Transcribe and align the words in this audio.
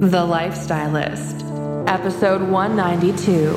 The 0.00 0.26
Lifestylist, 0.26 1.86
episode 1.86 2.40
192. 2.40 3.54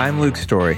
I'm 0.00 0.20
Luke 0.20 0.36
Storey. 0.36 0.74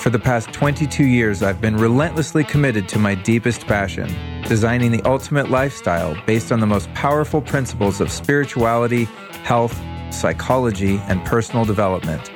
For 0.00 0.10
the 0.10 0.18
past 0.18 0.52
22 0.52 1.04
years, 1.04 1.42
I've 1.42 1.62
been 1.62 1.78
relentlessly 1.78 2.44
committed 2.44 2.90
to 2.90 2.98
my 2.98 3.14
deepest 3.14 3.66
passion 3.66 4.14
designing 4.46 4.90
the 4.90 5.02
ultimate 5.04 5.48
lifestyle 5.48 6.14
based 6.26 6.52
on 6.52 6.60
the 6.60 6.66
most 6.66 6.92
powerful 6.92 7.40
principles 7.40 8.02
of 8.02 8.10
spirituality, 8.10 9.04
health, 9.44 9.80
psychology, 10.12 11.00
and 11.08 11.24
personal 11.24 11.64
development. 11.64 12.30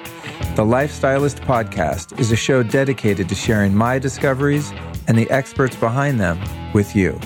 The 0.56 0.64
Lifestylist 0.64 1.40
Podcast 1.40 2.18
is 2.18 2.32
a 2.32 2.36
show 2.36 2.62
dedicated 2.62 3.28
to 3.28 3.34
sharing 3.34 3.74
my 3.74 3.98
discoveries 3.98 4.72
and 5.06 5.16
the 5.16 5.30
experts 5.30 5.76
behind 5.76 6.20
them 6.20 6.40
with 6.72 6.96
you. 6.96 7.20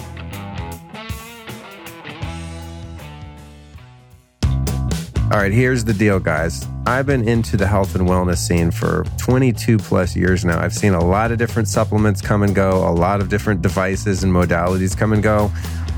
All 5.33 5.39
right, 5.39 5.53
here's 5.53 5.85
the 5.85 5.95
deal, 5.95 6.19
guys. 6.19 6.67
I've 6.87 7.07
been 7.07 7.29
into 7.29 7.57
the 7.57 7.69
health 7.69 7.95
and 7.95 8.09
wellness 8.09 8.39
scene 8.39 8.73
for 8.73 9.05
22 9.19 9.79
plus 9.79 10.17
years 10.17 10.45
now. 10.45 10.61
I've 10.61 10.75
seen 10.75 10.93
a 10.93 11.05
lot 11.05 11.31
of 11.31 11.39
different 11.39 11.69
supplements 11.69 12.21
come 12.21 12.43
and 12.43 12.53
go, 12.53 12.89
a 12.89 12.91
lot 12.91 13.21
of 13.21 13.29
different 13.29 13.63
devices 13.63 14.25
and 14.25 14.33
modalities 14.33 14.97
come 14.97 15.13
and 15.13 15.23
go. 15.23 15.47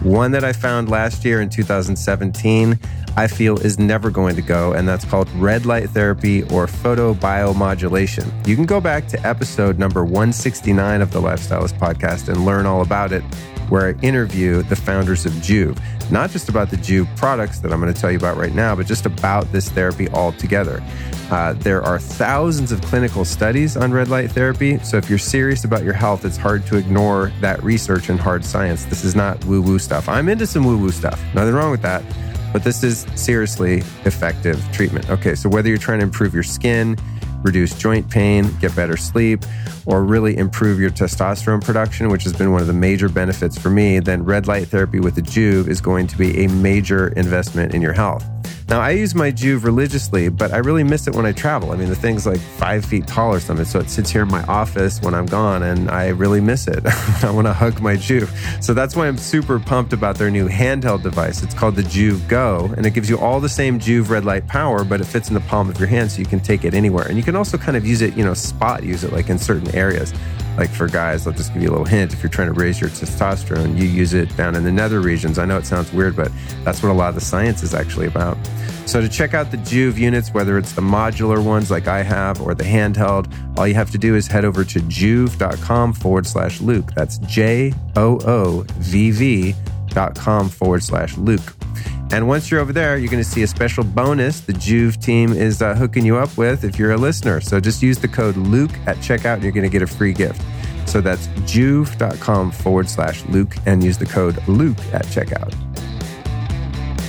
One 0.03 0.33
that 0.33 0.45
I 0.45 0.53
found 0.53 0.91
last 0.91 1.25
year 1.25 1.41
in 1.41 1.49
2017, 1.49 2.79
I 3.17 3.27
feel 3.27 3.59
is 3.59 3.79
never 3.79 4.11
going 4.11 4.37
to 4.37 4.43
go, 4.43 4.73
and 4.73 4.89
that's 4.89 5.05
called 5.05 5.29
red 5.33 5.67
light 5.67 5.91
therapy 5.91 6.43
or 6.45 6.67
photobiomodulation. 6.67 8.47
You 8.47 8.57
can 8.57 8.65
go 8.65 8.81
back 8.81 9.07
to 9.09 9.27
episode 9.27 9.79
number 9.79 10.03
169 10.03 11.03
of 11.03 11.13
the 11.13 11.21
Lifestylist 11.21 11.79
podcast 11.79 12.29
and 12.29 12.47
learn 12.47 12.65
all 12.65 12.81
about 12.81 13.13
it 13.13 13.23
where 13.69 13.89
I 13.89 14.01
interview 14.03 14.63
the 14.63 14.77
founders 14.77 15.25
of 15.25 15.33
Joovv, 15.35 15.79
not 16.11 16.31
just 16.31 16.49
about 16.49 16.71
the 16.71 16.77
Joovv 16.77 17.17
products 17.17 17.61
that 17.61 17.73
I'm 17.73 17.81
going 17.81 17.93
to 17.93 17.99
tell 17.99 18.11
you 18.11 18.19
about 18.19 18.37
right 18.37 18.55
now, 18.55 18.75
but 18.75 18.87
just 18.87 19.07
about 19.07 19.51
this 19.51 19.71
therapy 19.71 20.11
altogether. 20.11 20.83
Uh, 21.31 21.55
there 21.55 21.83
are 21.83 21.99
thousands 21.99 22.73
of 22.73 22.83
clinical 22.83 23.25
studies 23.25 23.77
on 23.77 23.91
red 23.91 24.09
light 24.09 24.31
therapy. 24.31 24.79
So 24.81 24.99
if 24.99 25.09
you're 25.09 25.19
serious 25.19 25.65
about 25.65 25.85
your 25.85 25.95
health, 25.95 26.27
it's 26.27 26.37
hard 26.37 26.67
to 26.67 26.77
ignore 26.77 27.33
that 27.41 27.63
research 27.63 28.11
and 28.11 28.21
hard 28.21 28.45
science. 28.45 28.85
This 28.85 29.05
is 29.05 29.15
not 29.15 29.43
woo 29.47 29.63
woo 29.63 29.79
stuff. 29.79 30.07
I'm 30.07 30.29
into 30.29 30.47
some 30.47 30.65
woo 30.65 30.77
woo 30.77 30.91
stuff. 30.91 31.23
Nothing 31.35 31.55
wrong 31.55 31.71
with 31.71 31.83
that. 31.83 32.03
But 32.53 32.65
this 32.65 32.85
is 32.85 33.07
seriously 33.15 33.79
effective 34.05 34.63
treatment. 34.73 35.09
Okay, 35.11 35.35
so 35.35 35.49
whether 35.49 35.69
you're 35.69 35.79
trying 35.79 36.01
to 36.01 36.05
improve 36.05 36.35
your 36.35 36.43
skin, 36.43 36.97
reduce 37.43 37.77
joint 37.77 38.09
pain, 38.11 38.55
get 38.61 38.75
better 38.77 38.97
sleep, 38.97 39.45
or 39.87 40.05
really 40.05 40.37
improve 40.37 40.79
your 40.79 40.91
testosterone 40.91 41.63
production, 41.65 42.09
which 42.09 42.23
has 42.25 42.33
been 42.33 42.53
one 42.53 42.61
of 42.61 42.67
the 42.67 42.73
major 42.73 43.09
benefits 43.09 43.59
for 43.59 43.71
me, 43.71 43.99
then 43.99 44.25
red 44.25 44.47
light 44.47 44.69
therapy 44.69 45.01
with 45.01 45.15
the 45.15 45.23
Joovv 45.23 45.69
is 45.69 45.81
going 45.81 46.07
to 46.07 46.17
be 46.17 46.45
a 46.45 46.49
major 46.49 47.09
investment 47.09 47.75
in 47.75 47.83
your 47.83 47.93
health. 47.93 48.25
Now, 48.73 48.81
I 48.81 48.93
use 48.93 49.15
my 49.15 49.31
Joovv 49.31 49.65
religiously, 49.65 50.31
but 50.31 50.51
I 50.51 50.57
really 50.57 50.83
miss 50.83 51.07
it 51.07 51.15
when 51.15 51.27
I 51.27 51.33
travel. 51.33 51.73
I 51.73 51.77
mean, 51.77 51.91
the 51.91 51.95
thing's 51.95 52.25
like 52.25 52.41
five 52.41 52.87
feet 52.87 53.07
tall 53.07 53.35
or 53.35 53.39
something. 53.39 53.67
So 53.67 53.81
it 53.81 53.91
sits 53.91 54.09
here 54.09 54.23
in 54.23 54.29
my 54.29 54.43
office 54.45 54.99
when 55.03 55.13
I'm 55.13 55.27
gone, 55.27 55.63
and 55.63 55.91
I 55.91 56.09
really 56.09 56.41
miss 56.41 56.67
it. 56.67 56.81
I 57.23 57.31
want 57.31 57.47
to 57.47 57.53
hug 57.53 57.83
my 57.83 57.97
Joovv. 57.97 58.65
So 58.65 58.73
that's 58.73 58.97
why 58.97 59.09
I'm 59.09 59.19
super 59.19 59.59
pumped 59.59 59.93
about 59.93 60.17
their 60.17 60.31
new 60.31 60.49
handheld 60.49 61.03
device. 61.03 61.43
It's 61.43 61.53
called 61.53 61.77
the 61.77 61.83
Joovv 61.83 62.27
Go, 62.29 62.73
and 62.75 62.87
it 62.87 62.95
gives 62.95 63.11
you 63.11 63.19
all 63.19 63.41
the 63.41 63.49
same 63.51 63.79
Joovv 63.79 64.09
red 64.09 64.25
light 64.25 64.47
power, 64.47 64.85
but 64.85 65.03
it 65.03 65.05
fits 65.05 65.29
in 65.29 65.35
the 65.35 65.41
palm 65.41 65.69
of 65.69 65.79
your 65.79 65.89
hand 65.89 66.11
so 66.11 66.21
you 66.21 66.27
can 66.27 66.41
take 66.41 66.65
it 66.65 66.73
anywhere. 66.73 67.07
And 67.07 67.19
you 67.19 67.23
can 67.23 67.37
also 67.37 67.59
kind 67.59 67.77
of 67.77 67.85
use 67.85 68.01
it, 68.01 68.17
you 68.17 68.25
know, 68.25 68.33
spot 68.33 68.85
use 68.85 69.05
it 69.05 69.13
like 69.13 69.29
in 69.29 69.39
certain 69.39 69.69
areas. 69.75 70.15
Like 70.57 70.71
for 70.71 70.87
guys, 70.87 71.27
I'll 71.27 71.33
just 71.33 71.53
give 71.55 71.63
you 71.63 71.71
a 71.71 71.73
little 71.73 71.87
hint. 71.87 72.13
If 72.13 72.23
you're 72.23 72.31
trying 72.31 72.53
to 72.53 72.59
raise 72.59 72.81
your 72.81 72.91
testosterone, 72.91 73.79
you 73.79 73.85
use 73.85 74.13
it 74.15 74.37
down 74.37 74.55
in 74.55 74.65
the 74.65 74.73
nether 74.73 75.01
regions. 75.01 75.39
I 75.39 75.45
know 75.45 75.57
it 75.57 75.67
sounds 75.67 75.93
weird, 75.93 76.15
but 76.15 76.31
that's 76.63 76.83
what 76.83 76.91
a 76.91 76.93
lot 76.93 77.09
of 77.09 77.15
the 77.15 77.21
science 77.21 77.63
is 77.63 77.75
actually 77.75 78.07
about. 78.07 78.37
So 78.85 79.01
to 79.01 79.09
check 79.09 79.33
out 79.33 79.51
the 79.51 79.57
Joovv 79.59 79.97
units, 79.97 80.35
whether 80.35 80.59
it's 80.59 80.73
the 80.73 80.83
modular 80.83 81.43
ones 81.43 81.71
like 81.71 81.89
I 81.89 82.03
have 82.03 82.41
or 82.43 82.55
the 82.55 82.65
handheld, 82.65 83.33
all 83.57 83.67
you 83.67 83.75
have 83.75 83.91
to 83.93 83.99
do 83.99 84.15
is 84.15 84.27
head 84.27 84.45
over 84.45 84.65
to 84.65 84.81
joovv.com 84.81 85.93
forward 85.95 86.27
slash 86.27 86.61
Luke. 86.61 86.93
That's 86.95 87.19
J 87.19 87.73
O 87.97 88.19
O 88.27 88.67
V 88.79 89.11
V 89.11 89.55
dot 89.89 90.15
com 90.17 90.49
forward 90.49 90.83
slash 90.83 91.17
Luke. 91.17 91.55
And 92.13 92.29
once 92.29 92.51
you're 92.51 92.61
over 92.61 92.75
there, 92.75 92.99
you're 92.99 93.11
going 93.11 93.25
to 93.25 93.29
see 93.29 93.43
a 93.43 93.47
special 93.47 93.83
bonus 93.85 94.41
the 94.41 94.53
Joovv 94.53 95.03
team 95.03 95.33
is 95.33 95.63
uh, 95.63 95.75
hooking 95.75 96.05
you 96.05 96.19
up 96.19 96.37
with 96.37 96.63
if 96.63 96.79
you're 96.79 96.93
a 96.93 96.99
listener. 96.99 97.41
So 97.41 97.59
just 97.59 97.83
use 97.83 97.99
the 97.99 98.07
code 98.07 98.37
Luke 98.37 98.73
at 98.87 98.99
checkout 98.99 99.37
and 99.37 99.43
you're 99.43 99.53
going 99.53 99.65
to 99.65 99.71
get 99.71 99.81
a 99.81 99.87
free 99.87 100.13
gift. 100.13 100.43
So 100.87 101.01
that's 101.01 101.27
joovv.com 101.29 102.51
forward 102.51 102.91
slash 102.91 103.25
Luke 103.27 103.57
and 103.65 103.83
use 103.83 103.97
the 103.97 104.05
code 104.05 104.47
Luke 104.47 104.77
at 104.93 105.07
checkout. 105.07 105.55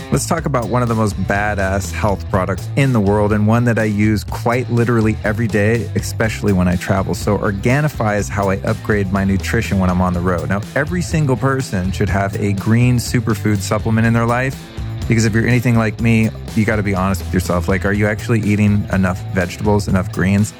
Let's 0.10 0.26
talk 0.28 0.46
about 0.46 0.70
one 0.70 0.84
of 0.84 0.88
the 0.88 0.96
most 0.96 1.16
badass 1.16 1.92
health 1.92 2.30
products 2.30 2.70
in 2.78 2.94
the 2.94 3.02
world 3.02 3.34
and 3.34 3.46
one 3.46 3.66
that 3.66 3.80
I 3.80 3.86
use 3.86 4.24
quite 4.24 4.70
literally 4.70 5.18
every 5.26 5.48
day, 5.48 5.92
especially 5.96 6.54
when 6.54 6.68
I 6.68 6.76
travel. 6.76 7.16
So, 7.16 7.36
Organifi 7.36 8.20
is 8.20 8.30
how 8.30 8.52
I 8.52 8.58
upgrade 8.58 9.12
my 9.12 9.24
nutrition 9.24 9.80
when 9.80 9.90
I'm 9.90 10.02
on 10.02 10.14
the 10.14 10.20
road. 10.20 10.50
Now, 10.50 10.62
every 10.76 11.02
single 11.02 11.36
person 11.36 11.92
should 11.92 12.10
have 12.10 12.36
a 12.36 12.54
green 12.54 12.98
superfood 12.98 13.58
supplement 13.58 14.06
in 14.06 14.14
their 14.14 14.28
life 14.28 14.73
because 15.08 15.26
if 15.26 15.34
you're 15.34 15.48
anything 15.48 15.76
like 15.76 16.00
me, 16.02 16.30
you 16.56 16.66
got 16.66 16.78
to 16.78 16.84
be 16.84 16.96
honest 16.96 17.24
with 17.24 17.34
yourself. 17.34 17.68
Like, 17.68 17.86
are 17.86 17.94
you 17.94 18.08
actually 18.08 18.42
eating 18.42 18.88
enough 18.92 19.22
vegetables, 19.34 19.88
enough 19.88 20.12
greens? 20.12 20.54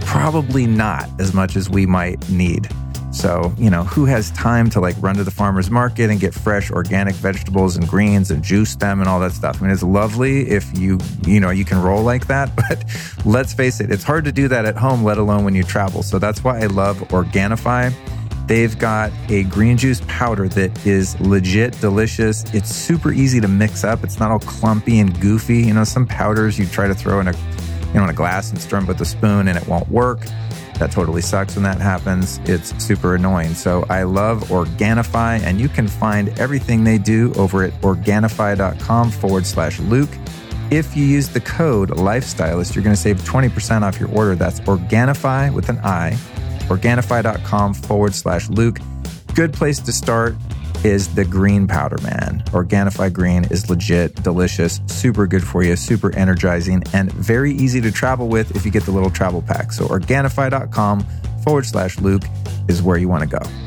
Probably 0.00 0.66
not 0.66 1.08
as 1.20 1.32
much 1.32 1.56
as 1.56 1.70
we 1.70 1.86
might 1.86 2.28
need. 2.28 2.68
So, 3.14 3.54
you 3.56 3.70
know, 3.70 3.84
who 3.84 4.06
has 4.06 4.32
time 4.32 4.68
to 4.70 4.80
like 4.80 4.96
run 4.98 5.14
to 5.16 5.24
the 5.24 5.30
farmer's 5.30 5.70
market 5.70 6.10
and 6.10 6.18
get 6.18 6.34
fresh 6.34 6.72
organic 6.72 7.14
vegetables 7.14 7.76
and 7.76 7.88
greens 7.88 8.32
and 8.32 8.42
juice 8.42 8.74
them 8.74 8.98
and 8.98 9.08
all 9.08 9.20
that 9.20 9.30
stuff? 9.30 9.58
I 9.60 9.62
mean, 9.62 9.70
it's 9.70 9.84
lovely 9.84 10.50
if 10.50 10.76
you, 10.76 10.98
you 11.24 11.38
know, 11.38 11.50
you 11.50 11.64
can 11.64 11.80
roll 11.80 12.02
like 12.02 12.26
that, 12.26 12.54
but 12.56 12.84
let's 13.24 13.54
face 13.54 13.80
it, 13.80 13.92
it's 13.92 14.02
hard 14.02 14.24
to 14.24 14.32
do 14.32 14.48
that 14.48 14.64
at 14.64 14.76
home, 14.76 15.04
let 15.04 15.18
alone 15.18 15.44
when 15.44 15.54
you 15.54 15.62
travel. 15.62 16.02
So 16.02 16.18
that's 16.18 16.42
why 16.42 16.60
I 16.60 16.66
love 16.66 16.98
Organifi. 17.10 17.94
They've 18.46 18.78
got 18.78 19.10
a 19.28 19.44
green 19.44 19.78
juice 19.78 20.02
powder 20.06 20.48
that 20.48 20.86
is 20.86 21.18
legit 21.20 21.80
delicious. 21.80 22.44
It's 22.52 22.74
super 22.74 23.10
easy 23.10 23.40
to 23.40 23.48
mix 23.48 23.84
up. 23.84 24.04
It's 24.04 24.20
not 24.20 24.30
all 24.30 24.40
clumpy 24.40 24.98
and 24.98 25.18
goofy. 25.20 25.62
You 25.62 25.74
know, 25.74 25.84
some 25.84 26.06
powders 26.06 26.58
you 26.58 26.66
try 26.66 26.86
to 26.86 26.94
throw 26.94 27.20
in 27.20 27.28
a, 27.28 27.32
you 27.32 27.94
know, 27.94 28.04
in 28.04 28.10
a 28.10 28.14
glass 28.14 28.50
and 28.50 28.60
stir 28.60 28.80
them 28.80 28.86
with 28.86 29.00
a 29.00 29.06
spoon 29.06 29.48
and 29.48 29.56
it 29.56 29.66
won't 29.66 29.88
work. 29.88 30.20
That 30.78 30.90
totally 30.90 31.22
sucks 31.22 31.54
when 31.54 31.62
that 31.64 31.80
happens. 31.80 32.40
It's 32.44 32.74
super 32.84 33.14
annoying. 33.14 33.54
So 33.54 33.86
I 33.88 34.02
love 34.02 34.42
Organifi, 34.44 35.40
and 35.42 35.60
you 35.60 35.68
can 35.68 35.86
find 35.86 36.36
everything 36.38 36.82
they 36.82 36.98
do 36.98 37.32
over 37.34 37.62
at 37.62 37.72
Organifi.com 37.80 39.10
forward 39.12 39.46
slash 39.46 39.78
Luke. 39.80 40.10
If 40.70 40.96
you 40.96 41.04
use 41.04 41.28
the 41.28 41.40
code 41.40 41.90
Lifestylist, 41.90 42.74
you're 42.74 42.82
going 42.82 42.96
to 42.96 43.00
save 43.00 43.20
20% 43.20 43.82
off 43.82 44.00
your 44.00 44.10
order. 44.10 44.34
That's 44.34 44.60
Organifi 44.60 45.52
with 45.54 45.68
an 45.68 45.78
I, 45.84 46.18
Organifi.com 46.68 47.74
forward 47.74 48.14
slash 48.14 48.48
Luke. 48.48 48.78
Good 49.34 49.52
place 49.52 49.80
to 49.80 49.92
start 49.92 50.34
is 50.84 51.14
the 51.14 51.24
green 51.24 51.66
powder, 51.66 51.98
man. 52.02 52.42
Organifi 52.48 53.12
green 53.12 53.44
is 53.44 53.70
legit, 53.70 54.22
delicious, 54.22 54.80
super 54.86 55.26
good 55.26 55.42
for 55.42 55.62
you, 55.62 55.76
super 55.76 56.14
energizing, 56.14 56.82
and 56.92 57.10
very 57.12 57.52
easy 57.52 57.80
to 57.80 57.90
travel 57.90 58.28
with 58.28 58.54
if 58.54 58.64
you 58.64 58.70
get 58.70 58.84
the 58.84 58.92
little 58.92 59.10
travel 59.10 59.42
pack. 59.42 59.72
So, 59.72 59.86
Organifi.com 59.86 61.06
forward 61.42 61.66
slash 61.66 61.98
Luke 61.98 62.22
is 62.68 62.82
where 62.82 62.98
you 62.98 63.08
want 63.08 63.28
to 63.28 63.38
go. 63.38 63.63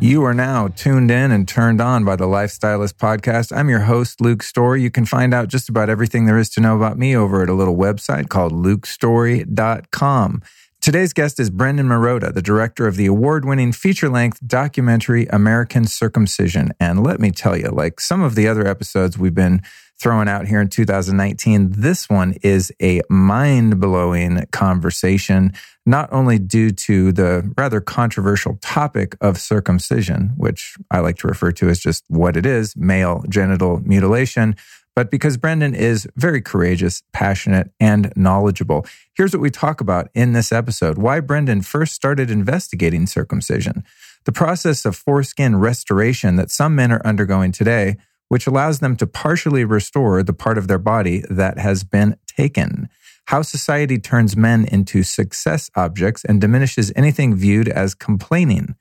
You 0.00 0.24
are 0.24 0.34
now 0.34 0.68
tuned 0.68 1.10
in 1.10 1.32
and 1.32 1.48
turned 1.48 1.80
on 1.80 2.04
by 2.04 2.14
the 2.14 2.26
Lifestylist 2.26 2.94
podcast. 2.94 3.54
I'm 3.54 3.68
your 3.68 3.80
host, 3.80 4.20
Luke 4.20 4.44
Storey. 4.44 4.80
You 4.80 4.92
can 4.92 5.04
find 5.04 5.34
out 5.34 5.48
just 5.48 5.68
about 5.68 5.90
everything 5.90 6.24
there 6.24 6.38
is 6.38 6.48
to 6.50 6.60
know 6.60 6.76
about 6.76 6.96
me 6.96 7.16
over 7.16 7.42
at 7.42 7.48
a 7.48 7.54
little 7.54 7.76
website 7.76 8.28
called 8.28 8.52
lukestorey.com. 8.52 10.42
Today's 10.80 11.12
guest 11.12 11.40
is 11.40 11.50
Brendon 11.50 11.88
Marotta, 11.88 12.32
the 12.32 12.40
director 12.40 12.86
of 12.86 12.94
the 12.94 13.06
award 13.06 13.44
winning 13.44 13.72
feature 13.72 14.08
length 14.08 14.38
documentary 14.46 15.26
American 15.30 15.84
Circumcision. 15.84 16.70
And 16.78 17.02
let 17.02 17.18
me 17.18 17.32
tell 17.32 17.56
you, 17.56 17.70
like 17.70 17.98
some 17.98 18.22
of 18.22 18.36
the 18.36 18.46
other 18.46 18.68
episodes 18.68 19.18
we've 19.18 19.34
been 19.34 19.62
throwing 20.00 20.28
out 20.28 20.46
here 20.46 20.60
in 20.60 20.68
2019, 20.68 21.72
this 21.72 22.08
one 22.08 22.34
is 22.42 22.72
a 22.80 23.02
mind 23.10 23.80
blowing 23.80 24.46
conversation, 24.52 25.52
not 25.84 26.08
only 26.12 26.38
due 26.38 26.70
to 26.70 27.12
the 27.12 27.52
rather 27.56 27.80
controversial 27.80 28.58
topic 28.60 29.16
of 29.20 29.38
circumcision, 29.38 30.32
which 30.36 30.76
I 30.90 31.00
like 31.00 31.16
to 31.18 31.28
refer 31.28 31.52
to 31.52 31.68
as 31.68 31.80
just 31.80 32.04
what 32.08 32.36
it 32.36 32.46
is 32.46 32.76
male 32.76 33.24
genital 33.28 33.80
mutilation 33.80 34.56
but 34.98 35.12
because 35.12 35.36
Brendon 35.36 35.76
is 35.76 36.08
very 36.16 36.42
courageous, 36.42 37.04
passionate, 37.12 37.70
and 37.78 38.12
knowledgeable. 38.16 38.84
Here's 39.14 39.32
what 39.32 39.40
we 39.40 39.48
talk 39.48 39.80
about 39.80 40.08
in 40.12 40.32
this 40.32 40.50
episode 40.50 40.98
why 40.98 41.20
Brendon 41.20 41.62
first 41.62 41.94
started 41.94 42.32
investigating 42.32 43.06
circumcision, 43.06 43.84
the 44.24 44.32
process 44.32 44.84
of 44.84 44.96
foreskin 44.96 45.54
restoration 45.54 46.34
that 46.34 46.50
some 46.50 46.74
men 46.74 46.90
are 46.90 47.00
undergoing 47.06 47.52
today, 47.52 47.96
which 48.28 48.46
allows 48.46 48.80
them 48.80 48.96
to 48.96 49.06
partially 49.06 49.64
restore 49.64 50.22
the 50.22 50.32
part 50.32 50.58
of 50.58 50.68
their 50.68 50.78
body 50.78 51.24
that 51.28 51.58
has 51.58 51.84
been 51.84 52.16
taken. 52.26 52.88
How 53.26 53.42
society 53.42 53.98
turns 53.98 54.36
men 54.36 54.64
into 54.64 55.02
success 55.02 55.70
objects 55.74 56.24
and 56.24 56.40
diminishes 56.40 56.92
anything 56.96 57.34
viewed 57.34 57.68
as 57.68 57.94
complaining. 57.94 58.74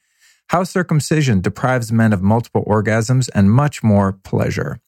How 0.49 0.63
circumcision 0.63 1.41
deprives 1.41 1.91
men 1.91 2.13
of 2.13 2.21
multiple 2.21 2.63
orgasms 2.65 3.29
and 3.35 3.51
much 3.51 3.83
more 3.83 4.13
pleasure. 4.13 4.79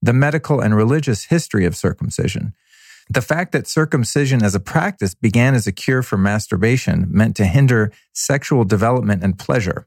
The 0.00 0.12
medical 0.12 0.60
and 0.60 0.76
religious 0.76 1.24
history 1.24 1.64
of 1.64 1.74
circumcision. 1.74 2.54
The 3.10 3.22
fact 3.22 3.52
that 3.52 3.66
circumcision 3.66 4.42
as 4.42 4.54
a 4.54 4.60
practice 4.60 5.14
began 5.14 5.54
as 5.54 5.66
a 5.66 5.72
cure 5.72 6.02
for 6.02 6.16
masturbation 6.16 7.06
meant 7.10 7.36
to 7.36 7.44
hinder 7.44 7.92
sexual 8.12 8.64
development 8.64 9.22
and 9.22 9.38
pleasure. 9.38 9.86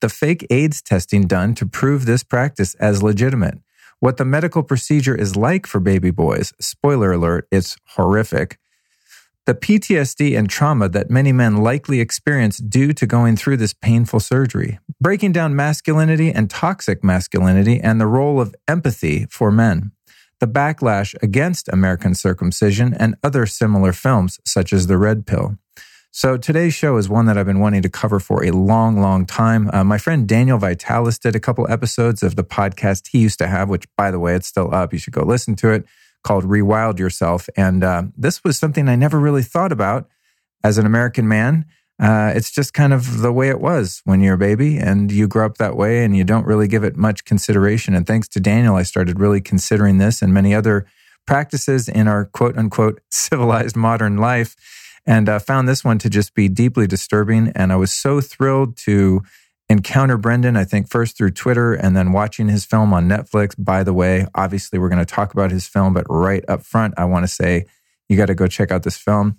The 0.00 0.08
fake 0.08 0.46
AIDS 0.50 0.80
testing 0.80 1.26
done 1.26 1.54
to 1.56 1.66
prove 1.66 2.06
this 2.06 2.22
practice 2.22 2.74
as 2.74 3.02
legitimate. 3.02 3.58
What 4.00 4.16
the 4.16 4.24
medical 4.24 4.62
procedure 4.62 5.14
is 5.14 5.36
like 5.36 5.66
for 5.66 5.80
baby 5.80 6.10
boys. 6.10 6.52
Spoiler 6.60 7.12
alert, 7.12 7.48
it's 7.50 7.76
horrific. 7.96 8.58
The 9.46 9.54
PTSD 9.54 10.38
and 10.38 10.48
trauma 10.48 10.88
that 10.90 11.10
many 11.10 11.32
men 11.32 11.56
likely 11.56 12.00
experience 12.00 12.58
due 12.58 12.92
to 12.92 13.06
going 13.06 13.36
through 13.36 13.56
this 13.56 13.74
painful 13.74 14.20
surgery. 14.20 14.78
Breaking 15.00 15.32
down 15.32 15.56
masculinity 15.56 16.30
and 16.30 16.48
toxic 16.48 17.02
masculinity 17.02 17.80
and 17.80 18.00
the 18.00 18.06
role 18.06 18.40
of 18.40 18.54
empathy 18.68 19.26
for 19.30 19.50
men 19.50 19.92
the 20.40 20.46
backlash 20.46 21.14
against 21.22 21.68
American 21.68 22.14
circumcision, 22.14 22.94
and 22.94 23.16
other 23.22 23.46
similar 23.46 23.92
films, 23.92 24.38
such 24.44 24.72
as 24.72 24.86
The 24.86 24.98
Red 24.98 25.26
Pill. 25.26 25.58
So 26.10 26.36
today's 26.36 26.74
show 26.74 26.96
is 26.96 27.08
one 27.08 27.26
that 27.26 27.38
I've 27.38 27.46
been 27.46 27.60
wanting 27.60 27.82
to 27.82 27.88
cover 27.88 28.18
for 28.18 28.44
a 28.44 28.50
long, 28.50 29.00
long 29.00 29.26
time. 29.26 29.70
Uh, 29.72 29.84
my 29.84 29.98
friend 29.98 30.26
Daniel 30.26 30.58
Vitalis 30.58 31.18
did 31.18 31.36
a 31.36 31.40
couple 31.40 31.70
episodes 31.70 32.22
of 32.22 32.34
the 32.34 32.44
podcast 32.44 33.08
he 33.08 33.18
used 33.18 33.38
to 33.38 33.46
have, 33.46 33.68
which, 33.68 33.84
by 33.96 34.10
the 34.10 34.18
way, 34.18 34.34
it's 34.34 34.48
still 34.48 34.74
up. 34.74 34.92
You 34.92 34.98
should 34.98 35.12
go 35.12 35.22
listen 35.22 35.54
to 35.56 35.70
it, 35.70 35.84
called 36.24 36.44
Rewild 36.44 36.98
Yourself. 36.98 37.48
And 37.56 37.84
uh, 37.84 38.04
this 38.16 38.42
was 38.42 38.58
something 38.58 38.88
I 38.88 38.96
never 38.96 39.18
really 39.20 39.42
thought 39.42 39.70
about 39.70 40.08
as 40.64 40.78
an 40.78 40.86
American 40.86 41.28
man 41.28 41.66
uh, 42.00 42.32
it's 42.34 42.50
just 42.50 42.74
kind 42.74 42.92
of 42.92 43.22
the 43.22 43.32
way 43.32 43.48
it 43.48 43.60
was 43.60 44.02
when 44.04 44.20
you're 44.20 44.34
a 44.34 44.38
baby 44.38 44.78
and 44.78 45.10
you 45.10 45.26
grow 45.26 45.46
up 45.46 45.58
that 45.58 45.76
way 45.76 46.04
and 46.04 46.16
you 46.16 46.22
don't 46.22 46.46
really 46.46 46.68
give 46.68 46.84
it 46.84 46.96
much 46.96 47.24
consideration. 47.24 47.94
And 47.94 48.06
thanks 48.06 48.28
to 48.28 48.40
Daniel, 48.40 48.76
I 48.76 48.84
started 48.84 49.18
really 49.18 49.40
considering 49.40 49.98
this 49.98 50.22
and 50.22 50.32
many 50.32 50.54
other 50.54 50.86
practices 51.26 51.88
in 51.88 52.06
our 52.06 52.26
quote 52.26 52.56
unquote 52.56 53.00
civilized 53.10 53.76
modern 53.76 54.16
life 54.16 54.54
and 55.08 55.26
uh, 55.26 55.38
found 55.38 55.66
this 55.66 55.82
one 55.82 55.98
to 55.98 56.10
just 56.10 56.34
be 56.34 56.48
deeply 56.48 56.86
disturbing. 56.86 57.50
And 57.56 57.72
I 57.72 57.76
was 57.76 57.90
so 57.90 58.20
thrilled 58.20 58.76
to 58.78 59.22
encounter 59.70 60.18
Brendon, 60.18 60.54
I 60.54 60.64
think 60.64 60.90
first 60.90 61.16
through 61.16 61.30
Twitter 61.30 61.72
and 61.72 61.96
then 61.96 62.12
watching 62.12 62.48
his 62.48 62.66
film 62.66 62.92
on 62.92 63.08
Netflix. 63.08 63.54
By 63.58 63.82
the 63.82 63.94
way, 63.94 64.26
obviously, 64.34 64.78
we're 64.78 64.90
going 64.90 65.04
to 65.04 65.06
talk 65.06 65.32
about 65.32 65.50
his 65.50 65.66
film, 65.66 65.94
but 65.94 66.04
right 66.10 66.44
up 66.46 66.62
front, 66.62 66.94
I 66.98 67.06
want 67.06 67.24
to 67.24 67.28
say 67.28 67.64
you 68.10 68.18
got 68.18 68.26
to 68.26 68.34
go 68.34 68.46
check 68.46 68.70
out 68.70 68.82
this 68.82 68.98
film 68.98 69.38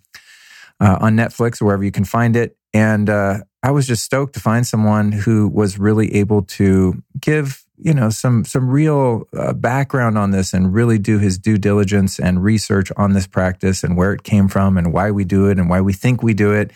uh, 0.80 0.98
on 1.00 1.16
Netflix 1.16 1.62
wherever 1.62 1.84
you 1.84 1.92
can 1.92 2.06
find 2.06 2.36
it. 2.36 2.58
And 2.74 3.08
uh, 3.08 3.42
I 3.62 3.72
was 3.72 3.88
just 3.88 4.04
stoked 4.04 4.34
to 4.34 4.40
find 4.40 4.66
someone 4.66 5.12
who 5.12 5.48
was 5.48 5.78
really 5.78 6.16
able 6.16 6.44
to 6.44 7.02
give 7.20 7.64
you 7.82 7.94
know 7.94 8.10
some 8.10 8.44
some 8.44 8.70
real 8.70 9.28
uh, 9.38 9.54
background 9.54 10.18
on 10.18 10.32
this 10.32 10.54
and 10.54 10.74
really 10.74 10.98
do 10.98 11.18
his 11.18 11.38
due 11.38 11.58
diligence 11.58 12.20
and 12.20 12.44
research 12.44 12.92
on 12.98 13.14
this 13.14 13.28
practice 13.28 13.84
and 13.84 13.96
where 13.96 14.14
it 14.14 14.24
came 14.24 14.48
from 14.48 14.78
and 14.78 14.92
why 14.94 15.12
we 15.12 15.24
do 15.24 15.48
it 15.48 15.58
and 15.58 15.70
why 15.70 15.80
we 15.82 15.94
think 15.94 16.22
we 16.22 16.34
do 16.34 16.52
it 16.52 16.72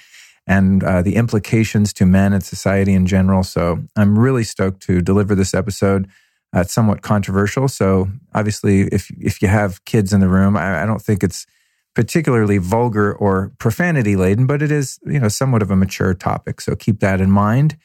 and 0.47 0.83
uh, 0.83 1.01
the 1.01 1.15
implications 1.15 1.94
to 1.94 2.06
men 2.06 2.33
and 2.33 2.44
society 2.44 2.94
in 2.94 3.06
general. 3.06 3.44
So 3.44 3.83
I'm 3.95 4.18
really 4.19 4.44
stoked 4.44 4.81
to 4.83 5.01
deliver 5.01 5.35
this 5.35 5.53
episode. 5.53 6.07
Uh, 6.56 6.62
it's 6.62 6.74
somewhat 6.74 7.01
controversial, 7.01 7.68
so 7.68 8.09
obviously, 8.33 8.81
if 8.81 9.09
if 9.19 9.41
you 9.41 9.47
have 9.47 9.83
kids 9.85 10.13
in 10.13 10.19
the 10.19 10.30
room, 10.30 10.56
I, 10.56 10.83
I 10.83 10.85
don't 10.85 11.01
think 11.01 11.24
it's 11.24 11.47
particularly 11.95 12.57
vulgar 12.57 13.13
or 13.13 13.54
profanity 13.60 14.16
laden, 14.16 14.48
but 14.48 14.62
it 14.62 14.72
is, 14.72 15.00
you 15.06 15.19
know, 15.19 15.28
somewhat 15.28 15.62
of 15.62 15.69
a 15.69 15.75
mature 15.75 16.13
topic. 16.13 16.60
So 16.62 16.75
keep 16.75 17.00
that 17.00 17.22
in 17.22 17.30
mind. 17.30 17.78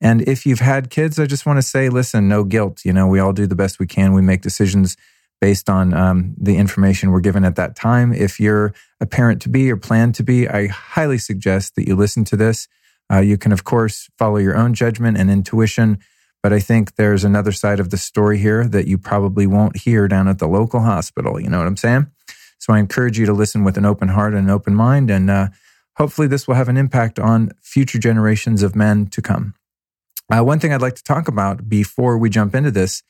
And 0.00 0.22
if 0.28 0.44
you've 0.46 0.60
had 0.60 0.90
kids, 0.90 1.18
I 1.18 1.26
just 1.26 1.46
want 1.46 1.56
to 1.58 1.62
say, 1.62 1.88
listen, 1.88 2.28
no 2.28 2.44
guilt. 2.44 2.84
You 2.84 2.92
know, 2.92 3.06
we 3.06 3.18
all 3.18 3.32
do 3.32 3.46
the 3.46 3.56
best 3.56 3.78
we 3.78 3.86
can. 3.86 4.12
We 4.12 4.22
make 4.22 4.42
decisions 4.42 4.96
based 5.40 5.68
on 5.68 5.94
um, 5.94 6.34
the 6.38 6.56
information 6.56 7.10
we're 7.10 7.20
given 7.20 7.44
at 7.44 7.56
that 7.56 7.76
time. 7.76 8.12
If 8.12 8.38
you're 8.38 8.74
a 9.00 9.06
parent 9.06 9.42
to 9.42 9.48
be 9.48 9.70
or 9.70 9.76
plan 9.76 10.12
to 10.12 10.22
be, 10.22 10.48
I 10.48 10.68
highly 10.68 11.18
suggest 11.18 11.74
that 11.76 11.86
you 11.86 11.96
listen 11.96 12.24
to 12.26 12.36
this. 12.36 12.68
Uh, 13.12 13.18
you 13.18 13.38
can, 13.38 13.52
of 13.52 13.64
course, 13.64 14.08
follow 14.18 14.36
your 14.36 14.56
own 14.56 14.74
judgment 14.74 15.16
and 15.16 15.30
intuition. 15.30 15.98
But 16.42 16.52
I 16.52 16.60
think 16.60 16.96
there's 16.96 17.24
another 17.24 17.52
side 17.52 17.80
of 17.80 17.90
the 17.90 17.98
story 17.98 18.38
here 18.38 18.66
that 18.68 18.86
you 18.86 18.98
probably 18.98 19.46
won't 19.46 19.78
hear 19.78 20.08
down 20.08 20.28
at 20.28 20.38
the 20.38 20.46
local 20.46 20.80
hospital. 20.80 21.40
You 21.40 21.48
know 21.48 21.58
what 21.58 21.66
I'm 21.66 21.76
saying? 21.76 22.06
So 22.58 22.72
I 22.72 22.78
encourage 22.78 23.18
you 23.18 23.26
to 23.26 23.32
listen 23.32 23.64
with 23.64 23.76
an 23.76 23.84
open 23.84 24.08
heart 24.08 24.34
and 24.34 24.44
an 24.44 24.50
open 24.50 24.74
mind. 24.74 25.10
And 25.10 25.30
uh, 25.30 25.48
hopefully, 25.96 26.26
this 26.26 26.46
will 26.46 26.54
have 26.54 26.68
an 26.68 26.76
impact 26.76 27.18
on 27.18 27.52
future 27.60 27.98
generations 27.98 28.62
of 28.62 28.74
men 28.74 29.06
to 29.06 29.22
come. 29.22 29.54
Uh, 30.32 30.42
one 30.42 30.58
thing 30.58 30.72
I'd 30.72 30.82
like 30.82 30.96
to 30.96 31.04
talk 31.04 31.28
about 31.28 31.68
before 31.68 32.18
we 32.18 32.30
jump 32.30 32.54
into 32.54 32.70
this 32.70 33.02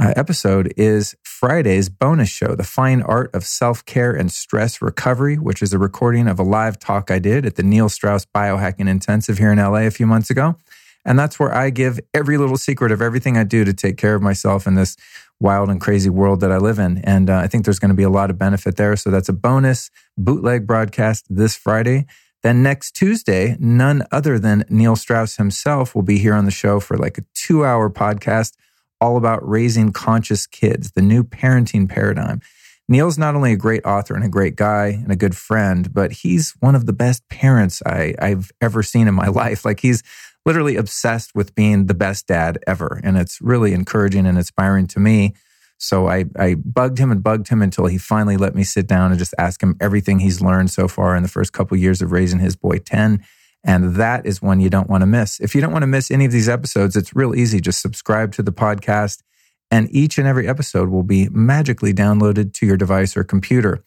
uh, 0.00 0.12
episode 0.16 0.72
is 0.76 1.16
Friday's 1.24 1.88
bonus 1.88 2.28
show, 2.28 2.54
The 2.54 2.64
Fine 2.64 3.02
Art 3.02 3.34
of 3.34 3.44
Self 3.44 3.84
Care 3.84 4.12
and 4.12 4.30
Stress 4.30 4.80
Recovery, 4.80 5.36
which 5.36 5.62
is 5.62 5.72
a 5.72 5.78
recording 5.78 6.28
of 6.28 6.38
a 6.38 6.42
live 6.42 6.78
talk 6.78 7.10
I 7.10 7.18
did 7.18 7.44
at 7.44 7.56
the 7.56 7.62
Neil 7.62 7.88
Strauss 7.88 8.24
Biohacking 8.24 8.88
Intensive 8.88 9.38
here 9.38 9.52
in 9.52 9.58
LA 9.58 9.82
a 9.82 9.90
few 9.90 10.06
months 10.06 10.30
ago. 10.30 10.56
And 11.04 11.18
that's 11.18 11.38
where 11.38 11.54
I 11.54 11.70
give 11.70 11.98
every 12.12 12.36
little 12.36 12.56
secret 12.56 12.92
of 12.92 13.00
everything 13.00 13.36
I 13.36 13.44
do 13.44 13.64
to 13.64 13.72
take 13.72 13.96
care 13.96 14.14
of 14.14 14.22
myself 14.22 14.66
in 14.66 14.74
this 14.74 14.96
wild 15.40 15.70
and 15.70 15.80
crazy 15.80 16.10
world 16.10 16.40
that 16.40 16.52
I 16.52 16.58
live 16.58 16.78
in. 16.78 16.98
And 16.98 17.30
uh, 17.30 17.36
I 17.36 17.46
think 17.46 17.64
there's 17.64 17.78
going 17.78 17.90
to 17.90 17.94
be 17.94 18.02
a 18.02 18.10
lot 18.10 18.30
of 18.30 18.38
benefit 18.38 18.76
there. 18.76 18.96
So 18.96 19.10
that's 19.10 19.28
a 19.28 19.32
bonus 19.32 19.90
bootleg 20.16 20.66
broadcast 20.66 21.26
this 21.30 21.56
Friday. 21.56 22.06
Then 22.42 22.62
next 22.62 22.92
Tuesday, 22.92 23.56
none 23.58 24.04
other 24.12 24.38
than 24.38 24.64
Neil 24.68 24.96
Strauss 24.96 25.36
himself 25.36 25.94
will 25.94 26.02
be 26.02 26.18
here 26.18 26.34
on 26.34 26.44
the 26.44 26.50
show 26.50 26.80
for 26.80 26.96
like 26.96 27.18
a 27.18 27.24
two 27.34 27.64
hour 27.64 27.90
podcast 27.90 28.54
all 29.00 29.16
about 29.16 29.46
raising 29.48 29.92
conscious 29.92 30.46
kids, 30.46 30.92
the 30.92 31.02
new 31.02 31.22
parenting 31.24 31.88
paradigm. 31.88 32.40
Neil's 32.88 33.18
not 33.18 33.34
only 33.34 33.52
a 33.52 33.56
great 33.56 33.84
author 33.84 34.14
and 34.14 34.24
a 34.24 34.30
great 34.30 34.56
guy 34.56 34.86
and 34.86 35.12
a 35.12 35.16
good 35.16 35.36
friend, 35.36 35.92
but 35.92 36.10
he's 36.10 36.54
one 36.60 36.74
of 36.74 36.86
the 36.86 36.92
best 36.92 37.28
parents 37.28 37.82
I, 37.84 38.14
I've 38.18 38.50
ever 38.60 38.82
seen 38.82 39.08
in 39.08 39.14
my 39.14 39.26
life. 39.28 39.64
Like 39.64 39.80
he's 39.80 40.02
literally 40.44 40.76
obsessed 40.76 41.34
with 41.34 41.54
being 41.54 41.86
the 41.86 41.94
best 41.94 42.26
dad 42.26 42.58
ever. 42.66 43.00
And 43.04 43.18
it's 43.18 43.40
really 43.40 43.72
encouraging 43.72 44.26
and 44.26 44.38
inspiring 44.38 44.86
to 44.88 45.00
me. 45.00 45.34
So 45.78 46.08
I, 46.08 46.24
I 46.36 46.54
bugged 46.54 46.98
him 46.98 47.10
and 47.10 47.22
bugged 47.22 47.48
him 47.48 47.62
until 47.62 47.86
he 47.86 47.98
finally 47.98 48.36
let 48.36 48.54
me 48.54 48.64
sit 48.64 48.86
down 48.86 49.10
and 49.10 49.18
just 49.18 49.34
ask 49.38 49.62
him 49.62 49.76
everything 49.80 50.18
he's 50.18 50.40
learned 50.40 50.70
so 50.70 50.88
far 50.88 51.14
in 51.14 51.22
the 51.22 51.28
first 51.28 51.52
couple 51.52 51.76
of 51.76 51.82
years 51.82 52.02
of 52.02 52.10
raising 52.10 52.40
his 52.40 52.56
boy 52.56 52.78
Tenn. 52.78 53.22
And 53.64 53.96
that 53.96 54.26
is 54.26 54.42
one 54.42 54.60
you 54.60 54.70
don't 54.70 54.88
want 54.88 55.02
to 55.02 55.06
miss. 55.06 55.40
If 55.40 55.54
you 55.54 55.60
don't 55.60 55.72
want 55.72 55.82
to 55.82 55.88
miss 55.88 56.10
any 56.10 56.24
of 56.24 56.32
these 56.32 56.48
episodes, 56.48 56.96
it's 56.96 57.14
real 57.14 57.34
easy. 57.34 57.60
Just 57.60 57.82
subscribe 57.82 58.32
to 58.32 58.42
the 58.42 58.52
podcast, 58.52 59.22
and 59.70 59.88
each 59.90 60.16
and 60.18 60.26
every 60.26 60.48
episode 60.48 60.88
will 60.88 61.02
be 61.02 61.28
magically 61.30 61.92
downloaded 61.92 62.54
to 62.54 62.66
your 62.66 62.76
device 62.76 63.16
or 63.16 63.24
computer. 63.24 63.84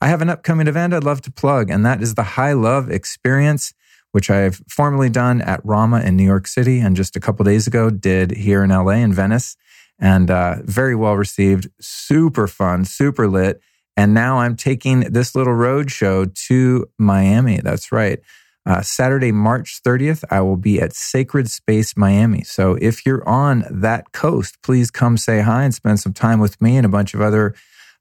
I 0.00 0.06
have 0.08 0.22
an 0.22 0.30
upcoming 0.30 0.68
event 0.68 0.94
I'd 0.94 1.04
love 1.04 1.20
to 1.22 1.32
plug, 1.32 1.70
and 1.70 1.84
that 1.84 2.00
is 2.00 2.14
the 2.14 2.22
High 2.22 2.52
Love 2.52 2.90
Experience 2.90 3.74
which 4.12 4.30
I've 4.30 4.62
formerly 4.68 5.08
done 5.08 5.40
at 5.42 5.64
Rama 5.64 6.00
in 6.00 6.16
New 6.16 6.24
York 6.24 6.46
City 6.46 6.80
and 6.80 6.96
just 6.96 7.16
a 7.16 7.20
couple 7.20 7.44
days 7.44 7.66
ago 7.66 7.90
did 7.90 8.32
here 8.32 8.64
in 8.64 8.70
LA 8.70 8.92
in 8.92 9.12
Venice. 9.12 9.56
And 9.98 10.30
uh, 10.30 10.56
very 10.62 10.94
well 10.94 11.14
received, 11.14 11.68
super 11.80 12.46
fun, 12.46 12.84
super 12.84 13.28
lit. 13.28 13.60
And 13.96 14.14
now 14.14 14.38
I'm 14.38 14.54
taking 14.54 15.00
this 15.00 15.34
little 15.34 15.54
road 15.54 15.90
show 15.90 16.24
to 16.24 16.88
Miami. 16.98 17.60
That's 17.62 17.90
right. 17.90 18.20
Uh, 18.64 18.82
Saturday, 18.82 19.32
March 19.32 19.80
30th, 19.82 20.24
I 20.30 20.42
will 20.42 20.56
be 20.56 20.80
at 20.80 20.92
Sacred 20.92 21.50
Space 21.50 21.96
Miami. 21.96 22.42
So 22.44 22.76
if 22.80 23.06
you're 23.06 23.26
on 23.26 23.64
that 23.70 24.12
coast, 24.12 24.60
please 24.62 24.90
come 24.90 25.16
say 25.16 25.40
hi 25.40 25.64
and 25.64 25.74
spend 25.74 26.00
some 26.00 26.12
time 26.12 26.38
with 26.38 26.60
me 26.60 26.76
and 26.76 26.84
a 26.84 26.90
bunch 26.90 27.14
of 27.14 27.20
other 27.20 27.54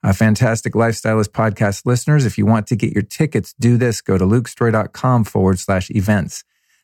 uh, 0.03 0.13
fantastic 0.13 0.73
lifestylist 0.73 1.29
podcast 1.29 1.85
listeners. 1.85 2.25
If 2.25 2.37
you 2.37 2.45
want 2.45 2.67
to 2.67 2.75
get 2.75 2.93
your 2.93 3.03
tickets, 3.03 3.53
do 3.59 3.77
this. 3.77 4.01
Go 4.01 4.17
to 4.17 4.25
lukestorey.com 4.25 5.23
forward 5.23 5.59
slash 5.59 5.89
events. 5.89 6.43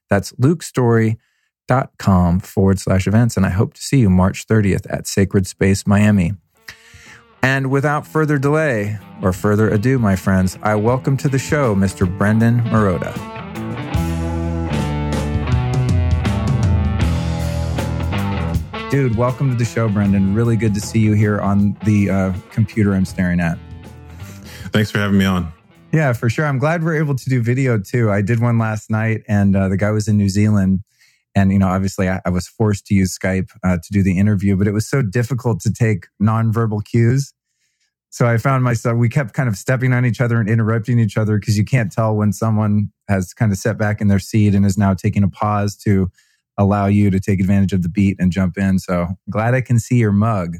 That's 0.09 0.31
lukestorey.com 0.33 2.39
forward 2.39 2.79
slash 2.79 3.07
events. 3.07 3.37
And 3.37 3.45
I 3.45 3.49
hope 3.49 3.73
to 3.75 3.81
see 3.81 3.99
you 3.99 4.09
March 4.09 4.47
30th 4.47 4.85
at 4.89 5.07
Sacred 5.07 5.47
Space 5.47 5.87
Miami. 5.87 6.33
And 7.41 7.69
without 7.69 8.07
further 8.07 8.37
delay 8.37 8.97
or 9.21 9.33
further 9.33 9.69
ado, 9.69 9.99
my 9.99 10.15
friends, 10.15 10.57
I 10.63 10.75
welcome 10.75 11.17
to 11.17 11.27
the 11.27 11.39
show 11.39 11.75
Mr. 11.75 12.17
Brendon 12.17 12.61
Marotta. 12.61 13.42
Dude, 18.93 19.17
welcome 19.17 19.49
to 19.49 19.55
the 19.55 19.65
show, 19.65 19.89
Brendon. 19.89 20.35
Really 20.35 20.55
good 20.55 20.75
to 20.75 20.79
see 20.79 20.99
you 20.99 21.13
here 21.13 21.41
on 21.41 21.75
the 21.83 22.11
uh, 22.11 22.33
computer 22.51 22.93
I'm 22.93 23.05
staring 23.05 23.39
at. 23.39 23.57
Thanks 24.71 24.91
for 24.91 24.99
having 24.99 25.17
me 25.17 25.25
on. 25.25 25.51
Yeah, 25.91 26.13
for 26.13 26.29
sure. 26.29 26.45
I'm 26.45 26.59
glad 26.59 26.83
we're 26.83 26.97
able 26.97 27.15
to 27.15 27.27
do 27.27 27.41
video 27.41 27.79
too. 27.79 28.11
I 28.11 28.21
did 28.21 28.39
one 28.39 28.59
last 28.59 28.91
night 28.91 29.23
and 29.27 29.55
uh, 29.55 29.67
the 29.67 29.77
guy 29.77 29.89
was 29.89 30.07
in 30.07 30.15
New 30.15 30.29
Zealand 30.29 30.81
And, 31.35 31.51
you 31.51 31.59
know, 31.59 31.67
obviously 31.67 32.09
I, 32.09 32.21
I 32.25 32.29
was 32.29 32.47
forced 32.47 32.85
to 32.87 32.93
use 32.93 33.17
Skype 33.17 33.49
uh, 33.63 33.77
to 33.77 33.91
do 33.91 34.03
the 34.03 34.17
interview, 34.17 34.55
but 34.55 34.67
it 34.67 34.73
was 34.73 34.87
so 34.87 35.01
difficult 35.01 35.59
to 35.61 35.73
take 35.73 36.07
nonverbal 36.21 36.83
cues. 36.85 37.33
So 38.09 38.27
I 38.27 38.37
found 38.37 38.63
myself, 38.63 38.97
we 38.97 39.09
kept 39.09 39.33
kind 39.33 39.49
of 39.49 39.55
stepping 39.55 39.91
on 39.91 40.05
each 40.05 40.21
other 40.21 40.39
and 40.39 40.47
interrupting 40.47 40.99
each 40.99 41.17
other 41.17 41.39
because 41.39 41.57
you 41.57 41.65
can't 41.65 41.91
tell 41.91 42.15
when 42.15 42.31
someone 42.31 42.91
has 43.09 43.33
kind 43.33 43.51
of 43.51 43.57
set 43.57 43.77
back 43.77 44.01
in 44.01 44.07
their 44.07 44.19
seat 44.19 44.53
and 44.53 44.65
is 44.65 44.77
now 44.77 44.93
taking 44.93 45.23
a 45.23 45.29
pause 45.29 45.75
to 45.77 46.11
allow 46.57 46.87
you 46.87 47.09
to 47.09 47.19
take 47.19 47.39
advantage 47.39 47.73
of 47.73 47.83
the 47.83 47.89
beat 47.89 48.17
and 48.19 48.31
jump 48.31 48.57
in. 48.57 48.79
So 48.79 49.07
glad 49.29 49.53
I 49.53 49.61
can 49.61 49.79
see 49.79 49.95
your 49.95 50.11
mug. 50.11 50.57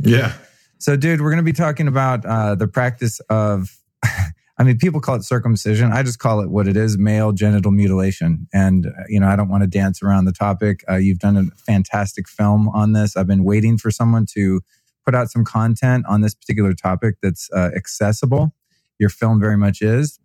Yeah. 0.00 0.32
So, 0.78 0.96
dude, 0.96 1.20
we're 1.20 1.30
going 1.30 1.44
to 1.44 1.50
be 1.50 1.52
talking 1.52 1.88
about 1.88 2.24
uh, 2.24 2.54
the 2.54 2.68
practice 2.68 3.20
of 3.28 3.76
I 4.58 4.64
mean, 4.64 4.76
people 4.76 5.00
call 5.00 5.14
it 5.14 5.22
circumcision. 5.22 5.92
I 5.92 6.02
just 6.02 6.18
call 6.18 6.40
it 6.40 6.50
what 6.50 6.66
it 6.66 6.76
is 6.76 6.98
male 6.98 7.30
genital 7.30 7.70
mutilation. 7.70 8.48
And, 8.52 8.86
uh, 8.86 9.04
you 9.08 9.20
know, 9.20 9.28
I 9.28 9.36
don't 9.36 9.48
want 9.48 9.62
to 9.62 9.68
dance 9.68 10.02
around 10.02 10.24
the 10.24 10.32
topic. 10.32 10.82
Uh, 10.90 10.96
you've 10.96 11.20
done 11.20 11.36
a 11.36 11.44
fantastic 11.56 12.28
film 12.28 12.68
on 12.70 12.92
this. 12.92 13.16
I've 13.16 13.28
been 13.28 13.44
waiting 13.44 13.78
for 13.78 13.92
someone 13.92 14.26
to 14.34 14.60
put 15.06 15.14
out 15.14 15.30
some 15.30 15.44
content 15.44 16.06
on 16.08 16.22
this 16.22 16.34
particular 16.34 16.74
topic 16.74 17.16
that's 17.22 17.48
uh, 17.52 17.70
accessible. 17.76 18.52
Your 18.98 19.10
film 19.10 19.38
very 19.38 19.56
much 19.56 19.80
is. 19.80 20.18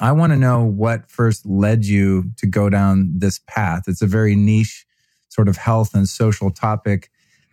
I 0.00 0.12
want 0.12 0.32
to 0.32 0.36
know 0.36 0.64
what 0.64 1.10
first 1.10 1.44
led 1.46 1.84
you 1.84 2.32
to 2.38 2.46
go 2.46 2.70
down 2.70 3.12
this 3.14 3.38
path. 3.46 3.84
It's 3.86 4.02
a 4.02 4.06
very 4.06 4.34
niche 4.34 4.86
sort 5.28 5.48
of 5.48 5.56
health 5.56 5.94
and 5.94 6.08
social 6.08 6.50
topic 6.50 7.10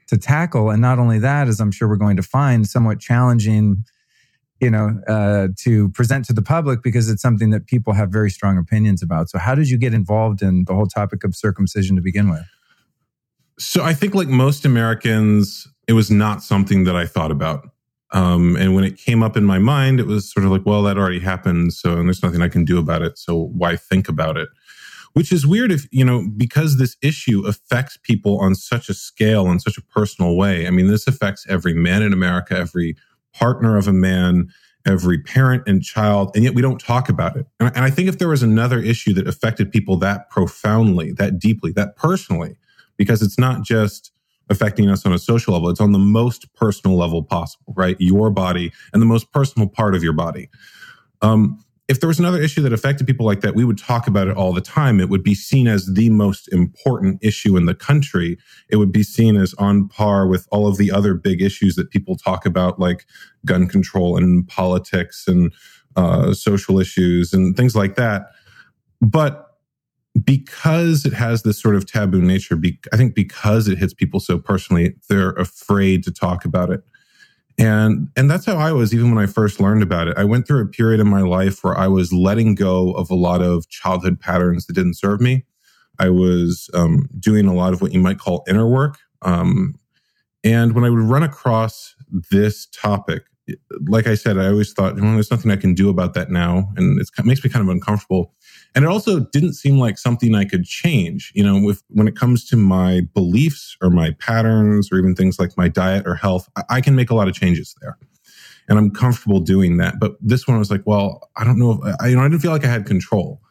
to 0.08 0.18
tackle. 0.18 0.70
And 0.70 0.82
not 0.82 0.98
only 0.98 1.20
that, 1.20 1.48
as 1.48 1.60
I'm 1.60 1.72
sure 1.72 1.88
we're 1.88 1.98
going 1.98 2.18
to 2.18 2.24
find, 2.24 2.66
somewhat 2.66 3.00
challenging 3.00 3.84
you 4.60 4.72
know, 4.72 5.00
uh, 5.08 5.50
to 5.56 5.90
present 5.90 6.26
to 6.26 6.34
the 6.34 6.42
public 6.42 6.82
because 6.82 7.10
it's 7.10 7.22
something 7.22 7.52
that 7.52 7.68
people 7.68 7.94
have 7.94 8.10
very 8.10 8.32
strong 8.32 8.58
opinions 8.58 9.04
about. 9.04 9.30
So, 9.30 9.38
how 9.38 9.56
did 9.56 9.70
you 9.70 9.78
get 9.78 9.94
involved 9.94 10.42
in 10.42 10.64
the 10.66 10.74
whole 10.74 10.88
topic 10.88 11.24
of 11.24 11.36
circumcision 11.36 11.96
to 11.96 12.02
begin 12.02 12.30
with? 12.30 12.44
So, 13.60 13.84
I 13.84 13.94
think 13.94 14.16
like 14.16 14.28
most 14.28 14.66
Americans, 14.66 15.68
it 15.88 15.94
was 15.94 16.10
not 16.10 16.42
something 16.42 16.86
that 16.86 16.96
I 16.96 17.06
thought 17.06 17.32
about. 17.32 17.70
Um, 18.12 18.56
and 18.56 18.74
when 18.74 18.84
it 18.84 18.98
came 18.98 19.22
up 19.22 19.36
in 19.36 19.44
my 19.44 19.60
mind, 19.60 20.00
it 20.00 20.08
was 20.08 20.32
sort 20.32 20.46
of 20.46 20.52
like, 20.52 20.66
well, 20.66 20.84
that 20.84 20.98
already 20.98 21.20
happened. 21.20 21.74
So, 21.74 21.98
and 21.98 22.08
there's 22.08 22.24
nothing 22.24 22.42
I 22.42 22.48
can 22.48 22.64
do 22.64 22.80
about 22.80 23.02
it. 23.02 23.18
So, 23.18 23.36
why 23.36 23.76
think 23.76 24.08
about 24.08 24.38
it? 24.38 24.50
Which 25.14 25.32
is 25.32 25.46
weird 25.48 25.72
if, 25.72 25.88
you 25.92 26.06
know, 26.06 26.28
because 26.38 26.78
this 26.78 26.96
issue 27.02 27.46
affects 27.46 27.98
people 27.98 28.40
on 28.40 28.56
such 28.56 28.88
a 28.88 28.94
scale 28.94 29.48
in 29.48 29.60
such 29.60 29.78
a 29.78 29.82
personal 29.82 30.36
way. 30.38 30.68
I 30.68 30.70
mean, 30.70 30.88
this 30.88 31.08
affects 31.08 31.46
every 31.50 31.74
man 31.74 32.02
in 32.02 32.14
America, 32.14 32.56
every 32.56 32.96
partner 33.34 33.78
of 33.78 33.88
a 33.88 33.94
man, 33.94 34.50
every 34.86 35.22
parent 35.22 35.64
and 35.68 35.84
child, 35.84 36.32
and 36.34 36.44
yet 36.44 36.54
we 36.54 36.62
don't 36.62 36.80
talk 36.80 37.10
about 37.10 37.36
it. 37.36 37.46
And, 37.60 37.72
I 37.76 37.90
think 37.90 38.08
if 38.08 38.20
there 38.20 38.30
was 38.30 38.42
another 38.42 38.80
issue 38.80 39.14
that 39.14 39.28
affected 39.28 39.72
people 39.72 39.98
that 39.98 40.30
profoundly, 40.30 41.12
that 41.14 41.40
deeply, 41.40 41.72
that 41.74 41.96
personally, 41.96 42.58
because 42.96 43.22
it's 43.22 43.38
not 43.38 43.64
just 43.64 44.12
affecting 44.50 44.90
us 44.90 45.06
on 45.06 45.14
a 45.14 45.20
social 45.20 45.54
level, 45.54 45.70
it's 45.70 45.82
on 45.82 45.92
the 45.92 46.00
most 46.00 46.54
personal 46.54 46.98
level 46.98 47.24
possible, 47.24 47.74
right? 47.76 47.96
Your 48.00 48.30
body 48.30 48.72
and 48.94 49.02
the 49.02 49.06
most 49.06 49.32
personal 49.32 49.68
part 49.68 49.96
of 49.96 50.04
your 50.04 50.14
body. 50.14 50.50
Um, 51.22 51.64
if 51.88 52.02
there 52.02 52.08
was 52.08 52.20
another 52.20 52.42
issue 52.42 52.62
that 52.64 52.74
affected 52.74 53.08
people 53.08 53.26
like 53.26 53.40
that, 53.42 53.56
we 53.56 53.64
would 53.64 53.78
talk 53.78 54.08
about 54.08 54.28
it 54.28 54.36
all 54.36 54.52
the 54.52 54.62
time. 54.62 55.00
It 55.00 55.10
would 55.10 55.24
be 55.24 55.34
seen 55.34 55.68
as 55.68 55.86
the 55.86 56.10
most 56.10 56.52
important 56.52 57.24
issue 57.24 57.56
in 57.56 57.66
the 57.66 57.74
country. 57.74 58.38
It 58.70 58.76
would 58.76 58.92
be 58.92 59.04
seen 59.04 59.38
as 59.38 59.54
on 59.54 59.88
par 59.88 60.28
with 60.28 60.48
all 60.52 60.68
of 60.68 60.78
the 60.78 60.92
other 60.92 61.14
big 61.14 61.42
issues 61.42 61.76
that 61.76 61.90
people 61.90 62.18
talk 62.18 62.46
about, 62.46 62.78
like 62.78 63.06
gun 63.46 63.68
control 63.68 64.18
and 64.18 64.46
politics 64.48 65.26
and 65.28 65.54
uh, 65.96 66.34
social 66.34 66.80
issues 66.80 67.32
and 67.32 67.56
things 67.56 67.76
like 67.76 67.96
that. 67.96 68.32
But 69.00 69.47
because 70.24 71.06
it 71.06 71.14
has 71.14 71.44
this 71.44 71.62
sort 71.62 71.76
of 71.76 71.86
taboo 71.86 72.22
nature, 72.22 72.56
be, 72.56 72.80
I 72.94 72.98
think 72.98 73.16
because 73.16 73.68
it 73.68 73.78
hits 73.78 73.94
people 73.94 74.20
so 74.20 74.38
personally, 74.38 74.96
they're 75.10 75.32
afraid 75.32 76.04
to 76.06 76.12
talk 76.12 76.46
about 76.46 76.70
it. 76.70 76.84
And, 77.60 78.10
and 78.16 78.30
that's 78.30 78.46
how 78.46 78.58
I 78.58 78.72
was 78.72 78.94
even 78.94 79.14
when 79.14 79.24
I 79.24 79.28
first 79.28 79.60
learned 79.60 79.82
about 79.82 80.08
it. 80.08 80.18
I 80.18 80.24
went 80.24 80.48
through 80.48 80.62
a 80.62 80.68
period 80.68 81.00
in 81.00 81.08
my 81.08 81.22
life 81.22 81.64
where 81.64 81.78
I 81.78 81.88
was 81.88 82.14
letting 82.14 82.56
go 82.56 82.92
of 82.94 83.10
a 83.10 83.16
lot 83.16 83.42
of 83.42 83.68
childhood 83.70 84.20
patterns 84.20 84.68
that 84.68 84.74
didn't 84.74 84.96
serve 84.96 85.22
me. 85.22 85.46
I 86.00 86.10
was 86.10 86.70
um, 86.74 87.10
doing 87.20 87.48
a 87.48 87.54
lot 87.54 87.74
of 87.74 87.82
what 87.82 87.94
you 87.94 88.00
might 88.00 88.20
call 88.20 88.44
inner 88.48 88.68
work. 88.68 89.00
Um, 89.24 89.74
and 90.44 90.74
when 90.74 90.84
I 90.84 90.90
would 90.92 91.00
run 91.00 91.24
across 91.24 91.96
this 92.32 92.68
topic, 92.68 93.24
like 93.88 94.08
I 94.08 94.16
said, 94.16 94.38
I 94.38 94.48
always 94.48 94.74
thought, 94.74 94.96
well, 94.96 95.14
there's 95.14 95.32
nothing 95.32 95.52
I 95.52 95.56
can 95.56 95.74
do 95.74 95.90
about 95.90 96.14
that 96.14 96.30
now. 96.30 96.70
And 96.76 97.00
it 97.00 97.10
makes 97.24 97.44
me 97.44 97.50
kind 97.50 97.68
of 97.68 97.74
uncomfortable. 97.74 98.34
And 98.78 98.86
it 98.86 98.90
also 98.90 99.22
didn't 99.22 99.54
seem 99.54 99.80
like 99.80 99.98
something 99.98 100.36
I 100.36 100.46
could 100.46 100.64
change. 100.64 101.32
You 101.34 101.44
know, 101.44 101.60
with 101.60 101.82
when 101.88 102.08
it 102.08 102.16
comes 102.16 102.48
to 102.50 102.56
my 102.56 103.02
beliefs 103.16 103.76
or 103.82 103.90
my 103.90 104.12
patterns 104.20 104.92
or 104.92 105.00
even 105.00 105.16
things 105.16 105.40
like 105.40 105.58
my 105.58 105.68
diet 105.68 106.06
or 106.06 106.14
health, 106.14 106.48
I, 106.56 106.64
I 106.70 106.82
can 106.82 106.94
make 106.94 107.10
a 107.10 107.16
lot 107.16 107.28
of 107.28 107.34
changes 107.34 107.74
there. 107.82 107.98
And 108.70 108.78
I'm 108.78 108.92
comfortable 108.92 109.40
doing 109.40 109.78
that. 109.78 110.00
But 110.00 110.16
this 110.22 110.48
one 110.48 110.60
was 110.60 110.70
like, 110.70 110.84
well, 110.86 111.28
I 111.36 111.44
don't 111.44 111.58
know 111.58 111.72
if 111.72 111.96
I, 112.00 112.10
you 112.10 112.16
know, 112.16 112.22
I 112.22 112.26
didn't 112.26 112.42
feel 112.42 112.52
like 112.52 112.66
I 112.66 112.68
had 112.68 112.86
control. 112.86 113.42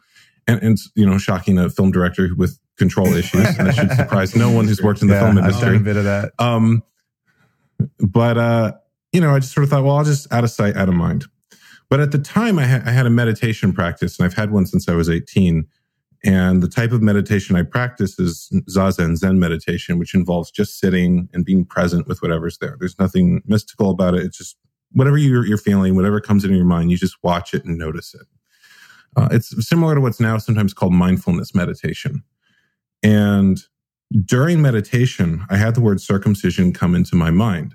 And, 0.47 0.63
and 0.63 0.79
you 0.95 1.05
know, 1.05 1.19
shocking 1.19 1.59
a 1.59 1.71
film 1.71 1.91
director 1.91 2.29
with 2.37 2.61
control 2.79 3.09
issues. 3.13 3.49
and 3.59 3.67
that 3.67 3.75
should 3.75 3.91
surprise 3.91 4.37
no 4.37 4.53
one 4.53 4.69
who's 4.69 4.81
worked 4.81 5.03
in 5.03 5.09
the 5.09 5.15
yeah, 5.15 5.23
film 5.23 5.39
industry. 5.39 5.77
a 5.77 5.81
bit 5.81 5.97
of 5.97 6.05
that. 6.05 6.35
Um, 6.39 6.85
but, 7.99 8.39
uh, 8.39 8.73
you 9.11 9.21
know, 9.21 9.35
I 9.35 9.41
just 9.41 9.53
sort 9.53 9.65
of 9.65 9.71
thought, 9.71 9.83
well, 9.83 9.97
I'll 9.97 10.05
just 10.05 10.33
out 10.33 10.45
of 10.45 10.51
sight, 10.51 10.77
out 10.77 10.89
of 10.89 10.95
mind. 10.95 11.27
But 11.89 12.01
at 12.01 12.13
the 12.13 12.19
time, 12.19 12.59
I, 12.59 12.67
ha- 12.67 12.83
I 12.85 12.91
had 12.91 13.07
a 13.07 13.11
meditation 13.11 13.73
practice, 13.73 14.19
and 14.19 14.27
I've 14.27 14.35
had 14.35 14.51
one 14.51 14.67
since 14.67 14.89
I 14.89 14.95
was 14.95 15.09
18. 15.09 15.67
And 16.25 16.63
the 16.63 16.69
type 16.69 16.93
of 16.93 17.03
meditation 17.03 17.55
I 17.55 17.63
practice 17.63 18.19
is 18.19 18.51
Zazen 18.69 19.17
Zen 19.17 19.39
meditation, 19.39 19.99
which 19.99 20.15
involves 20.15 20.51
just 20.51 20.81
sitting 20.81 21.29
and 21.33 21.45
being 21.45 21.65
present 21.65 22.09
with 22.09 22.21
whatever's 22.23 22.59
there. 22.59 22.77
There's 22.81 22.99
nothing 22.99 23.43
mystical 23.47 23.91
about 23.91 24.15
it. 24.15 24.25
It's 24.25 24.39
just 24.39 24.57
whatever 24.93 25.19
you're, 25.19 25.47
you're 25.47 25.59
feeling, 25.59 25.95
whatever 25.95 26.21
comes 26.21 26.45
into 26.45 26.57
your 26.57 26.65
mind, 26.65 26.91
you 26.91 26.97
just 26.97 27.17
watch 27.23 27.55
it 27.55 27.65
and 27.65 27.79
notice 27.79 28.15
it. 28.15 28.27
Uh, 29.17 29.29
it's 29.31 29.67
similar 29.67 29.95
to 29.95 30.01
what's 30.01 30.21
now 30.21 30.39
sometimes 30.39 30.75
called 30.75 30.93
mindfulness 30.93 31.55
meditation. 31.55 32.23
And 33.03 33.59
during 34.25 34.63
meditation, 34.63 35.45
I 35.49 35.57
had 35.57 35.75
the 35.75 35.81
word 35.81 36.01
circumcision 36.01 36.73
come 36.73 36.95
into 36.95 37.17
my 37.17 37.31
mind. 37.31 37.75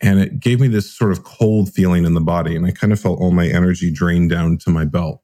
And 0.00 0.20
it 0.20 0.40
gave 0.40 0.60
me 0.60 0.68
this 0.68 0.92
sort 0.92 1.10
of 1.10 1.24
cold 1.24 1.72
feeling 1.72 2.04
in 2.04 2.14
the 2.14 2.20
body. 2.20 2.54
And 2.54 2.64
I 2.64 2.70
kind 2.70 2.92
of 2.92 3.00
felt 3.00 3.20
all 3.20 3.32
my 3.32 3.48
energy 3.48 3.90
drain 3.90 4.28
down 4.28 4.58
to 4.58 4.70
my 4.70 4.84
belt. 4.84 5.22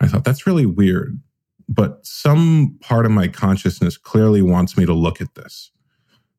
I 0.00 0.08
thought, 0.08 0.24
that's 0.24 0.46
really 0.46 0.66
weird. 0.66 1.20
But 1.68 2.04
some 2.04 2.78
part 2.80 3.06
of 3.06 3.12
my 3.12 3.28
consciousness 3.28 3.96
clearly 3.96 4.42
wants 4.42 4.76
me 4.76 4.84
to 4.86 4.92
look 4.92 5.20
at 5.20 5.34
this. 5.34 5.70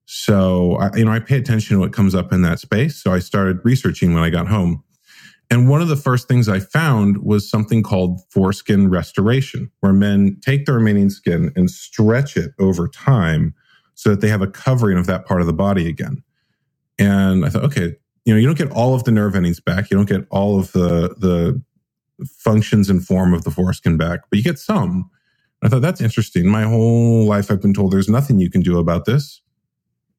So, 0.06 0.78
I, 0.78 0.96
you 0.96 1.06
know, 1.06 1.12
I 1.12 1.20
pay 1.20 1.38
attention 1.38 1.76
to 1.76 1.80
what 1.82 1.92
comes 1.92 2.16
up 2.16 2.32
in 2.32 2.42
that 2.44 2.60
space. 2.60 3.02
So 3.02 3.12
I 3.12 3.20
started 3.20 3.60
researching 3.64 4.14
when 4.14 4.24
I 4.24 4.30
got 4.30 4.48
home. 4.48 4.84
And 5.50 5.70
one 5.70 5.82
of 5.82 5.88
the 5.88 5.96
first 5.96 6.28
things 6.28 6.50
I 6.50 6.60
found 6.60 7.24
was 7.24 7.50
something 7.50 7.84
called 7.84 8.22
foreskin 8.30 8.90
restoration, 8.90 9.72
where 9.80 9.94
men 9.94 10.38
take 10.42 10.66
the 10.66 10.74
remaining 10.74 11.10
skin 11.10 11.52
and 11.56 11.72
stretch 11.72 12.36
it 12.36 12.52
over 12.60 12.88
time 12.88 13.54
so 13.96 14.10
that 14.10 14.22
they 14.22 14.28
have 14.28 14.42
a 14.42 14.48
covering 14.48 14.98
of 14.98 15.08
that 15.08 15.26
part 15.26 15.42
of 15.42 15.48
the 15.48 15.54
body 15.54 15.88
again. 15.88 16.24
And 17.00 17.46
I 17.46 17.50
thought, 17.50 17.66
okay, 17.66 17.96
you 18.26 18.34
know, 18.34 18.40
you 18.40 18.46
don't 18.46 18.58
get 18.58 18.72
all 18.72 18.94
of 18.94 19.04
the 19.06 19.12
nerve 19.12 19.36
endings 19.36 19.60
back. 19.60 19.90
You 19.90 19.98
don't 19.98 20.10
get 20.10 20.28
all 20.30 20.60
of 20.60 20.72
the 20.74 21.16
the 21.18 21.62
functions 22.26 22.90
and 22.90 23.06
form 23.06 23.34
of 23.34 23.44
the 23.44 23.52
foreskin 23.52 23.98
back, 23.98 24.22
but 24.30 24.38
you 24.38 24.44
get 24.44 24.60
some. 24.60 25.10
I 25.64 25.70
thought 25.70 25.82
that's 25.82 26.02
interesting. 26.02 26.48
My 26.48 26.64
whole 26.64 27.26
life 27.26 27.50
I've 27.50 27.62
been 27.62 27.74
told 27.74 27.92
there's 27.92 28.10
nothing 28.10 28.40
you 28.40 28.50
can 28.50 28.62
do 28.62 28.80
about 28.80 29.06
this. 29.06 29.42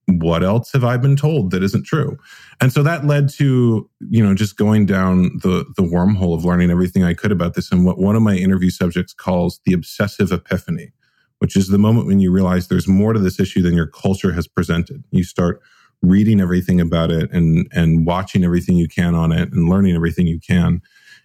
What 0.06 0.42
else 0.42 0.73
have 0.73 0.85
I 0.85 0.97
been 0.97 1.16
told 1.16 1.50
that 1.50 1.62
isn't 1.62 1.85
true? 1.85 2.16
And 2.62 2.73
so 2.73 2.82
that 2.82 3.04
led 3.04 3.28
to, 3.35 3.88
you 4.08 4.25
know, 4.25 4.35
just 4.35 4.56
going 4.56 4.87
down 4.87 5.25
the 5.42 5.66
the 5.76 5.82
wormhole 5.82 6.35
of 6.35 6.44
learning 6.44 6.70
everything 6.70 7.04
I 7.04 7.14
could 7.14 7.30
about 7.30 7.54
this 7.54 7.70
and 7.70 7.85
what 7.85 7.99
one 7.99 8.16
of 8.16 8.23
my 8.23 8.37
interview 8.37 8.70
subjects 8.70 9.12
calls 9.12 9.61
the 9.66 9.75
obsessive 9.75 10.32
epiphany, 10.32 10.92
which 11.40 11.56
is 11.56 11.68
the 11.68 11.78
moment 11.78 12.06
when 12.06 12.20
you 12.20 12.32
realize 12.32 12.68
there's 12.68 12.88
more 12.88 13.12
to 13.12 13.20
this 13.20 13.38
issue 13.38 13.61
than 13.61 13.75
your 13.75 13.87
culture 13.87 14.32
has 14.32 14.49
presented. 14.49 15.04
You 15.11 15.25
start 15.25 15.61
reading 16.02 16.40
everything 16.40 16.80
about 16.80 17.10
it 17.10 17.30
and 17.32 17.68
and 17.72 18.06
watching 18.06 18.44
everything 18.44 18.76
you 18.76 18.88
can 18.88 19.14
on 19.14 19.32
it 19.32 19.52
and 19.52 19.68
learning 19.68 19.94
everything 19.94 20.26
you 20.26 20.40
can. 20.40 20.80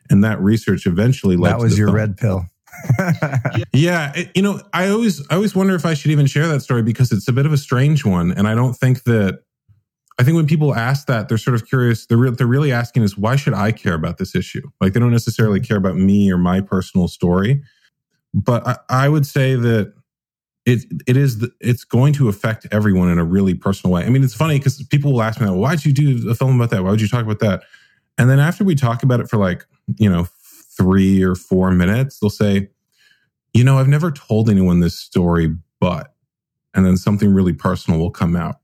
And 0.10 0.24
that 0.24 0.40
research 0.42 0.86
eventually 0.86 1.38
led. 1.38 1.52
That 1.52 1.60
was 1.60 1.78
your 1.78 1.88
film. 1.88 1.96
red 1.96 2.18
pill. 2.18 2.46
yeah, 3.74 4.12
it, 4.16 4.32
you 4.36 4.42
know, 4.42 4.60
I 4.74 4.90
always 4.90 5.26
I 5.30 5.36
always 5.36 5.56
wonder 5.56 5.76
if 5.76 5.86
I 5.86 5.94
should 5.94 6.12
even 6.12 6.26
share 6.26 6.48
that 6.48 6.62
story 6.62 6.84
because 6.84 7.12
it's 7.12 7.28
a 7.28 7.34
bit 7.34 7.46
of 7.46 7.54
a 7.54 7.58
strange 7.58 8.04
one, 8.04 8.32
and 8.32 8.48
I 8.48 8.56
don't 8.56 8.74
think 8.74 9.04
that. 9.04 9.42
I 10.20 10.24
think 10.24 10.36
when 10.36 10.46
people 10.46 10.76
ask 10.76 11.08
that, 11.08 11.28
they're 11.28 11.40
sort 11.40 11.56
of 11.56 11.66
curious. 11.68 12.06
They're 12.06 12.20
re- 12.20 12.30
they're 12.30 12.46
really 12.46 12.72
asking 12.72 13.02
is 13.02 13.18
why 13.18 13.36
should 13.36 13.56
I 13.56 13.72
care 13.72 13.96
about 13.96 14.20
this 14.20 14.36
issue? 14.36 14.62
Like 14.80 14.94
they 14.94 15.00
don't 15.00 15.12
necessarily 15.12 15.60
care 15.60 15.78
about 15.78 15.96
me 15.96 16.32
or 16.32 16.38
my 16.38 16.62
personal 16.62 17.08
story. 17.08 17.64
But 18.32 18.68
I, 18.68 18.78
I 18.90 19.10
would 19.10 19.26
say 19.26 19.56
that 19.56 19.94
it 20.66 20.86
it 21.08 21.18
is 21.18 21.40
the, 21.40 21.52
it's 21.60 21.84
going 21.84 22.14
to 22.14 22.30
affect 22.30 22.68
everyone 22.72 23.10
in 23.10 23.20
a 23.20 23.24
really 23.24 23.54
personal 23.54 23.94
way. 23.94 24.06
I 24.06 24.10
mean, 24.10 24.24
it's 24.24 24.36
funny 24.36 24.58
because 24.58 24.82
people 24.84 25.14
will 25.14 25.22
ask 25.22 25.40
me, 25.40 25.48
well, 25.48 25.58
"Why'd 25.58 25.86
you 25.86 25.94
do 25.94 26.30
a 26.30 26.36
film 26.36 26.56
about 26.56 26.70
that? 26.72 26.84
Why 26.84 26.92
would 26.92 27.02
you 27.02 27.08
talk 27.08 27.24
about 27.24 27.40
that?" 27.40 27.64
And 28.18 28.30
then 28.30 28.40
after 28.40 28.64
we 28.64 28.76
talk 28.76 29.04
about 29.04 29.20
it 29.20 29.30
for 29.30 29.38
like 29.38 29.66
you 29.98 30.10
know 30.10 30.28
three 30.76 31.22
or 31.22 31.36
four 31.36 31.72
minutes, 31.72 32.20
they'll 32.20 32.30
say, 32.30 32.70
you 33.54 33.64
know, 33.64 33.78
I've 33.78 33.88
never 33.88 34.12
told 34.12 34.50
anyone 34.50 34.80
this 34.80 34.98
story, 34.98 35.56
but, 35.80 36.14
and 36.74 36.86
then 36.86 36.98
something 36.98 37.34
really 37.34 37.54
personal 37.54 38.00
will 38.00 38.12
come 38.12 38.36
out. 38.36 38.56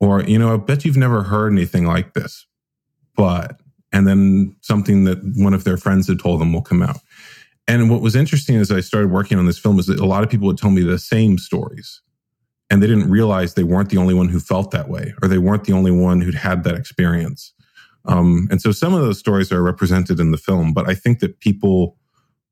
Or, 0.00 0.22
you 0.22 0.38
know, 0.38 0.54
I 0.54 0.56
bet 0.56 0.84
you've 0.84 0.96
never 0.96 1.22
heard 1.22 1.52
anything 1.52 1.86
like 1.86 2.14
this, 2.14 2.46
but, 3.16 3.60
and 3.92 4.06
then 4.06 4.56
something 4.60 5.04
that 5.04 5.18
one 5.36 5.54
of 5.54 5.64
their 5.64 5.76
friends 5.76 6.08
had 6.08 6.18
told 6.18 6.40
them 6.40 6.52
will 6.52 6.62
come 6.62 6.82
out. 6.82 6.98
And 7.68 7.90
what 7.90 8.02
was 8.02 8.16
interesting 8.16 8.56
as 8.56 8.70
I 8.70 8.80
started 8.80 9.10
working 9.10 9.38
on 9.38 9.46
this 9.46 9.58
film 9.58 9.78
is 9.78 9.86
that 9.86 10.00
a 10.00 10.06
lot 10.06 10.24
of 10.24 10.30
people 10.30 10.46
would 10.48 10.58
tell 10.58 10.70
me 10.70 10.82
the 10.82 10.98
same 10.98 11.38
stories. 11.38 12.00
And 12.70 12.82
they 12.82 12.86
didn't 12.86 13.10
realize 13.10 13.54
they 13.54 13.64
weren't 13.64 13.90
the 13.90 13.98
only 13.98 14.14
one 14.14 14.28
who 14.28 14.40
felt 14.40 14.70
that 14.70 14.88
way, 14.88 15.14
or 15.22 15.28
they 15.28 15.38
weren't 15.38 15.64
the 15.64 15.74
only 15.74 15.90
one 15.90 16.20
who'd 16.20 16.34
had 16.34 16.64
that 16.64 16.74
experience. 16.74 17.52
Um, 18.06 18.48
and 18.50 18.60
so 18.60 18.72
some 18.72 18.94
of 18.94 19.00
those 19.02 19.18
stories 19.18 19.52
are 19.52 19.62
represented 19.62 20.18
in 20.18 20.32
the 20.32 20.38
film, 20.38 20.72
but 20.72 20.88
I 20.88 20.94
think 20.94 21.20
that 21.20 21.38
people 21.40 21.98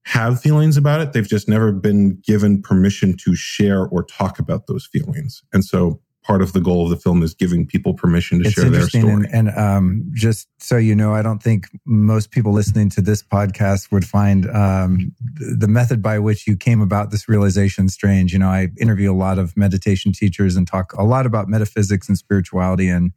have 0.04 0.40
feelings 0.40 0.76
about 0.76 1.00
it. 1.00 1.12
They've 1.12 1.26
just 1.26 1.48
never 1.48 1.72
been 1.72 2.20
given 2.24 2.62
permission 2.62 3.16
to 3.24 3.34
share 3.34 3.86
or 3.86 4.04
talk 4.04 4.38
about 4.38 4.66
those 4.66 4.86
feelings. 4.86 5.42
And 5.52 5.64
so 5.64 6.00
part 6.22 6.42
of 6.42 6.52
the 6.52 6.60
goal 6.60 6.84
of 6.84 6.90
the 6.90 6.96
film 6.96 7.22
is 7.22 7.34
giving 7.34 7.66
people 7.66 7.94
permission 7.94 8.40
to 8.40 8.46
it's 8.46 8.54
share 8.54 8.68
their 8.68 8.88
story. 8.88 9.10
And, 9.10 9.26
and 9.48 9.58
um, 9.58 10.04
just 10.12 10.48
so 10.58 10.76
you 10.76 10.94
know, 10.94 11.14
I 11.14 11.22
don't 11.22 11.42
think 11.42 11.68
most 11.86 12.30
people 12.30 12.52
listening 12.52 12.90
to 12.90 13.00
this 13.00 13.22
podcast 13.22 13.90
would 13.90 14.04
find 14.04 14.48
um, 14.50 15.12
the 15.58 15.68
method 15.68 16.02
by 16.02 16.18
which 16.18 16.46
you 16.46 16.56
came 16.56 16.80
about 16.80 17.10
this 17.10 17.28
realization 17.28 17.88
strange. 17.88 18.32
You 18.32 18.38
know, 18.38 18.48
I 18.48 18.68
interview 18.78 19.12
a 19.12 19.16
lot 19.16 19.38
of 19.38 19.56
meditation 19.56 20.12
teachers 20.12 20.56
and 20.56 20.66
talk 20.66 20.92
a 20.94 21.04
lot 21.04 21.26
about 21.26 21.48
metaphysics 21.48 22.08
and 22.08 22.18
spirituality 22.18 22.88
and 22.88 23.12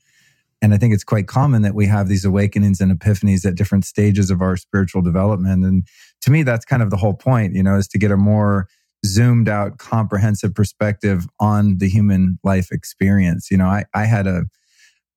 and 0.61 0.73
I 0.73 0.77
think 0.77 0.93
it's 0.93 1.03
quite 1.03 1.27
common 1.27 1.61
that 1.63 1.75
we 1.75 1.87
have 1.87 2.07
these 2.07 2.23
awakenings 2.23 2.79
and 2.79 2.97
epiphanies 2.97 3.45
at 3.45 3.55
different 3.55 3.83
stages 3.83 4.31
of 4.31 4.41
our 4.41 4.55
spiritual 4.55 5.01
development. 5.01 5.65
And 5.65 5.85
to 6.21 6.31
me, 6.31 6.41
that's 6.41 6.63
kind 6.63 6.81
of 6.81 6.89
the 6.89 6.95
whole 6.95 7.15
point, 7.15 7.53
you 7.53 7.61
know, 7.61 7.75
is 7.75 7.87
to 7.89 7.97
get 7.97 8.11
a 8.11 8.15
more 8.17 8.69
zoomed 9.05 9.49
out, 9.49 9.77
comprehensive 9.77 10.53
perspective 10.55 11.27
on 11.39 11.77
the 11.77 11.89
human 11.89 12.39
life 12.43 12.71
experience. 12.71 13.51
You 13.51 13.57
know, 13.57 13.67
I, 13.67 13.85
I 13.93 14.05
had 14.05 14.27
a, 14.27 14.45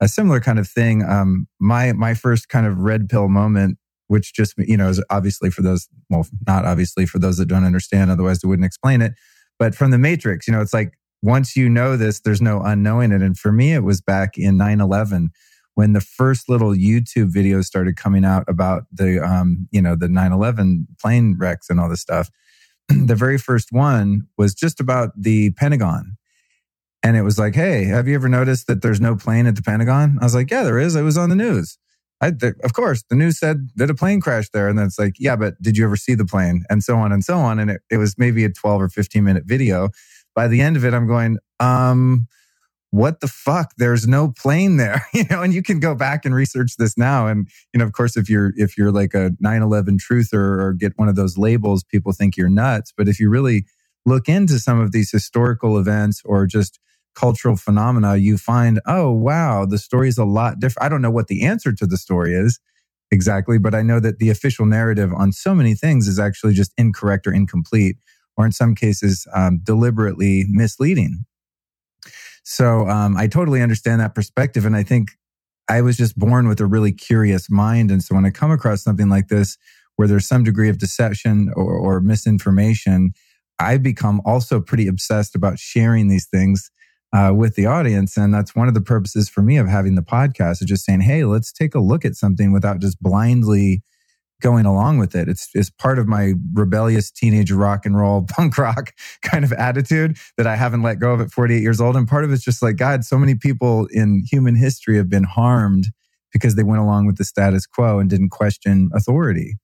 a 0.00 0.09
similar 0.09 0.40
kind 0.40 0.59
of 0.59 0.69
thing. 0.69 1.05
Um, 1.05 1.47
my, 1.61 1.93
my 1.93 2.14
first 2.14 2.49
kind 2.49 2.66
of 2.66 2.78
red 2.78 3.09
pill 3.09 3.28
moment, 3.28 3.78
which 4.09 4.35
just, 4.35 4.55
you 4.59 4.76
know, 4.76 4.88
is 4.88 5.02
obviously 5.11 5.50
for 5.50 5.62
those, 5.62 5.88
well, 6.11 6.26
not 6.47 6.64
obviously 6.64 7.07
for 7.07 7.19
those 7.19 7.38
that 7.38 7.47
don't 7.47 7.64
understand, 7.64 8.11
otherwise 8.11 8.40
they 8.40 8.49
wouldn't 8.49 8.66
explain 8.66 9.02
it. 9.02 9.12
But 9.59 9.75
from 9.75 9.90
the 9.90 9.99
Matrix, 9.99 10.47
you 10.47 10.52
know, 10.52 10.61
it's 10.61 10.75
like 10.75 10.99
once 11.23 11.57
you 11.57 11.69
know 11.69 11.97
this, 11.97 12.21
there's 12.21 12.43
no 12.43 12.61
unknowing 12.61 13.12
it. 13.12 13.23
And 13.23 13.38
for 13.38 13.52
me, 13.52 13.73
it 13.73 13.85
was 13.85 14.00
back 14.00 14.37
in 14.37 14.57
9 14.57 14.81
11 14.81 15.31
when 15.75 15.93
the 15.93 16.00
first 16.00 16.49
little 16.49 16.73
YouTube 16.73 17.31
videos 17.33 17.64
started 17.64 17.97
coming 17.97 18.25
out 18.25 18.45
about 18.49 18.85
the, 18.93 19.21
um, 19.21 19.69
you 19.71 19.81
know, 19.81 19.95
the 19.95 20.09
9 20.09 20.33
11 20.33 20.88
plane 21.00 21.37
wrecks 21.38 21.71
and 21.71 21.81
all 21.81 21.88
this 21.88 22.00
stuff 22.00 22.31
the 23.07 23.14
very 23.14 23.38
first 23.38 23.73
one 23.73 24.26
was 24.37 24.55
just 24.55 24.81
about 24.81 25.11
the 25.16 25.50
Pentagon. 25.52 26.16
And 27.02 27.16
it 27.16 27.23
was 27.23 27.38
like, 27.38 27.55
hey, 27.55 27.85
have 27.85 28.09
you 28.09 28.14
ever 28.16 28.28
noticed 28.28 28.66
that 28.66 28.83
there's 28.83 29.00
no 29.00 29.14
plane 29.14 29.47
at 29.47 29.55
the 29.55 29.62
Pentagon? 29.62 30.19
I 30.21 30.25
was 30.25 30.35
like, 30.35 30.50
yeah, 30.50 30.64
there 30.64 30.78
is. 30.78 30.97
It 30.97 31.02
was 31.02 31.16
on 31.16 31.31
the 31.31 31.37
news. 31.37 31.78
I, 32.21 32.31
th- 32.31 32.55
of 32.64 32.73
course, 32.73 33.05
the 33.09 33.16
news 33.16 33.38
said 33.38 33.69
that 33.76 33.90
a 33.90 33.95
plane 33.95 34.21
crashed 34.21 34.52
there. 34.52 34.69
And 34.69 34.78
then 34.78 34.87
it's 34.87 34.99
like, 34.99 35.14
yeah, 35.19 35.37
but 35.37 35.61
did 35.61 35.76
you 35.76 35.85
ever 35.85 35.97
see 35.97 36.14
the 36.14 36.25
plane? 36.25 36.64
And 36.71 36.83
so 36.83 36.97
on 36.97 37.12
and 37.12 37.23
so 37.23 37.38
on. 37.38 37.59
And 37.59 37.71
it, 37.71 37.83
it 37.90 37.99
was 37.99 38.16
maybe 38.19 38.45
a 38.45 38.50
12 38.50 38.83
or 38.83 38.88
15 38.88 39.23
minute 39.23 39.45
video. 39.47 39.90
By 40.35 40.49
the 40.49 40.61
end 40.61 40.76
of 40.76 40.85
it, 40.85 40.95
I'm 40.95 41.07
going, 41.07 41.38
um, 41.61 42.26
what 42.90 43.21
the 43.21 43.28
fuck? 43.28 43.73
There's 43.76 44.07
no 44.07 44.33
plane 44.33 44.76
there 44.76 45.07
you 45.14 45.25
know 45.31 45.43
and 45.43 45.52
you 45.52 45.62
can 45.62 45.81
go 45.81 45.95
back 45.95 46.25
and 46.25 46.35
research 46.35 46.76
this 46.78 46.97
now. 46.97 47.26
And 47.26 47.49
you 47.73 47.78
know 47.78 47.85
of 47.85 47.93
course 47.93 48.16
if 48.16 48.28
you're 48.28 48.52
if 48.57 48.76
you're 48.78 48.93
like 48.93 49.14
a 49.14 49.31
9-11 49.43 49.99
truther 49.99 50.61
or 50.61 50.73
get 50.73 50.93
one 50.97 51.09
of 51.09 51.16
those 51.16 51.38
labels 51.38 51.85
people 51.85 52.12
think 52.12 52.37
you're 52.37 52.49
nuts. 52.49 52.93
But 52.97 53.09
if 53.09 53.21
you 53.21 53.28
really 53.28 53.64
look 54.05 54.28
into 54.28 54.59
some 54.59 54.81
of 54.81 54.93
these 54.93 55.11
historical 55.11 55.78
events 55.78 56.23
or 56.25 56.47
just 56.47 56.78
cultural 57.14 57.57
phenomena 57.57 58.16
you 58.16 58.37
find 58.37 58.78
oh 58.87 59.11
wow 59.11 59.64
the 59.64 59.78
story 59.78 60.09
is 60.09 60.19
a 60.19 60.25
lot 60.25 60.61
different. 60.61 60.85
I 60.85 60.88
don't 60.88 61.02
know 61.02 61.11
what 61.11 61.28
the 61.28 61.45
answer 61.45 61.73
to 61.73 61.87
the 61.87 61.97
story 61.97 62.35
is 62.35 62.61
exactly 63.11 63.59
but 63.59 63.75
i 63.75 63.83
know 63.83 64.00
that 64.00 64.19
the 64.19 64.31
official 64.31 64.66
narrative 64.66 65.13
on 65.15 65.32
so 65.32 65.54
many 65.54 65.75
things 65.75 66.08
is 66.08 66.19
actually 66.19 66.52
just 66.52 66.73
incorrect 66.76 67.26
or 67.26 67.32
incomplete 67.32 67.97
or 68.37 68.45
in 68.45 68.52
some 68.52 68.75
cases 68.75 69.26
um, 69.32 69.60
deliberately 69.63 70.45
misleading 70.49 71.25
so 72.49 72.89
um, 72.89 73.17
I 73.17 73.26
totally 73.26 73.61
understand 73.61 74.00
that 74.00 74.15
perspective. 74.15 74.65
And 74.65 74.76
I 74.76 74.85
think 74.85 75.11
I 75.69 75.80
was 75.80 75.97
just 75.97 76.17
born 76.17 76.47
with 76.47 76.61
a 76.61 76.67
really 76.67 76.93
curious 76.93 77.50
mind. 77.50 77.91
And 77.91 78.04
so 78.04 78.15
when 78.15 78.25
I 78.25 78.30
come 78.30 78.52
across 78.52 78.85
something 78.85 79.09
like 79.09 79.26
this, 79.26 79.59
where 79.97 80.06
there's 80.06 80.28
some 80.28 80.45
degree 80.45 80.69
of 80.69 80.78
deception 80.78 81.50
or, 81.56 81.75
or 81.75 82.00
misinformation, 82.00 83.11
I 83.59 83.78
become 83.78 84.23
also 84.25 84.61
pretty 84.61 84.87
obsessed 84.87 85.35
about 85.35 85.59
sharing 85.59 86.06
these 86.06 86.28
things 86.28 86.71
uh, 87.13 87.32
with 87.35 87.56
the 87.56 87.67
audience. 87.67 88.17
And 88.17 88.32
that's 88.32 88.54
one 88.54 88.69
of 88.69 88.75
the 88.75 88.80
purposes 88.80 89.28
for 89.28 89.43
me 89.43 89.56
of 89.56 89.67
having 89.67 89.97
the 89.97 90.02
podcast 90.02 90.63
is 90.63 90.67
just 90.69 90.85
saying, 90.85 91.00
hey, 91.00 91.25
let's 91.25 91.50
take 91.50 91.75
a 91.75 91.80
look 91.80 92.04
at 92.04 92.15
something 92.15 92.52
without 92.52 92.78
just 92.78 93.02
blindly 93.02 93.82
going 94.42 94.66
along 94.66 94.99
with 94.99 95.14
it. 95.14 95.28
It's, 95.28 95.49
it's 95.54 95.70
part 95.70 95.99
of 95.99 96.06
my 96.06 96.34
rebellious 96.52 97.10
teenage 97.10 97.50
rock 97.50 97.86
and 97.86 97.99
roll 97.99 98.22
punk 98.28 98.58
rock 98.58 98.92
kind 99.22 99.44
of 99.44 99.52
attitude 99.52 100.18
that 100.36 100.46
I 100.46 100.56
haven't 100.56 100.82
let 100.82 100.99
go 100.99 101.12
of 101.12 101.20
at 101.20 101.30
48 101.30 101.60
years 101.60 101.80
old. 101.80 101.96
And 101.96 102.08
part 102.08 102.25
of 102.25 102.32
it's 102.32 102.44
just 102.44 102.62
like, 102.62 102.76
God, 102.76 103.04
so 103.04 103.18
many 103.18 103.34
people 103.34 103.86
in 103.90 104.22
human 104.30 104.56
history 104.56 104.96
have 104.96 105.08
been 105.08 105.25
harmed 105.25 105.86
because 106.32 106.54
they 106.54 106.62
went 106.62 106.82
along 106.82 107.06
with 107.06 107.16
the 107.16 107.25
status 107.25 107.66
quo 107.66 107.99
and 107.99 108.10
didn't 108.10 108.30
question 108.30 108.90
authority. 108.94 109.54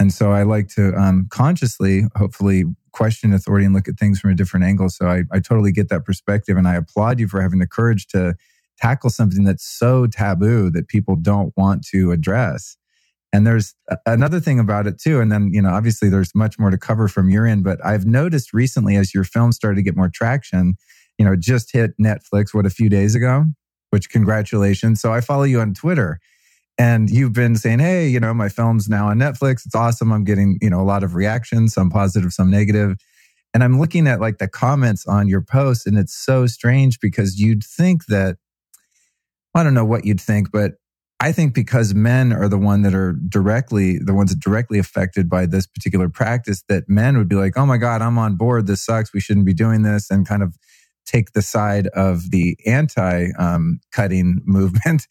And 0.00 0.12
so 0.12 0.32
I 0.32 0.42
like 0.42 0.68
to 0.70 0.92
um, 0.94 1.28
consciously, 1.30 2.04
hopefully, 2.16 2.64
question 2.92 3.32
authority 3.32 3.64
and 3.64 3.74
look 3.74 3.88
at 3.88 3.98
things 3.98 4.20
from 4.20 4.30
a 4.30 4.34
different 4.34 4.64
angle. 4.64 4.88
So 4.88 5.06
I, 5.06 5.24
I 5.32 5.40
totally 5.40 5.72
get 5.72 5.88
that 5.88 6.04
perspective. 6.04 6.56
And 6.56 6.66
I 6.66 6.76
applaud 6.76 7.20
you 7.20 7.28
for 7.28 7.40
having 7.40 7.58
the 7.58 7.66
courage 7.66 8.06
to 8.08 8.34
tackle 8.78 9.10
something 9.10 9.44
that's 9.44 9.64
so 9.64 10.06
taboo 10.06 10.70
that 10.70 10.88
people 10.88 11.16
don't 11.16 11.52
want 11.56 11.84
to 11.86 12.12
address 12.12 12.76
and 13.34 13.44
there's 13.44 13.74
another 14.06 14.38
thing 14.38 14.60
about 14.60 14.86
it 14.86 15.00
too. 15.00 15.20
And 15.20 15.32
then, 15.32 15.50
you 15.52 15.60
know, 15.60 15.70
obviously 15.70 16.08
there's 16.08 16.32
much 16.36 16.56
more 16.56 16.70
to 16.70 16.78
cover 16.78 17.08
from 17.08 17.30
your 17.30 17.48
end, 17.48 17.64
but 17.64 17.84
I've 17.84 18.06
noticed 18.06 18.52
recently 18.52 18.94
as 18.94 19.12
your 19.12 19.24
film 19.24 19.50
started 19.50 19.74
to 19.74 19.82
get 19.82 19.96
more 19.96 20.08
traction, 20.08 20.74
you 21.18 21.24
know, 21.24 21.34
just 21.34 21.72
hit 21.72 21.98
Netflix, 22.00 22.54
what, 22.54 22.64
a 22.64 22.70
few 22.70 22.88
days 22.88 23.16
ago, 23.16 23.46
which 23.90 24.08
congratulations. 24.08 25.00
So 25.00 25.12
I 25.12 25.20
follow 25.20 25.42
you 25.42 25.58
on 25.58 25.74
Twitter 25.74 26.20
and 26.78 27.10
you've 27.10 27.32
been 27.32 27.56
saying, 27.56 27.80
Hey, 27.80 28.06
you 28.06 28.20
know, 28.20 28.34
my 28.34 28.48
film's 28.48 28.88
now 28.88 29.08
on 29.08 29.18
Netflix. 29.18 29.66
It's 29.66 29.74
awesome. 29.74 30.12
I'm 30.12 30.22
getting, 30.22 30.56
you 30.62 30.70
know, 30.70 30.80
a 30.80 30.86
lot 30.86 31.02
of 31.02 31.16
reactions, 31.16 31.74
some 31.74 31.90
positive, 31.90 32.32
some 32.32 32.52
negative. 32.52 32.94
And 33.52 33.64
I'm 33.64 33.80
looking 33.80 34.06
at 34.06 34.20
like 34.20 34.38
the 34.38 34.46
comments 34.46 35.08
on 35.08 35.26
your 35.26 35.42
posts 35.42 35.86
and 35.86 35.98
it's 35.98 36.14
so 36.14 36.46
strange 36.46 37.00
because 37.00 37.40
you'd 37.40 37.64
think 37.64 38.06
that, 38.06 38.36
I 39.56 39.64
don't 39.64 39.74
know 39.74 39.84
what 39.84 40.04
you'd 40.04 40.20
think, 40.20 40.52
but 40.52 40.74
I 41.20 41.32
think 41.32 41.54
because 41.54 41.94
men 41.94 42.32
are 42.32 42.48
the 42.48 42.58
one 42.58 42.82
that 42.82 42.94
are 42.94 43.12
directly 43.12 43.98
the 43.98 44.14
ones 44.14 44.30
that 44.30 44.40
directly 44.40 44.78
affected 44.78 45.28
by 45.28 45.46
this 45.46 45.66
particular 45.66 46.08
practice, 46.08 46.62
that 46.68 46.88
men 46.88 47.16
would 47.16 47.28
be 47.28 47.36
like, 47.36 47.56
"Oh 47.56 47.66
my 47.66 47.76
God, 47.76 48.02
I'm 48.02 48.18
on 48.18 48.36
board. 48.36 48.66
This 48.66 48.84
sucks. 48.84 49.14
We 49.14 49.20
shouldn't 49.20 49.46
be 49.46 49.54
doing 49.54 49.82
this," 49.82 50.10
and 50.10 50.26
kind 50.26 50.42
of 50.42 50.56
take 51.06 51.32
the 51.32 51.42
side 51.42 51.86
of 51.88 52.30
the 52.30 52.56
anti-cutting 52.66 54.26
um, 54.26 54.42
movement, 54.46 55.06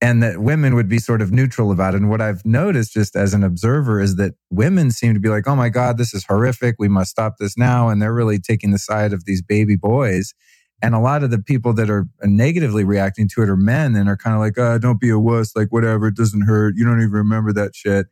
and 0.00 0.22
that 0.22 0.38
women 0.40 0.74
would 0.74 0.88
be 0.88 0.98
sort 0.98 1.22
of 1.22 1.32
neutral 1.32 1.72
about 1.72 1.94
it. 1.94 1.98
And 1.98 2.10
what 2.10 2.20
I've 2.20 2.44
noticed, 2.46 2.92
just 2.92 3.16
as 3.16 3.34
an 3.34 3.42
observer, 3.42 4.00
is 4.00 4.16
that 4.16 4.34
women 4.50 4.90
seem 4.90 5.14
to 5.14 5.20
be 5.20 5.28
like, 5.28 5.48
"Oh 5.48 5.56
my 5.56 5.68
God, 5.68 5.98
this 5.98 6.14
is 6.14 6.24
horrific. 6.24 6.76
We 6.78 6.88
must 6.88 7.10
stop 7.10 7.38
this 7.38 7.58
now," 7.58 7.88
and 7.88 8.00
they're 8.00 8.14
really 8.14 8.38
taking 8.38 8.70
the 8.70 8.78
side 8.78 9.12
of 9.12 9.24
these 9.24 9.42
baby 9.42 9.76
boys 9.76 10.34
and 10.82 10.96
a 10.96 10.98
lot 10.98 11.22
of 11.22 11.30
the 11.30 11.38
people 11.38 11.72
that 11.74 11.88
are 11.88 12.08
negatively 12.24 12.82
reacting 12.82 13.28
to 13.28 13.42
it 13.42 13.48
are 13.48 13.56
men 13.56 13.94
and 13.94 14.08
are 14.08 14.16
kind 14.16 14.34
of 14.34 14.40
like, 14.40 14.58
oh, 14.58 14.78
don't 14.78 15.00
be 15.00 15.10
a 15.10 15.18
wuss, 15.18 15.54
like 15.54 15.68
whatever, 15.68 16.08
it 16.08 16.16
doesn't 16.16 16.42
hurt. 16.42 16.74
You 16.76 16.84
don't 16.84 17.00
even 17.00 17.12
remember 17.12 17.52
that 17.52 17.76
shit. 17.76 18.06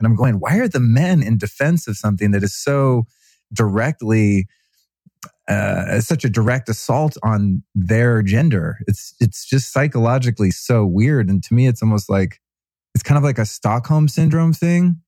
And 0.00 0.06
I'm 0.06 0.16
going, 0.16 0.34
why 0.34 0.58
are 0.58 0.68
the 0.68 0.80
men 0.80 1.22
in 1.22 1.38
defense 1.38 1.86
of 1.86 1.96
something 1.96 2.32
that 2.32 2.42
is 2.42 2.54
so 2.54 3.06
directly, 3.52 4.48
uh, 5.48 6.00
such 6.00 6.24
a 6.24 6.28
direct 6.28 6.68
assault 6.68 7.16
on 7.22 7.62
their 7.74 8.22
gender? 8.22 8.78
It's, 8.88 9.14
it's 9.20 9.46
just 9.46 9.72
psychologically 9.72 10.50
so 10.50 10.84
weird. 10.84 11.30
And 11.30 11.42
to 11.44 11.54
me, 11.54 11.68
it's 11.68 11.82
almost 11.82 12.10
like, 12.10 12.40
it's 12.94 13.04
kind 13.04 13.16
of 13.16 13.22
like 13.22 13.38
a 13.38 13.46
Stockholm 13.46 14.08
syndrome 14.08 14.52
thing 14.52 15.00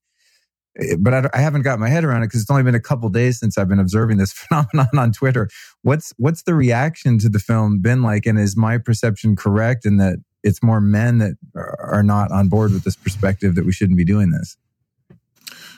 but 0.99 1.15
I, 1.15 1.31
I, 1.35 1.41
haven't 1.41 1.63
got 1.63 1.79
my 1.79 1.89
head 1.89 2.05
around 2.05 2.23
it 2.23 2.27
because 2.27 2.43
it's 2.43 2.51
only 2.51 2.63
been 2.63 2.75
a 2.75 2.81
couple 2.81 3.09
days 3.09 3.41
since 3.41 3.59
I've 3.59 3.69
been 3.69 3.81
observing 3.81 4.19
this 4.19 4.33
phenomenon 4.49 4.89
on 4.97 5.13
Twitter. 5.13 5.49
What's 5.83 6.15
what's 6.17 6.43
the 6.43 6.55
reaction 6.55 7.19
to 7.19 7.29
the 7.29 7.39
film 7.39 7.81
been 7.81 8.03
like, 8.03 8.27
and 8.27 8.39
is 8.39 8.57
my 8.57 8.79
perception 8.79 9.37
correct 9.37 9.85
in 9.85 9.97
that 9.99 10.19
it's 10.43 10.63
more 10.63 10.81
men 10.81 11.19
that 11.19 11.35
are 11.55 12.03
not 12.03 12.31
on 12.33 12.49
board 12.49 12.73
with 12.73 12.85
this 12.85 12.97
perspective 12.97 13.55
that 13.57 13.67
we 13.67 13.73
shouldn't 13.73 13.99
be 13.99 14.05
doing 14.05 14.31
this? 14.31 14.57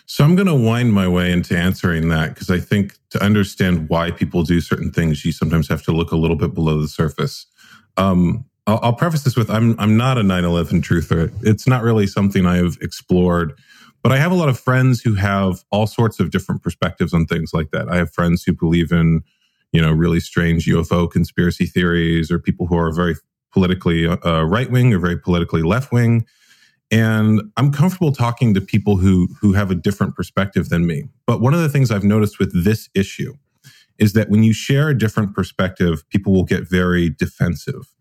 So 0.06 0.24
I'm 0.24 0.34
going 0.34 0.48
to 0.48 0.54
wind 0.54 0.92
my 0.92 1.08
way 1.08 1.32
into 1.32 1.56
answering 1.56 2.08
that 2.08 2.34
because 2.34 2.50
I 2.50 2.58
think 2.58 2.98
to 3.10 3.22
understand 3.22 3.88
why 3.88 4.10
people 4.10 4.42
do 4.42 4.60
certain 4.60 4.90
things, 4.90 5.24
you 5.24 5.32
sometimes 5.32 5.68
have 5.68 5.82
to 5.84 5.92
look 5.92 6.12
a 6.12 6.16
little 6.16 6.36
bit 6.36 6.54
below 6.54 6.80
the 6.80 6.88
surface. 6.88 7.46
Um, 7.96 8.44
I'll, 8.66 8.80
I'll 8.82 8.92
preface 8.92 9.22
this 9.22 9.36
with 9.36 9.50
I'm 9.50 9.74
I'm 9.78 9.96
not 9.96 10.18
a 10.18 10.22
9/11 10.22 10.82
truther. 10.82 11.32
It's 11.42 11.66
not 11.66 11.82
really 11.82 12.06
something 12.06 12.46
I've 12.46 12.78
explored 12.80 13.58
But 14.02 14.12
I 14.12 14.18
have 14.18 14.32
a 14.32 14.36
lot 14.36 14.48
of 14.48 14.58
friends 14.58 15.00
who 15.00 15.14
have 15.14 15.64
all 15.70 15.86
sorts 15.86 16.18
of 16.18 16.30
different 16.30 16.62
perspectives 16.62 17.14
on 17.14 17.26
things 17.26 17.52
like 17.54 17.70
that. 17.70 17.88
I 17.88 17.96
have 17.96 18.12
friends 18.12 18.42
who 18.42 18.52
believe 18.52 18.90
in, 18.90 19.22
you 19.72 19.80
know, 19.80 19.92
really 19.92 20.20
strange 20.20 20.66
UFO 20.66 21.10
conspiracy 21.10 21.66
theories 21.66 22.30
or 22.30 22.38
people 22.38 22.66
who 22.66 22.76
are 22.76 22.92
very 22.92 23.14
politically 23.52 24.06
uh, 24.06 24.42
right 24.42 24.70
wing 24.70 24.92
or 24.92 24.98
very 24.98 25.18
politically 25.18 25.62
left 25.62 25.92
wing. 25.92 26.26
And 26.90 27.40
I'm 27.56 27.72
comfortable 27.72 28.12
talking 28.12 28.54
to 28.54 28.60
people 28.60 28.96
who 28.96 29.28
who 29.40 29.52
have 29.54 29.70
a 29.70 29.74
different 29.74 30.14
perspective 30.14 30.68
than 30.68 30.86
me. 30.86 31.04
But 31.26 31.40
one 31.40 31.54
of 31.54 31.60
the 31.60 31.68
things 31.68 31.90
I've 31.90 32.04
noticed 32.04 32.38
with 32.38 32.64
this 32.64 32.90
issue 32.94 33.34
is 33.98 34.14
that 34.14 34.28
when 34.28 34.42
you 34.42 34.52
share 34.52 34.88
a 34.88 34.98
different 34.98 35.34
perspective, 35.34 36.08
people 36.10 36.32
will 36.32 36.44
get 36.44 36.68
very 36.68 37.08
defensive. 37.08 37.94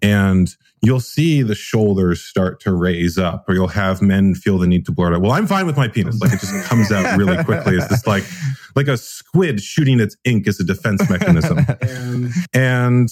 And 0.00 0.56
you'll 0.82 1.00
see 1.00 1.42
the 1.42 1.54
shoulders 1.54 2.20
start 2.20 2.60
to 2.60 2.72
raise 2.72 3.16
up, 3.16 3.48
or 3.48 3.54
you'll 3.54 3.68
have 3.68 4.02
men 4.02 4.34
feel 4.34 4.58
the 4.58 4.66
need 4.66 4.84
to 4.86 4.92
blurt 4.92 5.14
out, 5.14 5.22
Well, 5.22 5.30
I'm 5.30 5.46
fine 5.46 5.66
with 5.66 5.76
my 5.76 5.88
penis. 5.88 6.20
Like 6.20 6.32
it 6.32 6.40
just 6.40 6.64
comes 6.64 6.90
out 6.90 7.16
really 7.16 7.42
quickly. 7.44 7.76
It's 7.76 7.88
just 7.88 8.06
like 8.06 8.24
like 8.74 8.88
a 8.88 8.96
squid 8.96 9.62
shooting 9.62 10.00
its 10.00 10.16
ink 10.24 10.48
as 10.48 10.58
a 10.58 10.64
defense 10.64 11.08
mechanism. 11.08 11.58
and, 12.52 13.10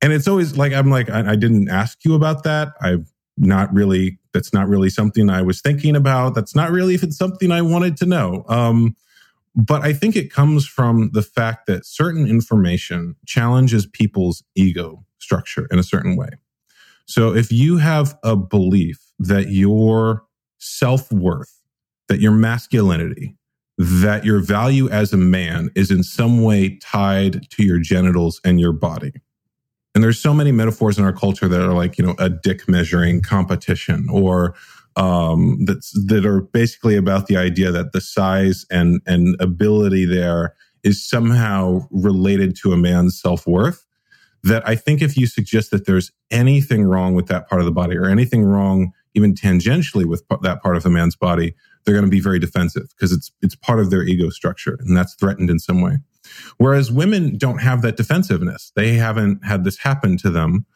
and 0.00 0.12
it's 0.12 0.26
always 0.26 0.56
like 0.56 0.72
I'm 0.72 0.90
like, 0.90 1.10
I, 1.10 1.32
I 1.32 1.36
didn't 1.36 1.68
ask 1.68 2.04
you 2.04 2.14
about 2.14 2.44
that. 2.44 2.72
I've 2.80 3.12
not 3.36 3.72
really 3.72 4.18
that's 4.32 4.52
not 4.52 4.68
really 4.68 4.90
something 4.90 5.28
I 5.28 5.42
was 5.42 5.60
thinking 5.60 5.96
about. 5.96 6.34
That's 6.34 6.54
not 6.54 6.70
really 6.70 6.94
if 6.94 7.02
it's 7.02 7.16
something 7.16 7.52
I 7.52 7.62
wanted 7.62 7.96
to 7.98 8.06
know. 8.06 8.44
Um, 8.48 8.96
but 9.54 9.82
I 9.82 9.94
think 9.94 10.16
it 10.16 10.30
comes 10.30 10.66
from 10.66 11.10
the 11.12 11.22
fact 11.22 11.66
that 11.66 11.86
certain 11.86 12.26
information 12.26 13.16
challenges 13.24 13.86
people's 13.86 14.42
ego 14.54 15.04
structure 15.18 15.66
in 15.70 15.78
a 15.78 15.82
certain 15.82 16.16
way. 16.16 16.28
So 17.06 17.34
if 17.34 17.50
you 17.52 17.78
have 17.78 18.18
a 18.22 18.36
belief 18.36 18.98
that 19.18 19.50
your 19.50 20.24
self 20.58 21.10
worth, 21.12 21.60
that 22.08 22.20
your 22.20 22.32
masculinity, 22.32 23.36
that 23.78 24.24
your 24.24 24.40
value 24.40 24.88
as 24.88 25.12
a 25.12 25.16
man 25.16 25.70
is 25.74 25.90
in 25.90 26.02
some 26.02 26.42
way 26.42 26.78
tied 26.78 27.48
to 27.50 27.64
your 27.64 27.78
genitals 27.78 28.40
and 28.44 28.58
your 28.58 28.72
body. 28.72 29.12
And 29.94 30.04
there's 30.04 30.20
so 30.20 30.34
many 30.34 30.52
metaphors 30.52 30.98
in 30.98 31.04
our 31.04 31.12
culture 31.12 31.48
that 31.48 31.60
are 31.60 31.72
like, 31.72 31.96
you 31.96 32.04
know, 32.04 32.14
a 32.18 32.28
dick 32.28 32.68
measuring 32.68 33.22
competition 33.22 34.06
or 34.10 34.54
um, 34.96 35.64
that's 35.64 35.92
that 36.06 36.26
are 36.26 36.40
basically 36.40 36.96
about 36.96 37.28
the 37.28 37.36
idea 37.36 37.70
that 37.70 37.92
the 37.92 38.00
size 38.00 38.66
and 38.70 39.00
and 39.06 39.36
ability 39.40 40.04
there 40.04 40.54
is 40.82 41.06
somehow 41.06 41.80
related 41.90 42.56
to 42.56 42.72
a 42.72 42.76
man's 42.76 43.20
self 43.20 43.46
worth. 43.46 43.85
That 44.46 44.66
I 44.68 44.76
think 44.76 45.02
if 45.02 45.16
you 45.16 45.26
suggest 45.26 45.70
that 45.70 45.86
there's 45.86 46.12
anything 46.30 46.84
wrong 46.84 47.14
with 47.14 47.26
that 47.26 47.48
part 47.48 47.60
of 47.60 47.64
the 47.64 47.72
body 47.72 47.96
or 47.96 48.06
anything 48.06 48.44
wrong 48.44 48.92
even 49.14 49.34
tangentially 49.34 50.04
with 50.04 50.22
that 50.42 50.62
part 50.62 50.76
of 50.76 50.82
the 50.82 50.90
man's 50.90 51.16
body, 51.16 51.54
they're 51.84 51.94
going 51.94 52.04
to 52.04 52.10
be 52.10 52.20
very 52.20 52.38
defensive 52.38 52.88
because 52.90 53.12
it's 53.12 53.32
it's 53.40 53.54
part 53.54 53.80
of 53.80 53.90
their 53.90 54.02
ego 54.02 54.28
structure 54.28 54.76
and 54.80 54.96
that's 54.96 55.14
threatened 55.14 55.50
in 55.50 55.58
some 55.58 55.80
way. 55.80 55.98
Whereas 56.58 56.92
women 56.92 57.38
don't 57.38 57.58
have 57.58 57.82
that 57.82 57.96
defensiveness. 57.96 58.72
They 58.76 58.94
haven't 58.94 59.44
had 59.44 59.64
this 59.64 59.78
happen 59.78 60.16
to 60.18 60.30
them. 60.30 60.66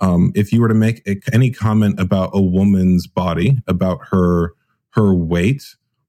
Um, 0.00 0.32
if 0.34 0.52
you 0.52 0.60
were 0.60 0.68
to 0.68 0.74
make 0.74 1.06
a, 1.08 1.16
any 1.32 1.50
comment 1.50 1.98
about 1.98 2.30
a 2.34 2.42
woman's 2.42 3.06
body, 3.06 3.58
about 3.66 4.00
her 4.10 4.52
her 4.90 5.14
weight 5.14 5.62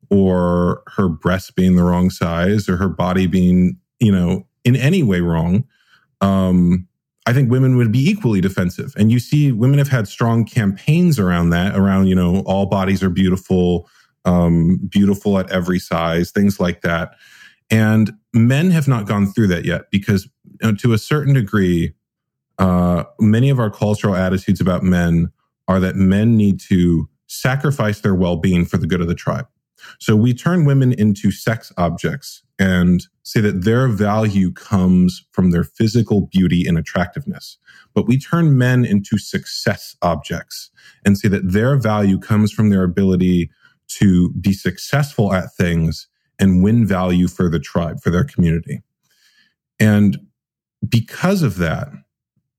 or 0.10 0.84
her 0.96 1.10
breasts 1.10 1.52
being 1.52 1.76
the 1.76 1.84
wrong 1.84 2.10
size 2.10 2.68
or 2.68 2.78
her 2.78 2.90
body 2.90 3.28
being, 3.28 3.78
you 4.00 4.12
know, 4.12 4.46
in 4.64 4.76
any 4.76 5.04
way 5.04 5.22
wrong, 5.22 5.66
um, 6.22 6.88
I 7.28 7.34
think 7.34 7.52
women 7.52 7.76
would 7.76 7.92
be 7.92 8.10
equally 8.10 8.40
defensive. 8.40 8.94
And 8.98 9.12
you 9.12 9.20
see, 9.20 9.52
women 9.52 9.80
have 9.80 9.90
had 9.90 10.08
strong 10.08 10.46
campaigns 10.46 11.20
around 11.20 11.50
that, 11.50 11.76
around, 11.76 12.08
you 12.08 12.16
know, 12.16 12.40
all 12.46 12.68
bodies 12.68 13.04
are 13.04 13.10
beautiful, 13.10 13.90
um, 14.24 14.80
beautiful 14.90 15.38
at 15.38 15.52
every 15.52 15.78
size, 15.78 16.32
things 16.32 16.58
like 16.58 16.82
that. 16.84 17.16
And 17.70 18.14
men 18.34 18.72
have 18.72 18.88
not 18.88 19.08
gone 19.08 19.28
through 19.28 19.48
that 19.48 19.66
yet 19.66 19.92
because, 19.92 20.30
you 20.62 20.72
know, 20.72 20.76
to 20.76 20.94
a 20.94 20.98
certain 20.98 21.34
degree, 21.34 21.94
uh, 22.60 23.04
many 23.20 23.50
of 23.50 23.60
our 23.60 23.70
cultural 23.70 24.16
attitudes 24.16 24.62
about 24.62 24.84
men 24.84 25.30
are 25.68 25.82
that 25.82 25.98
men 25.98 26.38
need 26.38 26.62
to 26.62 27.10
sacrifice 27.28 28.00
their 28.00 28.16
well-being 28.16 28.64
for 28.64 28.78
the 28.78 28.88
good 28.88 29.02
of 29.02 29.10
the 29.10 29.14
tribe. 29.14 29.48
So 30.00 30.16
we 30.16 30.34
turn 30.34 30.64
women 30.64 30.94
into 30.94 31.32
sex 31.32 31.74
objects 31.78 32.42
and 32.60 33.06
say 33.24 33.40
that 33.42 33.64
their 33.64 33.88
value 33.88 34.52
comes 34.52 35.26
from 35.32 35.52
their 35.52 35.64
physical 35.64 36.28
beauty 36.28 36.66
and 36.68 36.78
attractiveness. 36.78 37.58
But 37.94 38.08
we 38.08 38.18
turn 38.18 38.58
men 38.58 38.86
into 38.86 39.18
success 39.18 39.96
objects 40.02 40.72
and 41.06 41.18
say 41.18 41.28
that 41.28 41.52
their 41.52 41.78
value 41.78 42.20
comes 42.20 42.52
from 42.52 42.70
their 42.70 42.84
ability 42.84 43.50
to 43.88 44.32
be 44.34 44.54
successful 44.54 45.34
at 45.34 45.54
things 45.54 46.08
and 46.40 46.64
win 46.64 46.86
value 46.86 47.28
for 47.28 47.50
the 47.50 47.60
tribe, 47.60 48.02
for 48.02 48.10
their 48.10 48.24
community. 48.24 48.82
And 49.80 50.18
because 50.88 51.44
of 51.44 51.58
that, 51.58 51.90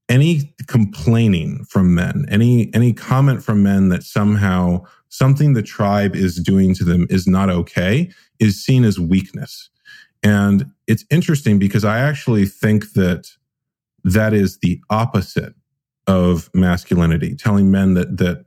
any 0.08 0.54
complaining 0.66 1.64
from 1.64 1.94
men, 1.94 2.24
any 2.30 2.72
any 2.74 2.92
comment 2.92 3.42
from 3.44 3.62
men 3.62 3.90
that 3.90 4.02
somehow 4.02 4.84
something 5.10 5.52
the 5.52 5.62
tribe 5.62 6.16
is 6.16 6.36
doing 6.36 6.74
to 6.74 6.84
them 6.84 7.06
is 7.10 7.26
not 7.26 7.50
okay 7.50 8.10
is 8.38 8.62
seen 8.62 8.84
as 8.84 8.98
weakness. 8.98 9.68
And 10.22 10.72
it's 10.86 11.04
interesting 11.10 11.58
because 11.58 11.84
I 11.84 12.00
actually 12.00 12.46
think 12.46 12.92
that 12.92 13.28
that 14.04 14.32
is 14.32 14.58
the 14.58 14.80
opposite 14.90 15.54
of 16.06 16.50
masculinity, 16.54 17.36
telling 17.36 17.70
men 17.70 17.94
that 17.94 18.16
that 18.16 18.44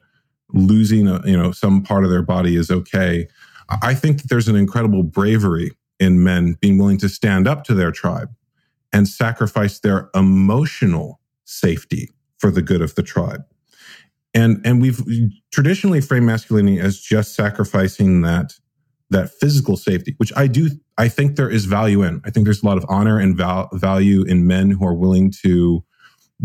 losing 0.54 1.08
a, 1.08 1.22
you 1.26 1.38
know 1.38 1.52
some 1.52 1.84
part 1.84 2.04
of 2.04 2.10
their 2.10 2.24
body 2.24 2.56
is 2.56 2.70
okay. 2.72 3.28
I 3.82 3.94
think 3.94 4.22
that 4.22 4.30
there's 4.30 4.48
an 4.48 4.56
incredible 4.56 5.04
bravery 5.04 5.72
in 6.00 6.24
men 6.24 6.58
being 6.60 6.78
willing 6.78 6.98
to 6.98 7.08
stand 7.08 7.48
up 7.48 7.64
to 7.66 7.74
their 7.74 7.92
tribe 7.92 8.30
and 8.92 9.08
sacrifice 9.08 9.80
their 9.80 10.10
emotional 10.14 11.22
safety 11.46 12.10
for 12.38 12.52
the 12.52 12.62
good 12.62 12.82
of 12.82 12.96
the 12.96 13.04
tribe. 13.04 13.44
And 14.34 14.60
and 14.66 14.82
we've 14.82 15.02
traditionally 15.52 16.02
framed 16.02 16.26
masculinity 16.26 16.80
as 16.80 17.00
just 17.00 17.36
sacrificing 17.36 18.22
that 18.22 18.54
that 19.10 19.30
physical 19.30 19.78
safety, 19.78 20.16
which 20.18 20.32
I 20.36 20.48
do 20.48 20.70
I 21.02 21.08
think 21.08 21.36
there 21.36 21.50
is 21.50 21.66
value 21.66 22.04
in. 22.04 22.22
I 22.24 22.30
think 22.30 22.44
there's 22.44 22.62
a 22.62 22.66
lot 22.68 22.78
of 22.78 22.86
honor 22.88 23.18
and 23.18 23.36
val- 23.36 23.70
value 23.74 24.22
in 24.22 24.46
men 24.46 24.70
who 24.70 24.86
are 24.86 24.94
willing 24.94 25.32
to 25.42 25.84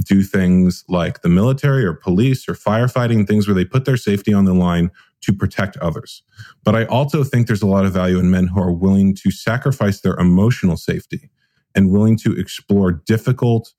do 0.03 0.23
things 0.23 0.83
like 0.89 1.21
the 1.21 1.29
military 1.29 1.85
or 1.85 1.93
police 1.93 2.49
or 2.49 2.55
firefighting, 2.55 3.27
things 3.27 3.47
where 3.47 3.55
they 3.55 3.67
put 3.67 3.85
their 3.85 3.99
safety 3.99 4.33
on 4.33 4.47
the 4.47 4.55
line 4.55 4.91
to 5.21 5.35
protect 5.35 5.77
others. 5.77 6.23
But 6.65 6.75
I 6.75 6.87
also 6.87 7.23
think 7.23 7.47
there's 7.47 7.61
a 7.61 7.67
lot 7.67 7.85
of 7.85 7.93
value 7.93 8.19
in 8.19 8.31
men 8.31 8.47
who 8.47 8.59
are 8.59 8.73
willing 8.73 9.15
to 9.17 9.31
sacrifice 9.31 10.01
their 10.01 10.15
emotional 10.15 10.79
safety 10.79 11.29
and 11.75 11.91
willing 11.91 12.17
to 12.17 12.33
explore 12.33 12.93
difficult 12.93 13.75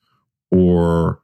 or 0.52 1.24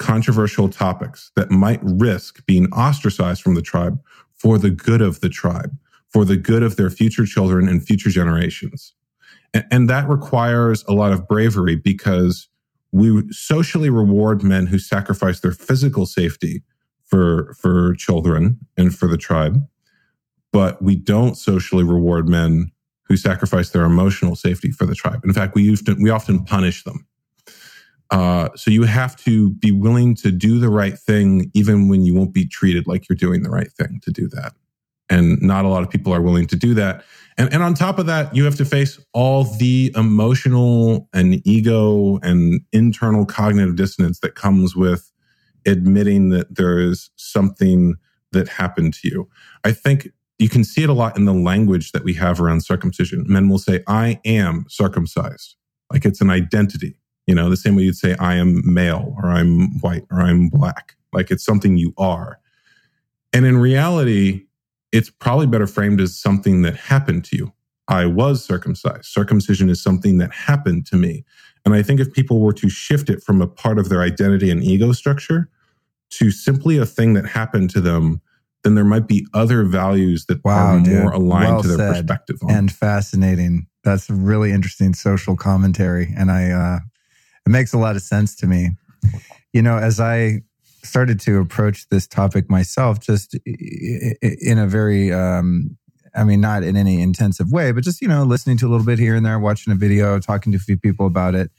controversial 0.00 0.68
topics 0.68 1.30
that 1.36 1.52
might 1.52 1.78
risk 1.84 2.44
being 2.44 2.66
ostracized 2.72 3.40
from 3.40 3.54
the 3.54 3.62
tribe 3.62 4.00
for 4.34 4.58
the 4.58 4.70
good 4.70 5.00
of 5.00 5.20
the 5.20 5.28
tribe, 5.28 5.76
for 6.10 6.24
the 6.24 6.36
good 6.36 6.62
of 6.62 6.76
their 6.76 6.90
future 6.90 7.24
children 7.24 7.68
and 7.68 7.84
future 7.84 8.10
generations. 8.10 8.94
And, 9.54 9.64
and 9.70 9.90
that 9.90 10.08
requires 10.08 10.84
a 10.88 10.92
lot 10.92 11.12
of 11.12 11.28
bravery 11.28 11.76
because 11.76 12.48
we 12.92 13.22
socially 13.30 13.90
reward 13.90 14.42
men 14.42 14.66
who 14.66 14.78
sacrifice 14.78 15.40
their 15.40 15.52
physical 15.52 16.06
safety 16.06 16.62
for, 17.04 17.54
for 17.54 17.94
children 17.94 18.58
and 18.76 18.94
for 18.94 19.06
the 19.06 19.16
tribe. 19.16 19.60
But 20.52 20.82
we 20.82 20.96
don't 20.96 21.36
socially 21.36 21.84
reward 21.84 22.28
men 22.28 22.72
who 23.04 23.16
sacrifice 23.16 23.70
their 23.70 23.84
emotional 23.84 24.34
safety 24.34 24.70
for 24.72 24.86
the 24.86 24.94
tribe. 24.94 25.24
In 25.24 25.32
fact, 25.32 25.54
we 25.54 25.72
often, 25.72 26.02
we 26.02 26.10
often 26.10 26.44
punish 26.44 26.82
them 26.82 27.06
uh, 28.10 28.48
so 28.56 28.70
you 28.70 28.82
have 28.82 29.14
to 29.14 29.50
be 29.50 29.70
willing 29.70 30.14
to 30.16 30.32
do 30.32 30.58
the 30.58 30.68
right 30.68 30.98
thing, 30.98 31.50
even 31.54 31.88
when 31.88 32.02
you 32.02 32.14
won't 32.14 32.34
be 32.34 32.46
treated 32.46 32.86
like 32.86 33.08
you're 33.08 33.16
doing 33.16 33.42
the 33.42 33.50
right 33.50 33.70
thing 33.72 34.00
to 34.02 34.10
do 34.10 34.28
that. 34.28 34.52
And 35.10 35.40
not 35.42 35.64
a 35.64 35.68
lot 35.68 35.82
of 35.82 35.90
people 35.90 36.14
are 36.14 36.22
willing 36.22 36.46
to 36.46 36.56
do 36.56 36.72
that. 36.74 37.04
And, 37.36 37.52
and 37.52 37.62
on 37.62 37.74
top 37.74 37.98
of 37.98 38.06
that, 38.06 38.34
you 38.34 38.44
have 38.44 38.56
to 38.56 38.64
face 38.64 38.98
all 39.12 39.44
the 39.44 39.92
emotional 39.96 41.08
and 41.12 41.46
ego 41.46 42.18
and 42.22 42.60
internal 42.72 43.26
cognitive 43.26 43.76
dissonance 43.76 44.20
that 44.20 44.34
comes 44.34 44.76
with 44.76 45.10
admitting 45.66 46.30
that 46.30 46.54
there 46.54 46.78
is 46.78 47.10
something 47.16 47.96
that 48.32 48.48
happened 48.48 48.94
to 48.94 49.08
you. 49.08 49.28
I 49.64 49.72
think 49.72 50.08
you 50.38 50.48
can 50.48 50.64
see 50.64 50.82
it 50.82 50.88
a 50.88 50.94
lot 50.94 51.18
in 51.18 51.24
the 51.24 51.34
language 51.34 51.92
that 51.92 52.04
we 52.04 52.14
have 52.14 52.40
around 52.40 52.62
circumcision. 52.62 53.24
Men 53.28 53.48
will 53.48 53.58
say, 53.58 53.82
I 53.86 54.20
am 54.24 54.64
circumcised. 54.68 55.56
Like 55.92 56.04
it's 56.04 56.20
an 56.20 56.30
identity. 56.30 56.96
You 57.26 57.34
know, 57.34 57.50
the 57.50 57.56
same 57.56 57.76
way 57.76 57.82
you'd 57.82 57.96
say, 57.96 58.16
I 58.18 58.36
am 58.36 58.62
male 58.64 59.14
or 59.22 59.30
I'm 59.30 59.78
white 59.80 60.04
or 60.10 60.20
I'm 60.20 60.48
black. 60.48 60.94
Like 61.12 61.30
it's 61.30 61.44
something 61.44 61.76
you 61.76 61.92
are. 61.98 62.40
And 63.32 63.44
in 63.44 63.58
reality, 63.58 64.46
it's 64.92 65.10
probably 65.10 65.46
better 65.46 65.66
framed 65.66 66.00
as 66.00 66.18
something 66.18 66.62
that 66.62 66.76
happened 66.76 67.24
to 67.26 67.36
you. 67.36 67.52
I 67.88 68.06
was 68.06 68.44
circumcised. 68.44 69.06
Circumcision 69.06 69.68
is 69.68 69.82
something 69.82 70.18
that 70.18 70.32
happened 70.32 70.86
to 70.86 70.96
me. 70.96 71.24
And 71.64 71.74
I 71.74 71.82
think 71.82 72.00
if 72.00 72.12
people 72.12 72.40
were 72.40 72.52
to 72.54 72.68
shift 72.68 73.10
it 73.10 73.22
from 73.22 73.42
a 73.42 73.46
part 73.46 73.78
of 73.78 73.88
their 73.88 74.02
identity 74.02 74.50
and 74.50 74.62
ego 74.62 74.92
structure 74.92 75.48
to 76.10 76.30
simply 76.30 76.78
a 76.78 76.86
thing 76.86 77.14
that 77.14 77.26
happened 77.26 77.70
to 77.70 77.80
them 77.80 78.20
then 78.62 78.74
there 78.74 78.84
might 78.84 79.06
be 79.06 79.26
other 79.32 79.64
values 79.64 80.26
that 80.26 80.44
Wow, 80.44 80.74
are 80.74 80.78
more 80.78 80.84
dude. 80.84 81.14
aligned 81.14 81.52
Well 81.54 81.62
to 81.62 81.68
their 81.68 81.92
perspective. 81.92 82.38
On. 82.42 82.50
and 82.50 82.70
fascinating. 82.72 83.66
That's 83.84 84.10
really 84.10 84.52
interesting 84.52 84.92
social 84.94 85.36
commentary, 85.36 86.12
and 86.16 86.30
I 86.30 86.50
uh, 86.50 86.78
it 87.46 87.50
makes 87.50 87.72
a 87.72 87.78
lot 87.78 87.96
of 87.96 88.02
sense 88.02 88.36
to 88.36 88.46
me. 88.46 88.70
You 89.54 89.62
know, 89.62 89.78
as 89.78 89.98
I 89.98 90.42
started 90.82 91.20
to 91.20 91.38
approach 91.40 91.88
this 91.88 92.06
topic 92.06 92.50
myself, 92.50 93.00
just 93.00 93.36
in 93.44 94.58
a 94.58 94.66
very, 94.66 95.12
um, 95.12 95.76
I 96.14 96.24
mean, 96.24 96.40
not 96.40 96.62
in 96.62 96.76
any 96.76 97.00
intensive 97.00 97.52
way, 97.52 97.72
but 97.72 97.84
just 97.84 98.00
you 98.00 98.08
know, 98.08 98.24
listening 98.24 98.56
to 98.58 98.66
a 98.66 98.70
little 98.70 98.86
bit 98.86 98.98
here 98.98 99.14
and 99.14 99.24
there, 99.24 99.38
watching 99.38 99.72
a 99.72 99.76
video, 99.76 100.18
talking 100.18 100.52
to 100.52 100.56
a 100.56 100.60
few 100.60 100.76
people 100.76 101.06
about 101.06 101.34
it, 101.34 101.50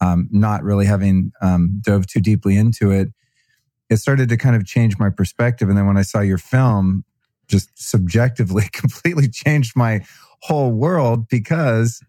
um, 0.00 0.28
not 0.30 0.62
really 0.62 0.86
having 0.86 1.32
um, 1.42 1.80
dove 1.80 2.06
too 2.06 2.20
deeply 2.20 2.56
into 2.56 2.90
it. 2.90 3.08
It 3.88 3.96
started 3.96 4.28
to 4.30 4.36
kind 4.36 4.56
of 4.56 4.66
change 4.66 4.98
my 4.98 5.10
perspective, 5.10 5.68
and 5.68 5.78
then 5.78 5.86
when 5.86 5.96
I 5.96 6.02
saw 6.02 6.20
your 6.20 6.38
film, 6.38 7.04
just 7.48 7.70
subjectively 7.74 8.68
completely 8.72 9.28
changed 9.28 9.74
my 9.76 10.04
whole 10.42 10.72
world 10.72 11.28
because 11.28 12.00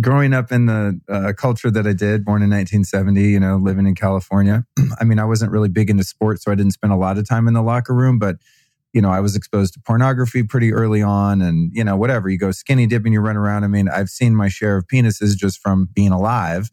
growing 0.00 0.32
up 0.32 0.52
in 0.52 0.66
the 0.66 1.00
uh, 1.08 1.32
culture 1.36 1.70
that 1.70 1.86
I 1.86 1.92
did, 1.92 2.24
born 2.24 2.42
in 2.42 2.50
1970, 2.50 3.22
you 3.22 3.40
know, 3.40 3.56
living 3.56 3.86
in 3.86 3.94
California, 3.94 4.64
I 5.00 5.04
mean, 5.04 5.18
I 5.18 5.24
wasn't 5.24 5.52
really 5.52 5.68
big 5.68 5.90
into 5.90 6.04
sports, 6.04 6.44
so 6.44 6.52
I 6.52 6.54
didn't 6.54 6.72
spend 6.72 6.92
a 6.92 6.96
lot 6.96 7.18
of 7.18 7.28
time 7.28 7.48
in 7.48 7.54
the 7.54 7.62
locker 7.62 7.94
room, 7.94 8.18
but 8.18 8.36
you 8.92 9.00
know, 9.00 9.10
I 9.10 9.20
was 9.20 9.36
exposed 9.36 9.74
to 9.74 9.80
pornography 9.80 10.42
pretty 10.42 10.72
early 10.72 11.02
on 11.02 11.40
and, 11.42 11.70
you 11.72 11.84
know, 11.84 11.96
whatever. 11.96 12.28
You 12.28 12.38
go 12.38 12.50
skinny 12.50 12.86
dipping, 12.86 13.12
you 13.12 13.20
run 13.20 13.36
around. 13.36 13.62
I 13.62 13.68
mean, 13.68 13.88
I've 13.88 14.08
seen 14.08 14.34
my 14.34 14.48
share 14.48 14.76
of 14.76 14.86
penises 14.88 15.36
just 15.36 15.60
from 15.60 15.88
being 15.94 16.10
alive. 16.10 16.70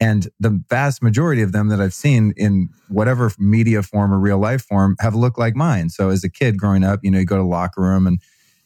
And 0.00 0.28
the 0.40 0.60
vast 0.68 1.02
majority 1.02 1.42
of 1.42 1.52
them 1.52 1.68
that 1.68 1.80
I've 1.80 1.94
seen 1.94 2.32
in 2.36 2.70
whatever 2.88 3.30
media 3.38 3.82
form 3.82 4.12
or 4.12 4.18
real 4.18 4.38
life 4.38 4.62
form 4.62 4.96
have 4.98 5.14
looked 5.14 5.38
like 5.38 5.54
mine. 5.54 5.90
So 5.90 6.08
as 6.08 6.24
a 6.24 6.30
kid 6.30 6.58
growing 6.58 6.82
up, 6.82 7.00
you 7.02 7.10
know, 7.10 7.18
you 7.18 7.26
go 7.26 7.36
to 7.36 7.44
locker 7.44 7.82
room 7.82 8.06
and 8.06 8.18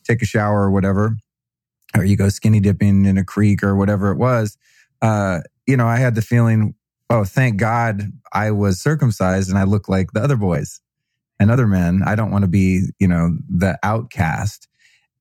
take 0.04 0.22
a 0.22 0.26
shower 0.26 0.62
or 0.62 0.70
whatever, 0.70 1.16
or 1.96 2.04
you 2.04 2.16
go 2.16 2.28
skinny 2.28 2.60
dipping 2.60 3.04
in 3.04 3.18
a 3.18 3.24
creek 3.24 3.62
or 3.62 3.76
whatever 3.76 4.10
it 4.10 4.18
was. 4.18 4.56
Uh, 5.02 5.40
you 5.66 5.76
know, 5.76 5.86
I 5.86 5.96
had 5.96 6.14
the 6.14 6.22
feeling, 6.22 6.74
oh, 7.10 7.24
thank 7.24 7.56
God 7.56 8.12
I 8.32 8.50
was 8.50 8.80
circumcised 8.80 9.48
and 9.48 9.58
I 9.58 9.64
look 9.64 9.88
like 9.88 10.12
the 10.12 10.20
other 10.20 10.36
boys 10.36 10.80
and 11.38 11.50
other 11.50 11.66
men. 11.66 12.02
I 12.04 12.14
don't 12.14 12.30
want 12.30 12.42
to 12.42 12.48
be, 12.48 12.88
you 12.98 13.08
know, 13.08 13.36
the 13.48 13.78
outcast. 13.82 14.68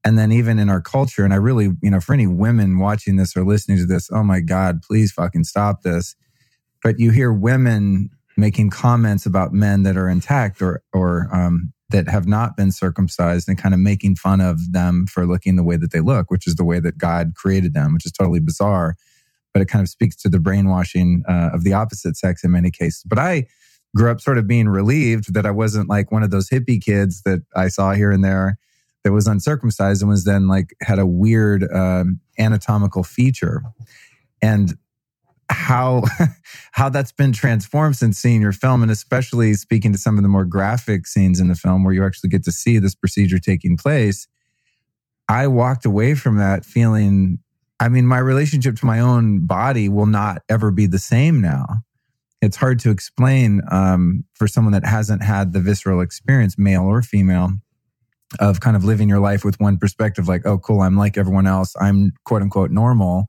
And 0.05 0.17
then 0.17 0.31
even 0.31 0.59
in 0.59 0.69
our 0.69 0.81
culture, 0.81 1.23
and 1.23 1.33
I 1.33 1.37
really, 1.37 1.69
you 1.81 1.89
know, 1.89 2.01
for 2.01 2.13
any 2.13 2.27
women 2.27 2.79
watching 2.79 3.15
this 3.15 3.37
or 3.37 3.45
listening 3.45 3.77
to 3.77 3.85
this, 3.85 4.09
oh 4.11 4.23
my 4.23 4.41
God, 4.41 4.81
please 4.81 5.11
fucking 5.11 5.45
stop 5.45 5.81
this. 5.83 6.15
But 6.83 6.99
you 6.99 7.11
hear 7.11 7.31
women 7.31 8.09
making 8.35 8.69
comments 8.69 9.25
about 9.25 9.53
men 9.53 9.83
that 9.83 9.95
are 9.95 10.09
intact 10.09 10.61
or 10.61 10.81
or 10.91 11.29
um, 11.31 11.71
that 11.93 12.09
have 12.09 12.27
not 12.27 12.57
been 12.57 12.71
circumcised 12.71 13.47
and 13.47 13.57
kind 13.57 13.73
of 13.73 13.79
making 13.79 14.15
fun 14.15 14.41
of 14.41 14.73
them 14.73 15.05
for 15.05 15.27
looking 15.27 15.55
the 15.55 15.63
way 15.63 15.77
that 15.77 15.91
they 15.91 15.99
look, 15.99 16.31
which 16.31 16.47
is 16.47 16.55
the 16.55 16.65
way 16.65 16.79
that 16.79 16.97
God 16.97 17.35
created 17.35 17.75
them, 17.75 17.93
which 17.93 18.05
is 18.05 18.11
totally 18.11 18.39
bizarre. 18.39 18.95
But 19.53 19.61
it 19.61 19.67
kind 19.67 19.83
of 19.83 19.89
speaks 19.89 20.15
to 20.17 20.29
the 20.29 20.39
brainwashing 20.39 21.23
uh, 21.29 21.51
of 21.53 21.63
the 21.63 21.73
opposite 21.73 22.17
sex 22.17 22.43
in 22.43 22.49
many 22.49 22.71
cases. 22.71 23.03
But 23.05 23.19
I 23.19 23.45
grew 23.95 24.09
up 24.09 24.19
sort 24.19 24.39
of 24.39 24.47
being 24.47 24.67
relieved 24.67 25.35
that 25.35 25.45
I 25.45 25.51
wasn't 25.51 25.87
like 25.87 26.11
one 26.11 26.23
of 26.23 26.31
those 26.31 26.49
hippie 26.49 26.83
kids 26.83 27.21
that 27.21 27.43
I 27.55 27.67
saw 27.67 27.93
here 27.93 28.11
and 28.11 28.25
there 28.25 28.57
that 29.03 29.11
was 29.11 29.27
uncircumcised 29.27 30.01
and 30.01 30.09
was 30.09 30.23
then 30.23 30.47
like 30.47 30.75
had 30.81 30.97
a 30.97 31.05
weird 31.05 31.71
um, 31.71 32.19
anatomical 32.39 33.03
feature. 33.03 33.61
And 34.41 34.73
how 35.49 36.03
how 36.71 36.89
that's 36.89 37.11
been 37.11 37.33
transformed 37.33 37.95
since 37.95 38.17
seeing 38.17 38.41
your 38.41 38.51
film 38.51 38.81
and 38.81 38.91
especially 38.91 39.53
speaking 39.53 39.91
to 39.91 39.97
some 39.97 40.17
of 40.17 40.23
the 40.23 40.29
more 40.29 40.45
graphic 40.45 41.07
scenes 41.07 41.39
in 41.39 41.47
the 41.47 41.55
film 41.55 41.83
where 41.83 41.93
you 41.93 42.05
actually 42.05 42.29
get 42.29 42.43
to 42.43 42.51
see 42.51 42.79
this 42.79 42.95
procedure 42.95 43.39
taking 43.39 43.77
place 43.77 44.27
i 45.27 45.47
walked 45.47 45.85
away 45.85 46.15
from 46.15 46.37
that 46.37 46.65
feeling 46.65 47.39
i 47.79 47.89
mean 47.89 48.07
my 48.07 48.19
relationship 48.19 48.75
to 48.75 48.85
my 48.85 48.99
own 48.99 49.45
body 49.45 49.89
will 49.89 50.05
not 50.05 50.41
ever 50.49 50.71
be 50.71 50.85
the 50.85 50.99
same 50.99 51.41
now. 51.41 51.65
It's 52.41 52.57
hard 52.57 52.79
to 52.79 52.91
explain 52.91 53.61
um, 53.71 54.25
for 54.33 54.49
someone 54.49 54.73
that 54.73 54.85
hasn't 54.85 55.23
had 55.23 55.53
the 55.53 55.61
visceral 55.61 56.01
experience 56.01 56.57
male 56.57 56.83
or 56.83 57.01
female 57.01 57.51
of 58.39 58.59
kind 58.59 58.75
of 58.75 58.83
living 58.83 59.07
your 59.07 59.19
life 59.19 59.45
with 59.45 59.57
one 59.61 59.77
perspective 59.77 60.27
like 60.27 60.45
oh 60.45 60.57
cool 60.57 60.81
i'm 60.81 60.97
like 60.97 61.17
everyone 61.17 61.47
else. 61.47 61.73
I'm 61.79 62.13
quote 62.25 62.41
unquote 62.41 62.71
normal 62.71 63.27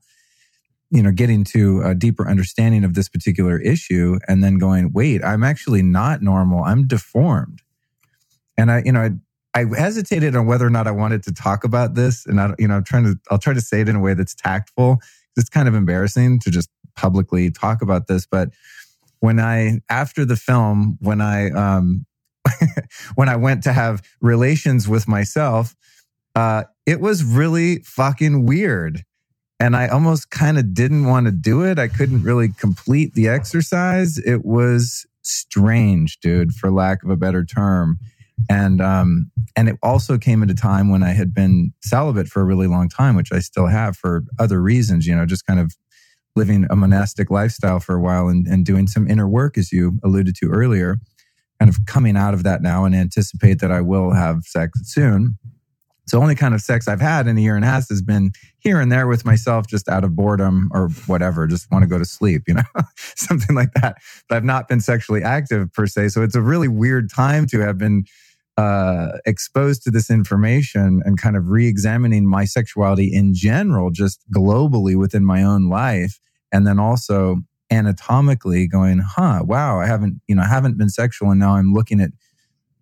you 0.95 1.03
know, 1.03 1.11
getting 1.11 1.43
to 1.43 1.81
a 1.81 1.93
deeper 1.93 2.27
understanding 2.27 2.85
of 2.85 2.93
this 2.93 3.09
particular 3.09 3.59
issue 3.59 4.17
and 4.29 4.41
then 4.41 4.57
going, 4.57 4.93
wait, 4.93 5.21
I'm 5.25 5.43
actually 5.43 5.81
not 5.81 6.21
normal. 6.21 6.63
I'm 6.63 6.87
deformed. 6.87 7.61
And 8.57 8.71
I, 8.71 8.81
you 8.85 8.93
know, 8.93 9.01
I, 9.01 9.09
I 9.53 9.65
hesitated 9.77 10.37
on 10.37 10.45
whether 10.47 10.65
or 10.65 10.69
not 10.69 10.87
I 10.87 10.91
wanted 10.91 11.21
to 11.23 11.33
talk 11.33 11.65
about 11.65 11.95
this. 11.95 12.25
And 12.25 12.39
I, 12.39 12.53
you 12.57 12.69
know, 12.69 12.75
I'm 12.75 12.83
trying 12.85 13.03
to, 13.03 13.19
I'll 13.29 13.37
try 13.37 13.53
to 13.53 13.59
say 13.59 13.81
it 13.81 13.89
in 13.89 13.97
a 13.97 13.99
way 13.99 14.13
that's 14.13 14.33
tactful. 14.33 14.99
It's 15.35 15.49
kind 15.49 15.67
of 15.67 15.75
embarrassing 15.75 16.39
to 16.39 16.49
just 16.49 16.69
publicly 16.95 17.51
talk 17.51 17.81
about 17.81 18.07
this. 18.07 18.25
But 18.25 18.51
when 19.19 19.37
I, 19.37 19.81
after 19.89 20.23
the 20.23 20.37
film, 20.37 20.97
when 21.01 21.19
I, 21.19 21.49
um, 21.49 22.05
when 23.15 23.27
I 23.27 23.35
went 23.35 23.63
to 23.63 23.73
have 23.73 24.01
relations 24.21 24.87
with 24.87 25.09
myself, 25.09 25.75
uh, 26.35 26.63
it 26.85 27.01
was 27.01 27.25
really 27.25 27.79
fucking 27.79 28.45
weird 28.45 29.03
and 29.59 29.75
I 29.75 29.87
almost 29.87 30.29
kind 30.29 30.57
of 30.57 30.73
didn't 30.73 31.05
want 31.05 31.27
to 31.27 31.31
do 31.31 31.63
it. 31.63 31.79
I 31.79 31.87
couldn't 31.87 32.23
really 32.23 32.49
complete 32.49 33.13
the 33.13 33.27
exercise. 33.27 34.17
It 34.17 34.43
was 34.43 35.05
strange, 35.21 36.19
dude, 36.19 36.53
for 36.53 36.71
lack 36.71 37.03
of 37.03 37.09
a 37.09 37.15
better 37.15 37.45
term. 37.45 37.97
And 38.49 38.81
um, 38.81 39.31
and 39.55 39.69
it 39.69 39.77
also 39.81 40.17
came 40.17 40.43
at 40.43 40.51
a 40.51 40.55
time 40.55 40.89
when 40.89 41.03
I 41.03 41.11
had 41.11 41.33
been 41.33 41.71
celibate 41.81 42.27
for 42.27 42.41
a 42.41 42.45
really 42.45 42.67
long 42.67 42.89
time, 42.89 43.15
which 43.15 43.31
I 43.31 43.39
still 43.39 43.67
have 43.67 43.95
for 43.95 44.23
other 44.39 44.61
reasons. 44.61 45.07
You 45.07 45.15
know, 45.15 45.25
just 45.25 45.45
kind 45.45 45.59
of 45.59 45.73
living 46.35 46.67
a 46.69 46.75
monastic 46.75 47.31
lifestyle 47.31 47.79
for 47.79 47.95
a 47.95 48.01
while 48.01 48.27
and, 48.27 48.45
and 48.45 48.65
doing 48.65 48.87
some 48.87 49.09
inner 49.09 49.27
work, 49.27 49.57
as 49.57 49.71
you 49.71 49.99
alluded 50.03 50.35
to 50.35 50.49
earlier. 50.49 50.97
Kind 51.59 51.69
of 51.69 51.85
coming 51.85 52.17
out 52.17 52.33
of 52.33 52.43
that 52.43 52.61
now 52.61 52.83
and 52.83 52.93
anticipate 52.93 53.59
that 53.59 53.71
I 53.71 53.79
will 53.79 54.11
have 54.11 54.43
sex 54.43 54.77
soon. 54.83 55.37
So 56.07 56.21
only 56.21 56.35
kind 56.35 56.53
of 56.53 56.61
sex 56.61 56.87
I've 56.87 57.01
had 57.01 57.27
in 57.27 57.37
a 57.37 57.41
year 57.41 57.55
and 57.55 57.65
a 57.65 57.67
half 57.67 57.89
has 57.89 58.01
been 58.01 58.31
here 58.59 58.79
and 58.79 58.91
there 58.91 59.07
with 59.07 59.25
myself, 59.25 59.65
just 59.67 59.89
out 59.89 60.03
of 60.03 60.15
boredom 60.15 60.69
or 60.71 60.89
whatever, 61.07 61.47
just 61.47 61.71
want 61.71 61.83
to 61.83 61.87
go 61.87 61.97
to 61.97 62.05
sleep, 62.05 62.43
you 62.47 62.53
know, 62.53 62.63
something 62.95 63.55
like 63.55 63.71
that. 63.73 63.97
But 64.29 64.35
I've 64.35 64.43
not 64.43 64.67
been 64.67 64.81
sexually 64.81 65.23
active 65.23 65.73
per 65.73 65.87
se. 65.87 66.09
So 66.09 66.21
it's 66.21 66.35
a 66.35 66.41
really 66.41 66.67
weird 66.67 67.09
time 67.09 67.47
to 67.47 67.59
have 67.59 67.77
been 67.77 68.05
uh, 68.57 69.17
exposed 69.25 69.83
to 69.83 69.91
this 69.91 70.09
information 70.09 71.01
and 71.05 71.19
kind 71.19 71.35
of 71.35 71.49
re-examining 71.49 72.27
my 72.27 72.45
sexuality 72.45 73.11
in 73.13 73.33
general, 73.33 73.89
just 73.89 74.21
globally 74.33 74.95
within 74.95 75.25
my 75.25 75.43
own 75.43 75.69
life, 75.69 76.19
and 76.51 76.65
then 76.65 76.79
also 76.79 77.37
anatomically 77.71 78.67
going, 78.67 78.99
huh, 78.99 79.41
wow, 79.43 79.79
I 79.79 79.87
haven't, 79.87 80.21
you 80.27 80.35
know, 80.35 80.43
I 80.43 80.47
haven't 80.47 80.77
been 80.77 80.89
sexual, 80.89 81.31
and 81.31 81.39
now 81.39 81.55
I'm 81.55 81.73
looking 81.73 81.99
at 81.99 82.11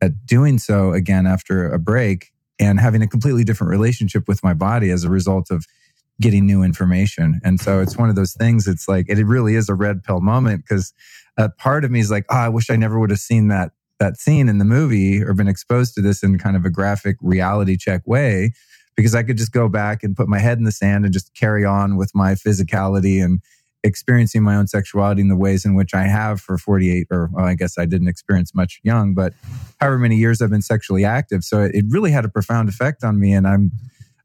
at 0.02 0.26
doing 0.26 0.60
so 0.60 0.92
again 0.92 1.26
after 1.26 1.72
a 1.72 1.80
break 1.80 2.33
and 2.60 2.80
having 2.80 3.02
a 3.02 3.08
completely 3.08 3.44
different 3.44 3.72
relationship 3.72 4.28
with 4.28 4.44
my 4.44 4.54
body 4.54 4.89
as 4.89 5.04
a 5.04 5.10
result 5.10 5.50
of 5.50 5.66
getting 6.22 6.46
new 6.46 6.63
information. 6.63 7.39
And 7.44 7.60
so 7.60 7.80
it's 7.82 7.98
one 7.98 8.10
of 8.10 8.16
those 8.16 8.34
things. 8.34 8.68
It's 8.68 8.88
like 8.88 9.08
it 9.10 9.24
really 9.26 9.56
is 9.56 9.70
a 9.70 9.76
red 9.76 10.04
pill 10.04 10.22
moment 10.22 10.63
because 10.63 10.94
a 11.38 11.50
part 11.50 11.84
of 11.84 11.92
me 11.92 12.00
is 12.00 12.12
like, 12.12 12.26
oh, 12.30 12.38
I 12.38 12.50
wish 12.50 12.70
I 12.70 12.76
never 12.76 13.00
would 13.00 13.10
have 13.10 13.20
seen 13.20 13.48
that 13.48 13.72
that 14.00 14.18
scene 14.18 14.50
in 14.50 14.58
the 14.58 14.66
movie 14.66 15.24
or 15.24 15.34
been 15.34 15.48
exposed 15.48 15.94
to 15.96 16.02
this 16.02 16.24
in 16.24 16.38
kind 16.38 16.58
of 16.58 16.66
a 16.66 16.70
graphic 16.70 17.16
reality 17.22 17.78
check 17.78 18.02
way 18.06 18.52
because 18.96 19.16
I 19.16 19.24
could 19.24 19.38
just 19.38 19.52
go 19.52 19.70
back 19.70 20.04
and 20.04 20.16
put 20.16 20.28
my 20.28 20.39
head 20.39 20.58
in 20.58 20.66
the 20.66 20.72
sand 20.72 21.06
and 21.06 21.13
just 21.13 21.34
carry 21.36 21.63
on 21.63 21.96
with 21.96 22.12
my 22.13 22.34
physicality 22.34 23.24
and 23.24 23.39
experiencing 23.84 24.43
my 24.43 24.56
own 24.56 24.67
sexuality 24.67 25.22
in 25.22 25.28
the 25.28 25.36
ways 25.36 25.65
in 25.65 25.76
which 25.76 25.93
I 25.93 26.04
have 26.04 26.39
for 26.39 26.58
48 26.58 27.08
or 27.12 27.30
well, 27.32 27.46
I 27.46 27.54
guess 27.54 27.78
I 27.78 27.86
didn't 27.86 28.08
experience 28.08 28.56
much 28.56 28.80
young, 28.84 29.13
but 29.13 29.34
however 29.80 29.98
many 29.98 30.15
years 30.15 30.41
I've 30.41 30.50
been 30.50 30.62
sexually 30.62 31.04
active. 31.04 31.43
So 31.43 31.62
it 31.62 31.86
really 31.89 32.12
had 32.12 32.26
a 32.26 32.30
profound 32.30 32.69
effect 32.69 33.04
on 33.04 33.19
me. 33.19 33.34
And 33.34 33.46
I'm, 33.46 33.72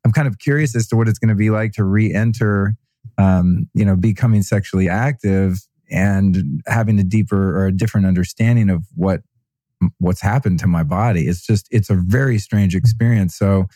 I'm 0.05 0.12
kind 0.12 0.29
of 0.29 0.38
curious 0.38 0.77
as 0.77 0.87
to 0.88 0.97
what 0.97 1.09
it's 1.09 1.18
going 1.18 1.31
to 1.31 1.35
be 1.35 1.51
like 1.51 1.73
to 1.73 1.85
re-enter, 1.85 2.77
um, 3.18 3.68
you 3.75 3.85
know, 3.85 3.97
becoming 3.97 4.42
sexually 4.42 4.88
active 4.88 5.59
and 5.90 6.62
having 6.66 6.99
a 7.01 7.05
deeper 7.05 7.59
or 7.59 7.66
a 7.66 7.73
different 7.73 8.07
understanding 8.07 8.71
of 8.71 8.85
what, 8.94 9.23
what's 9.99 10.21
happened 10.21 10.61
to 10.61 10.66
my 10.68 10.85
body. 10.85 11.23
It's 11.23 11.44
just, 11.44 11.66
it's 11.71 11.90
a 11.90 11.94
very 11.94 12.38
strange 12.38 12.77
experience. 12.77 13.37
So, 13.37 13.66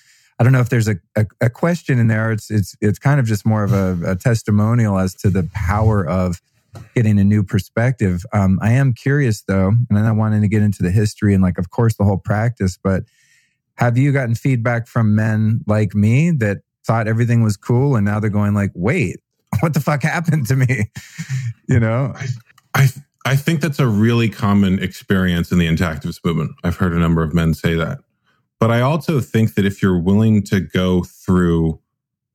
I 0.42 0.44
don't 0.44 0.54
know 0.54 0.58
if 0.58 0.70
there's 0.70 0.88
a, 0.88 0.96
a, 1.14 1.24
a, 1.40 1.48
question 1.48 2.00
in 2.00 2.08
there. 2.08 2.32
It's 2.32 2.50
it's 2.50 2.74
it's 2.80 2.98
kind 2.98 3.20
of 3.20 3.26
just 3.26 3.46
more 3.46 3.62
of 3.62 3.72
a, 3.72 3.96
a 4.04 4.16
testimonial 4.16 4.98
as 4.98 5.14
to 5.22 5.30
the 5.30 5.48
power 5.54 6.04
of 6.04 6.42
getting 6.96 7.20
a 7.20 7.22
new 7.22 7.44
perspective. 7.44 8.24
Um, 8.32 8.58
I 8.60 8.72
am 8.72 8.92
curious 8.92 9.42
though, 9.42 9.68
and 9.68 9.96
I'm 9.96 10.04
not 10.04 10.16
wanting 10.16 10.42
to 10.42 10.48
get 10.48 10.60
into 10.60 10.82
the 10.82 10.90
history 10.90 11.32
and 11.32 11.44
like, 11.44 11.58
of 11.58 11.70
course, 11.70 11.94
the 11.94 12.02
whole 12.02 12.18
practice. 12.18 12.76
But 12.76 13.04
have 13.76 13.96
you 13.96 14.10
gotten 14.10 14.34
feedback 14.34 14.88
from 14.88 15.14
men 15.14 15.60
like 15.68 15.94
me 15.94 16.32
that 16.32 16.62
thought 16.84 17.06
everything 17.06 17.44
was 17.44 17.56
cool, 17.56 17.94
and 17.94 18.04
now 18.04 18.18
they're 18.18 18.28
going 18.28 18.52
like, 18.52 18.72
"Wait, 18.74 19.20
what 19.60 19.74
the 19.74 19.80
fuck 19.80 20.02
happened 20.02 20.48
to 20.48 20.56
me?" 20.56 20.90
you 21.68 21.78
know, 21.78 22.14
I, 22.16 22.26
I 22.74 22.88
I 23.26 23.36
think 23.36 23.60
that's 23.60 23.78
a 23.78 23.86
really 23.86 24.28
common 24.28 24.82
experience 24.82 25.52
in 25.52 25.58
the 25.58 25.68
intactivist 25.68 26.24
movement. 26.24 26.50
I've 26.64 26.78
heard 26.78 26.94
a 26.94 26.98
number 26.98 27.22
of 27.22 27.32
men 27.32 27.54
say 27.54 27.74
that. 27.74 28.00
But 28.62 28.70
I 28.70 28.80
also 28.80 29.20
think 29.20 29.54
that 29.54 29.66
if 29.66 29.82
you're 29.82 29.98
willing 29.98 30.44
to 30.44 30.60
go 30.60 31.02
through 31.02 31.80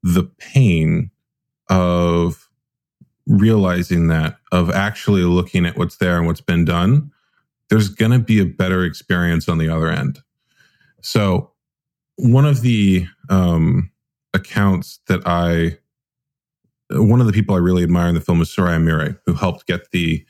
the 0.03 0.25
pain 0.25 1.09
of 1.69 2.49
realizing 3.25 4.09
that, 4.09 4.35
of 4.51 4.69
actually 4.69 5.21
looking 5.21 5.65
at 5.65 5.77
what's 5.77 5.95
there 5.95 6.17
and 6.17 6.27
what's 6.27 6.41
been 6.41 6.65
done, 6.65 7.11
there's 7.69 7.87
going 7.87 8.11
to 8.11 8.19
be 8.19 8.41
a 8.41 8.45
better 8.45 8.83
experience 8.83 9.47
on 9.47 9.57
the 9.57 9.69
other 9.69 9.89
end. 9.89 10.19
So, 11.01 11.53
one 12.17 12.43
of 12.43 12.59
the 12.59 13.07
um, 13.29 13.89
accounts 14.33 14.99
that 15.07 15.21
I, 15.25 15.77
one 16.91 17.21
of 17.21 17.27
the 17.27 17.31
people 17.31 17.55
I 17.55 17.59
really 17.59 17.83
admire 17.83 18.09
in 18.09 18.15
the 18.15 18.19
film 18.19 18.41
is 18.41 18.53
Soraya 18.53 18.83
Mire, 18.83 19.17
who 19.25 19.33
helped 19.33 19.65
get 19.65 19.91
the 19.91 20.25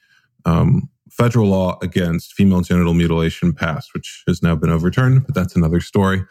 um, 0.45 0.89
federal 1.17 1.47
law 1.47 1.79
against 1.81 2.33
female 2.33 2.61
genital 2.61 2.93
mutilation 2.93 3.51
passed, 3.51 3.93
which 3.93 4.23
has 4.27 4.43
now 4.43 4.55
been 4.55 4.69
overturned, 4.69 5.25
but 5.25 5.33
that's 5.33 5.55
another 5.55 5.81
story. 5.81 6.23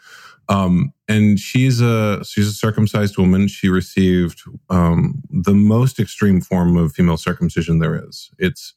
Um, 0.49 0.93
and 1.09 1.37
she's 1.37 1.81
a 1.81 2.23
she's 2.23 2.47
a 2.47 2.53
circumcised 2.53 3.17
woman. 3.17 3.49
She 3.49 3.67
received 3.67 4.41
um, 4.69 5.21
the 5.29 5.53
most 5.53 5.99
extreme 5.99 6.39
form 6.39 6.77
of 6.77 6.93
female 6.93 7.17
circumcision 7.17 7.79
there 7.79 8.01
is. 8.07 8.31
It's 8.39 8.73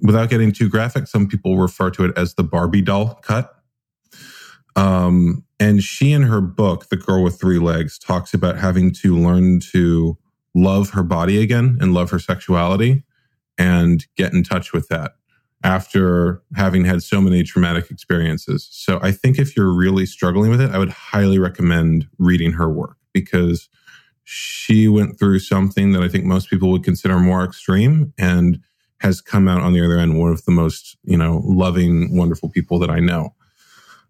without 0.00 0.30
getting 0.30 0.52
too 0.52 0.68
graphic. 0.68 1.08
Some 1.08 1.26
people 1.26 1.58
refer 1.58 1.90
to 1.90 2.04
it 2.04 2.16
as 2.16 2.34
the 2.34 2.44
Barbie 2.44 2.82
doll 2.82 3.14
cut. 3.22 3.52
Um, 4.76 5.44
and 5.58 5.82
she, 5.82 6.12
in 6.12 6.22
her 6.22 6.40
book, 6.40 6.88
The 6.88 6.96
Girl 6.96 7.22
with 7.22 7.40
Three 7.40 7.58
Legs, 7.58 7.98
talks 7.98 8.34
about 8.34 8.58
having 8.58 8.92
to 8.94 9.16
learn 9.16 9.60
to 9.72 10.18
love 10.54 10.90
her 10.90 11.02
body 11.02 11.40
again 11.42 11.78
and 11.80 11.94
love 11.94 12.10
her 12.10 12.18
sexuality 12.18 13.04
and 13.58 14.06
get 14.16 14.32
in 14.32 14.42
touch 14.42 14.72
with 14.72 14.88
that 14.88 15.12
after 15.62 16.42
having 16.54 16.84
had 16.84 17.02
so 17.02 17.20
many 17.20 17.42
traumatic 17.42 17.90
experiences. 17.90 18.68
So 18.70 18.98
I 19.02 19.12
think 19.12 19.38
if 19.38 19.56
you're 19.56 19.72
really 19.72 20.04
struggling 20.04 20.50
with 20.50 20.60
it, 20.60 20.70
I 20.70 20.78
would 20.78 20.90
highly 20.90 21.38
recommend 21.38 22.06
reading 22.18 22.52
her 22.52 22.70
work 22.70 22.98
because 23.14 23.68
she 24.24 24.88
went 24.88 25.18
through 25.18 25.38
something 25.38 25.92
that 25.92 26.02
I 26.02 26.08
think 26.08 26.24
most 26.24 26.50
people 26.50 26.70
would 26.70 26.84
consider 26.84 27.18
more 27.18 27.44
extreme 27.44 28.12
and 28.18 28.60
has 29.00 29.20
come 29.20 29.48
out 29.48 29.62
on 29.62 29.72
the 29.72 29.84
other 29.84 29.98
end 29.98 30.18
one 30.18 30.32
of 30.32 30.44
the 30.44 30.52
most, 30.52 30.96
you 31.04 31.16
know, 31.16 31.42
loving, 31.44 32.16
wonderful 32.16 32.48
people 32.48 32.78
that 32.78 32.90
I 32.90 33.00
know. 33.00 33.34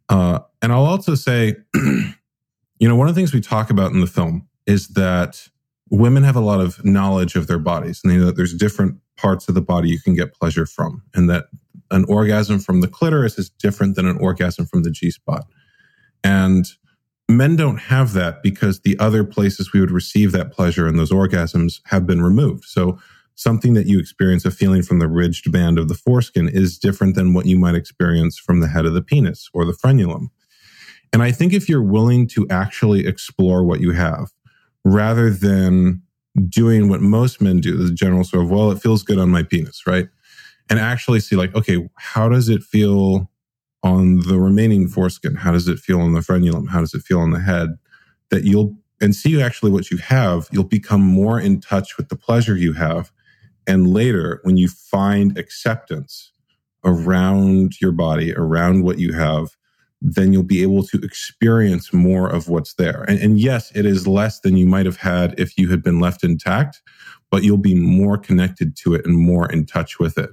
Uh, 0.09 0.41
and 0.61 0.73
I'll 0.73 0.85
also 0.85 1.15
say, 1.15 1.57
you 1.75 2.89
know, 2.89 2.97
one 2.97 3.09
of 3.09 3.15
the 3.15 3.19
things 3.19 3.33
we 3.33 3.41
talk 3.41 3.71
about 3.71 3.93
in 3.93 4.01
the 4.01 4.07
film 4.07 4.49
is 4.67 4.89
that 4.89 5.49
women 5.91 6.23
have 6.23 6.37
a 6.37 6.41
lot 6.41 6.61
of 6.61 6.85
knowledge 6.85 7.37
of 7.37 7.47
their 7.47 7.59
bodies 7.59 8.01
and 8.03 8.13
they 8.13 8.17
know 8.17 8.27
that 8.27 8.37
there's 8.37 8.55
different 8.55 8.99
parts 9.17 9.49
of 9.49 9.55
the 9.55 9.63
body 9.63 9.89
you 9.89 10.01
can 10.01 10.15
get 10.15 10.35
pleasure 10.35 10.67
from 10.67 11.03
and 11.15 11.31
that 11.31 11.47
an 11.91 12.05
orgasm 12.09 12.59
from 12.59 12.81
the 12.81 12.89
clitoris 12.89 13.39
is 13.39 13.51
different 13.51 13.95
than 13.95 14.07
an 14.07 14.19
orgasm 14.19 14.67
from 14.67 14.83
the 14.83 14.91
G 14.91 15.11
spot. 15.11 15.47
And 16.23 16.67
men 17.29 17.57
don't 17.57 17.79
have 17.79 18.13
that 18.15 18.43
because 18.43 18.81
the 18.81 18.99
other 18.99 19.25
places 19.25 19.73
we 19.73 19.81
would 19.81 19.91
receive 19.91 20.33
that 20.33 20.53
pleasure 20.53 20.87
and 20.87 20.99
those 20.99 21.13
orgasms 21.13 21.81
have 21.87 22.07
been 22.07 22.23
removed. 22.23 22.65
So 22.65 22.99
something 23.35 23.75
that 23.75 23.87
you 23.87 23.99
experience 23.99 24.45
a 24.45 24.51
feeling 24.51 24.83
from 24.83 24.99
the 24.99 25.09
ridged 25.09 25.51
band 25.51 25.79
of 25.79 25.89
the 25.89 25.95
foreskin 25.95 26.49
is 26.49 26.79
different 26.79 27.15
than 27.15 27.35
what 27.35 27.47
you 27.47 27.59
might 27.59 27.75
experience 27.75 28.39
from 28.39 28.61
the 28.61 28.69
head 28.69 28.87
of 28.87 28.95
the 28.95 29.03
penis 29.03 29.49
or 29.53 29.65
the 29.65 29.73
frenulum. 29.73 30.29
And 31.13 31.23
I 31.23 31.33
think 31.33 31.53
if 31.53 31.69
you're 31.69 31.83
willing 31.83 32.27
to 32.29 32.47
actually 32.49 33.07
explore 33.07 33.65
what 33.65 33.81
you 33.81 33.93
have 33.93 34.33
rather 34.85 35.31
than 35.31 36.03
doing 36.49 36.89
what 36.89 37.01
most 37.01 37.41
men 37.41 37.61
do, 37.61 37.77
the 37.77 37.93
general 37.93 38.25
sort 38.25 38.45
of, 38.45 38.51
well, 38.51 38.71
it 38.71 38.83
feels 38.83 39.03
good 39.03 39.19
on 39.19 39.31
my 39.31 39.43
penis, 39.43 39.87
right? 39.87 40.09
And 40.69 40.79
actually 40.79 41.21
see, 41.21 41.37
like, 41.37 41.55
okay, 41.55 41.89
how 41.97 42.29
does 42.29 42.49
it 42.49 42.63
feel 42.63 43.31
on 43.83 44.21
the 44.21 44.39
remaining 44.39 44.89
foreskin? 44.89 45.37
How 45.37 45.53
does 45.53 45.69
it 45.69 45.79
feel 45.79 46.01
on 46.01 46.15
the 46.15 46.21
frenulum? 46.21 46.69
How 46.71 46.81
does 46.81 46.95
it 46.95 47.03
feel 47.03 47.21
on 47.21 47.31
the 47.31 47.41
head? 47.41 47.77
That 48.31 48.45
you'll, 48.45 48.77
and 49.01 49.15
see 49.15 49.41
actually 49.41 49.71
what 49.71 49.91
you 49.91 49.99
have, 49.99 50.49
you'll 50.51 50.65
become 50.65 51.03
more 51.03 51.39
in 51.39 51.61
touch 51.61 51.97
with 51.97 52.09
the 52.09 52.17
pleasure 52.17 52.57
you 52.57 52.73
have. 52.73 53.13
And 53.67 53.93
later, 53.93 54.41
when 54.43 54.57
you 54.57 54.69
find 54.69 55.39
acceptance 55.39 56.33
around 56.85 57.81
your 57.81 57.93
body, 57.93 58.35
around 58.35 58.83
what 58.85 58.99
you 58.99 59.13
have, 59.13 59.57
then 60.07 60.35
you'll 60.35 60.43
be 60.43 60.63
able 60.63 60.83
to 60.83 60.99
experience 60.99 61.93
more 61.93 62.29
of 62.29 62.49
what's 62.49 62.75
there. 62.75 63.05
And, 63.09 63.19
and, 63.21 63.41
yes, 63.41 63.73
it 63.75 63.87
is 63.87 64.07
less 64.07 64.41
than 64.41 64.55
you 64.55 64.67
might 64.67 64.85
have 64.85 64.99
had 64.99 65.35
if 65.41 65.57
you 65.57 65.71
had 65.71 65.83
been 65.83 65.99
left 65.99 66.23
intact, 66.23 66.83
but 67.31 67.43
you'll 67.43 67.57
be 67.57 67.75
more 67.75 68.19
connected 68.19 68.77
to 68.77 68.93
it 68.95 69.07
and 69.07 69.17
more 69.17 69.51
in 69.51 69.65
touch 69.65 69.99
with 69.99 70.19
it. 70.19 70.29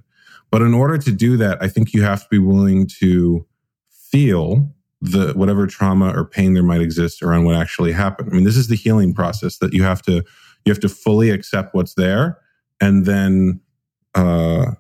But 0.52 0.62
in 0.62 0.74
order 0.74 0.98
to 0.98 1.12
do 1.12 1.38
that, 1.38 1.58
I 1.64 1.70
think 1.70 1.94
you 1.94 2.04
have 2.04 2.24
to 2.24 2.28
be 2.30 2.38
willing 2.38 2.86
to 3.00 3.48
feel 3.90 4.70
the 5.00 5.32
whatever 5.34 5.66
trauma 5.68 6.12
or 6.14 6.26
pain 6.26 6.54
there 6.54 6.64
might 6.64 6.82
exist 6.82 7.24
around 7.24 7.46
what 7.46 7.56
actually 7.56 7.94
happened. 7.94 8.30
I 8.30 8.36
mean, 8.36 8.44
this 8.44 8.58
is 8.58 8.68
the 8.68 8.76
healing 8.76 9.14
process 9.14 9.58
that 9.60 9.74
you 9.74 9.84
have 9.84 10.02
to 10.04 10.24
you 10.66 10.72
have 10.72 10.82
to 10.82 10.90
fully 10.90 11.32
accept 11.32 11.74
what's 11.74 11.96
there 11.96 12.38
and 12.82 13.06
then 13.06 13.62
uh, 14.16 14.72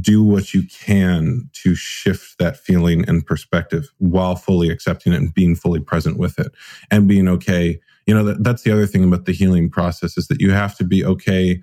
do 0.00 0.22
what 0.22 0.54
you 0.54 0.62
can 0.68 1.50
to 1.52 1.74
shift 1.74 2.38
that 2.38 2.56
feeling 2.56 3.06
and 3.08 3.26
perspective 3.26 3.92
while 3.98 4.36
fully 4.36 4.70
accepting 4.70 5.12
it 5.12 5.16
and 5.16 5.34
being 5.34 5.54
fully 5.54 5.80
present 5.80 6.18
with 6.18 6.38
it 6.38 6.52
and 6.90 7.06
being 7.06 7.28
okay. 7.28 7.78
You 8.06 8.14
know, 8.14 8.24
that, 8.24 8.42
that's 8.42 8.62
the 8.62 8.72
other 8.72 8.86
thing 8.86 9.04
about 9.04 9.26
the 9.26 9.32
healing 9.32 9.70
process 9.70 10.16
is 10.16 10.28
that 10.28 10.40
you 10.40 10.50
have 10.50 10.76
to 10.78 10.84
be 10.84 11.04
okay 11.04 11.62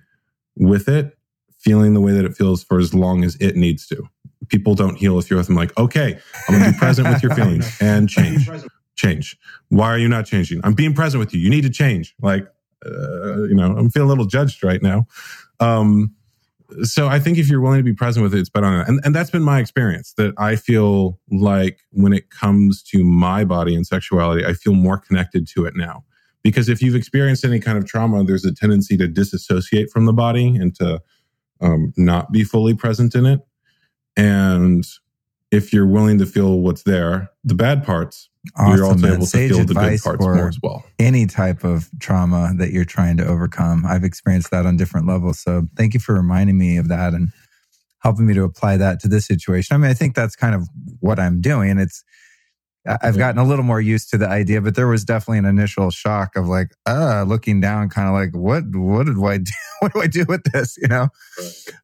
with 0.55 0.87
it, 0.87 1.17
feeling 1.57 1.93
the 1.93 2.01
way 2.01 2.11
that 2.11 2.25
it 2.25 2.35
feels 2.35 2.63
for 2.63 2.79
as 2.79 2.93
long 2.93 3.23
as 3.23 3.35
it 3.37 3.55
needs 3.55 3.87
to. 3.87 4.07
People 4.47 4.75
don't 4.75 4.95
heal 4.95 5.17
if 5.17 5.29
you're 5.29 5.37
with 5.37 5.47
them 5.47 5.55
like, 5.55 5.77
okay, 5.77 6.19
I'm 6.47 6.55
going 6.59 6.65
to 6.65 6.71
be 6.71 6.77
present 6.77 7.07
with 7.07 7.23
your 7.23 7.33
feelings 7.35 7.77
and 7.81 8.07
change. 8.07 8.49
Change. 8.95 9.37
Why 9.69 9.87
are 9.87 9.97
you 9.97 10.09
not 10.09 10.25
changing? 10.25 10.61
I'm 10.63 10.73
being 10.73 10.93
present 10.93 11.19
with 11.19 11.33
you. 11.33 11.39
You 11.39 11.49
need 11.49 11.61
to 11.61 11.69
change. 11.69 12.13
Like, 12.21 12.47
uh, 12.85 13.43
you 13.43 13.55
know, 13.55 13.75
I'm 13.75 13.89
feeling 13.89 14.07
a 14.07 14.09
little 14.09 14.25
judged 14.25 14.63
right 14.63 14.81
now. 14.81 15.07
Um, 15.59 16.15
so 16.83 17.07
I 17.07 17.19
think 17.19 17.37
if 17.37 17.49
you're 17.49 17.61
willing 17.61 17.79
to 17.79 17.83
be 17.83 17.93
present 17.93 18.23
with 18.23 18.33
it, 18.33 18.39
it's 18.39 18.49
better. 18.49 18.67
And, 18.67 18.99
and 19.03 19.15
that's 19.15 19.31
been 19.31 19.43
my 19.43 19.59
experience 19.59 20.13
that 20.17 20.33
I 20.37 20.55
feel 20.55 21.19
like 21.31 21.79
when 21.91 22.13
it 22.13 22.29
comes 22.29 22.83
to 22.83 23.03
my 23.03 23.43
body 23.43 23.75
and 23.75 23.85
sexuality, 23.85 24.45
I 24.45 24.53
feel 24.53 24.73
more 24.73 24.97
connected 24.97 25.47
to 25.49 25.65
it 25.65 25.73
now. 25.75 26.03
Because 26.41 26.69
if 26.69 26.81
you've 26.81 26.95
experienced 26.95 27.43
any 27.43 27.59
kind 27.59 27.77
of 27.77 27.85
trauma, 27.85 28.23
there's 28.23 28.45
a 28.45 28.53
tendency 28.53 28.95
to 28.97 29.07
disassociate 29.07 29.89
from 29.89 30.05
the 30.05 30.13
body 30.13 30.55
and 30.55 30.73
to 30.75 31.01
um, 31.59 31.93
not 31.97 32.31
be 32.31 32.43
fully 32.43 32.73
present 32.73 33.13
in 33.13 33.25
it. 33.25 33.41
And 34.15 34.85
if 35.51 35.73
you're 35.73 35.87
willing 35.87 36.17
to 36.19 36.25
feel 36.25 36.59
what's 36.59 36.83
there, 36.83 37.29
the 37.43 37.55
bad 37.55 37.83
parts, 37.83 38.29
awesome, 38.55 38.75
you're 38.75 38.85
also 38.85 39.07
able 39.07 39.25
to 39.25 39.37
feel 39.37 39.65
the 39.65 39.73
good 39.73 40.01
parts 40.01 40.21
more 40.21 40.47
as 40.47 40.59
well. 40.61 40.85
Any 40.97 41.25
type 41.25 41.63
of 41.63 41.89
trauma 41.99 42.53
that 42.57 42.71
you're 42.71 42.85
trying 42.85 43.17
to 43.17 43.25
overcome. 43.25 43.85
I've 43.85 44.03
experienced 44.03 44.51
that 44.51 44.65
on 44.65 44.77
different 44.77 45.07
levels. 45.07 45.39
So 45.39 45.67
thank 45.75 45.93
you 45.93 45.99
for 45.99 46.13
reminding 46.15 46.57
me 46.57 46.77
of 46.77 46.87
that 46.89 47.13
and 47.13 47.29
helping 48.01 48.25
me 48.25 48.33
to 48.33 48.43
apply 48.43 48.77
that 48.77 48.99
to 49.01 49.07
this 49.07 49.25
situation. 49.25 49.75
I 49.75 49.77
mean, 49.77 49.91
I 49.91 49.93
think 49.93 50.15
that's 50.15 50.35
kind 50.35 50.55
of 50.55 50.67
what 50.99 51.19
I'm 51.19 51.41
doing. 51.41 51.77
It's 51.77 52.03
I've 52.85 53.17
gotten 53.17 53.39
a 53.39 53.43
little 53.43 53.65
more 53.65 53.81
used 53.81 54.09
to 54.11 54.17
the 54.17 54.27
idea, 54.27 54.61
but 54.61 54.75
there 54.75 54.87
was 54.87 55.03
definitely 55.03 55.39
an 55.39 55.45
initial 55.45 55.91
shock 55.91 56.35
of 56.35 56.47
like, 56.47 56.71
uh, 56.87 57.25
looking 57.27 57.59
down, 57.59 57.89
kind 57.89 58.07
of 58.07 58.13
like, 58.13 58.33
what, 58.33 58.63
what 58.73 59.05
did 59.05 59.17
I 59.21 59.37
do? 59.37 59.51
what 59.79 59.93
do 59.93 60.01
I 60.01 60.07
do 60.07 60.25
with 60.27 60.43
this? 60.51 60.77
You 60.77 60.87
know? 60.87 61.09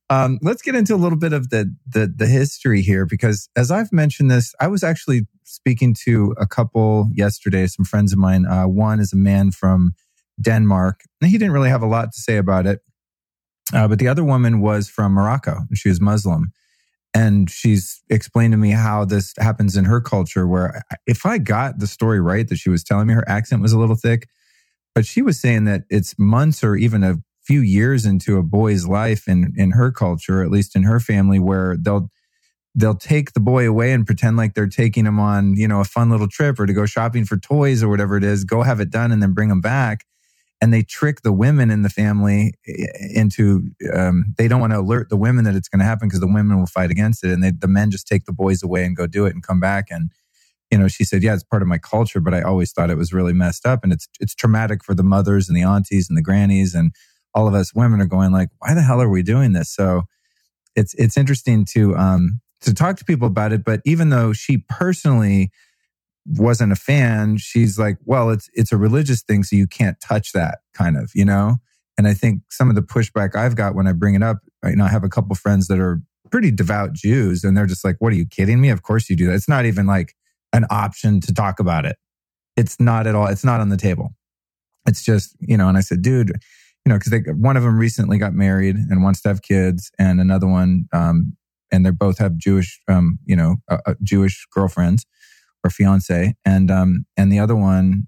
Um, 0.10 0.39
let's 0.41 0.62
get 0.62 0.73
into 0.73 0.95
a 0.95 0.97
little 0.97 1.17
bit 1.17 1.34
of 1.34 1.49
the, 1.49 1.75
the, 1.88 2.12
the 2.15 2.28
history 2.28 2.82
here, 2.82 3.06
because 3.06 3.49
as 3.56 3.71
I've 3.71 3.91
mentioned 3.91 4.32
this, 4.32 4.54
I 4.60 4.67
was 4.67 4.84
actually 4.84 5.28
speaking 5.45 5.95
to 6.05 6.36
a 6.38 6.45
couple 6.45 7.10
yesterday, 7.13 7.67
some 7.67 7.86
friends 7.86 8.12
of 8.12 8.19
mine. 8.19 8.45
Uh, 8.45 8.65
one 8.65 8.99
is 8.99 9.13
a 9.13 9.17
man 9.17 9.51
from 9.51 9.93
Denmark, 10.41 11.01
and 11.21 11.31
he 11.31 11.38
didn't 11.38 11.53
really 11.53 11.69
have 11.69 11.84
a 11.84 11.88
lot 11.88 12.12
to 12.12 12.19
say 12.19 12.38
about 12.38 12.65
it. 12.65 12.81
Uh, 13.73 13.88
but 13.88 13.99
the 13.99 14.08
other 14.08 14.23
woman 14.23 14.60
was 14.60 14.89
from 14.89 15.13
Morocco, 15.13 15.62
and 15.69 15.77
she 15.77 15.89
was 15.89 16.01
Muslim 16.01 16.51
and 17.15 17.49
she's 17.49 18.03
explained 18.10 18.51
to 18.51 18.58
me 18.58 18.71
how 18.71 19.05
this 19.05 19.34
happens 19.39 19.77
in 19.77 19.86
her 19.86 20.01
culture 20.01 20.45
where 20.45 20.84
if 21.08 21.25
i 21.25 21.38
got 21.38 21.79
the 21.79 21.88
story 21.88 22.19
right 22.19 22.49
that 22.49 22.58
she 22.58 22.69
was 22.69 22.84
telling 22.84 23.08
me 23.08 23.13
her 23.13 23.27
accent 23.27 23.62
was 23.62 23.71
a 23.71 23.79
little 23.79 23.95
thick 23.95 24.27
but 24.93 25.05
she 25.05 25.21
was 25.21 25.39
saying 25.39 25.63
that 25.63 25.84
it's 25.89 26.19
months 26.19 26.63
or 26.63 26.75
even 26.75 27.03
a 27.03 27.15
few 27.43 27.62
years 27.62 28.05
into 28.05 28.38
a 28.38 28.43
boy's 28.43 28.86
life 28.88 29.28
in 29.28 29.53
in 29.55 29.72
her 29.72 29.91
culture 29.91 30.43
at 30.43 30.51
least 30.51 30.76
in 30.76 30.84
her 30.84 30.99
family 30.99 31.39
where 31.39 31.78
they'll 31.78 32.09
they'll 32.76 32.95
take 32.95 33.32
the 33.32 33.39
boy 33.39 33.67
away 33.67 33.93
and 33.93 34.05
pretend 34.05 34.36
like 34.36 34.53
they're 34.53 34.67
taking 34.67 35.05
him 35.05 35.19
on 35.19 35.55
you 35.55 35.67
know 35.67 35.80
a 35.80 35.86
fun 35.86 36.09
little 36.09 36.28
trip 36.28 36.59
or 36.59 36.65
to 36.65 36.73
go 36.73 36.86
shopping 36.86 37.26
for 37.26 37.38
toys 37.38 37.82
or 37.82 37.88
whatever 37.88 38.17
it 38.17 38.23
is 38.23 38.43
go 38.43 38.61
have 38.63 38.80
it 38.80 38.89
done 38.89 39.11
and 39.11 39.23
then 39.23 39.34
bring 39.34 39.49
him 39.49 39.61
back. 39.61 40.05
And 40.61 40.73
they 40.73 40.84
trick 40.84 41.21
the 41.21 41.34
women 41.34 41.69
in 41.69 41.82
the 41.82 41.89
family 41.89 42.53
into 43.13 43.71
um, 43.93 44.34
they 44.38 44.47
don't 44.47 44.61
want 44.61 44.71
to 44.71 44.80
alert 44.80 45.09
the 45.09 45.17
women 45.17 45.43
that 45.43 45.53
it's 45.53 45.67
going 45.67 45.80
to 45.80 45.86
happen 45.86 46.07
because 46.07 46.21
the 46.21 46.28
women 46.28 46.57
will 46.57 46.65
fight 46.65 46.89
against 46.89 47.26
it. 47.26 47.32
And 47.32 47.43
they, 47.43 47.51
the 47.51 47.67
men 47.67 47.91
just 47.91 48.07
take 48.07 48.23
the 48.23 48.32
boys 48.32 48.63
away 48.63 48.86
and 48.86 48.95
go 48.95 49.05
do 49.05 49.26
it 49.26 49.34
and 49.34 49.43
come 49.43 49.59
back. 49.59 49.88
And 49.89 50.11
you 50.71 50.78
know 50.78 50.88
she 50.88 51.03
said 51.03 51.21
yeah 51.21 51.34
it's 51.34 51.43
part 51.43 51.61
of 51.61 51.67
my 51.67 51.78
culture 51.78 52.19
but 52.19 52.34
i 52.34 52.41
always 52.41 52.71
thought 52.71 52.89
it 52.89 52.97
was 52.97 53.13
really 53.13 53.34
messed 53.34 53.65
up. 53.65 53.82
And 53.84 53.93
it's 53.93 54.07
it's 54.19 54.34
traumatic 54.34 54.84
for 54.84 54.95
the 54.95 55.03
mothers 55.03 55.47
and 55.47 55.57
the 55.57 55.63
aunties 55.63 56.09
and 56.09 56.17
the 56.17 56.23
grannies 56.23 56.73
and 56.73 56.93
all 57.34 57.47
of 57.47 57.53
us 57.53 57.73
women 57.76 58.01
are 58.01 58.07
going 58.07 58.32
like 58.32 58.49
why 58.59 58.73
the 58.73 58.82
hell 58.82 59.01
are 59.01 59.09
we 59.09 59.23
doing 59.23 59.53
this? 59.53 59.69
So 59.69 60.03
it's 60.76 60.93
it's 60.95 61.17
interesting 61.17 61.65
to 61.65 61.95
um 61.95 62.41
to 62.66 62.74
talk 62.74 62.97
to 62.97 63.05
people 63.05 63.28
about 63.28 63.53
it 63.53 63.63
but 63.63 63.82
even 63.86 64.09
though 64.09 64.34
she 64.34 64.57
personally 64.70 65.51
wasn't 66.26 66.72
a 66.72 66.76
fan. 66.76 67.38
She's 67.38 67.78
like, 67.78 67.97
well, 68.05 68.30
it's 68.30 68.49
it's 68.53 68.72
a 68.72 68.78
religious 68.78 69.22
thing, 69.22 69.43
so 69.43 69.55
you 69.55 69.68
can't 69.68 69.99
touch 70.01 70.32
that 70.34 70.59
kind 70.74 70.97
of, 70.97 71.11
you 71.13 71.26
know. 71.26 71.57
And 71.97 72.07
I 72.07 72.13
think 72.13 72.41
some 72.49 72.70
of 72.70 72.76
the 72.76 72.82
pushback 72.82 73.36
I've 73.36 73.55
got 73.55 73.76
when 73.76 73.88
I 73.88 73.93
bring 73.93 74.16
it 74.16 74.24
up, 74.24 74.39
right 74.63 74.76
now, 74.76 74.86
I 74.86 74.89
have 74.89 75.03
a 75.03 75.09
couple 75.09 75.36
friends 75.36 75.68
that 75.68 75.80
are 75.80 76.01
pretty 76.32 76.51
devout 76.51 76.93
Jews, 76.93 77.43
and 77.43 77.55
they're 77.55 77.66
just 77.66 77.86
like, 77.86 77.97
"What 77.99 78.11
are 78.11 78.16
you 78.16 78.26
kidding 78.26 78.59
me? 78.59 78.70
Of 78.70 78.82
course 78.84 79.09
you 79.09 79.16
do 79.16 79.28
that. 79.28 79.36
It's 79.36 79.49
not 79.49 79.66
even 79.66 79.86
like 79.86 80.16
an 80.51 80.66
option 80.70 81.22
to 81.22 81.34
talk 81.34 81.59
about 81.59 81.86
it. 81.86 81.97
It's 82.57 82.80
not 82.80 83.07
at 83.07 83.16
all. 83.16 83.28
It's 83.28 83.45
not 83.45 83.61
on 83.61 83.70
the 83.70 83.78
table. 83.78 84.16
It's 84.88 85.03
just 85.03 85.36
you 85.39 85.57
know." 85.57 85.70
And 85.70 85.78
I 85.78 85.82
said, 85.82 86.01
"Dude." 86.01 86.34
You 86.88 86.93
know, 86.93 86.99
because 86.99 87.34
one 87.38 87.57
of 87.57 87.63
them 87.63 87.80
recently 87.80 88.20
got 88.20 88.34
married 88.34 88.76
and 88.76 89.01
wants 89.01 89.20
to 89.24 89.30
have 89.30 89.41
kids, 89.41 89.89
and 89.97 90.22
another 90.22 90.45
one, 90.45 90.86
um, 90.93 91.36
and 91.76 91.86
they 91.86 91.91
both 91.91 92.17
have 92.17 92.38
Jewish, 92.38 92.82
um, 92.88 93.19
you 93.26 93.36
know, 93.36 93.57
uh, 93.69 93.78
uh, 93.86 93.93
Jewish 94.01 94.47
girlfriends 94.51 95.05
or 95.63 95.69
fiance, 95.69 96.34
and 96.45 96.71
um, 96.71 97.05
and 97.17 97.32
the 97.32 97.39
other 97.39 97.55
one 97.55 98.07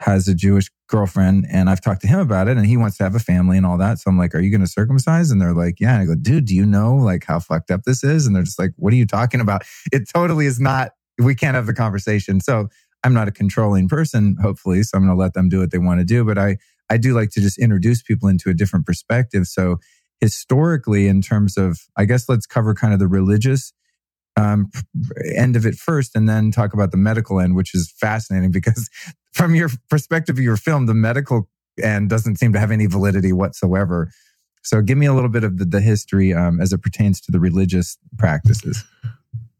has 0.00 0.28
a 0.28 0.34
Jewish 0.34 0.70
girlfriend 0.88 1.46
and 1.50 1.70
I've 1.70 1.80
talked 1.80 2.02
to 2.02 2.06
him 2.06 2.18
about 2.18 2.46
it 2.48 2.56
and 2.56 2.66
he 2.66 2.76
wants 2.76 2.98
to 2.98 3.04
have 3.04 3.14
a 3.14 3.20
family 3.20 3.56
and 3.56 3.64
all 3.64 3.78
that. 3.78 3.98
So 3.98 4.10
I'm 4.10 4.18
like, 4.18 4.34
are 4.34 4.40
you 4.40 4.50
going 4.50 4.60
to 4.60 4.66
circumcise? 4.66 5.30
And 5.30 5.40
they're 5.40 5.54
like, 5.54 5.80
yeah. 5.80 5.94
And 5.94 6.02
I 6.02 6.06
go, 6.06 6.14
dude, 6.14 6.44
do 6.46 6.54
you 6.54 6.66
know 6.66 6.94
like 6.94 7.24
how 7.24 7.38
fucked 7.38 7.70
up 7.70 7.84
this 7.84 8.04
is? 8.04 8.26
And 8.26 8.36
they're 8.36 8.42
just 8.42 8.58
like, 8.58 8.72
what 8.76 8.92
are 8.92 8.96
you 8.96 9.06
talking 9.06 9.40
about? 9.40 9.62
It 9.92 10.08
totally 10.12 10.46
is 10.46 10.60
not, 10.60 10.90
we 11.18 11.34
can't 11.34 11.54
have 11.54 11.66
the 11.66 11.74
conversation. 11.74 12.40
So 12.40 12.68
I'm 13.02 13.14
not 13.14 13.28
a 13.28 13.32
controlling 13.32 13.88
person, 13.88 14.36
hopefully. 14.40 14.82
So 14.82 14.98
I'm 14.98 15.04
going 15.04 15.16
to 15.16 15.20
let 15.20 15.34
them 15.34 15.48
do 15.48 15.60
what 15.60 15.70
they 15.70 15.78
want 15.78 16.00
to 16.00 16.04
do. 16.04 16.24
But 16.24 16.38
I, 16.38 16.58
I 16.90 16.96
do 16.96 17.14
like 17.14 17.30
to 17.30 17.40
just 17.40 17.58
introduce 17.58 18.02
people 18.02 18.28
into 18.28 18.50
a 18.50 18.54
different 18.54 18.84
perspective. 18.84 19.46
So 19.46 19.76
historically, 20.24 21.06
in 21.06 21.20
terms 21.20 21.58
of, 21.58 21.80
I 21.98 22.06
guess 22.06 22.30
let's 22.30 22.46
cover 22.46 22.72
kind 22.72 22.94
of 22.94 22.98
the 22.98 23.06
religious 23.06 23.74
um, 24.36 24.70
end 25.36 25.54
of 25.54 25.66
it 25.66 25.74
first 25.74 26.16
and 26.16 26.26
then 26.26 26.50
talk 26.50 26.72
about 26.72 26.92
the 26.92 26.96
medical 26.96 27.38
end, 27.38 27.54
which 27.56 27.74
is 27.74 27.92
fascinating 28.00 28.50
because 28.58 28.88
from 29.32 29.54
your 29.54 29.68
perspective 29.90 30.38
of 30.38 30.42
your 30.42 30.56
film, 30.56 30.86
the 30.86 30.94
medical 30.94 31.50
end 31.82 32.08
doesn't 32.08 32.36
seem 32.36 32.54
to 32.54 32.58
have 32.58 32.70
any 32.70 32.86
validity 32.86 33.34
whatsoever. 33.34 34.10
So 34.62 34.80
give 34.80 34.96
me 34.96 35.04
a 35.04 35.12
little 35.12 35.28
bit 35.28 35.44
of 35.44 35.58
the, 35.58 35.66
the 35.66 35.80
history 35.82 36.32
um, 36.32 36.58
as 36.58 36.72
it 36.72 36.80
pertains 36.80 37.20
to 37.22 37.30
the 37.30 37.38
religious 37.38 37.98
practices. 38.16 38.82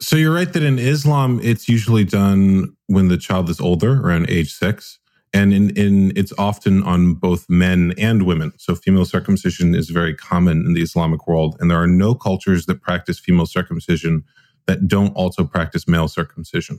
So 0.01 0.17
you're 0.17 0.35
right 0.35 0.51
that 0.51 0.63
in 0.63 0.79
Islam, 0.79 1.41
it's 1.43 1.69
usually 1.69 2.05
done 2.05 2.75
when 2.87 3.09
the 3.09 3.19
child 3.19 3.51
is 3.51 3.61
older, 3.61 4.01
around 4.01 4.31
age 4.31 4.55
six. 4.55 4.99
And 5.35 5.53
in, 5.53 5.71
in 5.77 6.13
it's 6.17 6.33
often 6.39 6.83
on 6.85 7.15
both 7.15 7.51
men 7.51 7.93
and 7.99 8.23
women. 8.23 8.53
So 8.57 8.77
female 8.77 9.05
circumcision 9.05 9.75
is 9.75 9.91
very 9.91 10.15
common 10.15 10.65
in 10.65 10.75
the 10.75 10.83
Islamic 10.83 11.27
world. 11.27 11.57
And 11.59 11.69
there 11.69 11.83
are 11.83 11.89
no 11.89 12.15
cultures 12.15 12.67
that 12.67 12.81
practice 12.81 13.19
female 13.19 13.47
circumcision 13.47 14.25
that 14.67 14.87
don't 14.87 15.13
also 15.15 15.45
practice 15.45 15.89
male 15.89 16.07
circumcision. 16.07 16.79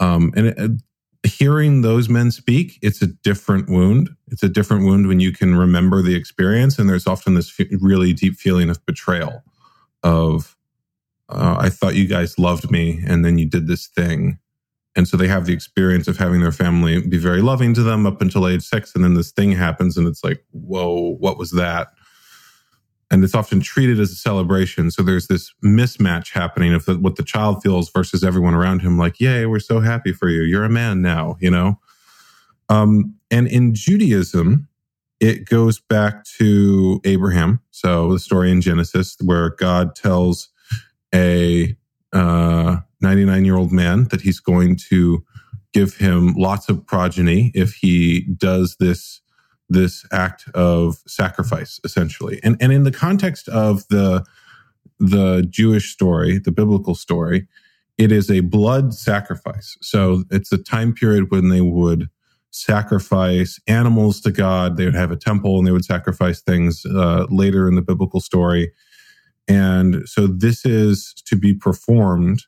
Um, 0.00 0.32
and 0.36 0.46
it, 0.48 0.70
hearing 1.26 1.82
those 1.82 2.08
men 2.08 2.30
speak, 2.30 2.78
it's 2.82 3.00
a 3.00 3.06
different 3.06 3.68
wound. 3.68 4.10
It's 4.28 4.42
a 4.42 4.48
different 4.48 4.84
wound 4.84 5.06
when 5.06 5.20
you 5.20 5.32
can 5.32 5.54
remember 5.54 6.02
the 6.02 6.16
experience. 6.16 6.78
And 6.78 6.88
there's 6.88 7.06
often 7.06 7.34
this 7.34 7.54
f- 7.58 7.68
really 7.80 8.12
deep 8.12 8.36
feeling 8.36 8.70
of 8.70 8.84
betrayal 8.86 9.44
of, 10.02 10.56
uh, 11.28 11.56
I 11.58 11.68
thought 11.70 11.94
you 11.94 12.06
guys 12.06 12.38
loved 12.38 12.70
me 12.70 13.02
and 13.06 13.24
then 13.24 13.38
you 13.38 13.48
did 13.48 13.66
this 13.68 13.86
thing. 13.86 14.38
And 14.96 15.06
so 15.06 15.16
they 15.16 15.28
have 15.28 15.44
the 15.44 15.52
experience 15.52 16.08
of 16.08 16.16
having 16.16 16.40
their 16.40 16.52
family 16.52 17.06
be 17.06 17.18
very 17.18 17.42
loving 17.42 17.74
to 17.74 17.82
them 17.82 18.06
up 18.06 18.20
until 18.22 18.48
age 18.48 18.62
six. 18.62 18.94
And 18.94 19.04
then 19.04 19.14
this 19.14 19.30
thing 19.30 19.52
happens 19.52 19.96
and 19.96 20.08
it's 20.08 20.24
like, 20.24 20.42
whoa, 20.52 21.16
what 21.18 21.38
was 21.38 21.50
that? 21.52 21.88
and 23.10 23.22
it's 23.22 23.34
often 23.34 23.60
treated 23.60 24.00
as 24.00 24.10
a 24.10 24.16
celebration. 24.16 24.90
So 24.90 25.02
there's 25.02 25.28
this 25.28 25.52
mismatch 25.64 26.32
happening 26.32 26.74
of 26.74 26.86
the, 26.86 26.98
what 26.98 27.16
the 27.16 27.22
child 27.22 27.62
feels 27.62 27.90
versus 27.90 28.24
everyone 28.24 28.54
around 28.54 28.82
him. 28.82 28.98
Like, 28.98 29.20
yay, 29.20 29.46
we're 29.46 29.60
so 29.60 29.80
happy 29.80 30.12
for 30.12 30.28
you. 30.28 30.42
You're 30.42 30.64
a 30.64 30.70
man 30.70 31.02
now, 31.02 31.36
you 31.40 31.50
know? 31.50 31.78
Um, 32.68 33.14
and 33.30 33.46
in 33.46 33.74
Judaism, 33.74 34.68
it 35.20 35.48
goes 35.48 35.78
back 35.78 36.24
to 36.38 37.00
Abraham. 37.04 37.60
So 37.70 38.12
the 38.12 38.18
story 38.18 38.50
in 38.50 38.60
Genesis 38.60 39.16
where 39.22 39.50
God 39.50 39.94
tells 39.94 40.48
a 41.14 41.76
99 43.00 43.34
uh, 43.34 43.44
year 43.44 43.56
old 43.56 43.72
man 43.72 44.04
that 44.04 44.22
he's 44.22 44.40
going 44.40 44.76
to 44.88 45.24
give 45.72 45.96
him 45.96 46.34
lots 46.34 46.68
of 46.68 46.86
progeny 46.86 47.50
if 47.54 47.74
he 47.74 48.22
does 48.36 48.76
this 48.80 49.20
this 49.68 50.06
act 50.12 50.48
of 50.54 51.02
sacrifice 51.06 51.80
essentially. 51.84 52.40
And 52.42 52.56
and 52.60 52.72
in 52.72 52.84
the 52.84 52.92
context 52.92 53.48
of 53.48 53.86
the 53.88 54.24
the 54.98 55.46
jewish 55.50 55.92
story 55.92 56.38
the 56.38 56.52
biblical 56.52 56.94
story 56.94 57.46
it 57.98 58.12
is 58.12 58.30
a 58.30 58.40
blood 58.40 58.94
sacrifice. 58.94 59.76
So 59.80 60.24
it's 60.30 60.52
a 60.52 60.58
time 60.58 60.92
period 60.92 61.30
when 61.30 61.48
they 61.48 61.62
would 61.62 62.08
sacrifice 62.50 63.58
animals 63.66 64.20
to 64.22 64.30
god. 64.30 64.76
They 64.76 64.84
would 64.84 64.94
have 64.94 65.10
a 65.10 65.16
temple 65.16 65.58
and 65.58 65.66
they 65.66 65.72
would 65.72 65.84
sacrifice 65.84 66.40
things 66.40 66.84
uh, 66.86 67.26
later 67.30 67.68
in 67.68 67.74
the 67.74 67.82
biblical 67.82 68.20
story. 68.20 68.72
And 69.48 70.08
so 70.08 70.26
this 70.26 70.64
is 70.64 71.14
to 71.26 71.36
be 71.36 71.54
performed 71.54 72.44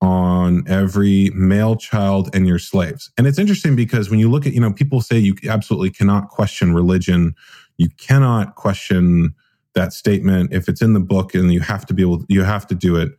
on 0.00 0.64
every 0.66 1.30
male 1.34 1.76
child 1.76 2.34
and 2.34 2.46
your 2.46 2.58
slaves. 2.58 3.10
And 3.18 3.26
it's 3.26 3.38
interesting 3.38 3.76
because 3.76 4.08
when 4.08 4.18
you 4.18 4.30
look 4.30 4.46
at, 4.46 4.54
you 4.54 4.60
know, 4.60 4.72
people 4.72 5.00
say 5.00 5.18
you 5.18 5.34
absolutely 5.48 5.90
cannot 5.90 6.28
question 6.28 6.74
religion. 6.74 7.34
You 7.76 7.88
cannot 7.98 8.54
question 8.54 9.34
that 9.74 9.92
statement 9.92 10.52
if 10.52 10.68
it's 10.68 10.82
in 10.82 10.94
the 10.94 11.00
book 11.00 11.34
and 11.34 11.52
you 11.52 11.60
have 11.60 11.84
to 11.86 11.94
be 11.94 12.02
able, 12.02 12.24
you 12.28 12.42
have 12.42 12.66
to 12.68 12.74
do 12.74 12.96
it. 12.96 13.12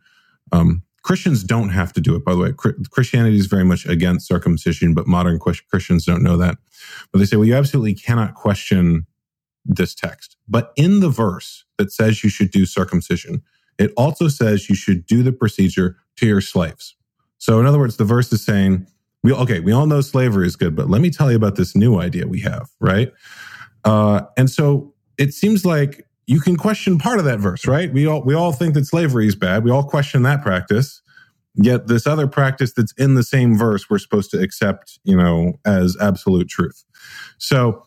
Um, 0.50 0.82
Christians 1.02 1.42
don't 1.42 1.70
have 1.70 1.92
to 1.94 2.00
do 2.00 2.14
it, 2.14 2.24
by 2.24 2.32
the 2.32 2.38
way. 2.38 2.52
Christianity 2.90 3.36
is 3.36 3.46
very 3.46 3.64
much 3.64 3.86
against 3.86 4.26
circumcision, 4.26 4.94
but 4.94 5.06
modern 5.06 5.38
Christians 5.38 6.04
don't 6.04 6.22
know 6.22 6.36
that. 6.36 6.58
But 7.10 7.18
they 7.18 7.24
say, 7.24 7.36
well, 7.36 7.46
you 7.46 7.54
absolutely 7.54 7.94
cannot 7.94 8.34
question 8.34 9.06
this 9.64 9.94
text. 9.94 10.36
But 10.48 10.72
in 10.76 11.00
the 11.00 11.08
verse 11.08 11.64
that 11.78 11.92
says 11.92 12.22
you 12.22 12.30
should 12.30 12.50
do 12.50 12.66
circumcision, 12.66 13.42
it 13.78 13.92
also 13.96 14.28
says 14.28 14.68
you 14.68 14.74
should 14.74 15.06
do 15.06 15.22
the 15.22 15.32
procedure 15.32 15.96
to 16.16 16.26
your 16.26 16.40
slaves. 16.40 16.96
So, 17.38 17.58
in 17.60 17.66
other 17.66 17.78
words, 17.78 17.96
the 17.96 18.04
verse 18.04 18.32
is 18.32 18.44
saying, 18.44 18.86
we, 19.22 19.32
okay, 19.32 19.60
we 19.60 19.72
all 19.72 19.86
know 19.86 20.00
slavery 20.00 20.46
is 20.46 20.56
good, 20.56 20.74
but 20.74 20.90
let 20.90 21.00
me 21.00 21.10
tell 21.10 21.30
you 21.30 21.36
about 21.36 21.56
this 21.56 21.76
new 21.76 22.00
idea 22.00 22.26
we 22.26 22.40
have, 22.40 22.70
right? 22.80 23.12
Uh, 23.84 24.22
and 24.36 24.50
so 24.50 24.94
it 25.18 25.32
seems 25.32 25.64
like 25.64 26.06
you 26.26 26.40
can 26.40 26.56
question 26.56 26.98
part 26.98 27.18
of 27.18 27.24
that 27.24 27.38
verse, 27.40 27.66
right? 27.66 27.92
We 27.92 28.06
all, 28.06 28.22
we 28.22 28.34
all 28.34 28.52
think 28.52 28.74
that 28.74 28.86
slavery 28.86 29.26
is 29.26 29.34
bad. 29.34 29.64
We 29.64 29.70
all 29.70 29.84
question 29.84 30.22
that 30.22 30.42
practice. 30.42 31.02
Yet 31.54 31.86
this 31.86 32.06
other 32.06 32.26
practice 32.26 32.72
that's 32.72 32.92
in 32.92 33.14
the 33.14 33.22
same 33.22 33.58
verse, 33.58 33.90
we're 33.90 33.98
supposed 33.98 34.30
to 34.30 34.40
accept, 34.40 34.98
you 35.04 35.16
know, 35.16 35.54
as 35.66 35.96
absolute 36.00 36.48
truth. 36.48 36.84
So 37.38 37.84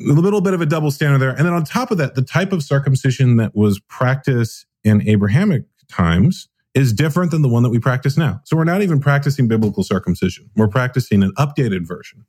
a 0.00 0.12
little 0.12 0.42
bit 0.42 0.52
of 0.52 0.60
a 0.60 0.66
double 0.66 0.90
standard 0.90 1.18
there. 1.18 1.30
And 1.30 1.46
then 1.46 1.54
on 1.54 1.64
top 1.64 1.90
of 1.90 1.98
that, 1.98 2.14
the 2.14 2.22
type 2.22 2.52
of 2.52 2.62
circumcision 2.62 3.36
that 3.38 3.54
was 3.54 3.80
practiced 3.88 4.66
in 4.84 5.08
Abrahamic 5.08 5.64
times 5.88 6.48
is 6.76 6.92
different 6.92 7.30
than 7.30 7.40
the 7.40 7.48
one 7.48 7.62
that 7.62 7.70
we 7.70 7.78
practice 7.78 8.18
now. 8.18 8.40
So 8.44 8.54
we're 8.54 8.64
not 8.64 8.82
even 8.82 9.00
practicing 9.00 9.48
biblical 9.48 9.82
circumcision. 9.82 10.50
We're 10.56 10.68
practicing 10.68 11.22
an 11.22 11.32
updated 11.38 11.88
version. 11.88 12.26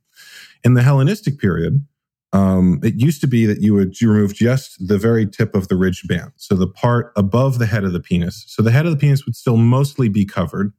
In 0.64 0.72
the 0.72 0.82
Hellenistic 0.82 1.38
period, 1.38 1.86
um, 2.32 2.80
it 2.82 2.94
used 2.94 3.20
to 3.20 3.26
be 3.26 3.44
that 3.44 3.60
you 3.60 3.74
would 3.74 4.00
you 4.00 4.10
remove 4.10 4.34
just 4.34 4.88
the 4.88 4.96
very 4.96 5.26
tip 5.26 5.54
of 5.54 5.68
the 5.68 5.76
ridged 5.76 6.08
band, 6.08 6.32
so 6.36 6.54
the 6.54 6.66
part 6.66 7.12
above 7.14 7.58
the 7.58 7.66
head 7.66 7.84
of 7.84 7.92
the 7.92 8.00
penis. 8.00 8.44
So 8.48 8.62
the 8.62 8.70
head 8.70 8.86
of 8.86 8.92
the 8.92 8.98
penis 8.98 9.26
would 9.26 9.36
still 9.36 9.56
mostly 9.56 10.08
be 10.08 10.24
covered 10.24 10.72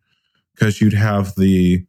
because 0.56 0.82
you'd 0.82 0.94
have 0.94 1.36
the 1.36 1.86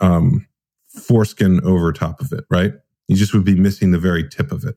um, 0.00 0.46
foreskin 0.88 1.60
over 1.64 1.92
top 1.92 2.20
of 2.20 2.32
it, 2.32 2.44
right? 2.48 2.72
You 3.08 3.16
just 3.16 3.34
would 3.34 3.44
be 3.44 3.54
missing 3.54 3.90
the 3.90 3.98
very 3.98 4.28
tip 4.28 4.50
of 4.52 4.64
it. 4.64 4.76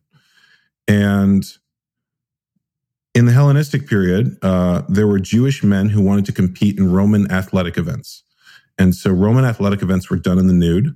And 0.87 1.45
in 3.17 3.25
the 3.25 3.31
Hellenistic 3.31 3.87
period, 3.87 4.37
uh, 4.43 4.83
there 4.87 5.07
were 5.07 5.17
Jewish 5.19 5.63
men 5.63 5.89
who 5.89 6.03
wanted 6.03 6.23
to 6.25 6.31
compete 6.31 6.77
in 6.77 6.91
Roman 6.91 7.29
athletic 7.31 7.75
events. 7.75 8.21
And 8.77 8.93
so 8.93 9.09
Roman 9.09 9.43
athletic 9.43 9.81
events 9.81 10.07
were 10.07 10.17
done 10.17 10.37
in 10.37 10.45
the 10.45 10.53
nude. 10.53 10.95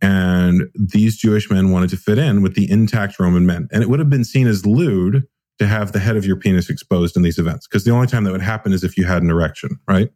And 0.00 0.70
these 0.74 1.18
Jewish 1.18 1.50
men 1.50 1.70
wanted 1.70 1.90
to 1.90 1.98
fit 1.98 2.16
in 2.16 2.40
with 2.40 2.54
the 2.54 2.70
intact 2.70 3.20
Roman 3.20 3.44
men. 3.44 3.68
And 3.70 3.82
it 3.82 3.90
would 3.90 3.98
have 3.98 4.08
been 4.08 4.24
seen 4.24 4.46
as 4.46 4.64
lewd 4.64 5.24
to 5.58 5.66
have 5.66 5.92
the 5.92 5.98
head 5.98 6.16
of 6.16 6.24
your 6.24 6.36
penis 6.36 6.70
exposed 6.70 7.18
in 7.18 7.22
these 7.22 7.38
events 7.38 7.66
because 7.66 7.84
the 7.84 7.90
only 7.90 8.06
time 8.06 8.24
that 8.24 8.32
would 8.32 8.40
happen 8.40 8.72
is 8.72 8.82
if 8.82 8.96
you 8.96 9.04
had 9.04 9.22
an 9.22 9.28
erection, 9.28 9.78
right? 9.86 10.08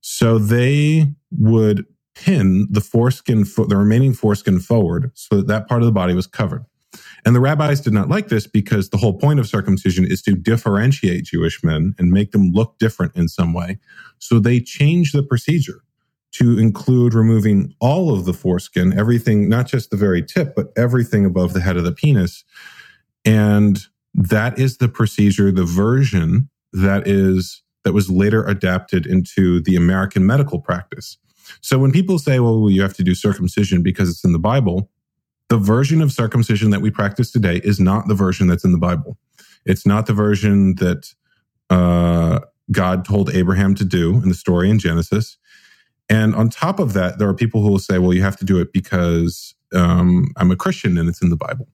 So 0.00 0.36
they 0.36 1.14
would 1.30 1.86
pin 2.16 2.66
the 2.68 2.80
foreskin, 2.80 3.44
the 3.68 3.76
remaining 3.76 4.14
foreskin 4.14 4.58
forward 4.58 5.12
so 5.14 5.36
that 5.36 5.46
that 5.46 5.68
part 5.68 5.80
of 5.80 5.86
the 5.86 5.92
body 5.92 6.12
was 6.12 6.26
covered. 6.26 6.64
And 7.24 7.34
the 7.34 7.40
rabbis 7.40 7.80
did 7.80 7.92
not 7.92 8.08
like 8.08 8.28
this 8.28 8.46
because 8.46 8.90
the 8.90 8.96
whole 8.96 9.18
point 9.18 9.40
of 9.40 9.46
circumcision 9.46 10.04
is 10.04 10.22
to 10.22 10.34
differentiate 10.34 11.24
Jewish 11.24 11.62
men 11.62 11.94
and 11.98 12.10
make 12.10 12.32
them 12.32 12.52
look 12.52 12.78
different 12.78 13.14
in 13.16 13.28
some 13.28 13.52
way. 13.52 13.78
So 14.18 14.38
they 14.38 14.60
changed 14.60 15.14
the 15.14 15.22
procedure 15.22 15.82
to 16.32 16.58
include 16.58 17.12
removing 17.12 17.74
all 17.80 18.12
of 18.14 18.24
the 18.24 18.32
foreskin, 18.32 18.96
everything, 18.96 19.48
not 19.48 19.66
just 19.66 19.90
the 19.90 19.96
very 19.96 20.22
tip, 20.22 20.54
but 20.54 20.72
everything 20.76 21.26
above 21.26 21.52
the 21.52 21.60
head 21.60 21.76
of 21.76 21.84
the 21.84 21.92
penis. 21.92 22.44
And 23.24 23.80
that 24.14 24.58
is 24.58 24.78
the 24.78 24.88
procedure, 24.88 25.50
the 25.50 25.64
version 25.64 26.48
that 26.72 27.06
is, 27.06 27.62
that 27.84 27.92
was 27.92 28.10
later 28.10 28.44
adapted 28.44 29.06
into 29.06 29.60
the 29.60 29.74
American 29.76 30.24
medical 30.24 30.60
practice. 30.60 31.18
So 31.60 31.78
when 31.78 31.90
people 31.90 32.18
say, 32.18 32.38
well, 32.38 32.70
you 32.70 32.82
have 32.82 32.94
to 32.94 33.02
do 33.02 33.14
circumcision 33.14 33.82
because 33.82 34.08
it's 34.08 34.24
in 34.24 34.32
the 34.32 34.38
Bible, 34.38 34.88
the 35.50 35.58
version 35.58 36.00
of 36.00 36.12
circumcision 36.12 36.70
that 36.70 36.80
we 36.80 36.90
practice 36.90 37.30
today 37.30 37.60
is 37.64 37.80
not 37.80 38.06
the 38.06 38.14
version 38.14 38.46
that's 38.46 38.64
in 38.64 38.70
the 38.70 38.78
Bible. 38.78 39.18
It's 39.66 39.84
not 39.84 40.06
the 40.06 40.12
version 40.12 40.76
that 40.76 41.12
uh, 41.68 42.38
God 42.70 43.04
told 43.04 43.34
Abraham 43.34 43.74
to 43.74 43.84
do 43.84 44.14
in 44.22 44.28
the 44.28 44.34
story 44.34 44.70
in 44.70 44.78
Genesis. 44.78 45.36
And 46.08 46.36
on 46.36 46.50
top 46.50 46.78
of 46.78 46.92
that, 46.92 47.18
there 47.18 47.28
are 47.28 47.34
people 47.34 47.62
who 47.62 47.70
will 47.70 47.80
say, 47.80 47.98
well, 47.98 48.14
you 48.14 48.22
have 48.22 48.36
to 48.38 48.44
do 48.44 48.60
it 48.60 48.72
because 48.72 49.54
um, 49.74 50.32
I'm 50.36 50.52
a 50.52 50.56
Christian 50.56 50.96
and 50.96 51.08
it's 51.08 51.20
in 51.20 51.30
the 51.30 51.36
Bible. 51.36 51.66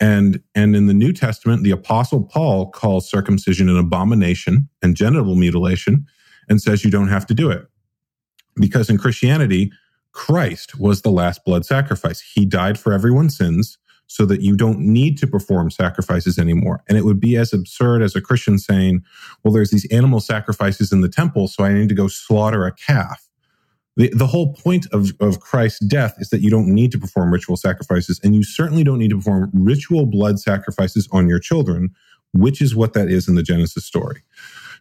And, 0.00 0.40
and 0.54 0.76
in 0.76 0.86
the 0.86 0.94
New 0.94 1.12
Testament, 1.12 1.64
the 1.64 1.72
apostle 1.72 2.22
Paul 2.22 2.70
calls 2.70 3.10
circumcision 3.10 3.68
an 3.68 3.76
abomination 3.76 4.68
and 4.80 4.96
genital 4.96 5.34
mutilation 5.34 6.06
and 6.48 6.62
says 6.62 6.84
you 6.84 6.90
don't 6.90 7.08
have 7.08 7.26
to 7.26 7.34
do 7.34 7.50
it. 7.50 7.66
Because 8.56 8.88
in 8.88 8.98
Christianity, 8.98 9.72
Christ 10.14 10.78
was 10.78 11.02
the 11.02 11.10
last 11.10 11.44
blood 11.44 11.66
sacrifice. 11.66 12.20
He 12.20 12.46
died 12.46 12.78
for 12.78 12.92
everyone's 12.92 13.36
sins 13.36 13.78
so 14.06 14.24
that 14.26 14.42
you 14.42 14.56
don't 14.56 14.78
need 14.78 15.18
to 15.18 15.26
perform 15.26 15.70
sacrifices 15.70 16.38
anymore. 16.38 16.82
And 16.88 16.96
it 16.96 17.04
would 17.04 17.20
be 17.20 17.36
as 17.36 17.52
absurd 17.52 18.02
as 18.02 18.14
a 18.14 18.20
Christian 18.20 18.58
saying, 18.58 19.02
well, 19.42 19.52
there's 19.52 19.70
these 19.70 19.90
animal 19.90 20.20
sacrifices 20.20 20.92
in 20.92 21.00
the 21.00 21.08
temple, 21.08 21.48
so 21.48 21.64
I 21.64 21.72
need 21.72 21.88
to 21.88 21.94
go 21.94 22.08
slaughter 22.08 22.64
a 22.64 22.72
calf. 22.72 23.28
The, 23.96 24.08
the 24.10 24.26
whole 24.26 24.54
point 24.54 24.86
of, 24.92 25.12
of 25.20 25.40
Christ's 25.40 25.84
death 25.86 26.16
is 26.18 26.30
that 26.30 26.42
you 26.42 26.50
don't 26.50 26.68
need 26.68 26.92
to 26.92 26.98
perform 26.98 27.32
ritual 27.32 27.56
sacrifices, 27.56 28.20
and 28.22 28.34
you 28.34 28.42
certainly 28.42 28.84
don't 28.84 28.98
need 28.98 29.10
to 29.10 29.16
perform 29.16 29.50
ritual 29.52 30.06
blood 30.06 30.38
sacrifices 30.38 31.08
on 31.12 31.28
your 31.28 31.38
children, 31.38 31.90
which 32.32 32.60
is 32.60 32.74
what 32.74 32.92
that 32.92 33.08
is 33.08 33.28
in 33.28 33.36
the 33.36 33.42
Genesis 33.42 33.84
story. 33.84 34.22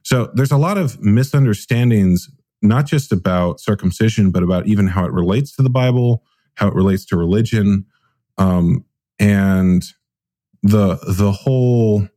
So 0.03 0.31
there's 0.33 0.51
a 0.51 0.57
lot 0.57 0.77
of 0.77 1.01
misunderstandings, 1.01 2.29
not 2.63 2.85
just 2.85 3.11
about 3.11 3.59
circumcision, 3.59 4.31
but 4.31 4.41
about 4.41 4.67
even 4.67 4.87
how 4.87 5.05
it 5.05 5.11
relates 5.11 5.55
to 5.55 5.61
the 5.61 5.69
Bible, 5.69 6.23
how 6.55 6.67
it 6.67 6.73
relates 6.73 7.05
to 7.05 7.17
religion. 7.17 7.85
Um, 8.37 8.85
and 9.19 9.83
the 10.63 10.97
the 11.07 11.31
whole 11.31 12.07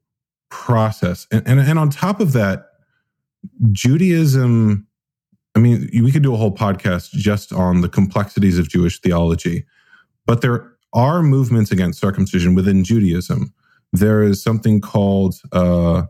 process 0.50 1.26
and, 1.32 1.42
and 1.46 1.60
and 1.60 1.78
on 1.78 1.90
top 1.90 2.20
of 2.20 2.32
that 2.32 2.68
judaism 3.72 4.86
i 5.54 5.58
mean 5.58 5.88
we 5.92 6.12
could 6.12 6.22
do 6.22 6.32
a 6.32 6.36
whole 6.36 6.54
podcast 6.54 7.10
just 7.10 7.52
on 7.52 7.80
the 7.80 7.88
complexities 7.88 8.58
of 8.58 8.68
jewish 8.68 9.00
theology 9.00 9.66
but 10.24 10.40
there 10.40 10.72
are 10.92 11.22
movements 11.22 11.72
against 11.72 12.00
circumcision 12.00 12.54
within 12.54 12.84
judaism 12.84 13.52
there 13.92 14.22
is 14.22 14.42
something 14.42 14.80
called 14.80 15.34
uh, 15.52 16.02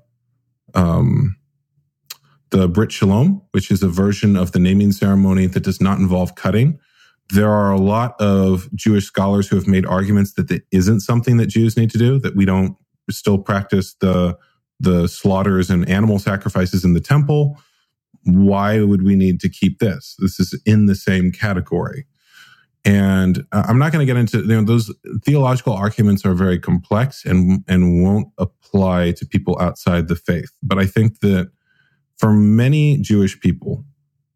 um, 0.74 1.36
the 2.51 2.68
brit 2.68 2.92
shalom 2.92 3.42
which 3.53 3.70
is 3.70 3.82
a 3.82 3.88
version 3.88 4.36
of 4.36 4.53
the 4.53 4.59
naming 4.59 4.92
ceremony 4.92 5.47
that 5.47 5.64
does 5.64 5.80
not 5.80 5.99
involve 5.99 6.34
cutting 6.34 6.78
there 7.30 7.51
are 7.51 7.72
a 7.72 7.78
lot 7.78 8.20
of 8.20 8.68
Jewish 8.74 9.05
scholars 9.05 9.49
who 9.49 9.57
have 9.57 9.66
made 9.66 9.84
arguments 9.84 10.34
that 10.34 10.51
it 10.51 10.62
isn't 10.70 11.01
something 11.01 11.38
that 11.38 11.47
Jews 11.47 11.76
need 11.76 11.90
to 11.90 11.99
do, 11.99 12.18
that 12.20 12.36
we 12.36 12.44
don't 12.44 12.76
still 13.11 13.38
practice 13.38 13.94
the, 14.01 14.38
the 14.78 15.09
slaughters 15.09 15.70
and 15.70 15.88
animal 15.88 16.18
sacrifices 16.18 16.84
in 16.84 16.92
the 16.94 17.01
temple. 17.01 17.59
Why 18.24 18.80
would 18.80 19.03
we 19.03 19.16
need 19.16 19.40
to 19.40 19.49
keep 19.49 19.78
this? 19.78 20.16
This 20.18 20.38
is 20.38 20.61
in 20.64 20.86
the 20.86 20.94
same 20.94 21.32
category. 21.32 22.07
And 22.84 23.44
I'm 23.51 23.78
not 23.78 23.90
going 23.90 24.07
to 24.07 24.12
get 24.12 24.18
into 24.18 24.38
you 24.38 24.47
know 24.47 24.62
those 24.62 24.94
theological 25.24 25.72
arguments 25.72 26.24
are 26.24 26.34
very 26.34 26.61
complex 26.61 27.24
and 27.24 27.64
and 27.66 28.05
won't 28.05 28.28
apply 28.38 29.11
to 29.12 29.26
people 29.26 29.59
outside 29.61 30.07
the 30.07 30.14
faith. 30.14 30.53
But 30.62 30.78
I 30.78 30.86
think 30.86 31.18
that 31.18 31.51
for 32.18 32.32
many 32.32 32.98
Jewish 32.98 33.38
people, 33.40 33.84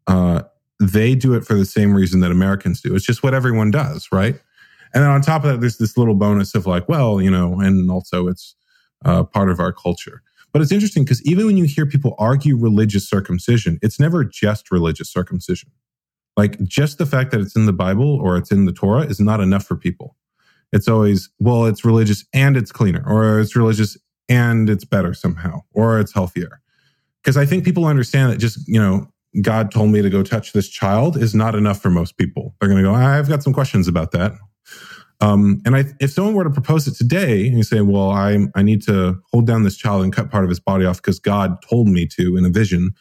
uh, 0.07 0.43
they 0.79 1.15
do 1.15 1.33
it 1.33 1.45
for 1.45 1.53
the 1.53 1.65
same 1.65 1.93
reason 1.93 2.19
that 2.21 2.31
Americans 2.31 2.81
do. 2.81 2.95
It's 2.95 3.05
just 3.05 3.23
what 3.23 3.33
everyone 3.33 3.71
does, 3.71 4.07
right? 4.11 4.39
And 4.93 5.03
then 5.03 5.09
on 5.09 5.21
top 5.21 5.43
of 5.43 5.51
that, 5.51 5.61
there's 5.61 5.77
this 5.77 5.97
little 5.97 6.15
bonus 6.15 6.55
of 6.55 6.65
like, 6.65 6.89
well, 6.89 7.21
you 7.21 7.31
know, 7.31 7.59
and 7.59 7.89
also 7.89 8.27
it's 8.27 8.55
uh, 9.05 9.23
part 9.23 9.49
of 9.49 9.59
our 9.59 9.71
culture. 9.71 10.21
But 10.51 10.61
it's 10.61 10.71
interesting 10.71 11.03
because 11.03 11.23
even 11.23 11.45
when 11.45 11.57
you 11.57 11.63
hear 11.63 11.85
people 11.85 12.15
argue 12.19 12.57
religious 12.57 13.07
circumcision, 13.07 13.79
it's 13.81 13.99
never 13.99 14.25
just 14.25 14.69
religious 14.69 15.09
circumcision. 15.09 15.71
Like 16.35 16.61
just 16.63 16.97
the 16.97 17.05
fact 17.05 17.31
that 17.31 17.41
it's 17.41 17.55
in 17.55 17.65
the 17.65 17.73
Bible 17.73 18.19
or 18.21 18.37
it's 18.37 18.51
in 18.51 18.65
the 18.65 18.73
Torah 18.73 19.01
is 19.03 19.19
not 19.19 19.39
enough 19.39 19.65
for 19.65 19.75
people. 19.75 20.17
It's 20.73 20.87
always, 20.87 21.29
well, 21.39 21.65
it's 21.65 21.85
religious 21.85 22.25
and 22.33 22.55
it's 22.55 22.71
cleaner, 22.71 23.03
or 23.05 23.39
it's 23.39 23.55
religious 23.55 23.97
and 24.29 24.69
it's 24.69 24.85
better 24.85 25.13
somehow, 25.13 25.61
or 25.73 25.99
it's 25.99 26.13
healthier. 26.13 26.60
Because 27.23 27.37
I 27.37 27.45
think 27.45 27.63
people 27.63 27.85
understand 27.85 28.31
that 28.31 28.37
just, 28.37 28.67
you 28.67 28.79
know, 28.79 29.07
God 29.41 29.71
told 29.71 29.91
me 29.91 30.01
to 30.01 30.09
go 30.09 30.23
touch 30.23 30.53
this 30.53 30.67
child 30.67 31.15
is 31.15 31.33
not 31.33 31.55
enough 31.55 31.81
for 31.81 31.89
most 31.89 32.17
people. 32.17 32.55
They're 32.59 32.69
going 32.69 32.83
to 32.83 32.89
go, 32.89 32.93
I've 32.93 33.29
got 33.29 33.43
some 33.43 33.53
questions 33.53 33.87
about 33.87 34.11
that. 34.11 34.33
Um, 35.21 35.61
and 35.65 35.75
I, 35.75 35.85
if 35.99 36.11
someone 36.11 36.33
were 36.33 36.43
to 36.43 36.49
propose 36.49 36.87
it 36.87 36.95
today 36.95 37.45
and 37.47 37.55
you 37.55 37.63
say, 37.63 37.81
well, 37.81 38.09
I, 38.09 38.47
I 38.55 38.63
need 38.63 38.81
to 38.83 39.21
hold 39.31 39.45
down 39.45 39.63
this 39.63 39.77
child 39.77 40.03
and 40.03 40.11
cut 40.11 40.31
part 40.31 40.43
of 40.43 40.49
his 40.49 40.59
body 40.59 40.83
off 40.83 40.97
because 40.97 41.19
God 41.19 41.61
told 41.69 41.87
me 41.87 42.07
to 42.07 42.35
in 42.35 42.43
a 42.43 42.49
vision, 42.49 42.91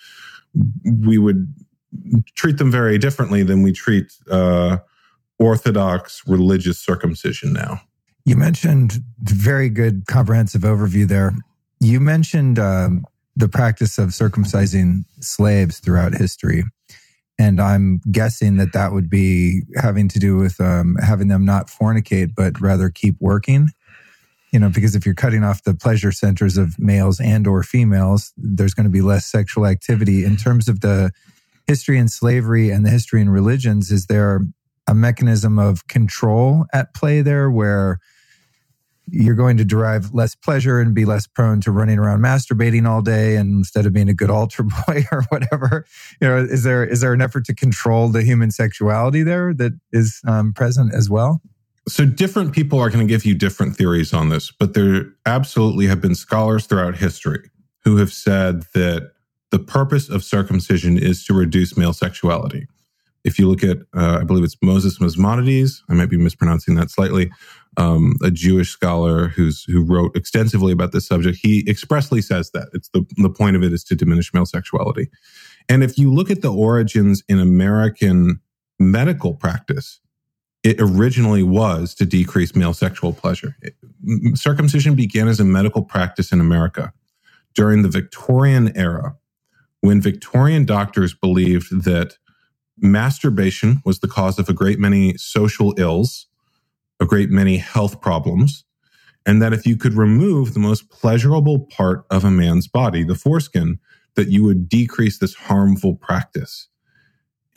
we 0.84 1.16
would 1.16 1.52
treat 2.34 2.58
them 2.58 2.70
very 2.70 2.98
differently 2.98 3.42
than 3.42 3.62
we 3.62 3.72
treat 3.72 4.12
uh, 4.30 4.78
Orthodox 5.38 6.22
religious 6.26 6.78
circumcision 6.78 7.54
now. 7.54 7.80
You 8.26 8.36
mentioned 8.36 9.02
very 9.22 9.70
good 9.70 10.06
comprehensive 10.06 10.60
overview 10.60 11.08
there. 11.08 11.32
You 11.80 11.98
mentioned 12.00 12.58
um, 12.58 13.06
the 13.40 13.48
practice 13.48 13.98
of 13.98 14.10
circumcising 14.10 15.04
slaves 15.20 15.78
throughout 15.78 16.14
history. 16.14 16.64
And 17.38 17.60
I'm 17.60 18.00
guessing 18.10 18.58
that 18.58 18.74
that 18.74 18.92
would 18.92 19.08
be 19.08 19.62
having 19.76 20.08
to 20.08 20.18
do 20.18 20.36
with 20.36 20.60
um, 20.60 20.96
having 21.02 21.28
them 21.28 21.44
not 21.44 21.68
fornicate, 21.68 22.34
but 22.36 22.60
rather 22.60 22.90
keep 22.90 23.16
working. 23.18 23.70
You 24.52 24.58
know, 24.58 24.68
because 24.68 24.94
if 24.94 25.06
you're 25.06 25.14
cutting 25.14 25.44
off 25.44 25.62
the 25.62 25.74
pleasure 25.74 26.12
centers 26.12 26.58
of 26.58 26.78
males 26.78 27.20
and 27.20 27.46
or 27.46 27.62
females, 27.62 28.32
there's 28.36 28.74
going 28.74 28.84
to 28.84 28.90
be 28.90 29.00
less 29.00 29.26
sexual 29.26 29.64
activity. 29.64 30.24
In 30.24 30.36
terms 30.36 30.68
of 30.68 30.80
the 30.80 31.12
history 31.66 31.98
in 31.98 32.08
slavery 32.08 32.70
and 32.70 32.84
the 32.84 32.90
history 32.90 33.20
in 33.20 33.30
religions, 33.30 33.90
is 33.90 34.06
there 34.06 34.40
a 34.86 34.94
mechanism 34.94 35.58
of 35.58 35.86
control 35.86 36.66
at 36.72 36.94
play 36.94 37.22
there 37.22 37.50
where 37.50 38.00
you're 39.10 39.34
going 39.34 39.56
to 39.56 39.64
derive 39.64 40.14
less 40.14 40.34
pleasure 40.34 40.80
and 40.80 40.94
be 40.94 41.04
less 41.04 41.26
prone 41.26 41.60
to 41.62 41.70
running 41.70 41.98
around 41.98 42.20
masturbating 42.20 42.88
all 42.88 43.02
day 43.02 43.36
and 43.36 43.58
instead 43.58 43.86
of 43.86 43.92
being 43.92 44.08
a 44.08 44.14
good 44.14 44.30
altar 44.38 44.62
boy 44.62 45.04
or 45.12 45.22
whatever. 45.28 45.84
You 46.20 46.28
know 46.28 46.38
is 46.38 46.62
there 46.62 46.84
is 46.84 47.00
there 47.00 47.12
an 47.12 47.20
effort 47.20 47.44
to 47.46 47.54
control 47.54 48.08
the 48.08 48.22
human 48.22 48.50
sexuality 48.50 49.22
there 49.22 49.54
that 49.54 49.72
is 49.92 50.20
um, 50.26 50.52
present 50.52 50.94
as 50.94 51.10
well? 51.10 51.40
So 51.88 52.04
different 52.04 52.52
people 52.52 52.78
are 52.78 52.90
going 52.90 53.06
to 53.06 53.10
give 53.10 53.24
you 53.24 53.34
different 53.34 53.76
theories 53.76 54.12
on 54.12 54.28
this 54.28 54.50
but 54.50 54.74
there 54.74 55.06
absolutely 55.26 55.86
have 55.86 56.00
been 56.00 56.14
scholars 56.14 56.66
throughout 56.66 56.96
history 56.96 57.50
who 57.84 57.96
have 57.96 58.12
said 58.12 58.62
that 58.74 59.12
the 59.50 59.58
purpose 59.58 60.08
of 60.08 60.24
circumcision 60.24 60.96
is 60.96 61.24
to 61.24 61.34
reduce 61.34 61.76
male 61.76 61.92
sexuality. 61.92 62.66
If 63.24 63.38
you 63.38 63.48
look 63.48 63.62
at, 63.62 63.78
uh, 63.94 64.18
I 64.20 64.24
believe 64.24 64.44
it's 64.44 64.56
Moses 64.62 65.00
Maimonides, 65.00 65.82
I 65.88 65.94
might 65.94 66.08
be 66.08 66.16
mispronouncing 66.16 66.74
that 66.76 66.90
slightly, 66.90 67.30
um, 67.80 68.16
a 68.22 68.30
Jewish 68.30 68.70
scholar 68.70 69.28
who's 69.28 69.64
who 69.64 69.82
wrote 69.82 70.14
extensively 70.14 70.72
about 70.72 70.92
this 70.92 71.06
subject. 71.06 71.38
He 71.40 71.64
expressly 71.68 72.20
says 72.20 72.50
that 72.50 72.68
it's 72.74 72.90
the 72.90 73.06
the 73.16 73.30
point 73.30 73.56
of 73.56 73.62
it 73.62 73.72
is 73.72 73.82
to 73.84 73.96
diminish 73.96 74.34
male 74.34 74.46
sexuality. 74.46 75.10
And 75.68 75.82
if 75.82 75.96
you 75.96 76.12
look 76.12 76.30
at 76.30 76.42
the 76.42 76.52
origins 76.52 77.22
in 77.28 77.38
American 77.38 78.40
medical 78.78 79.34
practice, 79.34 80.00
it 80.62 80.76
originally 80.78 81.42
was 81.42 81.94
to 81.94 82.04
decrease 82.04 82.54
male 82.54 82.74
sexual 82.74 83.14
pleasure. 83.14 83.56
It, 83.62 83.76
circumcision 84.34 84.94
began 84.94 85.28
as 85.28 85.40
a 85.40 85.44
medical 85.44 85.82
practice 85.82 86.32
in 86.32 86.40
America 86.40 86.92
during 87.54 87.82
the 87.82 87.88
Victorian 87.88 88.76
era, 88.76 89.16
when 89.80 90.00
Victorian 90.00 90.66
doctors 90.66 91.14
believed 91.14 91.84
that 91.84 92.18
masturbation 92.78 93.82
was 93.84 94.00
the 94.00 94.08
cause 94.08 94.38
of 94.38 94.48
a 94.48 94.52
great 94.52 94.78
many 94.78 95.16
social 95.16 95.74
ills, 95.78 96.26
a 97.00 97.06
great 97.06 97.30
many 97.30 97.56
health 97.56 98.00
problems, 98.00 98.64
and 99.26 99.40
that 99.40 99.52
if 99.52 99.66
you 99.66 99.76
could 99.76 99.94
remove 99.94 100.54
the 100.54 100.60
most 100.60 100.90
pleasurable 100.90 101.60
part 101.60 102.04
of 102.10 102.24
a 102.24 102.30
man's 102.30 102.68
body, 102.68 103.02
the 103.02 103.14
foreskin, 103.14 103.78
that 104.16 104.28
you 104.28 104.44
would 104.44 104.68
decrease 104.68 105.18
this 105.18 105.34
harmful 105.34 105.94
practice. 105.94 106.68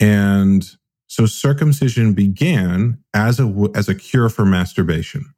And 0.00 0.64
so 1.06 1.26
circumcision 1.26 2.14
began 2.14 2.98
as 3.12 3.40
a, 3.40 3.68
as 3.74 3.88
a 3.88 3.94
cure 3.94 4.28
for 4.28 4.44
masturbation. 4.44 5.34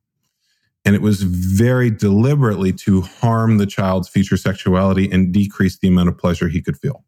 And 0.85 0.95
it 0.95 1.03
was 1.03 1.23
very 1.23 1.91
deliberately 1.91 2.73
to 2.75 3.01
harm 3.01 3.59
the 3.59 3.67
child's 3.67 4.09
future 4.09 4.37
sexuality 4.37 5.11
and 5.11 5.33
decrease 5.33 5.79
the 5.79 5.89
amount 5.89 6.11
of 6.11 6.19
pleasure 6.19 6.49
he 6.49 6.63
could 6.63 6.77
feel 6.77 7.06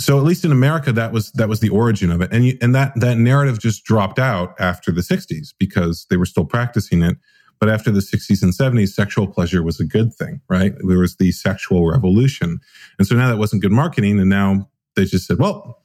so 0.00 0.18
at 0.18 0.24
least 0.24 0.44
in 0.44 0.52
America, 0.52 0.92
that 0.92 1.12
was 1.12 1.30
that 1.32 1.48
was 1.48 1.60
the 1.60 1.68
origin 1.68 2.10
of 2.10 2.20
it, 2.20 2.32
and 2.32 2.46
you, 2.46 2.58
and 2.60 2.74
that 2.74 2.92
that 2.96 3.18
narrative 3.18 3.58
just 3.58 3.84
dropped 3.84 4.18
out 4.18 4.54
after 4.58 4.90
the 4.90 5.02
'60s 5.02 5.48
because 5.58 6.06
they 6.10 6.16
were 6.16 6.26
still 6.26 6.44
practicing 6.44 7.02
it. 7.02 7.16
But 7.58 7.68
after 7.68 7.90
the 7.90 8.00
60s 8.00 8.42
and 8.42 8.54
70s, 8.54 8.88
sexual 8.88 9.26
pleasure 9.26 9.62
was 9.62 9.78
a 9.78 9.84
good 9.84 10.14
thing, 10.14 10.40
right? 10.48 10.72
There 10.82 11.00
was 11.00 11.16
the 11.16 11.30
sexual 11.30 11.86
revolution, 11.86 12.58
and 12.98 13.06
so 13.06 13.14
now 13.14 13.28
that 13.28 13.36
wasn't 13.36 13.60
good 13.60 13.70
marketing, 13.72 14.18
and 14.18 14.30
now 14.30 14.70
they 14.96 15.04
just 15.04 15.26
said, 15.26 15.38
well, 15.38 15.82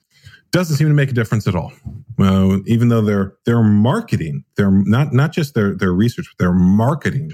doesn't 0.51 0.77
seem 0.77 0.87
to 0.87 0.93
make 0.93 1.09
a 1.09 1.13
difference 1.13 1.47
at 1.47 1.55
all. 1.55 1.73
Uh, 2.17 2.59
even 2.65 2.87
though 2.87 3.01
they're 3.01 3.33
they're 3.45 3.61
marketing, 3.61 4.45
they're 4.55 4.71
not 4.71 5.11
not 5.11 5.33
just 5.33 5.53
their 5.53 5.75
their 5.75 5.91
research, 5.91 6.27
but 6.31 6.41
their 6.41 6.53
marketing 6.53 7.31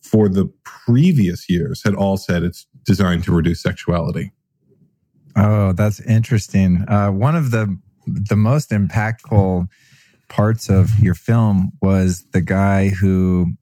for 0.00 0.28
the 0.28 0.46
previous 0.62 1.48
years 1.48 1.82
had 1.82 1.96
all 1.96 2.16
said 2.16 2.44
it's 2.44 2.66
designed 2.84 3.24
to 3.24 3.32
reduce 3.32 3.60
sexuality. 3.60 4.30
Oh, 5.36 5.72
that's 5.72 6.00
interesting. 6.00 6.84
Uh, 6.88 7.10
one 7.10 7.36
of 7.36 7.50
the 7.50 7.78
the 8.06 8.36
most 8.36 8.70
impactful 8.70 9.68
parts 10.28 10.68
of 10.68 10.98
your 10.98 11.14
film 11.14 11.72
was 11.80 12.24
the 12.32 12.40
guy 12.40 12.88
who 12.88 13.52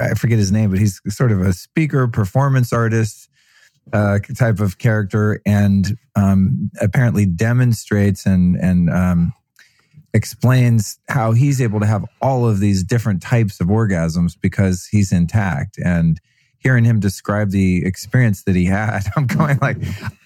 I 0.00 0.14
forget 0.14 0.38
his 0.38 0.52
name, 0.52 0.70
but 0.70 0.78
he's 0.78 1.00
sort 1.08 1.32
of 1.32 1.40
a 1.40 1.52
speaker, 1.52 2.06
performance 2.08 2.72
artist 2.72 3.28
uh, 3.92 4.18
type 4.36 4.60
of 4.60 4.78
character, 4.78 5.40
and 5.46 5.96
um, 6.14 6.70
apparently 6.80 7.26
demonstrates 7.26 8.26
and 8.26 8.56
and 8.56 8.90
um, 8.90 9.32
explains 10.14 10.98
how 11.08 11.32
he's 11.32 11.60
able 11.60 11.80
to 11.80 11.86
have 11.86 12.04
all 12.20 12.46
of 12.46 12.60
these 12.60 12.82
different 12.82 13.22
types 13.22 13.60
of 13.60 13.68
orgasms 13.68 14.36
because 14.40 14.86
he's 14.86 15.12
intact 15.12 15.78
and 15.78 16.20
hearing 16.58 16.84
him 16.84 17.00
describe 17.00 17.50
the 17.50 17.84
experience 17.84 18.42
that 18.44 18.56
he 18.56 18.64
had, 18.64 19.00
I'm 19.16 19.26
going 19.26 19.58
like, 19.60 19.78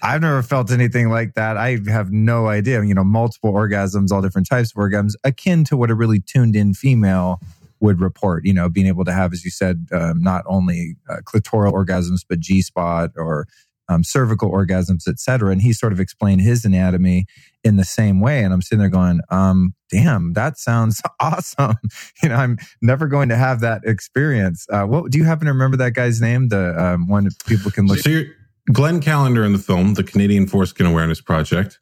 I've 0.03 0.23
never 0.23 0.43
felt 0.43 0.71
anything 0.71 1.09
like 1.09 1.35
that. 1.35 1.57
I 1.57 1.79
have 1.89 2.11
no 2.11 2.49
idea. 2.49 2.83
You 2.83 2.95
know, 2.95 3.05
multiple 3.05 3.53
orgasms, 3.53 4.11
all 4.11 4.23
different 4.23 4.49
types 4.49 4.73
of 4.73 4.77
orgasms, 4.77 5.15
akin 5.25 5.65
to 5.65 5.77
what 5.77 5.91
a 5.91 5.95
really 5.95 6.21
tuned 6.21 6.57
in 6.57 6.75
female 6.75 7.41
would 7.81 8.01
report. 8.01 8.45
You 8.45 8.55
know, 8.55 8.69
being 8.69 8.87
able 8.87 9.05
to 9.05 9.13
have, 9.13 9.33
as 9.33 9.45
you 9.45 9.51
said, 9.51 9.89
um, 9.93 10.23
not 10.23 10.45
only 10.47 10.97
uh, 11.09 11.17
clitoral 11.25 11.73
orgasms 11.73 12.21
but 12.27 12.41
G 12.41 12.63
spot 12.63 13.11
or 13.17 13.47
um, 13.89 14.05
cervical 14.05 14.51
orgasms, 14.51 15.09
etc. 15.09 15.51
And 15.51 15.63
he 15.63 15.73
sort 15.73 15.93
of 15.93 16.01
explained 16.01 16.41
his 16.41 16.65
anatomy 16.65 17.27
in 17.65 17.77
the 17.77 17.85
same 17.85 18.21
way. 18.21 18.43
And 18.43 18.53
I'm 18.53 18.63
sitting 18.63 18.81
there 18.81 18.89
going, 18.89 19.21
um, 19.31 19.75
damn, 19.91 20.33
that 20.35 20.59
sounds 20.59 21.01
awesome. 21.21 21.77
you 22.23 22.29
know, 22.29 22.37
I'm 22.37 22.59
never 22.81 23.07
going 23.07 23.29
to 23.29 23.37
have 23.37 23.61
that 23.61 23.83
experience. 23.85 24.67
Uh, 24.71 24.85
what 24.85 25.11
do 25.11 25.19
you 25.19 25.25
happen 25.25 25.47
to 25.47 25.53
remember 25.53 25.77
that 25.79 25.95
guy's 25.95 26.21
name? 26.21 26.49
The 26.49 26.75
um, 26.83 27.09
one 27.09 27.29
people 27.47 27.71
can 27.71 27.87
look. 27.87 27.99
So 27.99 28.11
you're 28.11 28.27
Glenn 28.73 29.01
Callender 29.01 29.45
in 29.45 29.53
the 29.53 29.59
film, 29.59 29.95
the 29.95 30.05
Canadian 30.05 30.47
Foreskin 30.47 30.87
Awareness 30.87 31.21
Project. 31.21 31.79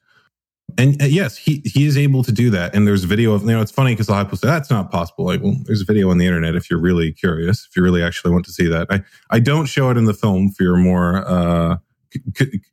And 0.78 1.01
uh, 1.03 1.07
yes, 1.07 1.36
he 1.36 1.62
he 1.64 1.84
is 1.86 1.98
able 1.98 2.22
to 2.22 2.32
do 2.32 2.51
that. 2.51 2.74
And 2.74 2.86
there's 2.86 3.05
video 3.05 3.32
of 3.32 3.42
you 3.42 3.48
know 3.48 3.61
it's 3.61 3.72
funny 3.72 3.92
because 3.92 4.09
a 4.09 4.12
lot 4.12 4.20
of 4.20 4.26
people 4.28 4.38
say 4.38 4.48
that's 4.48 4.70
not 4.70 4.90
possible. 4.90 5.24
Like, 5.24 5.42
well, 5.42 5.57
there's 5.64 5.82
a 5.82 5.84
video 5.84 6.11
on 6.11 6.18
the 6.18 6.26
internet 6.26 6.55
if 6.55 6.70
you're 6.70 6.80
really 6.80 7.12
curious, 7.12 7.66
if 7.68 7.76
you 7.76 7.82
really 7.82 8.03
actually 8.03 8.30
want 8.32 8.44
to 8.46 8.53
see 8.53 8.68
that. 8.68 8.86
I 8.90 9.03
I 9.30 9.40
don't 9.40 9.66
show 9.66 9.90
it 9.90 9.96
in 9.96 10.05
the 10.05 10.14
film 10.14 10.51
for 10.51 10.62
your 10.62 10.76
more 10.76 11.26
uh, 11.26 11.78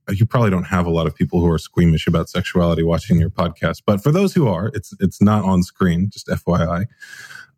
you 0.09 0.25
probably 0.25 0.49
don't 0.49 0.63
have 0.63 0.85
a 0.85 0.89
lot 0.89 1.07
of 1.07 1.15
people 1.15 1.39
who 1.39 1.49
are 1.51 1.57
squeamish 1.57 2.07
about 2.07 2.29
sexuality 2.29 2.83
watching 2.83 3.19
your 3.19 3.29
podcast, 3.29 3.83
but 3.85 4.01
for 4.01 4.11
those 4.11 4.33
who 4.33 4.47
are, 4.47 4.71
it's 4.73 4.93
it's 4.99 5.21
not 5.21 5.43
on 5.43 5.63
screen. 5.63 6.09
Just 6.11 6.27
FYI. 6.27 6.85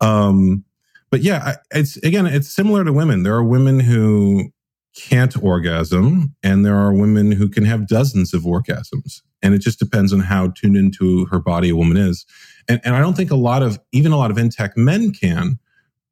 Um, 0.00 0.64
but 1.10 1.22
yeah, 1.22 1.56
it's 1.70 1.96
again, 1.98 2.26
it's 2.26 2.54
similar 2.54 2.84
to 2.84 2.92
women. 2.92 3.22
There 3.22 3.34
are 3.34 3.44
women 3.44 3.80
who 3.80 4.52
can't 4.96 5.36
orgasm, 5.42 6.34
and 6.42 6.64
there 6.64 6.76
are 6.76 6.92
women 6.92 7.32
who 7.32 7.48
can 7.48 7.64
have 7.64 7.86
dozens 7.86 8.34
of 8.34 8.42
orgasms, 8.42 9.22
and 9.42 9.54
it 9.54 9.58
just 9.58 9.78
depends 9.78 10.12
on 10.12 10.20
how 10.20 10.48
tuned 10.48 10.76
into 10.76 11.26
her 11.26 11.40
body 11.40 11.70
a 11.70 11.76
woman 11.76 11.96
is. 11.96 12.26
And, 12.68 12.80
and 12.84 12.94
I 12.94 13.00
don't 13.00 13.16
think 13.16 13.30
a 13.30 13.36
lot 13.36 13.62
of 13.62 13.78
even 13.92 14.12
a 14.12 14.16
lot 14.16 14.30
of 14.30 14.38
intact 14.38 14.76
men 14.76 15.12
can 15.12 15.58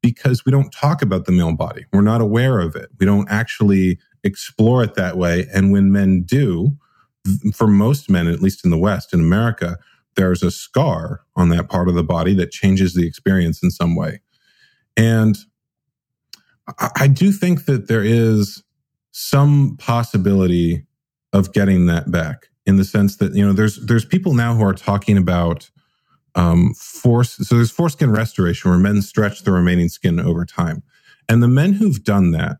because 0.03 0.45
we 0.45 0.53
don't 0.53 0.73
talk 0.73 1.03
about 1.03 1.25
the 1.27 1.33
male 1.33 1.55
body. 1.55 1.85
We're 1.93 2.01
not 2.03 2.21
aware 2.21 2.61
of 2.61 2.77
it. 2.77 2.89
We 2.99 3.07
don't 3.07 3.29
actually 3.31 3.99
explore 4.25 4.83
it 4.83 4.95
that 4.95 5.17
way. 5.17 5.47
And 5.55 5.73
when 5.73 5.93
men 5.93 6.23
do, 6.23 6.77
for 7.53 7.67
most 7.67 8.11
men, 8.11 8.27
at 8.27 8.41
least 8.41 8.65
in 8.65 8.71
the 8.71 8.79
West, 8.79 9.13
in 9.13 9.21
America, 9.21 9.77
there's 10.17 10.43
a 10.43 10.51
scar 10.51 11.23
on 11.37 11.49
that 11.51 11.69
part 11.69 11.89
of 11.89 11.95
the 11.95 12.03
body 12.03 12.35
that 12.35 12.51
changes 12.51 12.95
the 12.95 13.07
experience 13.07 13.63
in 13.63 13.71
some 13.71 13.95
way. 13.95 14.21
And 14.97 15.39
I, 16.97 17.07
do 17.07 17.33
think 17.33 17.65
that 17.67 17.89
there 17.89 18.05
is 18.05 18.63
some 19.13 19.77
possibility 19.79 20.85
of 21.33 21.53
getting 21.53 21.87
that 21.87 22.11
back 22.11 22.49
in 22.67 22.77
the 22.77 22.85
sense 22.85 23.17
that, 23.17 23.35
you 23.35 23.47
know, 23.47 23.53
there's, 23.53 23.77
there's 23.87 24.05
people 24.05 24.35
now 24.35 24.55
who 24.55 24.63
are 24.65 24.75
talking 24.75 25.17
about, 25.17 25.71
um, 26.35 26.75
force. 26.75 27.37
So 27.37 27.55
there's 27.55 27.71
foreskin 27.71 28.11
restoration 28.11 28.71
where 28.71 28.79
men 28.79 29.01
stretch 29.01 29.45
the 29.45 29.53
remaining 29.53 29.89
skin 29.89 30.21
over 30.21 30.45
time. 30.45 30.83
And 31.29 31.43
the 31.43 31.49
men 31.49 31.75
who've 31.75 32.03
done 32.03 32.33
that 32.33 32.59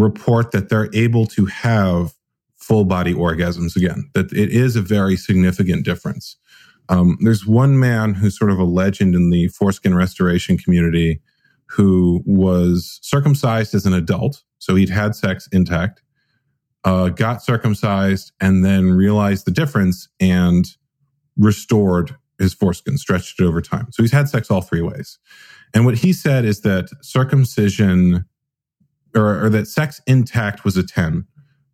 report 0.00 0.52
that 0.52 0.68
they're 0.68 0.90
able 0.94 1.26
to 1.26 1.46
have 1.46 2.12
full 2.56 2.84
body 2.84 3.14
orgasms 3.14 3.76
again, 3.76 4.10
that 4.14 4.32
it 4.32 4.50
is 4.50 4.76
a 4.76 4.82
very 4.82 5.16
significant 5.16 5.84
difference. 5.84 6.36
Um, 6.88 7.16
there's 7.20 7.46
one 7.46 7.78
man 7.78 8.14
who's 8.14 8.36
sort 8.36 8.50
of 8.50 8.58
a 8.58 8.64
legend 8.64 9.14
in 9.14 9.30
the 9.30 9.48
foreskin 9.48 9.94
restoration 9.94 10.58
community 10.58 11.20
who 11.66 12.22
was 12.26 12.98
circumcised 13.02 13.74
as 13.74 13.86
an 13.86 13.94
adult. 13.94 14.42
So 14.58 14.74
he'd 14.74 14.90
had 14.90 15.14
sex 15.14 15.48
intact, 15.52 16.02
uh, 16.84 17.10
got 17.10 17.42
circumcised, 17.42 18.32
and 18.40 18.64
then 18.64 18.90
realized 18.90 19.46
the 19.46 19.52
difference 19.52 20.08
and 20.18 20.66
restored 21.36 22.16
his 22.38 22.54
foreskin, 22.54 22.98
stretched 22.98 23.40
it 23.40 23.44
over 23.44 23.60
time. 23.60 23.86
So 23.92 24.02
he's 24.02 24.12
had 24.12 24.28
sex 24.28 24.50
all 24.50 24.62
three 24.62 24.82
ways. 24.82 25.18
And 25.72 25.84
what 25.84 25.98
he 25.98 26.12
said 26.12 26.44
is 26.44 26.62
that 26.62 26.88
circumcision 27.02 28.24
or, 29.14 29.44
or 29.44 29.50
that 29.50 29.66
sex 29.66 30.00
intact 30.06 30.64
was 30.64 30.76
a 30.76 30.82
10, 30.82 31.26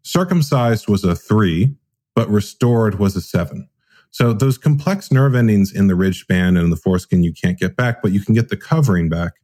circumcised 0.03 0.89
was 0.89 1.05
a 1.05 1.15
three, 1.15 1.75
but 2.15 2.29
restored 2.29 2.99
was 2.99 3.17
a 3.17 3.21
seven. 3.21 3.69
So 4.11 4.33
those 4.33 4.57
complex 4.57 5.13
nerve 5.13 5.35
endings 5.35 5.73
in 5.73 5.89
the 5.89 5.95
ridge 5.95 6.27
band 6.27 6.57
and 6.57 6.73
the 6.73 6.77
foreskin 6.77 7.23
you 7.23 7.33
can't 7.33 7.59
get 7.59 7.77
back, 7.77 8.01
but 8.03 8.13
you 8.13 8.21
can 8.21 8.35
get 8.35 8.49
the 8.49 8.57
covering 8.57 9.09
back. 9.09 9.35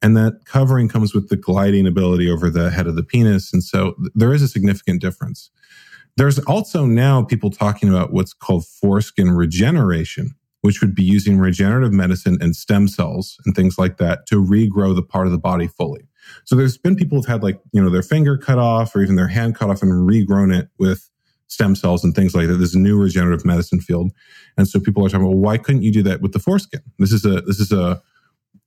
And 0.00 0.16
that 0.16 0.44
covering 0.44 0.88
comes 0.88 1.14
with 1.14 1.28
the 1.28 1.36
gliding 1.36 1.86
ability 1.86 2.30
over 2.30 2.50
the 2.50 2.70
head 2.70 2.86
of 2.86 2.96
the 2.96 3.02
penis. 3.02 3.52
And 3.52 3.62
so 3.62 3.94
there 4.14 4.32
is 4.32 4.42
a 4.42 4.48
significant 4.48 5.00
difference. 5.00 5.50
There's 6.16 6.38
also 6.40 6.84
now 6.84 7.24
people 7.24 7.50
talking 7.50 7.88
about 7.88 8.12
what's 8.12 8.32
called 8.32 8.66
foreskin 8.66 9.30
regeneration, 9.30 10.34
which 10.60 10.80
would 10.80 10.94
be 10.94 11.04
using 11.04 11.38
regenerative 11.38 11.92
medicine 11.92 12.38
and 12.40 12.54
stem 12.54 12.86
cells 12.88 13.38
and 13.44 13.54
things 13.54 13.78
like 13.78 13.96
that 13.96 14.26
to 14.26 14.42
regrow 14.42 14.94
the 14.94 15.02
part 15.02 15.26
of 15.26 15.32
the 15.32 15.38
body 15.38 15.66
fully. 15.66 16.06
So 16.44 16.56
there's 16.56 16.78
been 16.78 16.96
people 16.96 17.18
who've 17.18 17.26
had 17.26 17.42
like, 17.42 17.60
you 17.72 17.82
know, 17.82 17.90
their 17.90 18.02
finger 18.02 18.36
cut 18.36 18.58
off 18.58 18.94
or 18.94 19.02
even 19.02 19.16
their 19.16 19.28
hand 19.28 19.54
cut 19.54 19.70
off 19.70 19.82
and 19.82 19.92
regrown 20.08 20.56
it 20.56 20.68
with 20.78 21.08
stem 21.48 21.74
cells 21.74 22.02
and 22.02 22.14
things 22.14 22.34
like 22.34 22.46
that. 22.48 22.54
There's 22.54 22.74
a 22.74 22.78
new 22.78 22.98
regenerative 23.00 23.44
medicine 23.44 23.80
field. 23.80 24.10
And 24.56 24.66
so 24.66 24.80
people 24.80 25.04
are 25.04 25.08
talking 25.08 25.26
well, 25.26 25.36
why 25.36 25.58
couldn't 25.58 25.82
you 25.82 25.92
do 25.92 26.02
that 26.04 26.22
with 26.22 26.32
the 26.32 26.38
foreskin? 26.38 26.80
This 26.98 27.12
is 27.12 27.24
a, 27.24 27.42
this 27.42 27.60
is 27.60 27.72
a, 27.72 28.00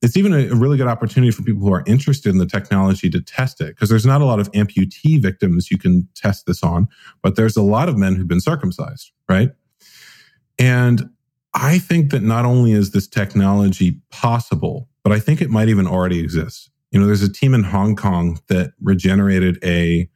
it's 0.02 0.16
even 0.16 0.32
a, 0.32 0.54
really 0.54 0.76
good 0.76 0.86
opportunity 0.86 1.32
for 1.32 1.42
people 1.42 1.62
who 1.62 1.72
are 1.72 1.82
interested 1.86 2.30
in 2.30 2.38
the 2.38 2.46
technology 2.46 3.10
to 3.10 3.20
test 3.20 3.60
it 3.60 3.68
because 3.68 3.88
there's 3.88 4.06
not 4.06 4.20
a 4.20 4.24
lot 4.24 4.38
of 4.38 4.50
amputee 4.52 5.20
victims 5.20 5.70
you 5.70 5.78
can 5.78 6.08
test 6.14 6.46
this 6.46 6.62
on, 6.62 6.86
but 7.22 7.34
there's 7.34 7.56
a 7.56 7.62
lot 7.62 7.88
of 7.88 7.96
men 7.96 8.14
who've 8.14 8.28
been 8.28 8.40
circumcised, 8.40 9.10
right? 9.28 9.50
And 10.58 11.10
I 11.54 11.78
think 11.78 12.10
that 12.10 12.22
not 12.22 12.44
only 12.44 12.72
is 12.72 12.90
this 12.90 13.08
technology 13.08 14.00
possible, 14.10 14.88
but 15.02 15.12
I 15.12 15.18
think 15.18 15.40
it 15.40 15.50
might 15.50 15.68
even 15.68 15.86
already 15.86 16.20
exist. 16.20 16.70
You 16.96 17.00
know, 17.00 17.08
there's 17.08 17.22
a 17.22 17.30
team 17.30 17.52
in 17.52 17.62
Hong 17.62 17.94
Kong 17.94 18.40
that 18.48 18.72
regenerated 18.80 19.62
a 19.62 20.08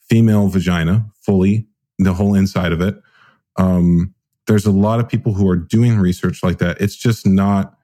female 0.00 0.46
vagina 0.46 1.06
fully, 1.20 1.66
the 1.98 2.14
whole 2.14 2.36
inside 2.36 2.70
of 2.70 2.80
it. 2.80 2.94
Um, 3.56 4.14
there's 4.46 4.64
a 4.64 4.70
lot 4.70 5.00
of 5.00 5.08
people 5.08 5.32
who 5.32 5.50
are 5.50 5.56
doing 5.56 5.98
research 5.98 6.44
like 6.44 6.58
that. 6.58 6.80
It's 6.80 6.94
just 6.94 7.26
not 7.26 7.76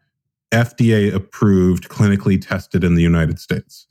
FDA 0.53 1.12
approved, 1.12 1.88
clinically 1.88 2.40
tested 2.40 2.84
in 2.84 2.94
the 2.94 3.03
United 3.03 3.40
States. 3.40 3.88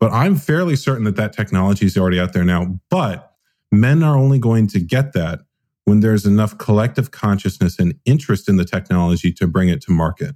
But 0.00 0.10
I'm 0.10 0.36
fairly 0.36 0.74
certain 0.74 1.04
that 1.04 1.16
that 1.16 1.34
technology 1.34 1.84
is 1.84 1.98
already 1.98 2.18
out 2.18 2.32
there 2.32 2.44
now. 2.44 2.80
But 2.88 3.30
men 3.70 4.02
are 4.02 4.16
only 4.16 4.38
going 4.38 4.68
to 4.68 4.80
get 4.80 5.12
that 5.12 5.40
when 5.84 6.00
there's 6.00 6.24
enough 6.24 6.56
collective 6.56 7.10
consciousness 7.10 7.78
and 7.78 7.94
interest 8.06 8.48
in 8.48 8.56
the 8.56 8.64
technology 8.64 9.34
to 9.34 9.46
bring 9.46 9.68
it 9.68 9.82
to 9.82 9.92
market. 9.92 10.34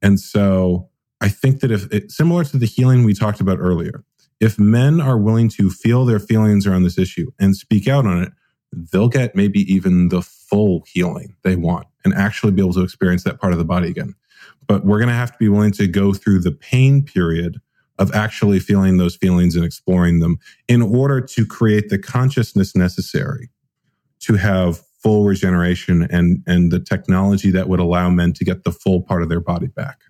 And 0.00 0.18
so 0.18 0.88
I 1.24 1.28
think 1.28 1.60
that 1.60 1.70
if 1.70 1.90
it, 1.90 2.10
similar 2.10 2.44
to 2.44 2.58
the 2.58 2.66
healing 2.66 3.02
we 3.02 3.14
talked 3.14 3.40
about 3.40 3.58
earlier, 3.58 4.04
if 4.40 4.58
men 4.58 5.00
are 5.00 5.16
willing 5.16 5.48
to 5.50 5.70
feel 5.70 6.04
their 6.04 6.18
feelings 6.18 6.66
around 6.66 6.82
this 6.82 6.98
issue 6.98 7.30
and 7.40 7.56
speak 7.56 7.88
out 7.88 8.04
on 8.04 8.22
it, 8.22 8.32
they'll 8.92 9.08
get 9.08 9.34
maybe 9.34 9.60
even 9.60 10.10
the 10.10 10.20
full 10.20 10.84
healing 10.86 11.34
they 11.42 11.56
want 11.56 11.86
and 12.04 12.12
actually 12.12 12.52
be 12.52 12.60
able 12.60 12.74
to 12.74 12.82
experience 12.82 13.24
that 13.24 13.40
part 13.40 13.54
of 13.54 13.58
the 13.58 13.64
body 13.64 13.88
again. 13.88 14.14
But 14.66 14.84
we're 14.84 14.98
going 14.98 15.08
to 15.08 15.14
have 15.14 15.32
to 15.32 15.38
be 15.38 15.48
willing 15.48 15.72
to 15.72 15.86
go 15.86 16.12
through 16.12 16.40
the 16.40 16.52
pain 16.52 17.02
period 17.02 17.58
of 17.98 18.14
actually 18.14 18.60
feeling 18.60 18.98
those 18.98 19.16
feelings 19.16 19.56
and 19.56 19.64
exploring 19.64 20.20
them 20.20 20.36
in 20.68 20.82
order 20.82 21.22
to 21.22 21.46
create 21.46 21.88
the 21.88 21.98
consciousness 21.98 22.76
necessary 22.76 23.48
to 24.20 24.34
have 24.34 24.82
full 25.02 25.24
regeneration 25.24 26.06
and, 26.10 26.42
and 26.46 26.70
the 26.70 26.80
technology 26.80 27.50
that 27.50 27.66
would 27.66 27.80
allow 27.80 28.10
men 28.10 28.34
to 28.34 28.44
get 28.44 28.64
the 28.64 28.72
full 28.72 29.00
part 29.00 29.22
of 29.22 29.30
their 29.30 29.40
body 29.40 29.68
back. 29.68 30.03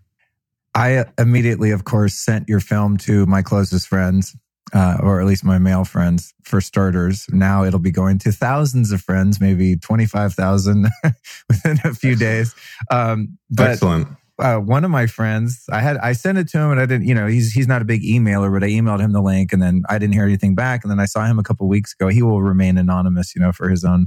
I 0.75 1.05
immediately, 1.19 1.71
of 1.71 1.85
course, 1.85 2.15
sent 2.15 2.49
your 2.49 2.61
film 2.61 2.97
to 2.99 3.27
my 3.27 3.43
closest 3.43 3.89
friends. 3.89 4.37
uh, 4.73 4.97
or 5.03 5.21
at 5.21 5.27
least 5.27 5.45
my 5.45 5.59
male 5.59 5.85
friends 5.85 6.35
for 6.43 6.61
starters. 6.61 7.27
Now 7.31 7.63
it'll 7.65 7.79
be 7.79 7.93
going 7.93 8.19
to 8.21 8.33
thousands 8.33 8.91
of 8.91 9.01
friends, 9.03 9.41
maybe 9.41 9.77
25,000 9.77 10.89
within 11.49 11.79
a 11.85 11.95
few 11.95 12.17
days. 12.17 12.55
Um, 12.91 13.39
but 13.51 13.71
Excellent. 13.73 14.09
Uh, 14.41 14.57
one 14.57 14.83
of 14.85 14.91
my 14.91 15.07
friends, 15.07 15.63
I 15.71 15.79
had, 15.81 15.97
I 15.99 16.13
sent 16.13 16.39
it 16.39 16.49
to 16.49 16.59
him 16.59 16.73
and 16.73 16.81
I 16.81 16.87
didn't, 16.87 17.07
you 17.07 17.15
know, 17.15 17.29
he's, 17.29 17.53
he's 17.53 17.69
not 17.69 17.83
a 17.83 17.85
big 17.85 18.03
emailer, 18.03 18.53
but 18.53 18.65
I 18.65 18.71
emailed 18.71 18.99
him 19.01 19.13
the 19.13 19.21
link 19.23 19.53
and 19.53 19.63
then 19.63 19.83
I 19.89 19.97
didn't 19.99 20.15
hear 20.15 20.25
anything 20.25 20.57
back. 20.57 20.83
And 20.83 20.91
then 20.91 20.99
I 20.99 21.05
saw 21.05 21.25
him 21.25 21.39
a 21.39 21.45
couple 21.45 21.69
weeks 21.69 21.93
ago. 21.93 22.09
He 22.09 22.23
will 22.23 22.43
remain 22.43 22.77
anonymous, 22.77 23.37
you 23.37 23.41
know, 23.43 23.53
for 23.53 23.69
his 23.69 23.85
own, 23.85 24.07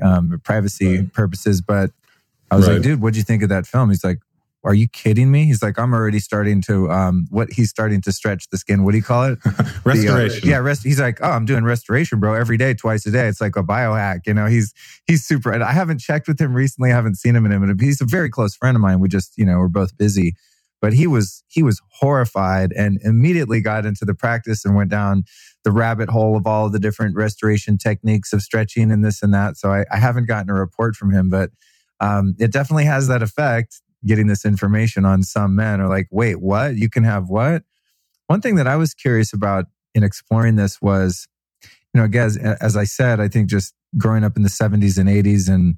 um, 0.00 0.40
privacy 0.44 0.98
Right. 1.00 1.12
purposes. 1.12 1.60
But 1.60 1.90
I 2.50 2.56
was 2.56 2.66
Right. 2.68 2.74
like, 2.74 2.82
dude, 2.84 3.02
what'd 3.02 3.18
you 3.18 3.22
think 3.22 3.42
of 3.42 3.50
that 3.50 3.66
film? 3.66 3.90
He's 3.90 4.02
like, 4.04 4.20
are 4.62 4.74
you 4.74 4.88
kidding 4.88 5.30
me? 5.30 5.44
He's 5.46 5.62
like, 5.62 5.78
I'm 5.78 5.94
already 5.94 6.18
starting 6.18 6.60
to, 6.62 6.90
um, 6.90 7.26
what 7.30 7.50
he's 7.52 7.70
starting 7.70 8.00
to 8.02 8.12
stretch 8.12 8.48
the 8.50 8.58
skin. 8.58 8.84
What 8.84 8.90
do 8.92 8.98
you 8.98 9.02
call 9.02 9.24
it? 9.24 9.38
The, 9.50 9.52
uh, 9.52 9.80
Restoration. 9.84 10.48
yeah, 10.48 10.58
rest. 10.58 10.84
He's 10.84 11.00
like, 11.00 11.18
oh, 11.22 11.30
I'm 11.30 11.46
doing 11.46 11.64
restoration, 11.64 12.20
bro, 12.20 12.34
every 12.34 12.56
day, 12.56 12.74
twice 12.74 13.06
a 13.06 13.10
day. 13.10 13.26
It's 13.28 13.40
like 13.40 13.56
a 13.56 13.62
biohack. 13.62 14.20
You 14.26 14.34
know, 14.34 14.46
he's 14.46 14.72
he's 15.06 15.24
super. 15.24 15.50
And 15.50 15.64
I 15.64 15.72
haven't 15.72 16.00
checked 16.00 16.28
with 16.28 16.38
him 16.40 16.52
recently. 16.54 16.92
I 16.92 16.94
haven't 16.94 17.16
seen 17.16 17.34
him 17.34 17.46
in 17.46 17.52
him. 17.52 17.62
And 17.62 17.80
he's 17.80 18.00
a 18.00 18.04
very 18.04 18.28
close 18.28 18.54
friend 18.54 18.76
of 18.76 18.80
mine. 18.82 19.00
We 19.00 19.08
just, 19.08 19.36
you 19.38 19.44
know, 19.46 19.58
we're 19.58 19.68
both 19.68 19.96
busy. 19.96 20.34
But 20.80 20.92
he 20.92 21.06
was 21.06 21.42
he 21.48 21.62
was 21.62 21.80
horrified 21.98 22.72
and 22.72 23.00
immediately 23.02 23.60
got 23.60 23.84
into 23.86 24.04
the 24.04 24.14
practice 24.14 24.64
and 24.64 24.74
went 24.76 24.90
down 24.90 25.24
the 25.64 25.72
rabbit 25.72 26.08
hole 26.08 26.36
of 26.36 26.46
all 26.46 26.70
the 26.70 26.78
different 26.78 27.16
restoration 27.16 27.76
techniques 27.78 28.32
of 28.32 28.42
stretching 28.42 28.90
and 28.90 29.04
this 29.04 29.22
and 29.22 29.32
that. 29.34 29.56
So 29.56 29.72
I, 29.72 29.84
I 29.90 29.96
haven't 29.98 30.26
gotten 30.26 30.50
a 30.50 30.54
report 30.54 30.94
from 30.94 31.10
him, 31.12 31.28
but 31.30 31.50
um, 32.00 32.34
it 32.38 32.52
definitely 32.52 32.84
has 32.86 33.08
that 33.08 33.22
effect. 33.22 33.80
Getting 34.04 34.26
this 34.26 34.44
information 34.44 35.04
on 35.04 35.22
some 35.22 35.54
men 35.54 35.80
are 35.80 35.88
like, 35.88 36.08
wait, 36.10 36.40
what? 36.40 36.76
You 36.76 36.88
can 36.88 37.04
have 37.04 37.28
what? 37.28 37.62
One 38.26 38.40
thing 38.40 38.54
that 38.54 38.66
I 38.66 38.76
was 38.76 38.94
curious 38.94 39.32
about 39.32 39.66
in 39.94 40.02
exploring 40.02 40.56
this 40.56 40.80
was, 40.80 41.26
you 41.62 42.00
know, 42.00 42.04
again, 42.04 42.30
as, 42.60 42.76
I 42.76 42.84
said, 42.84 43.20
I 43.20 43.28
think 43.28 43.50
just 43.50 43.74
growing 43.98 44.24
up 44.24 44.36
in 44.36 44.42
the 44.42 44.48
70s 44.48 44.98
and 44.98 45.08
80s, 45.08 45.48
and 45.48 45.74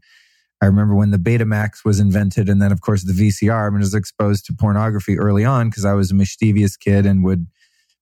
I 0.62 0.66
remember 0.66 0.94
when 0.94 1.10
the 1.10 1.18
Betamax 1.18 1.84
was 1.84 1.98
invented, 1.98 2.48
and 2.48 2.62
then 2.62 2.70
of 2.70 2.80
course 2.80 3.04
the 3.04 3.12
VCR. 3.12 3.72
I 3.72 3.74
I 3.74 3.78
was 3.78 3.94
exposed 3.94 4.46
to 4.46 4.52
pornography 4.52 5.18
early 5.18 5.44
on 5.44 5.70
because 5.70 5.84
I 5.84 5.94
was 5.94 6.10
a 6.10 6.14
mischievous 6.14 6.76
kid 6.76 7.06
and 7.06 7.24
would 7.24 7.46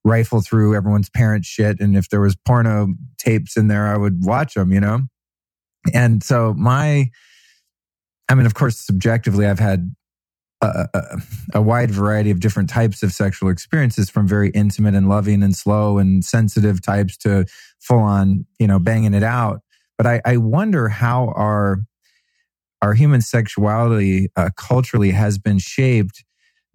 rifle 0.05 0.41
through 0.41 0.75
everyone's 0.75 1.09
parents' 1.09 1.49
shit, 1.49 1.81
and 1.81 1.97
if 1.97 2.11
there 2.11 2.21
was 2.21 2.37
porno 2.37 2.95
tapes 3.19 3.57
in 3.57 3.69
there, 3.69 3.87
I 3.87 3.97
would 3.97 4.25
watch 4.25 4.55
them. 4.55 4.73
You 4.73 4.81
know, 4.81 5.01
and 5.95 6.23
so 6.23 6.53
my, 6.55 7.11
I 8.29 8.35
mean, 8.35 8.47
of 8.47 8.55
course, 8.55 8.79
subjectively, 8.79 9.47
I've 9.47 9.59
had 9.59 9.95
a, 10.63 11.19
a, 11.55 11.63
wide 11.63 11.91
variety 11.91 12.31
of 12.31 12.41
different 12.41 12.69
types 12.69 13.03
of 13.03 13.13
sexual 13.13 13.49
experiences 13.49 14.11
from 14.11 14.29
very 14.29 14.51
intimate 14.51 14.95
and 14.95 15.09
loving 15.09 15.43
and 15.43 15.57
slow 15.57 15.99
and 15.99 16.25
sensitive 16.25 16.83
types 16.83 17.17
to 17.17 17.47
full 17.81 17.99
on, 17.99 18.45
you 18.59 18.67
know, 18.67 18.79
banging 18.79 19.15
it 19.15 19.23
out. 19.23 19.61
But 19.97 20.07
I, 20.07 20.21
I 20.25 20.37
wonder 20.37 20.89
how 20.89 21.33
our, 21.37 21.79
our 22.83 22.95
human 22.95 23.21
sexuality 23.21 24.29
uh, 24.37 24.51
culturally 24.57 25.11
has 25.13 25.39
been 25.39 25.59
shaped 25.59 26.25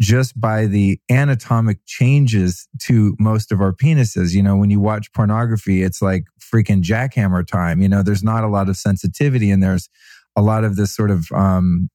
just 0.02 0.40
by 0.40 0.66
the 0.66 1.00
anatomic 1.10 1.80
changes 1.86 2.68
to 2.82 3.16
most 3.20 3.52
of 3.52 3.62
our 3.62 3.72
penises. 3.72 4.34
You 4.34 4.44
know, 4.44 4.58
when 4.58 4.70
you 4.70 4.80
watch 4.80 5.12
pornography, 5.14 5.84
it's 5.84 6.02
like 6.02 6.26
freaking 6.40 6.82
jackhammer 6.84 7.46
time. 7.46 7.82
You 7.82 7.90
know, 7.90 8.04
there's 8.04 8.24
not 8.24 8.44
a 8.44 8.50
lot 8.50 8.68
of 8.68 8.78
sensitivity 8.78 9.52
and 9.52 9.64
there's 9.64 9.90
a 10.36 10.42
lot 10.42 10.64
of 10.64 10.76
this 10.76 10.94
sort 10.94 11.12
of 11.12 11.28
um, 11.34 11.90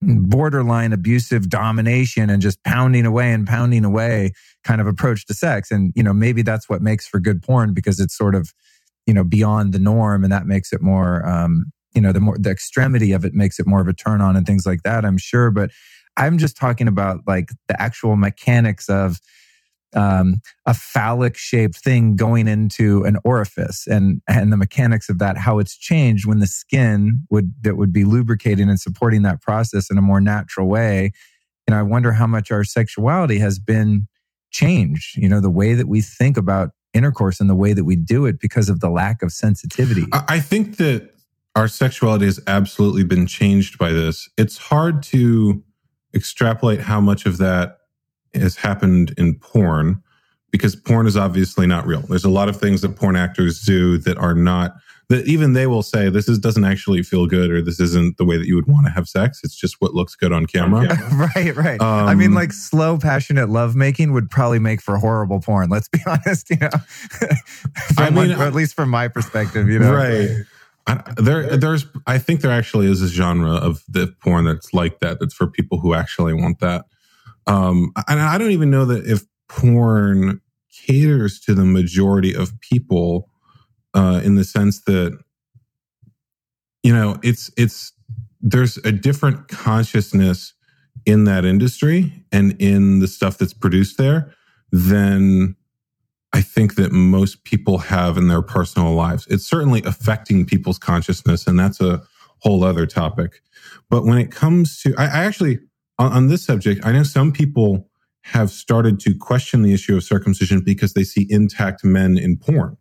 borderline 0.00 0.92
abusive 0.92 1.48
domination 1.48 2.30
and 2.30 2.40
just 2.40 2.62
pounding 2.62 3.04
away 3.04 3.32
and 3.32 3.46
pounding 3.46 3.84
away 3.84 4.32
kind 4.64 4.80
of 4.80 4.86
approach 4.86 5.26
to 5.26 5.34
sex. 5.34 5.70
And, 5.70 5.92
you 5.96 6.02
know, 6.02 6.12
maybe 6.12 6.42
that's 6.42 6.68
what 6.68 6.82
makes 6.82 7.06
for 7.06 7.18
good 7.18 7.42
porn 7.42 7.74
because 7.74 7.98
it's 7.98 8.16
sort 8.16 8.34
of, 8.34 8.52
you 9.06 9.14
know, 9.14 9.24
beyond 9.24 9.72
the 9.72 9.78
norm 9.78 10.22
and 10.22 10.32
that 10.32 10.46
makes 10.46 10.72
it 10.72 10.80
more, 10.80 11.26
um, 11.26 11.66
you 11.94 12.00
know, 12.00 12.12
the 12.12 12.20
more, 12.20 12.36
the 12.38 12.50
extremity 12.50 13.12
of 13.12 13.24
it 13.24 13.34
makes 13.34 13.58
it 13.58 13.66
more 13.66 13.80
of 13.80 13.88
a 13.88 13.92
turn 13.92 14.20
on 14.20 14.36
and 14.36 14.46
things 14.46 14.66
like 14.66 14.82
that, 14.84 15.04
I'm 15.04 15.18
sure. 15.18 15.50
But 15.50 15.70
I'm 16.16 16.38
just 16.38 16.56
talking 16.56 16.86
about 16.86 17.20
like 17.26 17.50
the 17.66 17.80
actual 17.80 18.16
mechanics 18.16 18.88
of, 18.88 19.20
um, 19.94 20.36
a 20.66 20.74
phallic 20.74 21.36
shaped 21.36 21.76
thing 21.76 22.16
going 22.16 22.46
into 22.48 23.04
an 23.04 23.16
orifice. 23.24 23.86
And 23.86 24.20
and 24.28 24.52
the 24.52 24.56
mechanics 24.56 25.08
of 25.08 25.18
that 25.18 25.38
how 25.38 25.58
it's 25.58 25.76
changed 25.76 26.26
when 26.26 26.40
the 26.40 26.46
skin 26.46 27.26
would 27.30 27.54
that 27.62 27.76
would 27.76 27.92
be 27.92 28.04
lubricating 28.04 28.68
and 28.68 28.80
supporting 28.80 29.22
that 29.22 29.40
process 29.40 29.90
in 29.90 29.98
a 29.98 30.02
more 30.02 30.20
natural 30.20 30.68
way. 30.68 31.12
And 31.66 31.74
i 31.74 31.82
wonder 31.82 32.12
how 32.12 32.26
much 32.26 32.50
our 32.50 32.64
sexuality 32.64 33.38
has 33.40 33.58
been 33.58 34.08
changed 34.50 35.18
you 35.18 35.28
know 35.28 35.40
the 35.42 35.50
way 35.50 35.74
that 35.74 35.86
we 35.86 36.00
think 36.00 36.38
about 36.38 36.70
intercourse 36.94 37.40
and 37.40 37.48
the 37.48 37.54
way 37.54 37.72
that 37.72 37.84
we 37.84 37.96
do 37.96 38.26
it 38.26 38.40
because 38.40 38.68
of 38.68 38.80
the 38.80 38.90
lack 38.90 39.22
of 39.22 39.32
sensitivity. 39.32 40.06
I 40.12 40.40
think 40.40 40.76
that 40.78 41.14
our 41.54 41.68
sexuality 41.68 42.26
has 42.26 42.40
absolutely 42.46 43.04
been 43.04 43.26
changed 43.26 43.78
by 43.78 43.92
this. 43.92 44.28
It's 44.36 44.58
hard 44.58 45.02
to 45.04 45.62
extrapolate 46.14 46.80
how 46.80 47.00
much 47.00 47.26
of 47.26 47.38
that 47.38 47.77
has 48.34 48.56
happened 48.56 49.14
in 49.18 49.34
porn 49.34 50.02
because 50.50 50.74
porn 50.76 51.06
is 51.06 51.16
obviously 51.16 51.66
not 51.66 51.86
real. 51.86 52.00
There's 52.02 52.24
a 52.24 52.30
lot 52.30 52.48
of 52.48 52.58
things 52.58 52.80
that 52.82 52.96
porn 52.96 53.16
actors 53.16 53.60
do 53.60 53.98
that 53.98 54.16
are 54.18 54.34
not 54.34 54.74
that 55.10 55.26
even 55.26 55.54
they 55.54 55.66
will 55.66 55.82
say 55.82 56.10
this 56.10 56.28
is 56.28 56.38
doesn't 56.38 56.64
actually 56.64 57.02
feel 57.02 57.26
good 57.26 57.50
or 57.50 57.62
this 57.62 57.80
isn't 57.80 58.18
the 58.18 58.26
way 58.26 58.36
that 58.36 58.46
you 58.46 58.54
would 58.56 58.66
want 58.66 58.84
to 58.86 58.92
have 58.92 59.08
sex. 59.08 59.40
It's 59.42 59.54
just 59.56 59.76
what 59.80 59.94
looks 59.94 60.14
good 60.14 60.32
on 60.32 60.44
camera. 60.46 60.86
right 61.34 61.56
right 61.56 61.80
i 61.80 62.14
mean 62.14 62.28
Um, 62.28 62.34
like 62.34 62.52
slow 62.52 62.98
passionate 62.98 63.48
lovemaking 63.48 64.12
would 64.12 64.28
probably 64.30 64.58
make 64.58 64.82
for 64.82 64.98
horrible 64.98 65.40
porn 65.40 65.70
let's 65.70 65.88
be 65.88 65.98
honest 66.06 66.50
you 66.50 66.58
know 66.58 66.68
from 66.68 68.04
I 68.04 68.10
mean, 68.10 68.16
one- 68.30 68.30
at 68.32 68.52
least 68.52 68.74
from 68.74 68.90
my 68.90 69.08
perspective 69.08 69.68
you 69.68 69.78
know 69.78 69.94
Right. 69.94 70.30
I, 70.86 71.02
there, 71.18 71.54
there's. 71.58 71.84
I 72.06 72.16
think 72.18 72.40
there 72.40 72.50
actually 72.50 72.86
is 72.90 73.02
a 73.02 73.08
genre 73.08 73.52
of 73.56 73.84
the 73.88 74.06
porn 74.22 74.46
that's 74.46 74.72
like 74.72 75.00
that. 75.00 75.20
That's 75.20 75.34
for 75.34 75.46
people 75.46 75.78
who 75.80 75.92
actually 75.92 76.32
want 76.32 76.60
that. 76.60 76.86
Um, 77.48 77.92
and 78.06 78.20
I 78.20 78.38
don't 78.38 78.52
even 78.52 78.70
know 78.70 78.84
that 78.84 79.06
if 79.06 79.24
porn 79.48 80.40
caters 80.70 81.40
to 81.40 81.54
the 81.54 81.64
majority 81.64 82.34
of 82.34 82.60
people, 82.60 83.30
uh, 83.94 84.20
in 84.22 84.36
the 84.36 84.44
sense 84.44 84.82
that, 84.82 85.18
you 86.82 86.92
know, 86.92 87.18
it's 87.22 87.50
it's 87.56 87.92
there's 88.40 88.76
a 88.78 88.92
different 88.92 89.48
consciousness 89.48 90.54
in 91.06 91.24
that 91.24 91.44
industry 91.44 92.24
and 92.30 92.54
in 92.60 93.00
the 93.00 93.08
stuff 93.08 93.38
that's 93.38 93.54
produced 93.54 93.98
there 93.98 94.32
than 94.70 95.56
I 96.32 96.42
think 96.42 96.74
that 96.76 96.92
most 96.92 97.44
people 97.44 97.78
have 97.78 98.18
in 98.18 98.28
their 98.28 98.42
personal 98.42 98.92
lives. 98.92 99.26
It's 99.30 99.46
certainly 99.48 99.82
affecting 99.84 100.44
people's 100.46 100.78
consciousness, 100.78 101.46
and 101.46 101.58
that's 101.58 101.80
a 101.80 102.02
whole 102.40 102.62
other 102.62 102.86
topic. 102.86 103.40
But 103.90 104.04
when 104.04 104.18
it 104.18 104.30
comes 104.30 104.80
to, 104.82 104.94
I, 104.98 105.04
I 105.06 105.24
actually, 105.24 105.60
on, 105.98 106.12
on 106.12 106.26
this 106.28 106.44
subject, 106.44 106.84
I 106.84 106.92
know 106.92 107.02
some 107.02 107.32
people 107.32 107.88
have 108.22 108.50
started 108.50 109.00
to 109.00 109.16
question 109.16 109.62
the 109.62 109.72
issue 109.72 109.96
of 109.96 110.04
circumcision 110.04 110.60
because 110.60 110.92
they 110.92 111.04
see 111.04 111.26
intact 111.30 111.84
men 111.84 112.18
in 112.18 112.36
porn. 112.36 112.76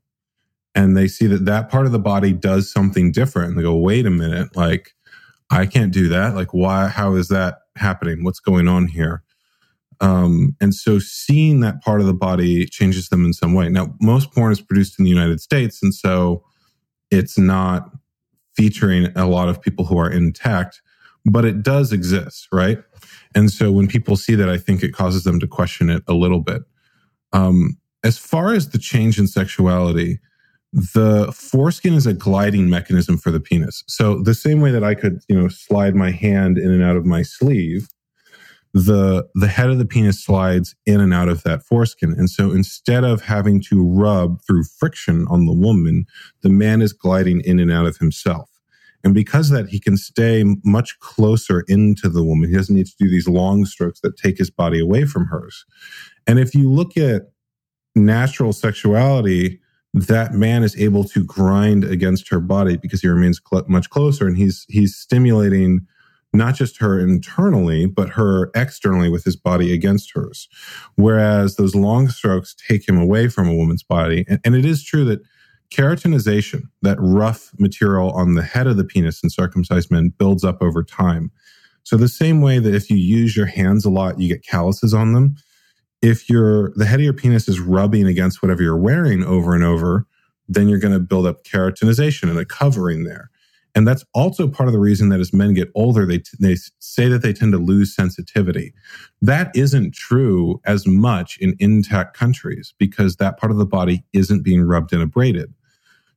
And 0.76 0.96
they 0.96 1.08
see 1.08 1.26
that 1.28 1.46
that 1.46 1.70
part 1.70 1.86
of 1.86 1.92
the 1.92 2.00
body 2.00 2.34
does 2.34 2.72
something 2.72 3.12
different. 3.12 3.50
And 3.50 3.58
they 3.58 3.64
go, 3.64 3.76
wait 3.76 4.06
a 4.06 4.12
minute, 4.12 4.56
like, 4.56 4.92
I 5.50 5.66
can't 5.66 5.94
do 5.94 6.10
that. 6.10 6.36
Like, 6.36 6.54
why? 6.54 6.88
How 6.88 7.16
is 7.16 7.30
that 7.30 7.60
happening? 7.78 8.24
What's 8.24 8.40
going 8.40 8.68
on 8.68 8.88
here? 8.88 9.24
Um, 10.00 10.56
and 10.62 10.76
so 10.76 11.00
seeing 11.00 11.62
that 11.62 11.82
part 11.82 12.02
of 12.02 12.08
the 12.08 12.14
body 12.14 12.66
changes 12.66 13.10
them 13.10 13.26
in 13.26 13.34
some 13.34 13.54
way. 13.54 13.70
Now, 13.70 13.96
most 14.00 14.32
porn 14.32 14.52
is 14.52 14.62
produced 14.62 15.00
in 15.00 15.06
the 15.06 15.10
United 15.10 15.42
States, 15.42 15.82
and 15.82 15.94
so 15.94 16.44
it's 17.10 17.38
not 17.38 17.90
featuring 18.56 19.08
a 19.16 19.26
lot 19.28 19.50
of 19.50 19.62
people 19.62 19.86
who 19.86 19.98
are 19.98 20.12
intact, 20.12 20.82
but 21.26 21.46
it 21.46 21.64
does 21.64 21.92
exist, 21.92 22.48
right? 22.52 22.84
And 23.36 23.52
so 23.52 23.72
when 23.72 23.88
people 23.88 24.16
see 24.16 24.36
that, 24.36 24.50
I 24.50 24.58
think 24.58 24.84
it 24.84 24.94
causes 24.94 25.24
them 25.24 25.40
to 25.40 25.48
question 25.48 25.90
it 25.90 26.04
a 26.08 26.14
little 26.14 26.42
bit. 26.42 26.64
Um, 27.34 27.78
as 28.04 28.18
far 28.18 28.54
as 28.54 28.70
the 28.70 28.78
change 28.78 29.20
in 29.20 29.28
sexuality, 29.28 30.20
the 30.74 31.32
foreskin 31.32 31.94
is 31.94 32.06
a 32.06 32.14
gliding 32.14 32.70
mechanism 32.70 33.18
for 33.18 33.32
the 33.32 33.40
penis. 33.40 33.84
So 33.88 34.22
the 34.22 34.34
same 34.34 34.62
way 34.62 34.72
that 34.72 34.84
I 34.84 34.96
could, 34.96 35.20
you 35.28 35.40
know, 35.40 35.48
slide 35.48 35.96
my 35.96 36.12
hand 36.12 36.58
in 36.58 36.72
and 36.72 36.84
out 36.84 36.98
of 36.98 37.06
my 37.06 37.22
sleeve, 37.22 37.88
the 38.74 39.28
the 39.34 39.48
head 39.48 39.70
of 39.70 39.80
the 39.80 39.86
penis 39.86 40.24
slides 40.24 40.76
in 40.86 41.00
and 41.00 41.14
out 41.14 41.30
of 41.30 41.44
that 41.44 41.64
foreskin. 41.64 42.12
And 42.12 42.30
so 42.30 42.52
instead 42.52 43.04
of 43.04 43.22
having 43.22 43.62
to 43.70 43.84
rub 43.84 44.42
through 44.46 44.66
friction 44.66 45.26
on 45.30 45.46
the 45.46 45.54
woman, 45.54 46.06
the 46.42 46.50
man 46.50 46.82
is 46.82 46.94
gliding 46.94 47.42
in 47.42 47.60
and 47.60 47.72
out 47.72 47.86
of 47.86 47.98
himself. 47.98 48.50
And 49.04 49.14
because 49.14 49.52
of 49.52 49.58
that, 49.58 49.70
he 49.70 49.80
can 49.80 49.98
stay 49.98 50.44
much 50.64 51.00
closer 51.00 51.64
into 51.68 52.10
the 52.10 52.24
woman. 52.24 52.50
He 52.50 52.56
doesn't 52.56 52.76
need 52.76 52.88
to 52.88 52.96
do 53.00 53.10
these 53.10 53.28
long 53.28 53.66
strokes 53.66 54.02
that 54.02 54.18
take 54.18 54.38
his 54.38 54.50
body 54.50 54.80
away 54.80 55.06
from 55.06 55.28
hers. 55.28 55.66
And 56.26 56.40
if 56.40 56.54
you 56.54 56.72
look 56.72 56.98
at 56.98 57.30
natural 57.96 58.54
sexuality, 58.54 59.60
that 59.94 60.34
man 60.34 60.64
is 60.64 60.80
able 60.80 61.04
to 61.06 61.24
grind 61.24 61.84
against 61.84 62.30
her 62.30 62.40
body 62.40 62.78
because 62.78 63.02
he 63.02 63.08
remains 63.08 63.40
cl- 63.50 63.66
much 63.68 63.90
closer 63.90 64.28
and 64.28 64.38
he's 64.38 64.66
he's 64.70 64.96
stimulating 64.96 65.88
not 66.34 66.56
just 66.56 66.80
her 66.80 67.00
internally, 67.00 67.86
but 67.86 68.10
her 68.10 68.52
externally 68.54 69.10
with 69.10 69.24
his 69.24 69.36
body 69.36 69.74
against 69.74 70.12
hers. 70.14 70.48
Whereas 70.96 71.56
those 71.56 71.74
long 71.74 72.10
strokes 72.10 72.54
take 72.68 72.88
him 72.88 73.00
away 73.00 73.30
from 73.30 73.48
a 73.48 73.56
woman's 73.56 73.84
body. 73.84 74.26
And, 74.28 74.40
and, 74.44 74.56
it 74.56 74.66
is 74.66 74.84
true 74.84 75.06
that 75.06 75.22
keratinization, 75.72 76.64
that 76.82 76.98
rough 77.00 77.52
material 77.60 78.12
on 78.12 78.36
the 78.36 78.44
head 78.44 78.68
of 78.68 78.78
the 78.78 78.84
penis 78.84 79.24
in 79.24 79.30
circumcised 79.30 79.92
men, 79.92 80.14
builds 80.18 80.44
up 80.44 80.62
over 80.62 80.84
time. 80.84 81.32
So 81.84 81.98
the 81.98 82.08
same 82.08 82.42
way 82.42 82.60
that 82.60 82.76
if 82.76 82.90
you 82.90 82.98
use 82.98 83.38
your 83.38 83.46
hands 83.46 83.86
a 83.86 83.90
lot, 83.90 84.20
you 84.20 84.28
get 84.28 84.46
calluses 84.46 84.94
on 84.94 85.14
them. 85.14 85.36
If 86.02 86.30
your 86.30 86.72
the 86.76 86.86
head 86.86 87.00
of 87.00 87.04
your 87.04 87.14
penis 87.14 87.48
is 87.48 87.60
rubbing 87.60 88.06
against 88.06 88.42
whatever 88.42 88.62
you're 88.62 88.78
wearing 88.78 89.24
over 89.24 89.56
and 89.56 89.64
over, 89.64 90.06
then 90.48 90.70
you're 90.70 90.80
going 90.80 90.94
to 90.94 91.00
build 91.00 91.26
up 91.26 91.44
keratinization 91.44 92.30
and 92.30 92.38
a 92.38 92.46
covering 92.46 93.04
there. 93.04 93.30
And 93.78 93.88
that's 93.88 94.04
also 94.16 94.48
part 94.48 94.68
of 94.68 94.74
the 94.74 94.80
reason 94.80 95.10
that 95.10 95.20
as 95.20 95.34
men 95.34 95.54
get 95.54 95.70
older, 95.76 96.06
they, 96.06 96.24
they 96.40 96.56
say 96.80 97.08
that 97.10 97.22
they 97.22 97.32
tend 97.32 97.52
to 97.52 97.60
lose 97.60 97.94
sensitivity. 97.94 98.74
That 99.22 99.56
isn't 99.56 99.94
true 99.94 100.60
as 100.66 100.88
much 100.88 101.38
in 101.40 101.56
intact 101.60 102.18
countries 102.18 102.74
because 102.80 103.18
that 103.18 103.38
part 103.38 103.52
of 103.52 103.60
the 103.60 103.68
body 103.68 104.04
isn't 104.14 104.44
being 104.44 104.64
rubbed 104.64 104.94
and 104.94 105.04
abraded. 105.04 105.54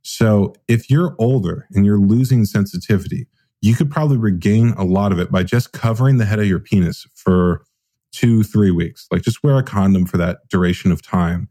So 0.03 0.55
if 0.69 0.91
you're 0.91 1.15
older 1.19 1.67
and 1.73 1.85
you're 1.85 1.99
losing 1.99 2.45
sensitivity, 2.45 3.27
you 3.61 3.75
could 3.75 3.91
probably 3.91 4.17
regain 4.17 4.71
a 4.71 4.85
lot 4.85 5.13
of 5.13 5.19
it 5.19 5.31
by 5.31 5.43
just 5.43 5.73
covering 5.73 6.19
the 6.19 6.25
head 6.25 6.39
of 6.39 6.47
your 6.47 6.61
penis 6.61 7.07
for 7.15 7.65
two, 8.13 8.43
three 8.43 8.71
weeks. 8.71 9.07
Like 9.11 9.23
just 9.23 9.43
wear 9.43 9.59
a 9.59 9.63
condom 9.63 10.07
for 10.07 10.17
that 10.17 10.49
duration 10.49 10.93
of 10.93 11.03
time. 11.03 11.49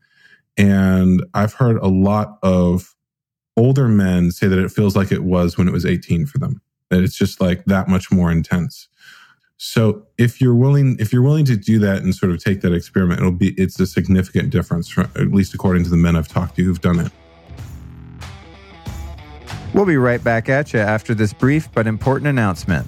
And 0.58 1.24
I've 1.34 1.54
heard 1.54 1.78
a 1.78 1.88
lot 1.88 2.38
of 2.43 2.95
older 3.56 3.88
men 3.88 4.32
say 4.32 4.47
that 4.47 4.60
it 4.60 4.72
feels 4.72 4.95
like 4.95 5.12
it 5.12 5.24
was 5.24 5.58
when 5.58 5.68
it 5.68 5.72
was 5.72 5.86
18 5.86 6.26
for 6.26 6.38
them, 6.38 6.62
that 6.89 7.04
it's 7.04 7.18
just 7.18 7.39
like 7.39 7.66
that 7.66 7.88
much 7.88 8.12
more 8.12 8.32
intense. 8.32 8.88
So 9.58 10.08
if 10.18 10.39
you're 10.39 10.56
willing, 10.56 10.95
if 11.00 11.12
you're 11.12 11.22
willing 11.22 11.45
to 11.45 11.58
do 11.58 11.80
that 11.80 12.02
and 12.02 12.16
sort 12.16 12.32
of 12.32 12.41
take 12.41 12.62
that 12.62 12.74
experiment, 12.74 13.20
it'll 13.20 13.32
be, 13.32 13.50
it's 13.52 13.80
a 13.80 13.86
significant 13.86 14.50
difference, 14.50 14.97
at 14.97 15.32
least 15.32 15.54
according 15.54 15.84
to 15.84 15.89
the 15.89 15.97
men 15.97 16.16
I've 16.16 16.30
talked 16.30 16.56
to 16.56 16.64
who've 16.64 16.82
done 16.82 17.00
it. 17.00 17.12
We'll 19.74 19.86
be 19.86 19.97
right 19.97 20.24
back 20.24 20.49
at 20.49 20.74
you 20.74 20.80
after 20.80 21.13
this 21.13 21.32
brief 21.32 21.72
but 21.74 21.88
important 21.88 22.28
announcement. 22.28 22.88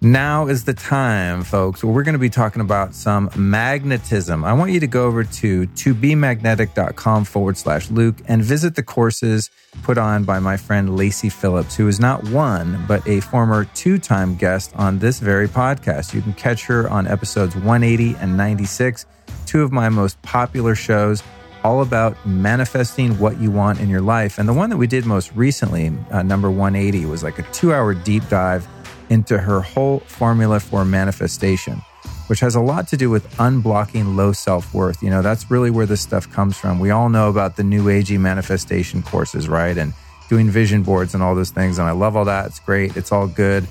Now 0.00 0.46
is 0.46 0.64
the 0.64 0.74
time, 0.74 1.42
folks, 1.42 1.82
where 1.82 1.92
we're 1.92 2.04
going 2.04 2.12
to 2.12 2.20
be 2.20 2.30
talking 2.30 2.62
about 2.62 2.94
some 2.94 3.30
magnetism. 3.36 4.44
I 4.44 4.52
want 4.52 4.70
you 4.70 4.78
to 4.78 4.86
go 4.86 5.06
over 5.06 5.24
to 5.24 5.66
tobemagnetic.com 5.66 7.24
forward 7.24 7.56
slash 7.58 7.90
Luke 7.90 8.14
and 8.26 8.40
visit 8.40 8.76
the 8.76 8.82
courses 8.84 9.50
put 9.82 9.98
on 9.98 10.22
by 10.22 10.38
my 10.38 10.56
friend 10.56 10.96
Lacy 10.96 11.28
Phillips, 11.28 11.74
who 11.74 11.88
is 11.88 11.98
not 11.98 12.22
one, 12.28 12.84
but 12.86 13.04
a 13.08 13.18
former 13.18 13.64
two 13.74 13.98
time 13.98 14.36
guest 14.36 14.72
on 14.76 15.00
this 15.00 15.18
very 15.18 15.48
podcast. 15.48 16.14
You 16.14 16.22
can 16.22 16.32
catch 16.34 16.64
her 16.66 16.88
on 16.88 17.08
episodes 17.08 17.56
180 17.56 18.14
and 18.20 18.36
96, 18.36 19.04
two 19.46 19.62
of 19.62 19.72
my 19.72 19.88
most 19.88 20.22
popular 20.22 20.76
shows, 20.76 21.24
all 21.68 21.82
about 21.82 22.16
manifesting 22.24 23.18
what 23.18 23.38
you 23.38 23.50
want 23.50 23.78
in 23.78 23.90
your 23.90 24.00
life. 24.00 24.38
And 24.38 24.48
the 24.48 24.54
one 24.54 24.70
that 24.70 24.78
we 24.78 24.86
did 24.86 25.04
most 25.04 25.30
recently, 25.34 25.92
uh, 26.10 26.22
number 26.22 26.50
180, 26.50 27.04
was 27.04 27.22
like 27.22 27.38
a 27.38 27.42
two 27.52 27.74
hour 27.74 27.92
deep 27.92 28.26
dive 28.30 28.66
into 29.10 29.36
her 29.36 29.60
whole 29.60 30.00
formula 30.00 30.60
for 30.60 30.86
manifestation, 30.86 31.82
which 32.28 32.40
has 32.40 32.54
a 32.54 32.60
lot 32.60 32.88
to 32.88 32.96
do 32.96 33.10
with 33.10 33.28
unblocking 33.36 34.16
low 34.16 34.32
self 34.32 34.72
worth. 34.72 35.02
You 35.02 35.10
know, 35.10 35.20
that's 35.20 35.50
really 35.50 35.70
where 35.70 35.84
this 35.84 36.00
stuff 36.00 36.30
comes 36.32 36.56
from. 36.56 36.80
We 36.80 36.90
all 36.90 37.10
know 37.10 37.28
about 37.28 37.56
the 37.56 37.64
new 37.64 37.84
agey 37.84 38.18
manifestation 38.18 39.02
courses, 39.02 39.46
right? 39.46 39.76
And 39.76 39.92
doing 40.30 40.48
vision 40.48 40.82
boards 40.82 41.12
and 41.12 41.22
all 41.22 41.34
those 41.34 41.50
things. 41.50 41.78
And 41.78 41.86
I 41.86 41.92
love 41.92 42.16
all 42.16 42.24
that. 42.24 42.46
It's 42.46 42.60
great. 42.60 42.96
It's 42.96 43.12
all 43.12 43.26
good. 43.26 43.66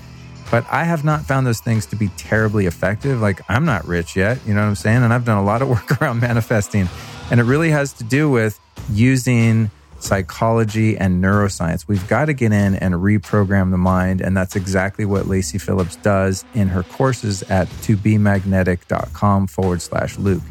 But 0.50 0.66
I 0.70 0.84
have 0.84 1.04
not 1.04 1.22
found 1.22 1.46
those 1.46 1.60
things 1.60 1.86
to 1.86 1.96
be 1.96 2.08
terribly 2.16 2.66
effective. 2.66 3.20
Like, 3.20 3.40
I'm 3.50 3.64
not 3.64 3.86
rich 3.86 4.16
yet. 4.16 4.38
You 4.46 4.54
know 4.54 4.62
what 4.62 4.68
I'm 4.68 4.76
saying? 4.76 5.02
And 5.02 5.12
I've 5.12 5.24
done 5.24 5.38
a 5.38 5.44
lot 5.44 5.62
of 5.62 5.68
work 5.68 6.00
around 6.00 6.20
manifesting. 6.20 6.88
And 7.30 7.40
it 7.40 7.44
really 7.44 7.70
has 7.70 7.92
to 7.94 8.04
do 8.04 8.30
with 8.30 8.58
using 8.90 9.70
psychology, 10.00 10.96
and 10.96 11.22
neuroscience. 11.22 11.88
We've 11.88 12.06
got 12.08 12.26
to 12.26 12.32
get 12.32 12.52
in 12.52 12.76
and 12.76 12.94
reprogram 12.94 13.70
the 13.70 13.78
mind. 13.78 14.20
And 14.20 14.36
that's 14.36 14.56
exactly 14.56 15.04
what 15.04 15.26
Lacy 15.26 15.58
Phillips 15.58 15.96
does 15.96 16.44
in 16.54 16.68
her 16.68 16.82
courses 16.82 17.42
at 17.44 17.68
tobemagnetic.com 17.68 19.46
forward 19.48 19.82
slash 19.82 20.18
Luke. 20.18 20.42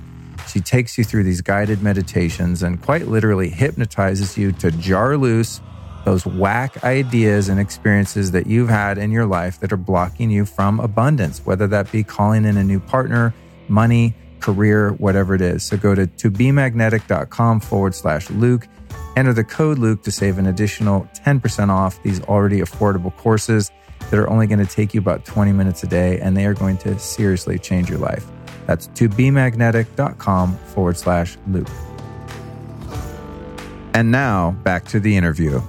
She 0.48 0.60
takes 0.60 0.98
you 0.98 1.04
through 1.04 1.24
these 1.24 1.42
guided 1.42 1.82
meditations 1.82 2.64
and 2.64 2.82
quite 2.82 3.08
literally 3.08 3.50
hypnotizes 3.50 4.38
you 4.38 4.52
to 4.54 4.72
jar 4.72 5.18
loose 5.18 5.62
those 6.08 6.26
whack 6.26 6.84
ideas 6.84 7.50
and 7.50 7.60
experiences 7.60 8.32
that 8.32 8.48
you've 8.48 8.70
had 8.70 8.98
in 8.98 9.12
your 9.12 9.26
life 9.26 9.60
that 9.60 9.74
are 9.74 9.78
blocking 9.78 10.32
you 10.32 10.46
from 10.46 10.80
abundance, 10.80 11.46
whether 11.46 11.68
that 11.68 11.92
be 11.92 12.04
calling 12.04 12.46
in 12.46 12.56
a 12.56 12.64
new 12.64 12.80
partner, 12.80 13.34
money, 13.68 14.16
career, 14.40 14.92
whatever 14.94 15.36
it 15.36 15.42
is. 15.42 15.64
So 15.64 15.76
go 15.76 15.94
to 15.94 16.08
tobemagnetic.com 16.08 17.60
forward 17.60 17.94
slash 17.94 18.30
Luke 18.30 18.68
Enter 19.18 19.34
the 19.34 19.44
code 19.44 19.80
Luke 19.80 20.04
to 20.04 20.12
save 20.12 20.38
an 20.38 20.46
additional 20.46 21.10
10% 21.26 21.70
off 21.70 22.02
these 22.04 22.22
already 22.26 22.60
affordable 22.60 23.16
courses 23.18 23.72
that 24.12 24.20
are 24.20 24.30
only 24.30 24.46
going 24.46 24.64
to 24.64 24.72
take 24.72 24.94
you 24.94 25.02
about 25.02 25.26
20 25.26 25.52
minutes 25.54 25.82
a 25.82 25.88
day, 25.88 26.20
and 26.20 26.38
they 26.38 26.46
are 26.46 26.54
going 26.54 26.78
to 26.78 26.98
seriously 27.00 27.58
change 27.58 27.90
your 27.90 27.98
life. 27.98 28.26
That's 28.68 28.88
tobemagnetic.com 28.90 30.58
forward 30.58 30.98
slash 30.98 31.36
Luke. 31.48 31.68
And 33.96 34.12
now 34.12 34.52
back 34.64 34.86
to 34.90 35.00
the 35.00 35.18
interview. 35.18 35.62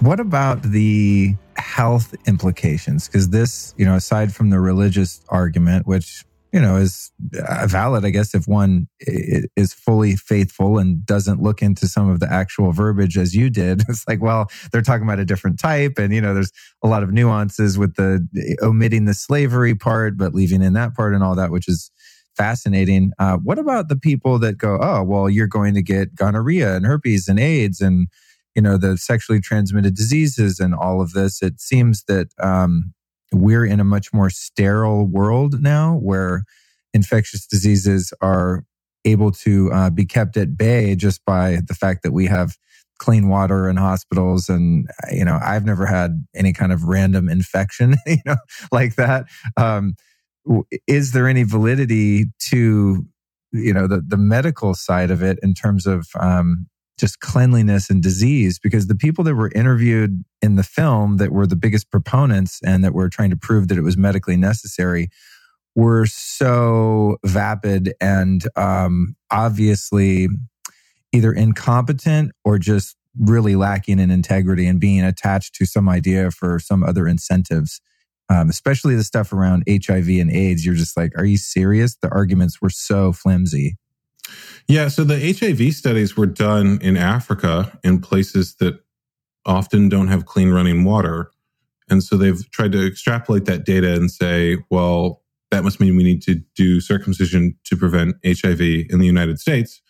What 0.00 0.20
about 0.20 0.62
the 0.62 1.34
health 1.56 2.14
implications? 2.26 3.06
Because 3.06 3.30
this, 3.30 3.74
you 3.76 3.84
know, 3.84 3.94
aside 3.94 4.34
from 4.34 4.50
the 4.50 4.60
religious 4.60 5.20
argument, 5.28 5.86
which 5.86 6.24
you 6.52 6.62
know, 6.62 6.76
is 6.76 7.12
uh, 7.46 7.66
valid, 7.66 8.04
I 8.06 8.08
guess, 8.10 8.34
if 8.34 8.48
one 8.48 8.88
is 9.00 9.74
fully 9.74 10.16
faithful 10.16 10.78
and 10.78 11.04
doesn't 11.04 11.42
look 11.42 11.60
into 11.60 11.86
some 11.86 12.08
of 12.08 12.18
the 12.20 12.32
actual 12.32 12.72
verbiage 12.72 13.18
as 13.18 13.34
you 13.34 13.50
did. 13.50 13.82
It's 13.90 14.08
like, 14.08 14.22
well, 14.22 14.50
they're 14.72 14.80
talking 14.80 15.02
about 15.02 15.18
a 15.18 15.26
different 15.26 15.58
type. 15.58 15.98
And, 15.98 16.14
you 16.14 16.20
know, 16.22 16.32
there's 16.32 16.52
a 16.82 16.88
lot 16.88 17.02
of 17.02 17.12
nuances 17.12 17.76
with 17.76 17.96
the 17.96 18.26
omitting 18.62 19.04
the 19.04 19.12
slavery 19.12 19.74
part, 19.74 20.16
but 20.16 20.34
leaving 20.34 20.62
in 20.62 20.72
that 20.72 20.94
part 20.94 21.14
and 21.14 21.22
all 21.22 21.34
that, 21.34 21.50
which 21.50 21.68
is 21.68 21.90
fascinating. 22.36 23.12
Uh, 23.18 23.36
what 23.36 23.58
about 23.58 23.88
the 23.88 23.96
people 23.96 24.38
that 24.38 24.56
go, 24.56 24.78
oh, 24.80 25.02
well, 25.02 25.28
you're 25.28 25.46
going 25.46 25.74
to 25.74 25.82
get 25.82 26.14
gonorrhea 26.14 26.74
and 26.74 26.86
herpes 26.86 27.28
and 27.28 27.38
AIDS 27.38 27.82
and, 27.82 28.08
you 28.56 28.62
know, 28.62 28.76
the 28.76 28.96
sexually 28.96 29.40
transmitted 29.40 29.94
diseases 29.94 30.58
and 30.58 30.74
all 30.74 31.00
of 31.00 31.12
this? 31.12 31.42
It 31.42 31.60
seems 31.60 32.02
that, 32.08 32.28
um, 32.42 32.94
we're 33.32 33.66
in 33.66 33.80
a 33.80 33.84
much 33.84 34.12
more 34.12 34.30
sterile 34.30 35.06
world 35.06 35.60
now 35.60 35.96
where 35.96 36.44
infectious 36.94 37.46
diseases 37.46 38.12
are 38.20 38.64
able 39.04 39.30
to 39.30 39.70
uh, 39.72 39.90
be 39.90 40.04
kept 40.04 40.36
at 40.36 40.56
bay 40.56 40.96
just 40.96 41.24
by 41.24 41.58
the 41.68 41.74
fact 41.74 42.02
that 42.02 42.12
we 42.12 42.26
have 42.26 42.56
clean 42.98 43.28
water 43.28 43.68
in 43.68 43.76
hospitals 43.76 44.48
and 44.48 44.88
you 45.12 45.24
know 45.24 45.38
i've 45.42 45.66
never 45.66 45.84
had 45.84 46.26
any 46.34 46.52
kind 46.52 46.72
of 46.72 46.84
random 46.84 47.28
infection 47.28 47.94
you 48.06 48.16
know 48.24 48.36
like 48.72 48.96
that 48.96 49.26
um, 49.58 49.94
is 50.86 51.12
there 51.12 51.28
any 51.28 51.42
validity 51.42 52.24
to 52.38 53.04
you 53.52 53.72
know 53.72 53.86
the 53.86 54.02
the 54.06 54.16
medical 54.16 54.74
side 54.74 55.10
of 55.10 55.22
it 55.22 55.38
in 55.42 55.52
terms 55.52 55.86
of 55.86 56.08
um, 56.18 56.66
just 56.98 57.20
cleanliness 57.20 57.90
and 57.90 58.02
disease 58.02 58.58
because 58.58 58.86
the 58.86 58.94
people 58.94 59.22
that 59.24 59.34
were 59.34 59.50
interviewed 59.54 60.24
in 60.40 60.56
the 60.56 60.62
film 60.62 61.18
that 61.18 61.32
were 61.32 61.46
the 61.46 61.56
biggest 61.56 61.90
proponents 61.90 62.60
and 62.64 62.82
that 62.82 62.94
were 62.94 63.08
trying 63.08 63.30
to 63.30 63.36
prove 63.36 63.68
that 63.68 63.78
it 63.78 63.82
was 63.82 63.96
medically 63.96 64.36
necessary 64.36 65.08
were 65.74 66.06
so 66.06 67.18
vapid 67.24 67.92
and 68.00 68.48
um, 68.56 69.14
obviously 69.30 70.28
either 71.12 71.32
incompetent 71.32 72.32
or 72.44 72.58
just 72.58 72.96
really 73.18 73.56
lacking 73.56 73.98
in 73.98 74.10
integrity 74.10 74.66
and 74.66 74.80
being 74.80 75.04
attached 75.04 75.54
to 75.54 75.66
some 75.66 75.88
idea 75.88 76.30
for 76.30 76.58
some 76.58 76.82
other 76.82 77.06
incentives. 77.06 77.80
Um, 78.28 78.50
especially 78.50 78.96
the 78.96 79.04
stuff 79.04 79.32
around 79.32 79.62
HIV 79.68 80.08
and 80.08 80.30
AIDS, 80.32 80.66
you're 80.66 80.74
just 80.74 80.96
like, 80.96 81.12
are 81.16 81.24
you 81.24 81.36
serious? 81.36 81.96
The 82.02 82.08
arguments 82.08 82.60
were 82.60 82.70
so 82.70 83.12
flimsy. 83.12 83.76
Yeah, 84.68 84.88
so 84.88 85.04
the 85.04 85.18
HIV 85.18 85.74
studies 85.74 86.16
were 86.16 86.26
done 86.26 86.78
in 86.82 86.96
Africa 86.96 87.78
in 87.84 88.00
places 88.00 88.56
that 88.56 88.80
often 89.44 89.88
don't 89.88 90.08
have 90.08 90.26
clean 90.26 90.50
running 90.50 90.84
water. 90.84 91.30
And 91.88 92.02
so 92.02 92.16
they've 92.16 92.50
tried 92.50 92.72
to 92.72 92.84
extrapolate 92.84 93.44
that 93.44 93.64
data 93.64 93.94
and 93.94 94.10
say, 94.10 94.58
well, 94.70 95.22
that 95.52 95.62
must 95.62 95.78
mean 95.78 95.96
we 95.96 96.02
need 96.02 96.22
to 96.22 96.34
do 96.56 96.80
circumcision 96.80 97.56
to 97.64 97.76
prevent 97.76 98.16
HIV 98.24 98.60
in 98.60 98.98
the 98.98 99.06
United 99.06 99.38
States, 99.38 99.80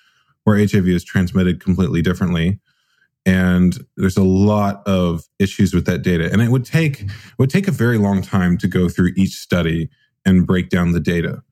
where 0.44 0.58
HIV 0.58 0.88
is 0.88 1.04
transmitted 1.04 1.62
completely 1.62 2.02
differently. 2.02 2.60
And 3.24 3.84
there's 3.96 4.18
a 4.18 4.22
lot 4.22 4.86
of 4.86 5.24
issues 5.38 5.74
with 5.74 5.86
that 5.86 6.02
data. 6.02 6.30
And 6.30 6.42
it 6.42 6.50
would 6.50 6.64
take 6.64 7.00
it 7.00 7.10
would 7.38 7.50
take 7.50 7.66
a 7.66 7.72
very 7.72 7.98
long 7.98 8.22
time 8.22 8.56
to 8.58 8.68
go 8.68 8.88
through 8.88 9.12
each 9.16 9.34
study 9.34 9.88
and 10.24 10.46
break 10.46 10.68
down 10.68 10.92
the 10.92 11.00
data. 11.00 11.42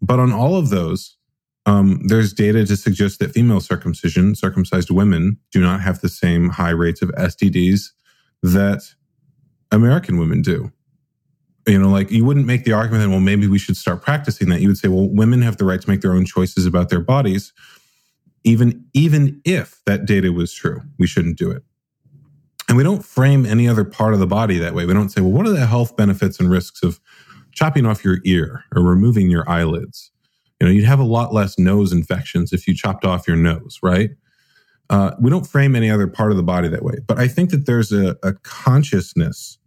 But 0.00 0.20
on 0.20 0.32
all 0.32 0.56
of 0.56 0.70
those, 0.70 1.17
Um, 1.68 2.00
there's 2.06 2.32
data 2.32 2.64
to 2.64 2.76
suggest 2.78 3.18
that 3.18 3.32
female 3.32 3.60
circumcision, 3.60 4.34
circumcised 4.34 4.90
women, 4.90 5.36
do 5.52 5.60
not 5.60 5.82
have 5.82 6.00
the 6.00 6.08
same 6.08 6.48
high 6.48 6.70
rates 6.70 7.02
of 7.02 7.10
STDs 7.10 7.90
that 8.42 8.94
American 9.70 10.18
women 10.18 10.40
do. 10.40 10.72
You 11.66 11.78
know, 11.78 11.90
like 11.90 12.10
you 12.10 12.24
wouldn't 12.24 12.46
make 12.46 12.64
the 12.64 12.72
argument 12.72 13.04
that, 13.04 13.10
well, 13.10 13.20
maybe 13.20 13.46
we 13.46 13.58
should 13.58 13.76
start 13.76 14.00
practicing 14.00 14.48
that. 14.48 14.62
You 14.62 14.68
would 14.68 14.78
say, 14.78 14.88
well, 14.88 15.10
women 15.10 15.42
have 15.42 15.58
the 15.58 15.66
right 15.66 15.78
to 15.78 15.90
make 15.90 16.00
their 16.00 16.14
own 16.14 16.24
choices 16.24 16.64
about 16.64 16.88
their 16.88 17.02
bodies. 17.02 17.52
Even, 18.44 18.86
even 18.94 19.38
if 19.44 19.82
that 19.84 20.06
data 20.06 20.32
was 20.32 20.54
true, 20.54 20.80
we 20.98 21.06
shouldn't 21.06 21.36
do 21.36 21.50
it. 21.50 21.62
And 22.66 22.78
we 22.78 22.82
don't 22.82 23.04
frame 23.04 23.44
any 23.44 23.68
other 23.68 23.84
part 23.84 24.14
of 24.14 24.20
the 24.20 24.26
body 24.26 24.56
that 24.56 24.72
way. 24.72 24.86
We 24.86 24.94
don't 24.94 25.10
say, 25.10 25.20
well, 25.20 25.32
what 25.32 25.46
are 25.46 25.50
the 25.50 25.66
health 25.66 25.98
benefits 25.98 26.40
and 26.40 26.50
risks 26.50 26.82
of 26.82 26.98
chopping 27.52 27.84
off 27.84 28.02
your 28.02 28.20
ear 28.24 28.64
or 28.74 28.82
removing 28.82 29.28
your 29.28 29.46
eyelids? 29.46 30.12
You 30.60 30.66
know, 30.66 30.72
you'd 30.72 30.84
have 30.84 30.98
a 30.98 31.04
lot 31.04 31.32
less 31.32 31.58
nose 31.58 31.92
infections 31.92 32.52
if 32.52 32.66
you 32.66 32.74
chopped 32.74 33.04
off 33.04 33.28
your 33.28 33.36
nose, 33.36 33.78
right? 33.82 34.10
Uh, 34.90 35.12
we 35.20 35.30
don't 35.30 35.46
frame 35.46 35.76
any 35.76 35.90
other 35.90 36.06
part 36.06 36.30
of 36.30 36.36
the 36.36 36.42
body 36.42 36.68
that 36.68 36.82
way. 36.82 36.96
But 37.06 37.18
I 37.18 37.28
think 37.28 37.50
that 37.50 37.66
there's 37.66 37.92
a, 37.92 38.16
a 38.22 38.32
consciousness 38.42 39.58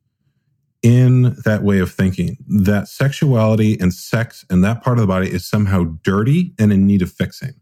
in 0.81 1.35
that 1.45 1.61
way 1.63 1.79
of 1.79 1.91
thinking 1.91 2.37
that 2.47 2.87
sexuality 2.87 3.77
and 3.79 3.93
sex 3.93 4.43
and 4.49 4.63
that 4.63 4.83
part 4.83 4.97
of 4.97 5.01
the 5.01 5.07
body 5.07 5.31
is 5.31 5.47
somehow 5.47 5.83
dirty 6.03 6.53
and 6.57 6.73
in 6.73 6.87
need 6.87 7.03
of 7.03 7.11
fixing. 7.11 7.53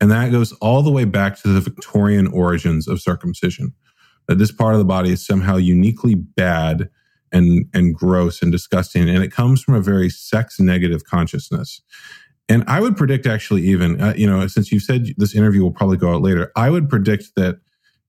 And 0.00 0.10
that 0.10 0.30
goes 0.30 0.52
all 0.54 0.82
the 0.82 0.90
way 0.90 1.04
back 1.04 1.40
to 1.40 1.48
the 1.48 1.60
Victorian 1.60 2.26
origins 2.28 2.86
of 2.86 3.00
circumcision. 3.00 3.72
That 4.28 4.38
this 4.38 4.52
part 4.52 4.74
of 4.74 4.78
the 4.78 4.84
body 4.84 5.10
is 5.10 5.26
somehow 5.26 5.56
uniquely 5.56 6.14
bad 6.14 6.88
and, 7.32 7.66
and 7.74 7.94
gross 7.94 8.42
and 8.42 8.52
disgusting. 8.52 9.08
And 9.08 9.24
it 9.24 9.32
comes 9.32 9.62
from 9.62 9.74
a 9.74 9.80
very 9.80 10.08
sex 10.08 10.60
negative 10.60 11.04
consciousness. 11.04 11.80
And 12.50 12.64
I 12.66 12.80
would 12.80 12.96
predict, 12.96 13.26
actually, 13.26 13.62
even 13.62 14.00
uh, 14.00 14.12
you 14.16 14.26
know, 14.26 14.44
since 14.48 14.72
you 14.72 14.80
said 14.80 15.06
this 15.16 15.36
interview 15.36 15.62
will 15.62 15.72
probably 15.72 15.96
go 15.96 16.12
out 16.12 16.20
later, 16.20 16.50
I 16.56 16.68
would 16.68 16.88
predict 16.88 17.36
that 17.36 17.60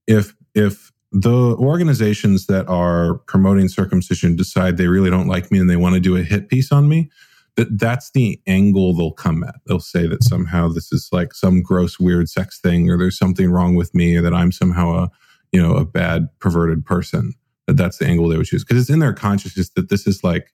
if 0.08 0.34
if 0.52 0.90
the 1.12 1.54
organizations 1.56 2.46
that 2.46 2.66
are 2.68 3.18
promoting 3.28 3.68
circumcision 3.68 4.34
decide 4.34 4.76
they 4.76 4.88
really 4.88 5.10
don't 5.10 5.28
like 5.28 5.52
me 5.52 5.60
and 5.60 5.70
they 5.70 5.76
want 5.76 5.94
to 5.94 6.00
do 6.00 6.16
a 6.16 6.22
hit 6.22 6.48
piece 6.48 6.72
on 6.72 6.88
me, 6.88 7.08
that 7.56 7.78
that's 7.78 8.10
the 8.12 8.40
angle 8.48 8.94
they'll 8.94 9.12
come 9.12 9.44
at. 9.44 9.54
They'll 9.66 9.78
say 9.78 10.08
that 10.08 10.24
somehow 10.24 10.68
this 10.68 10.92
is 10.92 11.08
like 11.12 11.34
some 11.34 11.62
gross, 11.62 12.00
weird 12.00 12.28
sex 12.28 12.58
thing, 12.58 12.90
or 12.90 12.98
there's 12.98 13.18
something 13.18 13.48
wrong 13.48 13.76
with 13.76 13.94
me, 13.94 14.16
or 14.16 14.22
that 14.22 14.34
I'm 14.34 14.50
somehow 14.50 15.04
a 15.04 15.10
you 15.52 15.62
know 15.62 15.76
a 15.76 15.84
bad, 15.84 16.28
perverted 16.40 16.84
person. 16.84 17.34
That 17.68 17.76
that's 17.76 17.98
the 17.98 18.06
angle 18.06 18.28
they 18.28 18.36
would 18.36 18.46
choose 18.46 18.64
because 18.64 18.80
it's 18.80 18.90
in 18.90 18.98
their 18.98 19.12
consciousness 19.12 19.70
that 19.76 19.88
this 19.88 20.08
is 20.08 20.24
like 20.24 20.52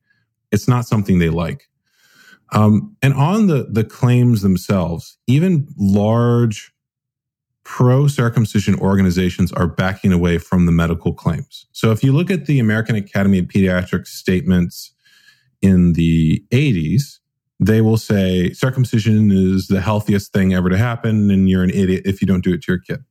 it's 0.53 0.69
not 0.69 0.87
something 0.87 1.21
they 1.21 1.31
like. 1.31 1.71
Um, 2.53 2.97
and 3.03 3.15
on 3.15 3.47
the, 3.47 3.69
the 3.71 3.85
claims 3.85 4.43
themselves, 4.43 5.19
even 5.27 5.69
large 5.77 6.73
pro 7.65 8.07
circumcision 8.07 8.75
organizations 8.77 9.53
are 9.53 9.67
backing 9.67 10.13
away 10.13 10.39
from 10.39 10.65
the 10.65 10.73
medical 10.73 11.13
claims. 11.13 11.67
So 11.73 11.91
if 11.91 12.03
you 12.03 12.13
look 12.13 12.31
at 12.31 12.47
the 12.47 12.59
American 12.59 12.97
Academy 12.97 13.39
of 13.41 13.47
Pediatrics 13.47 14.07
statements 14.07 14.95
in 15.61 15.93
the 15.93 16.43
80s, 16.51 17.19
they 17.61 17.81
will 17.81 17.99
say 17.99 18.53
circumcision 18.53 19.31
is 19.31 19.67
the 19.67 19.81
healthiest 19.81 20.33
thing 20.33 20.55
ever 20.55 20.71
to 20.71 20.79
happen, 20.79 21.31
and 21.31 21.49
you're 21.49 21.65
an 21.65 21.71
idiot 21.71 22.03
if 22.07 22.23
you 22.23 22.27
don't 22.27 22.43
do 22.43 22.55
it 22.55 22.63
to 22.63 22.73
your 22.73 22.79
kid. 22.79 23.05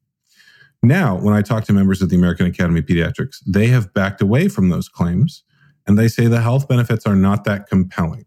Now, 0.81 1.17
when 1.17 1.33
I 1.33 1.41
talk 1.41 1.65
to 1.65 1.73
members 1.73 2.01
of 2.01 2.09
the 2.09 2.15
American 2.15 2.47
Academy 2.47 2.79
of 2.79 2.85
Pediatrics, 2.85 3.43
they 3.45 3.67
have 3.67 3.93
backed 3.93 4.21
away 4.21 4.47
from 4.47 4.69
those 4.69 4.87
claims 4.87 5.43
and 5.85 5.97
they 5.97 6.07
say 6.07 6.27
the 6.27 6.41
health 6.41 6.67
benefits 6.67 7.05
are 7.05 7.15
not 7.15 7.43
that 7.45 7.67
compelling 7.67 8.25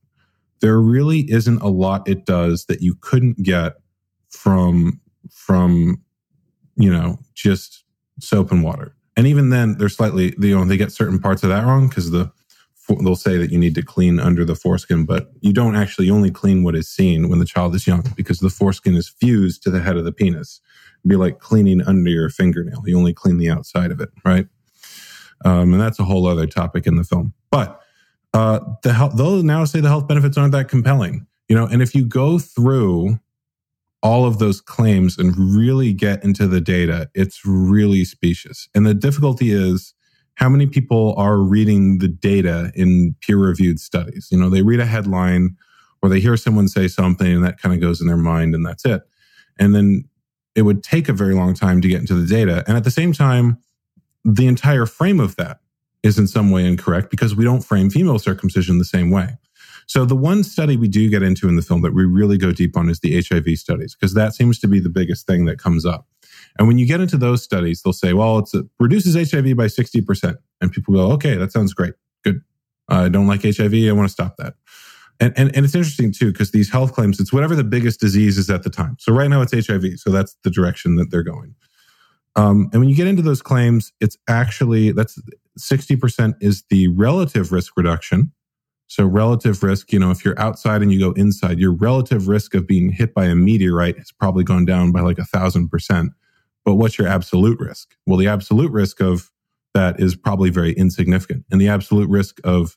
there 0.61 0.80
really 0.80 1.30
isn't 1.30 1.61
a 1.62 1.68
lot 1.68 2.08
it 2.08 2.26
does 2.26 2.66
that 2.66 2.82
you 2.82 2.94
couldn't 3.00 3.42
get 3.42 3.74
from 4.28 5.00
from 5.30 6.02
you 6.76 6.92
know 6.92 7.18
just 7.34 7.84
soap 8.20 8.52
and 8.52 8.62
water. 8.62 8.94
And 9.16 9.26
even 9.26 9.50
then 9.50 9.76
they're 9.78 9.88
slightly 9.88 10.34
you 10.38 10.56
know 10.56 10.64
they 10.64 10.76
get 10.76 10.92
certain 10.92 11.18
parts 11.18 11.42
of 11.42 11.50
that 11.50 11.64
wrong 11.64 11.88
because 11.88 12.11
the 12.11 12.30
they'll 12.88 13.14
say 13.14 13.36
that 13.36 13.52
you 13.52 13.58
need 13.58 13.74
to 13.76 13.84
clean 13.84 14.18
under 14.18 14.44
the 14.44 14.56
foreskin 14.56 15.04
but 15.04 15.30
you 15.42 15.52
don't 15.52 15.76
actually 15.76 16.11
only 16.11 16.28
clean 16.28 16.64
what 16.64 16.74
is 16.74 16.88
seen 16.88 17.28
when 17.28 17.38
the 17.38 17.44
child 17.44 17.72
is 17.76 17.86
young 17.86 18.04
because 18.16 18.40
the 18.40 18.50
foreskin 18.50 18.96
is 18.96 19.08
fused 19.08 19.62
to 19.62 19.70
the 19.70 19.80
head 19.80 19.96
of 19.96 20.04
the 20.04 20.11
penis. 20.11 20.61
It'd 21.00 21.08
be 21.08 21.14
like 21.14 21.38
cleaning 21.38 21.82
under 21.82 22.11
your 22.11 22.28
fingernail. 22.30 22.82
You 22.86 22.98
only 22.98 23.14
clean 23.14 23.38
the 23.38 23.48
outside 23.48 23.92
of 23.92 24.00
it 24.00 24.11
right? 24.24 24.48
Um, 25.44 25.72
and 25.72 25.80
that's 25.80 25.98
a 25.98 26.04
whole 26.04 26.26
other 26.26 26.46
topic 26.46 26.86
in 26.86 26.96
the 26.96 27.04
film. 27.04 27.32
But 27.50 27.80
uh, 28.33 28.61
the 28.83 28.93
health, 28.93 29.16
they'll 29.16 29.43
now 29.43 29.64
say 29.64 29.81
the 29.81 29.89
health 29.89 30.07
benefits 30.07 30.37
aren't 30.39 30.53
that 30.53 30.68
compelling, 30.68 31.26
you 31.49 31.57
know. 31.57 31.66
And 31.66 31.83
if 31.83 31.95
you 31.95 32.05
go 32.05 32.39
through 32.39 33.18
all 34.03 34.24
of 34.24 34.39
those 34.39 34.61
claims 34.61 35.18
and 35.18 35.37
really 35.37 35.93
get 35.93 36.22
into 36.24 36.47
the 36.47 36.61
data, 36.61 37.11
it's 37.14 37.45
really 37.45 38.05
specious. 38.05 38.68
And 38.74 38.87
the 38.87 38.95
difficulty 38.95 39.51
is 39.51 39.95
how 40.37 40.49
many 40.49 40.66
people 40.66 41.14
are 41.18 41.39
reading 41.39 41.99
the 41.99 42.09
data 42.09 42.72
in 42.74 43.14
peer 43.20 43.37
reviewed 43.37 43.78
studies. 43.78 44.28
You 44.31 44.39
know, 44.39 44.49
they 44.49 44.62
read 44.62 44.81
a 44.81 44.87
headline 44.87 45.57
or 46.03 46.09
they 46.09 46.20
hear 46.20 46.37
someone 46.37 46.68
say 46.68 46.89
something 46.89 47.26
and 47.26 47.45
that 47.45 47.61
kind 47.61 47.74
of 47.74 47.81
goes 47.81 48.01
in 48.01 48.07
their 48.07 48.16
mind 48.16 48.55
and 48.55 48.64
that's 48.64 48.87
it. 48.87 49.03
And 49.59 49.74
then 49.74 50.09
it 50.55 50.62
would 50.62 50.83
take 50.83 51.09
a 51.09 51.12
very 51.12 51.35
long 51.35 51.53
time 51.55 51.83
to 51.83 51.89
get 51.89 52.01
into 52.01 52.14
the 52.14 52.26
data. 52.26 52.64
And 52.66 52.76
at 52.76 52.85
the 52.85 52.91
same 52.91 53.12
time, 53.12 53.59
the 54.24 54.47
entire 54.47 54.87
frame 54.87 55.20
of 55.20 55.37
that 55.37 55.61
is 56.03 56.18
in 56.18 56.26
some 56.26 56.51
way 56.51 56.66
incorrect 56.66 57.11
because 57.11 57.34
we 57.34 57.44
don't 57.44 57.62
frame 57.62 57.90
female 57.90 58.18
circumcision 58.18 58.78
the 58.78 58.84
same 58.84 59.11
way. 59.11 59.36
So 59.86 60.05
the 60.05 60.16
one 60.16 60.44
study 60.44 60.76
we 60.76 60.88
do 60.88 61.11
get 61.11 61.22
into 61.22 61.48
in 61.48 61.57
the 61.57 61.62
film 61.62 61.82
that 61.82 61.94
we 61.94 62.05
really 62.05 62.38
go 62.38 62.53
deep 62.53 62.76
on 62.76 62.88
is 62.88 63.01
the 63.01 63.20
HIV 63.20 63.59
studies 63.59 63.94
because 63.94 64.14
that 64.14 64.34
seems 64.34 64.59
to 64.61 64.68
be 64.68 64.78
the 64.78 64.88
biggest 64.88 65.26
thing 65.26 65.46
that 65.46 65.59
comes 65.59 65.84
up. 65.84 66.07
And 66.59 66.68
when 66.68 66.78
you 66.78 66.86
get 66.86 67.01
into 67.01 67.16
those 67.16 67.42
studies, 67.42 67.82
they'll 67.82 67.92
say, 67.92 68.12
well, 68.12 68.38
it 68.38 68.66
reduces 68.78 69.14
HIV 69.14 69.57
by 69.57 69.66
60%. 69.66 70.36
And 70.61 70.72
people 70.72 70.94
go, 70.94 71.12
okay, 71.12 71.36
that 71.36 71.53
sounds 71.53 71.74
great. 71.74 71.94
Good. 72.24 72.40
I 72.88 73.09
don't 73.09 73.26
like 73.26 73.42
HIV. 73.42 73.74
I 73.74 73.92
want 73.92 74.09
to 74.09 74.12
stop 74.12 74.36
that. 74.36 74.55
And, 75.18 75.34
and, 75.36 75.55
and 75.55 75.64
it's 75.64 75.74
interesting 75.74 76.12
too, 76.12 76.32
because 76.32 76.51
these 76.51 76.70
health 76.70 76.94
claims, 76.94 77.20
it's 77.20 77.32
whatever 77.32 77.55
the 77.55 77.64
biggest 77.64 78.01
disease 78.01 78.38
is 78.38 78.48
at 78.48 78.62
the 78.62 78.70
time. 78.70 78.96
So 78.98 79.12
right 79.12 79.28
now 79.28 79.42
it's 79.42 79.53
HIV. 79.53 79.98
So 79.98 80.11
that's 80.11 80.36
the 80.44 80.51
direction 80.51 80.96
that 80.96 81.11
they're 81.11 81.22
going. 81.22 81.55
Um, 82.36 82.70
and 82.72 82.80
when 82.80 82.88
you 82.88 82.94
get 82.94 83.07
into 83.07 83.22
those 83.22 83.42
claims, 83.42 83.92
it's 84.01 84.16
actually 84.28 84.92
that's 84.92 85.20
60% 85.59 86.34
is 86.40 86.64
the 86.70 86.88
relative 86.88 87.53
risk 87.53 87.76
reduction. 87.76 88.32
So 88.86 89.07
relative 89.07 89.62
risk, 89.62 89.92
you 89.92 90.01
know, 90.01 90.11
if 90.11 90.24
you're 90.24 90.38
outside 90.38 90.82
and 90.82 90.92
you 90.92 90.98
go 90.98 91.12
inside, 91.12 91.59
your 91.59 91.72
relative 91.72 92.26
risk 92.26 92.55
of 92.55 92.66
being 92.66 92.90
hit 92.90 93.14
by 93.14 93.26
a 93.26 93.36
meteorite 93.36 93.98
has 93.98 94.11
probably 94.11 94.42
gone 94.42 94.64
down 94.64 94.90
by 94.90 95.01
like 95.01 95.18
a 95.18 95.24
thousand 95.24 95.68
percent. 95.68 96.12
But 96.64 96.74
what's 96.74 96.98
your 96.98 97.07
absolute 97.07 97.59
risk? 97.61 97.94
Well, 98.07 98.16
the 98.16 98.26
absolute 98.26 98.70
risk 98.72 99.01
of 99.01 99.30
that 99.74 100.01
is 100.01 100.16
probably 100.16 100.51
very 100.51 100.72
insignificant. 100.72 101.44
And 101.51 101.61
the 101.61 101.68
absolute 101.68 102.11
risk 102.11 102.40
of 102.44 102.76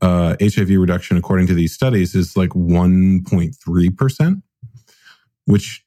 uh, 0.00 0.36
HIV 0.40 0.70
reduction, 0.70 1.16
according 1.16 1.46
to 1.48 1.54
these 1.54 1.74
studies, 1.74 2.14
is 2.14 2.36
like 2.36 2.50
1.3%, 2.50 4.42
which 5.44 5.84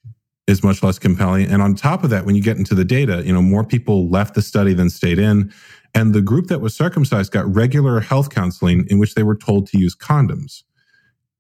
is 0.47 0.63
much 0.63 0.83
less 0.83 0.99
compelling. 0.99 1.47
And 1.47 1.61
on 1.61 1.75
top 1.75 2.03
of 2.03 2.09
that, 2.11 2.25
when 2.25 2.35
you 2.35 2.41
get 2.41 2.57
into 2.57 2.75
the 2.75 2.85
data, 2.85 3.23
you 3.25 3.33
know, 3.33 3.41
more 3.41 3.63
people 3.63 4.09
left 4.09 4.35
the 4.35 4.41
study 4.41 4.73
than 4.73 4.89
stayed 4.89 5.19
in. 5.19 5.51
And 5.95 6.13
the 6.13 6.21
group 6.21 6.47
that 6.47 6.59
was 6.59 6.75
circumcised 6.75 7.31
got 7.31 7.51
regular 7.55 8.01
health 8.01 8.29
counseling 8.29 8.85
in 8.89 8.99
which 8.99 9.15
they 9.15 9.23
were 9.23 9.35
told 9.35 9.67
to 9.67 9.79
use 9.79 9.95
condoms. 9.95 10.63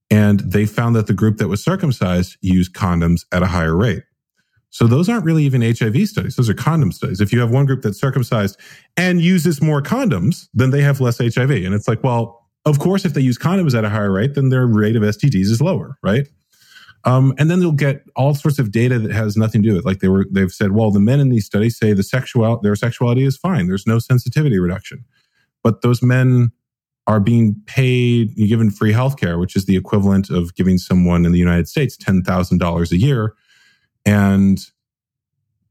And 0.09 0.39
they 0.39 0.65
found 0.65 0.95
that 0.95 1.07
the 1.07 1.13
group 1.13 1.37
that 1.37 1.49
was 1.49 1.63
circumcised 1.63 2.37
used 2.41 2.73
condoms 2.73 3.25
at 3.33 3.43
a 3.43 3.47
higher 3.47 3.75
rate. 3.75 4.03
So 4.69 4.87
those 4.87 5.09
aren't 5.09 5.25
really 5.25 5.43
even 5.43 5.61
HIV 5.61 6.07
studies. 6.07 6.35
Those 6.35 6.49
are 6.49 6.53
condom 6.53 6.91
studies. 6.91 7.21
If 7.21 7.31
you 7.31 7.39
have 7.39 7.49
one 7.49 7.65
group 7.65 7.81
that's 7.81 7.99
circumcised 7.99 8.59
and 8.97 9.21
uses 9.21 9.61
more 9.61 9.81
condoms, 9.81 10.47
then 10.53 10.71
they 10.71 10.81
have 10.81 11.01
less 11.01 11.17
HIV. 11.17 11.51
And 11.51 11.73
it's 11.73 11.87
like, 11.87 12.03
well, 12.03 12.45
of 12.65 12.79
course, 12.79 13.05
if 13.05 13.13
they 13.13 13.21
use 13.21 13.37
condoms 13.37 13.77
at 13.77 13.85
a 13.85 13.89
higher 13.89 14.11
rate, 14.11 14.35
then 14.35 14.49
their 14.49 14.65
rate 14.65 14.95
of 14.95 15.03
STDs 15.03 15.51
is 15.51 15.61
lower, 15.61 15.97
right? 16.01 16.27
Um, 17.05 17.33
and 17.37 17.51
then 17.51 17.59
they'll 17.59 17.71
get 17.71 18.03
all 18.15 18.33
sorts 18.33 18.57
of 18.57 18.71
data 18.71 18.97
that 18.97 19.11
has 19.11 19.37
nothing 19.37 19.61
to 19.61 19.69
do 19.69 19.75
with 19.75 19.85
it. 19.85 19.87
Like 19.87 19.99
they 19.99 20.07
were, 20.07 20.25
they've 20.31 20.51
said, 20.51 20.71
well, 20.71 20.89
the 20.89 20.99
men 20.99 21.19
in 21.19 21.29
these 21.29 21.45
studies 21.45 21.77
say 21.77 21.93
the 21.93 22.01
sexual, 22.03 22.59
their 22.61 22.75
sexuality 22.75 23.23
is 23.23 23.37
fine. 23.37 23.67
There's 23.67 23.85
no 23.85 23.99
sensitivity 23.99 24.57
reduction, 24.57 25.05
but 25.63 25.81
those 25.83 26.01
men 26.01 26.51
are 27.07 27.19
being 27.19 27.61
paid, 27.67 28.35
given 28.35 28.71
free 28.71 28.91
healthcare, 28.91 29.39
which 29.39 29.55
is 29.55 29.65
the 29.65 29.77
equivalent 29.77 30.29
of 30.29 30.55
giving 30.55 30.77
someone 30.77 31.25
in 31.25 31.31
the 31.31 31.39
United 31.39 31.67
States 31.67 31.95
ten 31.95 32.23
thousand 32.23 32.57
dollars 32.57 32.91
a 32.91 32.97
year, 32.97 33.35
and 34.05 34.59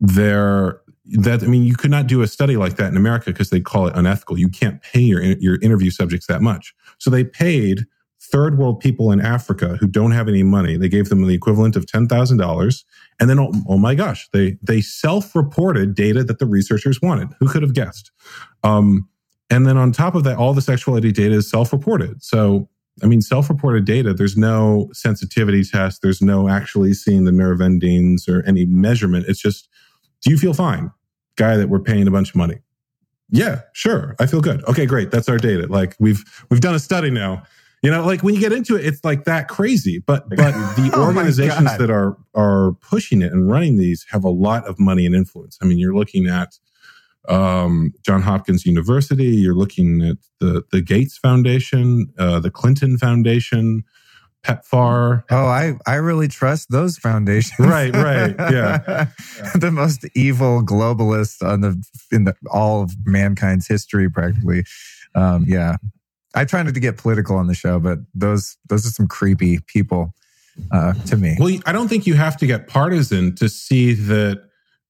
they're 0.01 0.80
that 1.07 1.43
I 1.43 1.47
mean, 1.47 1.64
you 1.64 1.74
could 1.74 1.91
not 1.91 2.07
do 2.07 2.22
a 2.22 2.26
study 2.26 2.57
like 2.57 2.76
that 2.76 2.91
in 2.91 2.97
America 2.97 3.26
because 3.26 3.51
they 3.51 3.61
call 3.61 3.87
it 3.89 3.97
unethical. 3.97 4.39
You 4.39 4.49
can't 4.49 4.80
pay 4.82 5.01
your 5.01 5.22
your 5.22 5.61
interview 5.61 5.91
subjects 5.91 6.26
that 6.28 6.41
much, 6.41 6.74
so 6.99 7.11
they 7.11 7.24
paid 7.24 7.87
third 8.35 8.59
world 8.59 8.80
people 8.80 9.12
in 9.12 9.20
Africa 9.20 9.76
who 9.78 9.87
don't 9.87 10.11
have 10.11 10.28
any 10.28 10.43
money. 10.43 10.76
They 10.76 10.89
gave 10.89 11.09
them 11.09 11.24
the 11.24 11.35
equivalent 11.35 11.76
of 11.76 11.87
$10,000. 11.87 12.85
And 13.20 13.30
then, 13.30 13.39
oh, 13.39 13.53
oh, 13.68 13.78
my 13.78 13.95
gosh, 13.95 14.28
they, 14.32 14.59
they 14.61 14.80
self 14.80 15.37
reported 15.37 15.95
data 15.95 16.24
that 16.24 16.41
the 16.41 16.47
researchers 16.47 17.01
wanted. 17.01 17.28
Who 17.39 17.47
could 17.47 17.62
have 17.62 17.74
guessed? 17.74 18.11
Um, 18.64 19.09
and 19.51 19.68
then 19.68 19.76
on 19.76 19.93
top 19.93 20.16
of 20.16 20.24
that, 20.24 20.37
all 20.37 20.53
the 20.53 20.62
sexuality 20.62 21.12
data 21.12 21.37
is 21.37 21.49
self 21.49 21.72
reported. 21.72 22.24
So 22.24 22.68
I 23.05 23.07
mean, 23.07 23.20
self 23.20 23.49
reported 23.49 23.85
data, 23.85 24.12
there's 24.12 24.37
no 24.37 24.89
sensitivity 24.93 25.62
test, 25.62 26.03
there's 26.03 26.20
no 26.20 26.49
actually 26.49 26.93
seeing 26.93 27.24
the 27.24 27.32
nerve 27.32 27.61
endings 27.61 28.28
or 28.28 28.43
any 28.47 28.66
measurement. 28.66 29.26
It's 29.28 29.41
just, 29.41 29.68
do 30.22 30.30
you 30.30 30.39
feel 30.39 30.55
fine? 30.55 30.91
Guy 31.37 31.57
that 31.57 31.68
we're 31.68 31.80
paying 31.80 32.09
a 32.09 32.11
bunch 32.11 32.30
of 32.30 32.37
money. 32.37 32.59
Yeah, 33.30 33.62
sure. 33.74 34.16
I 34.18 34.26
feel 34.26 34.41
good. 34.41 34.64
Okay, 34.64 34.87
great. 34.87 35.11
That's 35.11 35.28
our 35.28 35.39
data. 35.39 35.66
Like 35.68 35.97
we've 35.99 36.24
we've 36.51 36.61
done 36.61 36.74
a 36.74 36.78
study 36.78 37.11
now. 37.11 37.45
You 37.85 37.91
know, 37.91 38.03
like 38.07 38.22
when 38.22 38.35
you 38.35 38.41
get 38.41 38.53
into 38.53 38.76
it, 38.76 38.87
it's 38.87 39.05
like 39.05 39.24
that 39.24 39.47
crazy. 39.47 39.99
But 39.99 40.26
but 40.30 40.53
the 40.74 40.91
Oh 40.95 41.07
organizations 41.07 41.76
that 41.76 41.91
are 41.91 42.16
are 42.35 42.72
pushing 42.80 43.20
it 43.20 43.30
and 43.30 43.51
running 43.51 43.76
these 43.76 44.07
have 44.11 44.24
a 44.24 44.30
lot 44.30 44.66
of 44.66 44.80
money 44.80 45.05
and 45.05 45.14
influence. 45.14 45.59
I 45.61 45.66
mean, 45.66 45.78
you're 45.78 45.95
looking 45.95 46.26
at 46.26 46.59
um, 47.28 47.93
John 48.03 48.22
Hopkins 48.22 48.64
University. 48.64 49.26
You're 49.26 49.55
looking 49.55 50.01
at 50.01 50.16
the 50.41 50.64
the 50.72 50.80
Gates 50.80 51.18
Foundation, 51.18 52.11
uh, 52.18 52.41
the 52.41 52.51
Clinton 52.51 52.97
Foundation, 52.97 53.85
PEPFAR. 54.45 55.24
Oh, 55.30 55.47
I, 55.47 55.74
I 55.87 55.97
really 55.97 56.28
trust 56.28 56.70
those 56.70 56.97
foundations. 56.97 57.59
Right, 57.59 57.95
right, 57.95 58.35
yeah. 58.39 59.09
the 59.55 59.70
most 59.70 60.07
evil 60.14 60.62
globalists 60.62 61.47
on 61.47 61.61
the 61.61 61.82
in 62.11 62.24
the 62.24 62.35
all 62.51 62.82
of 62.82 62.95
mankind's 63.05 63.68
history, 63.68 64.09
practically. 64.09 64.64
Um, 65.14 65.45
yeah, 65.47 65.76
I 66.35 66.45
try 66.45 66.62
not 66.62 66.74
to 66.74 66.80
get 66.80 66.97
political 66.97 67.37
on 67.37 67.47
the 67.47 67.55
show, 67.55 67.78
but 67.78 67.99
those 68.14 68.57
those 68.68 68.87
are 68.87 68.91
some 68.91 69.07
creepy 69.07 69.61
people 69.66 70.14
uh, 70.70 70.95
to 71.07 71.16
me. 71.16 71.37
Well, 71.39 71.59
I 71.66 71.72
don't 71.72 71.89
think 71.89 72.07
you 72.07 72.14
have 72.14 72.37
to 72.39 72.47
get 72.47 72.68
partisan 72.68 73.35
to 73.37 73.49
see 73.49 73.93
that 73.95 74.43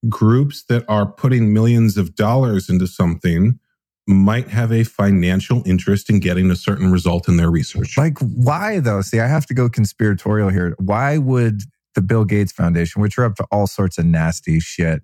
groups 0.09 0.64
that 0.64 0.84
are 0.88 1.07
putting 1.07 1.53
millions 1.53 1.97
of 1.97 2.14
dollars 2.14 2.68
into 2.68 2.86
something 2.86 3.59
might 4.07 4.49
have 4.49 4.70
a 4.70 4.84
financial 4.84 5.62
interest 5.64 6.11
in 6.11 6.20
getting 6.20 6.51
a 6.51 6.57
certain 6.57 6.92
result 6.92 7.26
in 7.26 7.38
their 7.38 7.51
research. 7.51 7.97
Like, 7.97 8.18
why 8.18 8.80
though? 8.80 9.01
See, 9.01 9.20
I 9.20 9.26
have 9.26 9.47
to 9.47 9.55
go 9.55 9.68
conspiratorial 9.68 10.51
here. 10.51 10.74
Why 10.78 11.16
would 11.16 11.62
the 11.95 12.03
Bill 12.03 12.24
Gates 12.24 12.53
Foundation, 12.53 13.01
which 13.01 13.16
are 13.18 13.24
up 13.24 13.36
to 13.36 13.47
all 13.51 13.66
sorts 13.66 13.97
of 13.97 14.05
nasty 14.05 14.61
shit, 14.61 15.03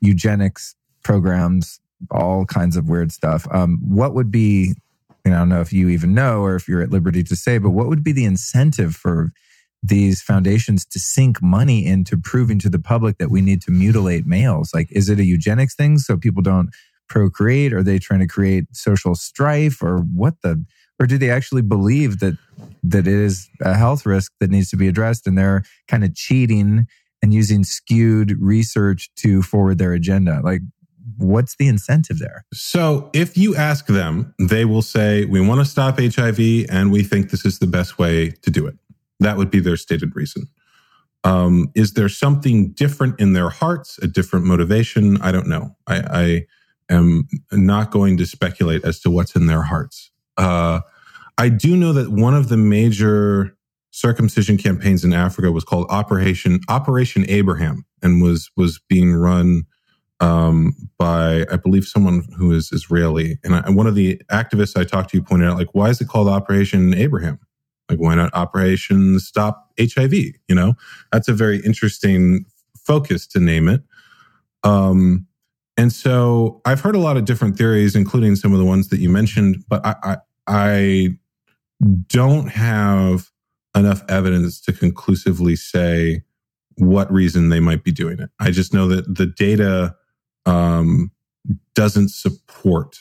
eugenics 0.00 0.74
programs, 1.02 1.80
all 2.10 2.44
kinds 2.44 2.76
of 2.76 2.88
weird 2.88 3.12
stuff, 3.12 3.46
um, 3.50 3.78
what 3.82 4.14
would 4.14 4.30
be, 4.30 4.74
I 5.26 5.30
don't 5.30 5.48
know 5.48 5.60
if 5.60 5.72
you 5.72 5.88
even 5.88 6.14
know 6.14 6.42
or 6.42 6.54
if 6.54 6.68
you're 6.68 6.82
at 6.82 6.90
liberty 6.90 7.22
to 7.24 7.36
say, 7.36 7.58
but 7.58 7.70
what 7.70 7.88
would 7.88 8.04
be 8.04 8.12
the 8.12 8.24
incentive 8.26 8.94
for 8.94 9.32
these 9.82 10.20
foundations 10.20 10.84
to 10.86 10.98
sink 10.98 11.42
money 11.42 11.86
into 11.86 12.16
proving 12.16 12.58
to 12.58 12.68
the 12.68 12.78
public 12.78 13.18
that 13.18 13.30
we 13.30 13.40
need 13.40 13.62
to 13.62 13.70
mutilate 13.70 14.26
males? 14.26 14.72
Like, 14.74 14.88
is 14.90 15.08
it 15.08 15.18
a 15.18 15.24
eugenics 15.24 15.74
thing 15.74 15.98
so 15.98 16.16
people 16.16 16.42
don't 16.42 16.70
procreate? 17.08 17.72
Are 17.72 17.82
they 17.82 17.98
trying 17.98 18.20
to 18.20 18.26
create 18.26 18.64
social 18.72 19.14
strife 19.14 19.82
or 19.82 19.98
what 19.98 20.34
the? 20.42 20.64
or 21.00 21.06
do 21.06 21.18
they 21.18 21.30
actually 21.30 21.62
believe 21.62 22.20
that 22.20 22.38
that 22.82 23.06
it 23.06 23.14
is 23.14 23.48
a 23.60 23.74
health 23.74 24.06
risk 24.06 24.32
that 24.40 24.50
needs 24.50 24.70
to 24.70 24.76
be 24.76 24.88
addressed 24.88 25.26
and 25.26 25.36
they're 25.36 25.64
kind 25.88 26.04
of 26.04 26.14
cheating 26.14 26.86
and 27.22 27.34
using 27.34 27.64
skewed 27.64 28.36
research 28.40 29.10
to 29.16 29.42
forward 29.42 29.78
their 29.78 29.92
agenda 29.92 30.40
like 30.44 30.60
what's 31.18 31.56
the 31.56 31.68
incentive 31.68 32.18
there 32.18 32.44
So 32.52 33.10
if 33.12 33.36
you 33.36 33.54
ask 33.56 33.86
them, 33.86 34.34
they 34.38 34.64
will 34.64 34.82
say, 34.82 35.24
We 35.24 35.40
want 35.40 35.60
to 35.60 35.64
stop 35.64 35.98
HIV 35.98 36.66
and 36.70 36.90
we 36.92 37.02
think 37.02 37.30
this 37.30 37.44
is 37.44 37.58
the 37.58 37.66
best 37.66 37.98
way 37.98 38.30
to 38.42 38.50
do 38.50 38.66
it. 38.66 38.76
That 39.20 39.36
would 39.36 39.50
be 39.50 39.60
their 39.60 39.76
stated 39.76 40.14
reason. 40.14 40.48
Um, 41.24 41.70
is 41.74 41.94
there 41.94 42.10
something 42.10 42.72
different 42.72 43.18
in 43.18 43.32
their 43.32 43.48
hearts, 43.48 43.98
a 44.02 44.06
different 44.06 44.44
motivation? 44.44 45.20
I 45.22 45.32
don't 45.32 45.48
know. 45.48 45.74
I, 45.86 46.02
I 46.10 46.46
am 46.94 47.28
not 47.50 47.90
going 47.90 48.18
to 48.18 48.26
speculate 48.26 48.84
as 48.84 49.00
to 49.00 49.10
what's 49.10 49.34
in 49.34 49.46
their 49.46 49.62
hearts. 49.62 50.10
Uh, 50.36 50.80
I 51.38 51.48
do 51.48 51.76
know 51.76 51.92
that 51.94 52.10
one 52.10 52.34
of 52.34 52.48
the 52.48 52.58
major 52.58 53.56
circumcision 53.90 54.58
campaigns 54.58 55.04
in 55.04 55.12
Africa 55.12 55.50
was 55.50 55.64
called 55.64 55.86
Operation 55.88 56.60
Operation 56.68 57.24
Abraham 57.28 57.86
and 58.02 58.22
was 58.22 58.50
was 58.56 58.80
being 58.88 59.14
run 59.14 59.64
um, 60.20 60.74
by 60.98 61.44
I 61.50 61.56
believe 61.56 61.84
someone 61.84 62.26
who 62.36 62.52
is 62.52 62.70
Israeli. 62.72 63.38
And, 63.44 63.54
I, 63.54 63.70
one 63.70 63.86
of 63.86 63.94
the 63.94 64.20
activists 64.30 64.78
I 64.78 64.84
talked 64.84 65.10
to 65.10 65.22
pointed 65.22 65.48
out, 65.48 65.56
like, 65.56 65.74
why 65.74 65.90
is 65.90 66.00
it 66.00 66.08
called 66.08 66.28
Operation 66.28 66.94
Abraham? 66.94 67.38
Like, 67.90 67.98
why 67.98 68.14
not 68.14 68.34
Operation 68.34 69.18
Stop 69.20 69.72
HIV? 69.78 70.14
You 70.14 70.54
know, 70.54 70.74
that's 71.12 71.28
a 71.28 71.34
very 71.34 71.58
interesting 71.64 72.44
focus 72.78 73.26
to 73.28 73.40
name 73.40 73.68
it. 73.68 73.82
Um, 74.62 75.26
and 75.76 75.92
so 75.92 76.60
I've 76.64 76.80
heard 76.80 76.94
a 76.94 77.00
lot 77.00 77.16
of 77.16 77.24
different 77.24 77.56
theories, 77.58 77.96
including 77.96 78.36
some 78.36 78.52
of 78.52 78.58
the 78.58 78.64
ones 78.64 78.88
that 78.88 79.00
you 79.00 79.10
mentioned, 79.10 79.64
but 79.68 79.84
I, 79.84 79.94
I, 80.02 80.16
I 80.46 81.08
don't 82.06 82.48
have 82.48 83.30
enough 83.76 84.02
evidence 84.08 84.60
to 84.62 84.72
conclusively 84.72 85.56
say 85.56 86.22
what 86.76 87.12
reason 87.12 87.48
they 87.48 87.60
might 87.60 87.82
be 87.82 87.92
doing 87.92 88.20
it. 88.20 88.30
I 88.40 88.50
just 88.50 88.72
know 88.72 88.86
that 88.88 89.16
the 89.16 89.26
data 89.26 89.96
um, 90.46 91.10
doesn't 91.74 92.10
support 92.10 92.98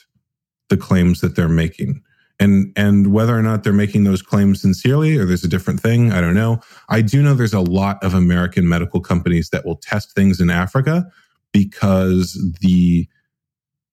the 0.70 0.78
claims 0.78 1.22
that 1.22 1.36
they're 1.36 1.48
making. 1.48 2.02
And 2.40 2.74
and 2.76 3.14
whether 3.14 3.38
or 3.38 3.44
not 3.44 3.64
they're 3.64 3.72
making 3.72 4.06
those 4.06 4.22
claims 4.22 4.62
sincerely 4.62 5.18
or 5.18 5.26
there's 5.26 5.44
a 5.44 5.50
different 5.50 5.80
thing, 5.80 6.12
I 6.12 6.20
don't 6.20 6.34
know. 6.34 6.60
I 6.90 7.02
do 7.02 7.22
know 7.22 7.36
there's 7.36 7.54
a 7.54 7.62
lot 7.62 8.04
of 8.04 8.14
American 8.14 8.68
medical 8.68 9.00
companies 9.00 9.50
that 9.50 9.66
will 9.66 9.78
test 9.78 10.14
things 10.16 10.42
in 10.42 10.50
Africa 10.50 11.06
because 11.52 12.34
the 12.62 13.08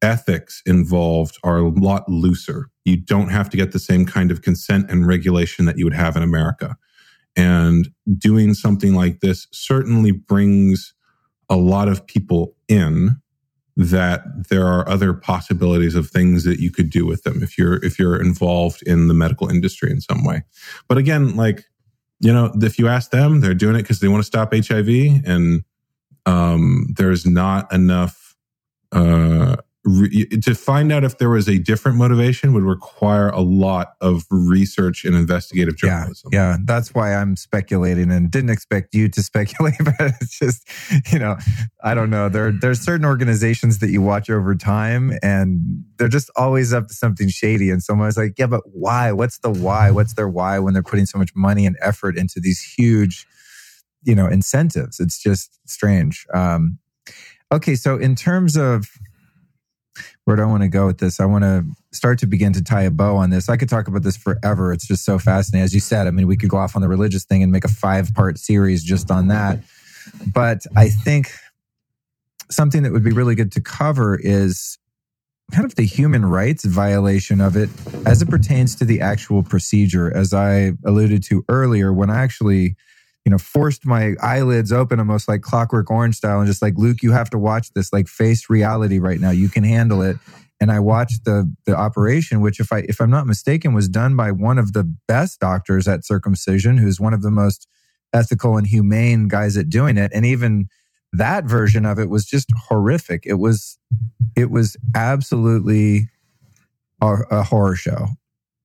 ethics 0.02 0.62
involved 0.64 1.38
are 1.44 1.58
a 1.58 1.68
lot 1.68 2.08
looser. 2.08 2.70
You 2.84 2.96
don't 2.96 3.28
have 3.28 3.50
to 3.50 3.56
get 3.56 3.72
the 3.72 3.78
same 3.78 4.06
kind 4.06 4.30
of 4.30 4.40
consent 4.40 4.90
and 4.90 5.06
regulation 5.06 5.66
that 5.66 5.76
you 5.76 5.84
would 5.84 5.94
have 5.94 6.16
in 6.16 6.22
America. 6.22 6.76
And 7.36 7.88
doing 8.18 8.54
something 8.54 8.94
like 8.94 9.20
this 9.20 9.46
certainly 9.52 10.10
brings 10.10 10.94
a 11.48 11.56
lot 11.56 11.88
of 11.88 12.06
people 12.06 12.56
in 12.68 13.20
that 13.80 14.48
there 14.50 14.66
are 14.66 14.88
other 14.88 15.12
possibilities 15.14 15.94
of 15.94 16.10
things 16.10 16.44
that 16.44 16.60
you 16.60 16.70
could 16.70 16.90
do 16.90 17.06
with 17.06 17.22
them 17.22 17.42
if 17.42 17.56
you're 17.56 17.82
if 17.84 17.98
you're 17.98 18.20
involved 18.20 18.82
in 18.82 19.08
the 19.08 19.14
medical 19.14 19.48
industry 19.48 19.90
in 19.90 20.00
some 20.00 20.24
way. 20.24 20.42
But 20.88 20.98
again, 20.98 21.34
like 21.36 21.64
you 22.20 22.32
know, 22.32 22.52
if 22.60 22.78
you 22.78 22.88
ask 22.88 23.10
them, 23.10 23.40
they're 23.40 23.54
doing 23.54 23.76
it 23.76 23.82
because 23.82 24.00
they 24.00 24.08
want 24.08 24.22
to 24.22 24.26
stop 24.26 24.52
HIV, 24.52 24.88
and 25.24 25.64
um, 26.26 26.88
there's 26.96 27.24
not 27.24 27.72
enough 27.72 28.36
uh, 28.92 29.56
re- 29.84 30.26
to 30.26 30.54
find 30.54 30.92
out 30.92 31.04
if 31.04 31.18
there 31.18 31.30
was 31.30 31.48
a 31.48 31.58
different 31.58 31.98
motivation 31.98 32.52
would 32.52 32.64
require 32.64 33.28
a 33.28 33.40
lot 33.40 33.94
of 34.00 34.24
research 34.30 35.04
and 35.04 35.14
investigative 35.14 35.76
journalism. 35.76 36.30
yeah 36.32 36.56
that's 36.64 36.94
why 36.94 37.14
i'm 37.14 37.36
speculating 37.36 38.10
and 38.10 38.30
didn't 38.30 38.50
expect 38.50 38.94
you 38.94 39.08
to 39.08 39.22
speculate 39.30 39.74
but 39.84 39.94
it's 40.20 40.38
just 40.38 40.68
you 41.12 41.18
know 41.18 41.36
i 41.82 41.94
don't 41.94 42.10
know. 42.10 42.28
There 42.28 42.52
there's 42.52 42.80
certain 42.80 43.04
organizations 43.04 43.78
that 43.78 43.90
you 43.90 44.02
watch 44.02 44.28
over 44.30 44.54
time 44.54 45.12
and 45.22 45.84
they're 45.96 46.08
just 46.08 46.30
always 46.36 46.72
up 46.72 46.88
to 46.88 46.94
something 46.94 47.28
shady. 47.28 47.70
And 47.70 47.82
someone's 47.82 48.16
like 48.16 48.34
yeah 48.38 48.46
but 48.46 48.62
why? 48.66 49.12
What's 49.12 49.38
the 49.38 49.50
why? 49.50 49.90
What's 49.90 50.14
their 50.14 50.28
why 50.28 50.58
when 50.58 50.74
they're 50.74 50.82
putting 50.82 51.06
so 51.06 51.18
much 51.18 51.30
money 51.34 51.66
and 51.66 51.76
effort 51.80 52.16
into 52.16 52.40
these 52.40 52.60
huge 52.62 53.26
you 54.02 54.14
know 54.14 54.26
incentives? 54.26 55.00
It's 55.00 55.20
just 55.20 55.58
strange. 55.68 56.26
Um 56.34 56.78
okay 57.52 57.74
so 57.74 57.96
in 57.96 58.14
terms 58.14 58.56
of 58.56 58.86
where 60.24 60.36
do 60.36 60.42
I 60.42 60.46
want 60.46 60.62
to 60.62 60.68
go 60.68 60.86
with 60.86 60.98
this? 60.98 61.18
I 61.18 61.24
want 61.24 61.44
to 61.44 61.64
start 61.92 62.18
to 62.20 62.26
begin 62.26 62.52
to 62.52 62.62
tie 62.62 62.82
a 62.82 62.90
bow 62.90 63.16
on 63.16 63.30
this. 63.30 63.48
I 63.48 63.56
could 63.56 63.68
talk 63.68 63.88
about 63.88 64.02
this 64.02 64.16
forever. 64.16 64.72
It's 64.72 64.86
just 64.86 65.04
so 65.04 65.18
fascinating. 65.18 65.64
As 65.64 65.74
you 65.74 65.80
said, 65.80 66.06
I 66.06 66.10
mean, 66.10 66.26
we 66.26 66.36
could 66.36 66.50
go 66.50 66.58
off 66.58 66.76
on 66.76 66.82
the 66.82 66.88
religious 66.88 67.24
thing 67.24 67.42
and 67.42 67.50
make 67.50 67.64
a 67.64 67.68
five 67.68 68.14
part 68.14 68.38
series 68.38 68.84
just 68.84 69.10
on 69.10 69.28
that. 69.28 69.58
But 70.32 70.62
I 70.76 70.88
think 70.88 71.32
something 72.50 72.82
that 72.82 72.92
would 72.92 73.04
be 73.04 73.12
really 73.12 73.34
good 73.34 73.52
to 73.52 73.60
cover 73.60 74.18
is 74.20 74.78
kind 75.52 75.64
of 75.64 75.74
the 75.74 75.84
human 75.84 76.24
rights 76.24 76.64
violation 76.64 77.40
of 77.40 77.56
it 77.56 77.68
as 78.06 78.22
it 78.22 78.30
pertains 78.30 78.76
to 78.76 78.84
the 78.84 79.00
actual 79.00 79.42
procedure. 79.42 80.14
As 80.14 80.32
I 80.32 80.72
alluded 80.84 81.22
to 81.24 81.44
earlier, 81.48 81.92
when 81.92 82.10
I 82.10 82.22
actually 82.22 82.76
you 83.30 83.34
know, 83.34 83.38
forced 83.38 83.86
my 83.86 84.16
eyelids 84.20 84.72
open 84.72 84.98
almost 84.98 85.28
like 85.28 85.40
clockwork 85.40 85.88
orange 85.88 86.16
style 86.16 86.40
and 86.40 86.48
just 86.48 86.60
like, 86.60 86.74
Luke, 86.76 87.00
you 87.00 87.12
have 87.12 87.30
to 87.30 87.38
watch 87.38 87.72
this, 87.74 87.92
like 87.92 88.08
face 88.08 88.50
reality 88.50 88.98
right 88.98 89.20
now. 89.20 89.30
You 89.30 89.48
can 89.48 89.62
handle 89.62 90.02
it. 90.02 90.16
And 90.60 90.72
I 90.72 90.80
watched 90.80 91.24
the 91.24 91.48
the 91.64 91.76
operation, 91.76 92.40
which 92.40 92.58
if 92.58 92.72
I 92.72 92.78
if 92.88 93.00
I'm 93.00 93.08
not 93.08 93.28
mistaken, 93.28 93.72
was 93.72 93.88
done 93.88 94.16
by 94.16 94.32
one 94.32 94.58
of 94.58 94.72
the 94.72 94.82
best 95.06 95.38
doctors 95.38 95.86
at 95.86 96.04
circumcision, 96.04 96.76
who's 96.76 96.98
one 96.98 97.14
of 97.14 97.22
the 97.22 97.30
most 97.30 97.68
ethical 98.12 98.56
and 98.56 98.66
humane 98.66 99.28
guys 99.28 99.56
at 99.56 99.70
doing 99.70 99.96
it. 99.96 100.10
And 100.12 100.26
even 100.26 100.66
that 101.12 101.44
version 101.44 101.86
of 101.86 102.00
it 102.00 102.10
was 102.10 102.26
just 102.26 102.48
horrific. 102.66 103.26
It 103.26 103.34
was 103.34 103.78
it 104.34 104.50
was 104.50 104.76
absolutely 104.96 106.08
a, 107.00 107.14
a 107.30 107.42
horror 107.44 107.76
show 107.76 108.08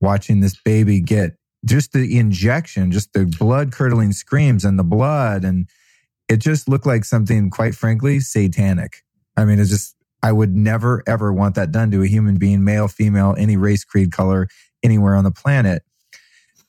watching 0.00 0.40
this 0.40 0.60
baby 0.60 1.00
get 1.00 1.36
just 1.66 1.92
the 1.92 2.18
injection, 2.18 2.92
just 2.92 3.12
the 3.12 3.26
blood 3.38 3.72
curdling 3.72 4.12
screams 4.12 4.64
and 4.64 4.78
the 4.78 4.84
blood. 4.84 5.44
And 5.44 5.68
it 6.28 6.38
just 6.38 6.68
looked 6.68 6.86
like 6.86 7.04
something, 7.04 7.50
quite 7.50 7.74
frankly, 7.74 8.20
satanic. 8.20 9.02
I 9.36 9.44
mean, 9.44 9.58
it's 9.58 9.70
just, 9.70 9.94
I 10.22 10.32
would 10.32 10.56
never, 10.56 11.02
ever 11.06 11.32
want 11.32 11.54
that 11.56 11.72
done 11.72 11.90
to 11.90 12.02
a 12.02 12.06
human 12.06 12.36
being, 12.36 12.64
male, 12.64 12.88
female, 12.88 13.34
any 13.36 13.56
race, 13.56 13.84
creed, 13.84 14.12
color, 14.12 14.48
anywhere 14.82 15.14
on 15.14 15.24
the 15.24 15.30
planet. 15.30 15.82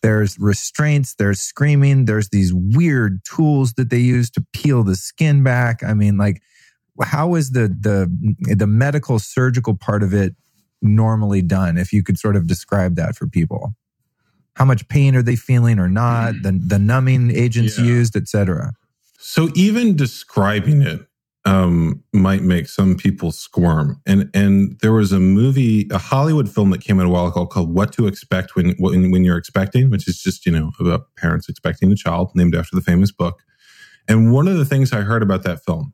There's 0.02 0.38
restraints, 0.38 1.16
there's 1.16 1.40
screaming, 1.40 2.06
there's 2.06 2.30
these 2.30 2.54
weird 2.54 3.24
tools 3.24 3.74
that 3.74 3.90
they 3.90 4.00
use 4.00 4.30
to 4.32 4.46
peel 4.54 4.84
the 4.84 4.96
skin 4.96 5.44
back. 5.44 5.84
I 5.84 5.94
mean, 5.94 6.18
like, 6.18 6.42
how 7.02 7.36
is 7.36 7.52
the 7.52 7.68
the 7.68 8.56
the 8.56 8.68
medical 8.68 9.20
surgical 9.20 9.76
part 9.76 10.04
of 10.04 10.14
it 10.14 10.36
normally 10.82 11.42
done? 11.42 11.78
If 11.78 11.94
you 11.94 12.04
could 12.04 12.20
sort 12.20 12.36
of 12.36 12.48
describe 12.48 12.96
that 12.96 13.16
for 13.16 13.28
people, 13.28 13.74
how 14.58 14.66
much 14.66 14.88
pain 14.88 15.16
are 15.16 15.22
they 15.22 15.36
feeling 15.36 15.78
or 15.80 15.88
not? 15.88 16.34
The 16.42 16.52
the 16.52 16.80
numbing 16.80 17.32
agents 17.36 17.78
Yeah. 17.78 17.86
used, 17.86 18.16
etc. 18.16 18.74
So 19.20 19.50
even 19.56 19.96
describing 19.96 20.82
it 20.82 21.02
um, 21.46 22.04
might 22.12 22.42
make 22.42 22.68
some 22.68 22.96
people 22.96 23.32
squirm. 23.32 24.02
And 24.06 24.30
and 24.34 24.78
there 24.82 24.94
was 24.94 25.12
a 25.12 25.20
movie, 25.20 25.88
a 25.92 25.98
Hollywood 25.98 26.50
film 26.50 26.72
that 26.72 26.82
came 26.82 27.00
out 27.00 27.06
a 27.06 27.10
while 27.10 27.28
ago 27.28 27.46
called 27.46 27.74
"What 27.74 27.94
to 27.94 28.08
Expect 28.08 28.56
When 28.56 28.76
When, 28.80 29.12
when 29.12 29.24
You're 29.24 29.38
Expecting," 29.38 29.90
which 29.90 30.08
is 30.08 30.22
just 30.22 30.46
you 30.46 30.52
know 30.52 30.72
about 30.80 31.16
parents 31.16 31.48
expecting 31.48 31.92
a 31.92 31.96
child, 31.96 32.32
named 32.36 32.56
after 32.56 32.76
the 32.76 32.82
famous 32.82 33.12
book. 33.12 33.44
And 34.08 34.34
one 34.34 34.48
of 34.48 34.58
the 34.58 34.66
things 34.66 34.92
I 34.92 35.02
heard 35.02 35.22
about 35.22 35.44
that 35.44 35.64
film 35.64 35.94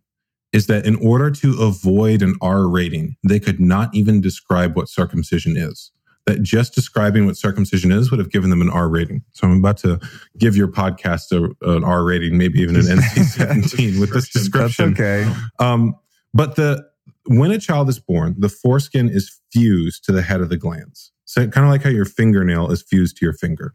is 0.53 0.67
that 0.67 0.85
in 0.85 0.95
order 0.97 1.31
to 1.31 1.61
avoid 1.61 2.21
an 2.21 2.35
R 2.41 2.67
rating, 2.67 3.17
they 3.27 3.39
could 3.39 3.59
not 3.59 3.93
even 3.93 4.21
describe 4.21 4.75
what 4.75 4.87
circumcision 4.87 5.57
is. 5.57 5.91
That 6.25 6.41
just 6.41 6.73
describing 6.73 7.25
what 7.25 7.35
circumcision 7.35 7.91
is 7.91 8.09
would 8.09 8.19
have 8.19 8.31
given 8.31 8.49
them 8.49 8.61
an 8.61 8.69
R 8.69 8.87
rating. 8.87 9.23
So 9.33 9.45
I'm 9.45 9.57
about 9.59 9.75
to 9.79 9.99
give 10.37 10.55
your 10.55 10.69
podcast 10.69 11.33
a, 11.33 11.49
an 11.69 11.83
R 11.83 12.05
rating, 12.05 12.37
maybe 12.37 12.59
even 12.61 12.77
an 12.77 12.83
NC-17 12.83 13.99
with 13.99 14.13
this 14.13 14.29
That's 14.31 14.31
description. 14.31 14.93
okay. 14.93 15.29
Um, 15.59 15.95
but 16.33 16.55
the 16.55 16.85
when 17.25 17.51
a 17.51 17.59
child 17.59 17.89
is 17.89 17.99
born, 17.99 18.35
the 18.37 18.47
foreskin 18.49 19.09
is 19.09 19.37
fused 19.51 20.05
to 20.05 20.11
the 20.13 20.21
head 20.21 20.39
of 20.39 20.47
the 20.49 20.55
glands. 20.57 21.11
So 21.25 21.45
kind 21.49 21.65
of 21.65 21.71
like 21.71 21.83
how 21.83 21.89
your 21.89 22.05
fingernail 22.05 22.71
is 22.71 22.81
fused 22.81 23.17
to 23.17 23.25
your 23.25 23.33
finger. 23.33 23.73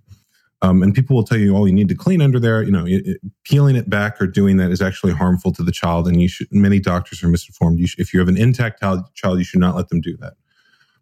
Um, 0.61 0.83
and 0.83 0.93
people 0.95 1.15
will 1.17 1.25
tell 1.25 1.39
you, 1.39 1.57
oh, 1.57 1.67
you 1.67 1.73
need 1.73 1.89
to 1.89 1.95
clean 1.95 2.21
under 2.21 2.41
there. 2.41 2.63
You 2.63 2.71
know, 2.73 2.85
it, 2.87 3.03
it- 3.07 3.21
peeling 3.45 3.77
it 3.77 3.89
back 3.89 4.21
or 4.21 4.27
doing 4.27 4.57
that 4.57 4.71
is 4.71 4.83
actually 4.83 5.13
harmful 5.13 5.53
to 5.53 5.63
the 5.63 5.71
child. 5.73 6.09
And 6.09 6.21
you 6.21 6.29
should, 6.29 6.49
many 6.51 6.81
doctors 6.81 7.23
are 7.23 7.29
misinformed. 7.29 7.79
You 7.79 7.87
should, 7.87 8.01
if 8.01 8.13
you 8.13 8.21
have 8.21 8.29
an 8.29 8.37
intact 8.37 8.81
child, 9.15 9.39
you 9.39 9.45
should 9.45 9.61
not 9.61 9.77
let 9.77 9.89
them 9.89 10.01
do 10.01 10.17
that. 10.19 10.35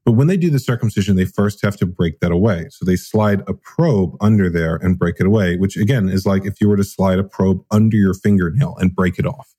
But 0.07 0.13
when 0.13 0.29
they 0.29 0.37
do 0.37 0.51
the 0.51 0.61
circumcision, 0.61 1.17
they 1.17 1.25
first 1.25 1.61
have 1.63 1.77
to 1.79 1.85
break 1.85 2.21
that 2.21 2.31
away. 2.31 2.69
So 2.71 2.85
they 2.85 2.95
slide 2.95 3.43
a 3.49 3.53
probe 3.53 4.17
under 4.21 4.49
there 4.49 4.77
and 4.77 4.97
break 4.97 5.17
it 5.19 5.27
away, 5.27 5.57
which 5.57 5.77
again 5.77 6.09
is 6.09 6.25
like 6.25 6.47
if 6.47 6.61
you 6.61 6.69
were 6.69 6.77
to 6.77 6.85
slide 6.85 7.19
a 7.19 7.25
probe 7.25 7.65
under 7.73 7.97
your 7.97 8.15
fingernail 8.15 8.77
and 8.79 8.95
break 8.95 9.19
it 9.19 9.27
off. 9.27 9.53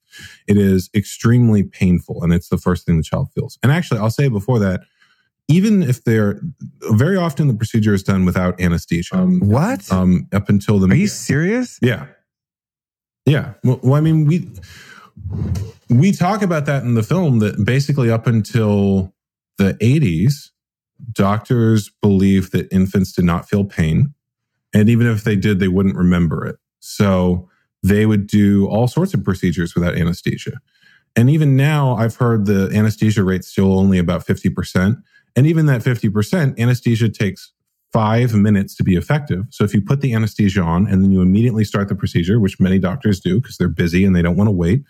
It 0.48 0.56
is 0.56 0.88
extremely 0.94 1.62
painful 1.64 2.24
and 2.24 2.32
it's 2.32 2.48
the 2.48 2.56
first 2.56 2.86
thing 2.86 2.96
the 2.96 3.02
child 3.02 3.28
feels. 3.34 3.58
And 3.62 3.70
actually, 3.70 4.00
I'll 4.00 4.10
say 4.10 4.28
before 4.28 4.58
that, 4.60 4.80
even 5.48 5.82
if 5.82 6.04
they're 6.04 6.40
very 6.92 7.18
often 7.18 7.46
the 7.48 7.54
procedure 7.54 7.92
is 7.92 8.02
done 8.02 8.24
without 8.24 8.58
anesthesia. 8.58 9.18
What? 9.18 9.92
Um, 9.92 10.28
up 10.32 10.48
until 10.48 10.78
the 10.78 10.88
Are 10.88 10.94
you 10.94 11.08
serious? 11.08 11.78
yeah. 11.82 12.06
Yeah. 13.26 13.52
Well, 13.62 13.80
well, 13.82 13.94
I 13.96 14.00
mean, 14.00 14.24
we 14.24 14.50
we 15.90 16.12
talk 16.12 16.40
about 16.40 16.64
that 16.66 16.84
in 16.84 16.94
the 16.94 17.02
film 17.02 17.40
that 17.40 17.62
basically 17.62 18.10
up 18.10 18.26
until 18.26 19.12
the 19.58 19.74
80s, 19.74 20.50
doctors 21.12 21.90
believed 22.00 22.52
that 22.52 22.72
infants 22.72 23.12
did 23.12 23.24
not 23.24 23.48
feel 23.48 23.64
pain. 23.64 24.14
And 24.74 24.88
even 24.88 25.06
if 25.06 25.24
they 25.24 25.36
did, 25.36 25.58
they 25.58 25.68
wouldn't 25.68 25.96
remember 25.96 26.46
it. 26.46 26.56
So 26.80 27.48
they 27.82 28.06
would 28.06 28.26
do 28.26 28.66
all 28.68 28.88
sorts 28.88 29.14
of 29.14 29.24
procedures 29.24 29.74
without 29.74 29.96
anesthesia. 29.96 30.60
And 31.16 31.30
even 31.30 31.56
now, 31.56 31.96
I've 31.96 32.16
heard 32.16 32.46
the 32.46 32.70
anesthesia 32.74 33.24
rate's 33.24 33.48
still 33.48 33.78
only 33.78 33.98
about 33.98 34.26
50%. 34.26 35.02
And 35.36 35.46
even 35.46 35.66
that 35.66 35.82
50%, 35.82 36.58
anesthesia 36.58 37.08
takes 37.08 37.52
five 37.92 38.34
minutes 38.34 38.74
to 38.76 38.84
be 38.84 38.96
effective. 38.96 39.44
So 39.50 39.64
if 39.64 39.72
you 39.72 39.80
put 39.80 40.00
the 40.00 40.12
anesthesia 40.12 40.60
on 40.60 40.86
and 40.86 41.02
then 41.02 41.10
you 41.10 41.22
immediately 41.22 41.64
start 41.64 41.88
the 41.88 41.94
procedure, 41.94 42.38
which 42.38 42.60
many 42.60 42.78
doctors 42.78 43.20
do 43.20 43.40
because 43.40 43.56
they're 43.56 43.68
busy 43.68 44.04
and 44.04 44.14
they 44.14 44.22
don't 44.22 44.36
want 44.36 44.48
to 44.48 44.52
wait, 44.52 44.82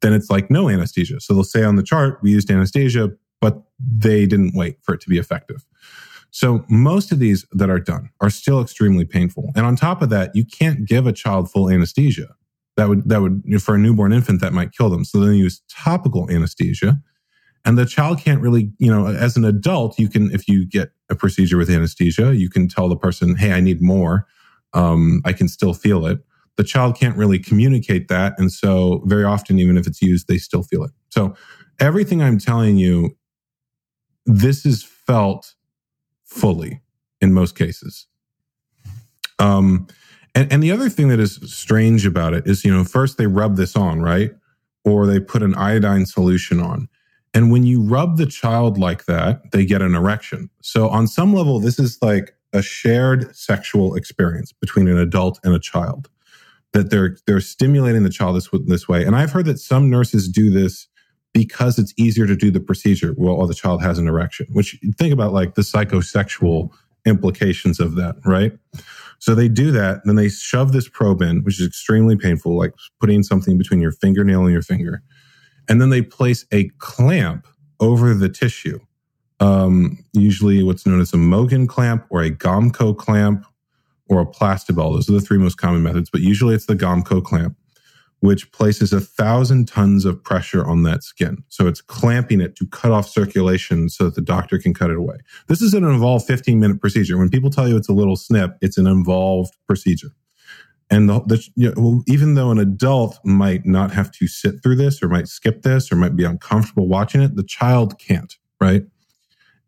then 0.00 0.12
it's 0.12 0.30
like 0.30 0.50
no 0.50 0.68
anesthesia. 0.68 1.20
So 1.20 1.34
they'll 1.34 1.44
say 1.44 1.64
on 1.64 1.76
the 1.76 1.82
chart, 1.82 2.20
we 2.22 2.30
used 2.30 2.50
anesthesia, 2.50 3.10
they 3.78 4.26
didn't 4.26 4.54
wait 4.54 4.78
for 4.82 4.94
it 4.94 5.00
to 5.02 5.08
be 5.08 5.18
effective. 5.18 5.64
So 6.30 6.64
most 6.68 7.10
of 7.10 7.18
these 7.18 7.46
that 7.52 7.70
are 7.70 7.80
done 7.80 8.10
are 8.20 8.30
still 8.30 8.60
extremely 8.60 9.04
painful. 9.04 9.50
And 9.56 9.64
on 9.64 9.76
top 9.76 10.02
of 10.02 10.10
that, 10.10 10.34
you 10.34 10.44
can't 10.44 10.84
give 10.84 11.06
a 11.06 11.12
child 11.12 11.50
full 11.50 11.70
anesthesia. 11.70 12.28
That 12.76 12.88
would, 12.88 13.08
that 13.08 13.22
would, 13.22 13.62
for 13.62 13.74
a 13.74 13.78
newborn 13.78 14.12
infant, 14.12 14.40
that 14.40 14.52
might 14.52 14.72
kill 14.72 14.90
them. 14.90 15.04
So 15.04 15.20
then 15.20 15.34
you 15.34 15.44
use 15.44 15.62
topical 15.68 16.30
anesthesia. 16.30 17.00
And 17.64 17.76
the 17.76 17.86
child 17.86 18.20
can't 18.20 18.40
really, 18.40 18.72
you 18.78 18.90
know, 18.90 19.06
as 19.06 19.36
an 19.36 19.44
adult, 19.44 19.98
you 19.98 20.08
can, 20.08 20.30
if 20.30 20.46
you 20.46 20.64
get 20.64 20.92
a 21.10 21.16
procedure 21.16 21.56
with 21.56 21.70
anesthesia, 21.70 22.36
you 22.36 22.48
can 22.48 22.68
tell 22.68 22.88
the 22.88 22.96
person, 22.96 23.34
hey, 23.34 23.52
I 23.52 23.60
need 23.60 23.82
more. 23.82 24.26
Um, 24.74 25.22
I 25.24 25.32
can 25.32 25.48
still 25.48 25.74
feel 25.74 26.06
it. 26.06 26.20
The 26.56 26.64
child 26.64 26.96
can't 26.96 27.16
really 27.16 27.38
communicate 27.38 28.08
that. 28.08 28.34
And 28.38 28.52
so 28.52 29.02
very 29.06 29.24
often, 29.24 29.58
even 29.58 29.76
if 29.76 29.86
it's 29.86 30.00
used, 30.00 30.28
they 30.28 30.38
still 30.38 30.62
feel 30.62 30.84
it. 30.84 30.92
So 31.10 31.34
everything 31.80 32.22
I'm 32.22 32.38
telling 32.38 32.76
you, 32.76 33.16
this 34.28 34.66
is 34.66 34.84
felt 34.84 35.54
fully 36.24 36.82
in 37.20 37.32
most 37.32 37.56
cases. 37.56 38.06
Um, 39.38 39.88
and, 40.34 40.52
and 40.52 40.62
the 40.62 40.70
other 40.70 40.90
thing 40.90 41.08
that 41.08 41.18
is 41.18 41.40
strange 41.46 42.06
about 42.06 42.34
it 42.34 42.46
is, 42.46 42.64
you 42.64 42.72
know, 42.72 42.84
first 42.84 43.16
they 43.16 43.26
rub 43.26 43.56
this 43.56 43.74
on, 43.74 44.00
right? 44.00 44.30
Or 44.84 45.06
they 45.06 45.18
put 45.18 45.42
an 45.42 45.54
iodine 45.54 46.06
solution 46.06 46.60
on. 46.60 46.88
And 47.34 47.50
when 47.50 47.64
you 47.64 47.82
rub 47.82 48.18
the 48.18 48.26
child 48.26 48.78
like 48.78 49.06
that, 49.06 49.50
they 49.52 49.64
get 49.64 49.82
an 49.82 49.94
erection. 49.94 50.50
So 50.62 50.88
on 50.88 51.06
some 51.06 51.34
level, 51.34 51.58
this 51.58 51.78
is 51.78 51.98
like 52.02 52.34
a 52.52 52.62
shared 52.62 53.34
sexual 53.34 53.94
experience 53.94 54.52
between 54.52 54.88
an 54.88 54.98
adult 54.98 55.40
and 55.42 55.54
a 55.54 55.58
child. 55.58 56.08
That 56.74 56.90
they're 56.90 57.16
they're 57.26 57.40
stimulating 57.40 58.02
the 58.02 58.10
child 58.10 58.36
this 58.36 58.48
this 58.66 58.86
way. 58.86 59.02
And 59.02 59.16
I've 59.16 59.32
heard 59.32 59.46
that 59.46 59.58
some 59.58 59.88
nurses 59.88 60.28
do 60.28 60.50
this 60.50 60.86
because 61.32 61.78
it's 61.78 61.94
easier 61.96 62.26
to 62.26 62.36
do 62.36 62.50
the 62.50 62.60
procedure 62.60 63.12
while 63.12 63.46
the 63.46 63.54
child 63.54 63.82
has 63.82 63.98
an 63.98 64.08
erection. 64.08 64.46
Which 64.52 64.78
think 64.96 65.12
about 65.12 65.32
like 65.32 65.54
the 65.54 65.62
psychosexual 65.62 66.70
implications 67.06 67.80
of 67.80 67.94
that, 67.96 68.16
right? 68.24 68.52
So 69.18 69.34
they 69.34 69.48
do 69.48 69.70
that, 69.72 70.02
then 70.04 70.16
they 70.16 70.28
shove 70.28 70.72
this 70.72 70.88
probe 70.88 71.22
in, 71.22 71.42
which 71.42 71.60
is 71.60 71.66
extremely 71.66 72.16
painful, 72.16 72.56
like 72.56 72.72
putting 73.00 73.22
something 73.22 73.58
between 73.58 73.80
your 73.80 73.92
fingernail 73.92 74.42
and 74.42 74.52
your 74.52 74.62
finger. 74.62 75.02
And 75.68 75.80
then 75.80 75.90
they 75.90 76.02
place 76.02 76.46
a 76.52 76.68
clamp 76.78 77.46
over 77.80 78.14
the 78.14 78.28
tissue. 78.28 78.78
Um, 79.40 80.04
usually 80.12 80.62
what's 80.62 80.86
known 80.86 81.00
as 81.00 81.12
a 81.12 81.16
Mogen 81.16 81.68
clamp 81.68 82.06
or 82.10 82.22
a 82.22 82.30
Gomco 82.30 82.96
clamp 82.96 83.44
or 84.08 84.20
a 84.20 84.26
Plastibell. 84.26 84.94
Those 84.94 85.08
are 85.08 85.12
the 85.12 85.20
three 85.20 85.38
most 85.38 85.56
common 85.56 85.82
methods, 85.82 86.10
but 86.10 86.20
usually 86.20 86.54
it's 86.54 86.66
the 86.66 86.74
Gomco 86.74 87.22
clamp, 87.22 87.56
which 88.20 88.50
places 88.52 88.92
a 88.92 89.00
thousand 89.00 89.68
tons 89.68 90.04
of 90.04 90.22
pressure 90.22 90.66
on 90.66 90.82
that 90.82 91.04
skin. 91.04 91.44
So 91.48 91.66
it's 91.66 91.80
clamping 91.80 92.40
it 92.40 92.56
to 92.56 92.66
cut 92.66 92.90
off 92.90 93.08
circulation 93.08 93.88
so 93.88 94.04
that 94.04 94.14
the 94.16 94.20
doctor 94.20 94.58
can 94.58 94.74
cut 94.74 94.90
it 94.90 94.96
away. 94.96 95.18
This 95.46 95.62
is 95.62 95.72
an 95.74 95.84
involved 95.84 96.26
15 96.26 96.58
minute 96.58 96.80
procedure. 96.80 97.16
When 97.16 97.30
people 97.30 97.50
tell 97.50 97.68
you 97.68 97.76
it's 97.76 97.88
a 97.88 97.92
little 97.92 98.16
snip, 98.16 98.56
it's 98.60 98.78
an 98.78 98.86
involved 98.86 99.56
procedure. 99.66 100.10
And 100.90 101.08
the, 101.08 101.20
the 101.20 101.48
you 101.54 101.72
know, 101.72 102.02
even 102.06 102.34
though 102.34 102.50
an 102.50 102.58
adult 102.58 103.18
might 103.24 103.66
not 103.66 103.92
have 103.92 104.10
to 104.12 104.26
sit 104.26 104.62
through 104.62 104.76
this 104.76 105.02
or 105.02 105.08
might 105.08 105.28
skip 105.28 105.62
this 105.62 105.92
or 105.92 105.96
might 105.96 106.16
be 106.16 106.24
uncomfortable 106.24 106.88
watching 106.88 107.20
it, 107.20 107.36
the 107.36 107.42
child 107.42 107.98
can't, 107.98 108.34
right? 108.60 108.84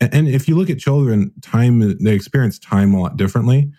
And, 0.01 0.15
and 0.15 0.29
if 0.29 0.49
you 0.49 0.57
look 0.57 0.71
at 0.71 0.79
children, 0.79 1.33
time 1.43 1.99
they 2.03 2.15
experience 2.15 2.59
time 2.59 2.95
a 2.95 3.01
lot 3.01 3.17
differently. 3.17 3.71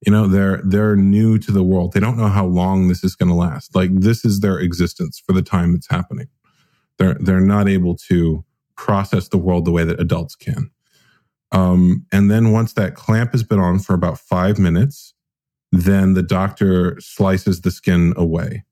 You 0.00 0.12
know, 0.12 0.26
they're 0.26 0.60
they're 0.64 0.96
new 0.96 1.38
to 1.38 1.52
the 1.52 1.64
world. 1.64 1.92
They 1.92 2.00
don't 2.00 2.18
know 2.18 2.28
how 2.28 2.46
long 2.46 2.88
this 2.88 3.02
is 3.02 3.16
going 3.16 3.30
to 3.30 3.34
last. 3.34 3.74
Like 3.74 3.90
this 3.92 4.24
is 4.24 4.40
their 4.40 4.58
existence 4.58 5.22
for 5.24 5.32
the 5.32 5.42
time 5.42 5.74
it's 5.74 5.88
happening. 5.88 6.28
They're 6.98 7.14
they're 7.14 7.40
not 7.40 7.68
able 7.68 7.96
to 8.08 8.44
process 8.76 9.28
the 9.28 9.38
world 9.38 9.64
the 9.64 9.72
way 9.72 9.84
that 9.84 10.00
adults 10.00 10.36
can. 10.36 10.70
Um, 11.52 12.04
and 12.12 12.30
then 12.30 12.52
once 12.52 12.72
that 12.72 12.96
clamp 12.96 13.32
has 13.32 13.44
been 13.44 13.60
on 13.60 13.78
for 13.78 13.94
about 13.94 14.18
five 14.18 14.58
minutes, 14.58 15.14
then 15.70 16.14
the 16.14 16.22
doctor 16.22 16.96
slices 17.00 17.60
the 17.60 17.70
skin 17.70 18.12
away. 18.16 18.64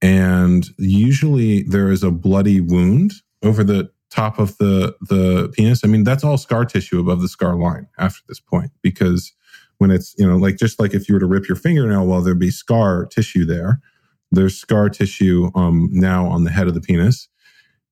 And 0.00 0.66
usually 0.78 1.64
there 1.64 1.90
is 1.90 2.02
a 2.02 2.10
bloody 2.10 2.60
wound 2.60 3.12
over 3.42 3.64
the 3.64 3.90
top 4.10 4.38
of 4.38 4.56
the, 4.58 4.94
the 5.00 5.50
penis. 5.54 5.84
I 5.84 5.88
mean, 5.88 6.04
that's 6.04 6.22
all 6.22 6.38
scar 6.38 6.64
tissue 6.64 7.00
above 7.00 7.22
the 7.22 7.28
scar 7.28 7.56
line 7.56 7.88
after 7.98 8.20
this 8.28 8.40
point, 8.40 8.70
because 8.82 9.32
when 9.82 9.90
it's, 9.90 10.14
you 10.16 10.24
know, 10.26 10.36
like 10.36 10.56
just 10.56 10.78
like 10.78 10.94
if 10.94 11.08
you 11.08 11.14
were 11.16 11.20
to 11.20 11.26
rip 11.26 11.48
your 11.48 11.56
fingernail, 11.56 12.06
well, 12.06 12.22
there'd 12.22 12.38
be 12.38 12.52
scar 12.52 13.04
tissue 13.06 13.44
there. 13.44 13.80
There's 14.30 14.56
scar 14.56 14.88
tissue 14.88 15.50
um, 15.56 15.88
now 15.90 16.26
on 16.26 16.44
the 16.44 16.50
head 16.50 16.68
of 16.68 16.74
the 16.74 16.80
penis. 16.80 17.28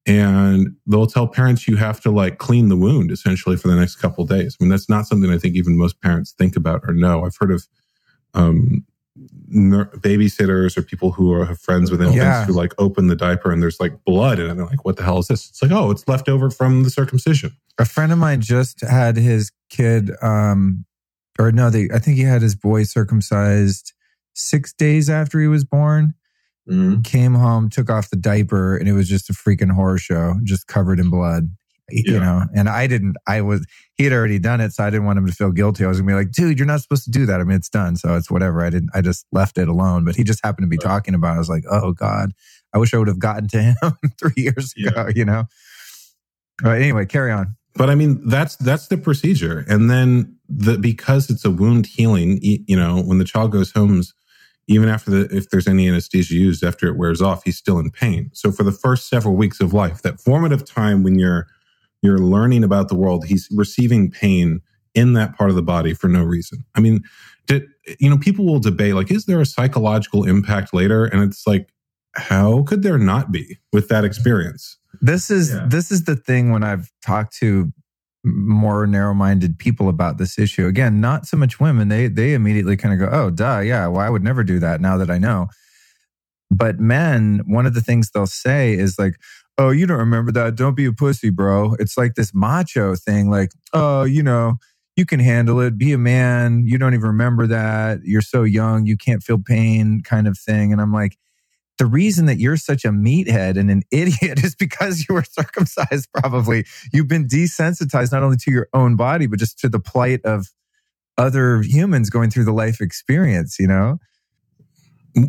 And 0.06 0.76
they'll 0.86 1.08
tell 1.08 1.26
parents 1.26 1.66
you 1.66 1.76
have 1.76 2.00
to 2.02 2.10
like 2.12 2.38
clean 2.38 2.68
the 2.68 2.76
wound 2.76 3.10
essentially 3.10 3.56
for 3.56 3.66
the 3.66 3.74
next 3.74 3.96
couple 3.96 4.22
of 4.22 4.30
days. 4.30 4.56
I 4.58 4.62
mean, 4.64 4.70
that's 4.70 4.88
not 4.88 5.06
something 5.06 5.30
I 5.30 5.36
think 5.38 5.56
even 5.56 5.76
most 5.76 6.00
parents 6.00 6.30
think 6.30 6.54
about 6.56 6.82
or 6.86 6.94
know. 6.94 7.24
I've 7.24 7.36
heard 7.38 7.50
of 7.50 7.66
um, 8.34 8.86
babysitters 9.50 10.78
or 10.78 10.82
people 10.82 11.10
who 11.12 11.32
are 11.32 11.44
have 11.44 11.58
friends 11.60 11.90
with 11.90 12.00
infants 12.00 12.16
Yeah. 12.16 12.44
who 12.46 12.52
like 12.52 12.72
open 12.78 13.08
the 13.08 13.16
diaper 13.16 13.50
and 13.50 13.60
there's 13.62 13.80
like 13.80 14.04
blood 14.04 14.38
and 14.38 14.58
they're 14.58 14.66
like, 14.66 14.84
what 14.84 14.96
the 14.96 15.02
hell 15.02 15.18
is 15.18 15.26
this? 15.26 15.48
It's 15.48 15.60
like, 15.60 15.72
oh, 15.72 15.90
it's 15.90 16.06
left 16.08 16.28
over 16.28 16.50
from 16.50 16.84
the 16.84 16.90
circumcision. 16.90 17.50
A 17.78 17.84
friend 17.84 18.12
of 18.12 18.18
mine 18.18 18.40
just 18.40 18.80
had 18.80 19.16
his 19.16 19.50
kid, 19.68 20.12
um, 20.22 20.84
or 21.40 21.50
no, 21.52 21.70
they, 21.70 21.88
I 21.92 21.98
think 21.98 22.16
he 22.16 22.22
had 22.24 22.42
his 22.42 22.54
boy 22.54 22.82
circumcised 22.84 23.92
six 24.34 24.72
days 24.72 25.08
after 25.10 25.40
he 25.40 25.46
was 25.48 25.64
born. 25.64 26.14
Mhm. 26.68 27.02
Came 27.04 27.34
home, 27.34 27.68
took 27.70 27.90
off 27.90 28.10
the 28.10 28.16
diaper, 28.16 28.76
and 28.76 28.88
it 28.88 28.92
was 28.92 29.08
just 29.08 29.30
a 29.30 29.32
freaking 29.32 29.72
horror 29.72 29.98
show, 29.98 30.34
just 30.44 30.66
covered 30.66 31.00
in 31.00 31.10
blood. 31.10 31.48
You 31.92 32.20
know, 32.20 32.44
and 32.54 32.68
I 32.68 32.86
didn't, 32.86 33.16
I 33.26 33.40
was, 33.40 33.66
he 33.96 34.04
had 34.04 34.12
already 34.12 34.38
done 34.38 34.60
it. 34.60 34.70
So 34.72 34.84
I 34.84 34.90
didn't 34.90 35.06
want 35.06 35.18
him 35.18 35.26
to 35.26 35.32
feel 35.32 35.50
guilty. 35.50 35.84
I 35.84 35.88
was 35.88 36.00
gonna 36.00 36.06
be 36.12 36.14
like, 36.14 36.30
dude, 36.30 36.56
you're 36.56 36.64
not 36.66 36.80
supposed 36.82 37.02
to 37.04 37.10
do 37.10 37.26
that. 37.26 37.40
I 37.40 37.42
mean, 37.44 37.56
it's 37.56 37.68
done. 37.68 37.96
So 37.96 38.14
it's 38.14 38.30
whatever. 38.30 38.64
I 38.64 38.70
didn't, 38.70 38.90
I 38.94 39.00
just 39.00 39.26
left 39.32 39.58
it 39.58 39.66
alone. 39.66 40.04
But 40.04 40.14
he 40.14 40.22
just 40.22 40.38
happened 40.44 40.66
to 40.66 40.68
be 40.68 40.76
Right. 40.76 40.88
talking 40.88 41.14
about 41.14 41.32
it. 41.32 41.36
I 41.36 41.38
was 41.38 41.48
like, 41.48 41.64
oh 41.68 41.90
God, 41.92 42.30
I 42.72 42.78
wish 42.78 42.94
I 42.94 42.98
would 42.98 43.08
have 43.08 43.18
gotten 43.18 43.48
to 43.48 43.62
him 43.62 43.74
three 44.20 44.34
years 44.36 44.72
ago, 44.78 45.08
you 45.16 45.24
know? 45.24 45.46
But 46.62 46.80
anyway, 46.80 47.06
carry 47.06 47.32
on. 47.32 47.56
But 47.74 47.88
I 47.88 47.94
mean, 47.94 48.26
that's 48.28 48.56
that's 48.56 48.88
the 48.88 48.98
procedure, 48.98 49.64
and 49.68 49.90
then 49.90 50.36
the 50.48 50.76
because 50.76 51.30
it's 51.30 51.44
a 51.44 51.50
wound 51.50 51.86
healing. 51.86 52.38
You 52.42 52.76
know, 52.76 53.00
when 53.00 53.18
the 53.18 53.24
child 53.24 53.52
goes 53.52 53.70
home, 53.72 54.02
even 54.66 54.88
after 54.88 55.10
the 55.10 55.36
if 55.36 55.50
there's 55.50 55.68
any 55.68 55.88
anesthesia 55.88 56.34
used 56.34 56.64
after 56.64 56.88
it 56.88 56.96
wears 56.96 57.22
off, 57.22 57.44
he's 57.44 57.56
still 57.56 57.78
in 57.78 57.90
pain. 57.90 58.30
So 58.32 58.50
for 58.50 58.64
the 58.64 58.72
first 58.72 59.08
several 59.08 59.36
weeks 59.36 59.60
of 59.60 59.72
life, 59.72 60.02
that 60.02 60.20
formative 60.20 60.64
time 60.64 61.02
when 61.02 61.18
you're 61.18 61.46
you're 62.02 62.18
learning 62.18 62.64
about 62.64 62.88
the 62.88 62.96
world, 62.96 63.26
he's 63.26 63.48
receiving 63.52 64.10
pain 64.10 64.60
in 64.94 65.12
that 65.12 65.36
part 65.36 65.50
of 65.50 65.56
the 65.56 65.62
body 65.62 65.94
for 65.94 66.08
no 66.08 66.24
reason. 66.24 66.64
I 66.74 66.80
mean, 66.80 67.02
did, 67.46 67.68
you 67.98 68.10
know, 68.10 68.18
people 68.18 68.44
will 68.44 68.58
debate 68.58 68.94
like, 68.94 69.10
is 69.10 69.26
there 69.26 69.40
a 69.40 69.46
psychological 69.46 70.26
impact 70.26 70.74
later? 70.74 71.04
And 71.04 71.22
it's 71.22 71.46
like, 71.46 71.68
how 72.16 72.62
could 72.64 72.82
there 72.82 72.98
not 72.98 73.30
be 73.30 73.58
with 73.72 73.88
that 73.88 74.04
experience? 74.04 74.78
This 75.00 75.30
is 75.30 75.50
Yeah. 75.50 75.66
this 75.68 75.90
is 75.90 76.04
the 76.04 76.16
thing 76.16 76.50
when 76.50 76.62
I've 76.64 76.90
talked 77.04 77.36
to 77.38 77.72
more 78.24 78.86
narrow-minded 78.86 79.58
people 79.58 79.88
about 79.88 80.18
this 80.18 80.38
issue. 80.38 80.66
Again, 80.66 81.00
not 81.00 81.26
so 81.26 81.36
much 81.36 81.58
women. 81.60 81.88
They 81.88 82.08
they 82.08 82.34
immediately 82.34 82.76
kind 82.76 82.92
of 82.94 83.00
go, 83.00 83.08
"Oh, 83.14 83.30
duh, 83.30 83.60
yeah, 83.60 83.86
well, 83.86 84.00
I 84.02 84.10
would 84.10 84.22
never 84.22 84.44
do 84.44 84.58
that 84.58 84.80
now 84.80 84.96
that 84.98 85.10
I 85.10 85.18
know." 85.18 85.48
But 86.50 86.80
men, 86.80 87.42
one 87.46 87.66
of 87.66 87.74
the 87.74 87.80
things 87.80 88.10
they'll 88.10 88.26
say 88.26 88.74
is 88.74 88.98
like, 88.98 89.14
"Oh, 89.56 89.70
you 89.70 89.86
don't 89.86 89.98
remember 89.98 90.32
that? 90.32 90.56
Don't 90.56 90.76
be 90.76 90.84
a 90.86 90.92
pussy, 90.92 91.30
bro." 91.30 91.74
It's 91.78 91.96
like 91.96 92.14
this 92.14 92.32
macho 92.34 92.94
thing 92.96 93.30
like, 93.30 93.52
"Oh, 93.72 94.04
you 94.04 94.22
know, 94.22 94.56
you 94.96 95.06
can 95.06 95.20
handle 95.20 95.60
it. 95.60 95.78
Be 95.78 95.92
a 95.92 95.98
man. 95.98 96.66
You 96.66 96.76
don't 96.78 96.92
even 96.94 97.06
remember 97.06 97.46
that. 97.46 98.00
You're 98.04 98.20
so 98.22 98.42
young, 98.42 98.86
you 98.86 98.96
can't 98.96 99.22
feel 99.22 99.38
pain," 99.38 100.02
kind 100.02 100.26
of 100.28 100.36
thing. 100.38 100.72
And 100.72 100.80
I'm 100.80 100.92
like, 100.92 101.16
the 101.80 101.86
reason 101.86 102.26
that 102.26 102.38
you're 102.38 102.58
such 102.58 102.84
a 102.84 102.90
meathead 102.90 103.58
and 103.58 103.70
an 103.70 103.82
idiot 103.90 104.44
is 104.44 104.54
because 104.54 105.08
you 105.08 105.14
were 105.14 105.24
circumcised, 105.24 106.08
probably. 106.12 106.66
You've 106.92 107.08
been 107.08 107.26
desensitized 107.26 108.12
not 108.12 108.22
only 108.22 108.36
to 108.36 108.50
your 108.50 108.68
own 108.74 108.96
body, 108.96 109.26
but 109.26 109.38
just 109.38 109.58
to 109.60 109.68
the 109.70 109.80
plight 109.80 110.20
of 110.26 110.48
other 111.16 111.62
humans 111.62 112.10
going 112.10 112.28
through 112.28 112.44
the 112.44 112.52
life 112.52 112.82
experience, 112.82 113.58
you 113.58 113.66
know? 113.66 113.98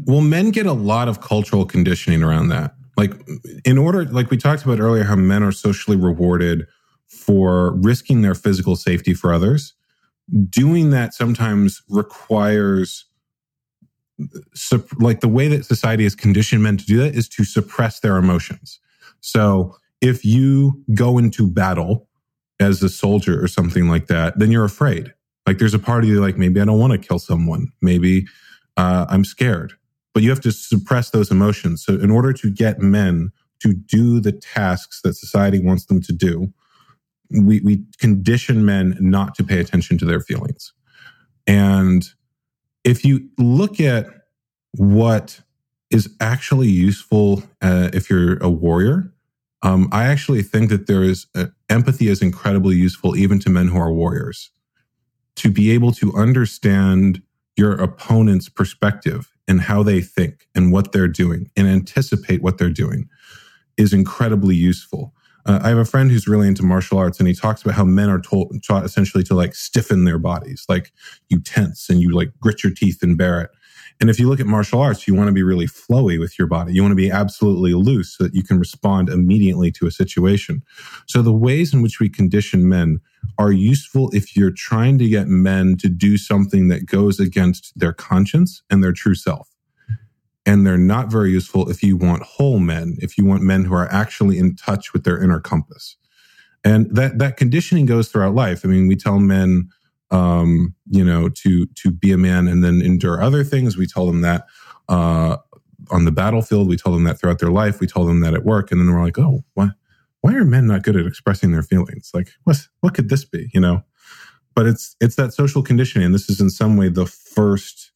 Well, 0.06 0.20
men 0.20 0.52
get 0.52 0.66
a 0.66 0.74
lot 0.74 1.08
of 1.08 1.22
cultural 1.22 1.66
conditioning 1.66 2.22
around 2.22 2.50
that. 2.50 2.76
Like, 2.98 3.14
in 3.64 3.78
order, 3.78 4.04
like 4.04 4.30
we 4.30 4.36
talked 4.36 4.66
about 4.66 4.82
earlier, 4.82 5.06
how 5.06 5.16
men 5.16 5.44
are 5.44 5.54
socially 5.54 5.96
rewarded 5.96 6.68
for 7.08 7.74
risking 7.78 8.24
their 8.24 8.36
physical 8.36 8.76
safety 8.76 9.14
for 9.14 9.34
others. 9.34 9.74
Doing 10.50 10.90
that 10.90 11.14
sometimes 11.14 11.82
requires, 11.88 13.06
like, 15.00 15.20
the 15.22 15.28
way 15.28 15.48
that 15.48 15.66
society 15.66 16.04
has 16.04 16.16
conditioned 16.16 16.64
men 16.64 16.78
to 16.78 16.86
do 16.86 16.98
that 16.98 17.16
is 17.16 17.28
to 17.30 17.44
suppress 17.44 18.00
their 18.00 18.18
emotions. 18.18 18.80
So, 19.22 19.76
if 20.02 20.26
you 20.26 20.84
go 20.96 21.18
into 21.18 21.48
battle 21.48 22.08
as 22.60 22.82
a 22.82 22.90
soldier 22.90 23.42
or 23.44 23.48
something 23.48 23.88
like 23.88 24.08
that, 24.08 24.38
then 24.40 24.52
you're 24.52 24.66
afraid. 24.66 25.14
Like, 25.48 25.58
there's 25.58 25.74
a 25.74 25.80
part 25.80 26.04
of 26.04 26.10
you 26.10 26.22
like, 26.22 26.38
maybe 26.38 26.60
I 26.60 26.66
don't 26.66 26.80
want 26.80 26.94
to 26.94 27.00
kill 27.00 27.20
someone. 27.20 27.68
Maybe 27.82 28.26
uh, 28.78 29.06
I'm 29.10 29.26
scared. 29.26 29.74
But 30.14 30.24
you 30.24 30.30
have 30.30 30.42
to 30.42 30.52
suppress 30.52 31.12
those 31.12 31.32
emotions. 31.32 31.84
So, 31.84 31.94
in 31.94 32.12
order 32.12 32.34
to 32.34 32.52
get 32.52 32.80
men 32.80 33.32
to 33.62 33.74
do 33.74 34.20
the 34.20 34.32
tasks 34.32 35.02
that 35.04 35.14
society 35.14 35.60
wants 35.60 35.86
them 35.86 36.02
to 36.02 36.14
do, 36.14 36.52
we, 37.30 37.62
we 37.62 37.84
condition 38.00 38.66
men 38.66 38.98
not 39.00 39.36
to 39.36 39.44
pay 39.44 39.60
attention 39.60 39.98
to 40.00 40.06
their 40.06 40.20
feelings. 40.20 40.74
And 41.48 42.08
if 42.84 43.06
you 43.06 43.30
look 43.38 43.80
at 43.80 44.08
what 44.74 45.42
is 45.90 46.10
actually 46.20 46.70
useful 46.70 47.44
uh, 47.62 47.90
if 47.94 48.10
you're 48.10 48.38
a 48.38 48.50
warrior, 48.50 49.14
um, 49.62 49.90
I 49.92 50.06
actually 50.06 50.42
think 50.42 50.70
that 50.70 50.88
there 50.88 51.04
is 51.04 51.28
uh, 51.36 51.48
empathy 51.70 52.08
is 52.08 52.22
incredibly 52.22 52.76
useful 52.76 53.16
even 53.16 53.40
to 53.40 53.50
men 53.50 53.68
who 53.68 53.78
are 53.78 53.92
warriors 53.92 54.50
to 55.36 55.52
be 55.52 55.72
able 55.72 55.92
to 55.94 56.14
understand 56.16 57.22
your 57.56 57.74
opponent's 57.74 58.50
perspective 58.50 59.32
and 59.48 59.62
how 59.62 59.84
they 59.84 60.02
think 60.02 60.48
and 60.56 60.72
what 60.72 60.92
they're 60.92 61.08
doing 61.08 61.50
and 61.56 61.68
anticipate 61.68 62.42
what 62.42 62.58
they're 62.58 62.70
doing 62.70 63.08
is 63.78 63.94
incredibly 63.94 64.56
useful. 64.56 65.14
Uh, 65.46 65.60
I 65.62 65.70
have 65.70 65.78
a 65.78 65.86
friend 65.86 66.12
who's 66.12 66.28
really 66.28 66.48
into 66.48 66.64
martial 66.64 66.98
arts 66.98 67.20
and 67.20 67.28
he 67.28 67.34
talks 67.34 67.62
about 67.62 67.76
how 67.76 67.84
men 67.84 68.10
are 68.10 68.22
told, 68.22 68.56
taught 68.64 68.86
essentially 68.86 69.24
to 69.26 69.36
like 69.36 69.56
stiffen 69.56 70.06
their 70.06 70.20
bodies, 70.20 70.66
like 70.70 70.92
you 71.30 71.40
tense 71.40 71.90
and 71.90 72.00
you 72.02 72.12
like 72.12 72.32
grit 72.40 72.64
your 72.64 72.74
teeth 72.74 73.02
and 73.02 73.18
bear 73.18 73.42
it. 73.42 73.52
And 74.00 74.10
if 74.10 74.20
you 74.20 74.28
look 74.28 74.40
at 74.40 74.48
martial 74.48 74.82
arts, 74.82 75.08
you 75.08 75.14
want 75.14 75.28
to 75.28 75.34
be 75.34 75.44
really 75.44 75.68
flowy 75.68 76.20
with 76.20 76.40
your 76.40 76.48
body. 76.48 76.74
You 76.74 76.82
want 76.82 76.92
to 76.92 76.96
be 76.96 77.12
absolutely 77.12 77.76
loose 77.76 78.18
so 78.18 78.24
that 78.24 78.34
you 78.34 78.42
can 78.42 78.58
respond 78.58 79.10
immediately 79.10 79.72
to 79.74 79.86
a 79.86 79.92
situation. 79.92 80.64
So 81.08 81.22
the 81.22 81.32
ways 81.32 81.72
in 81.72 81.84
which 81.84 82.00
we 82.00 82.10
condition 82.10 82.68
men 82.68 83.00
are 83.38 83.52
useful 83.52 84.10
if 84.12 84.36
you're 84.36 84.52
trying 84.52 84.98
to 84.98 85.08
get 85.08 85.28
men 85.28 85.78
to 85.78 85.88
do 85.88 86.18
something 86.18 86.68
that 86.70 86.88
goes 86.88 87.20
against 87.20 87.78
their 87.78 87.94
conscience 87.94 88.64
and 88.72 88.84
their 88.84 88.92
true 88.92 89.16
self. 89.16 89.51
And 90.52 90.68
they're 90.68 90.78
not 90.78 91.10
very 91.10 91.32
useful 91.32 91.70
if 91.70 91.82
you 91.82 91.96
want 91.96 92.24
whole 92.24 92.60
men, 92.60 92.98
if 93.00 93.18
you 93.18 93.24
want 93.26 93.42
men 93.42 93.64
who 93.64 93.74
are 93.74 93.90
actually 93.90 94.38
in 94.38 94.54
touch 94.58 94.92
with 94.92 95.06
their 95.06 95.24
inner 95.24 95.40
compass. 95.40 95.96
And 96.66 96.94
that, 96.94 97.20
that 97.20 97.38
conditioning 97.38 97.86
goes 97.86 98.10
throughout 98.10 98.36
life. 98.36 98.66
I 98.66 98.68
mean, 98.68 98.86
we 98.90 98.98
tell 98.98 99.18
men, 99.20 99.70
um, 100.10 100.76
you 100.90 101.06
know, 101.06 101.30
to, 101.30 101.68
to 101.68 101.90
be 101.90 102.12
a 102.12 102.18
man 102.18 102.50
and 102.50 102.62
then 102.66 102.82
endure 102.82 103.22
other 103.22 103.46
things. 103.46 103.78
We 103.78 103.88
tell 103.88 104.06
them 104.06 104.20
that, 104.22 104.46
uh, 104.90 105.38
on 105.90 106.04
the 106.04 106.12
battlefield. 106.12 106.68
We 106.68 106.76
tell 106.76 106.92
them 106.92 107.06
that 107.06 107.18
throughout 107.18 107.40
their 107.40 107.50
life. 107.50 107.80
We 107.80 107.88
tell 107.88 108.04
them 108.04 108.20
that 108.20 108.34
at 108.34 108.44
work. 108.44 108.72
And 108.72 108.82
then 108.82 108.94
we're 108.94 109.06
like, 109.06 109.20
oh, 109.20 109.46
why, 109.54 109.70
why 110.20 110.34
are 110.34 110.44
men 110.44 110.68
not 110.68 110.84
good 110.84 110.98
at 110.98 111.06
expressing 111.06 111.54
their 111.54 111.64
feelings? 111.64 112.12
Like, 112.14 112.30
what, 112.44 112.58
what 112.82 112.94
could 112.94 113.08
this 113.08 113.24
be? 113.24 113.50
You 113.54 113.62
know, 113.62 113.84
but 114.54 114.66
it's, 114.68 114.98
it's 115.00 115.16
that 115.16 115.34
social 115.34 115.64
conditioning. 115.64 116.08
And 116.08 116.14
this 116.14 116.30
is 116.30 116.42
in 116.42 116.50
some 116.50 116.76
way 116.76 116.90
the 116.90 117.06
first. 117.06 117.91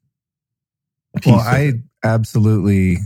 Well, 1.25 1.39
I 1.39 1.73
absolutely 2.03 2.97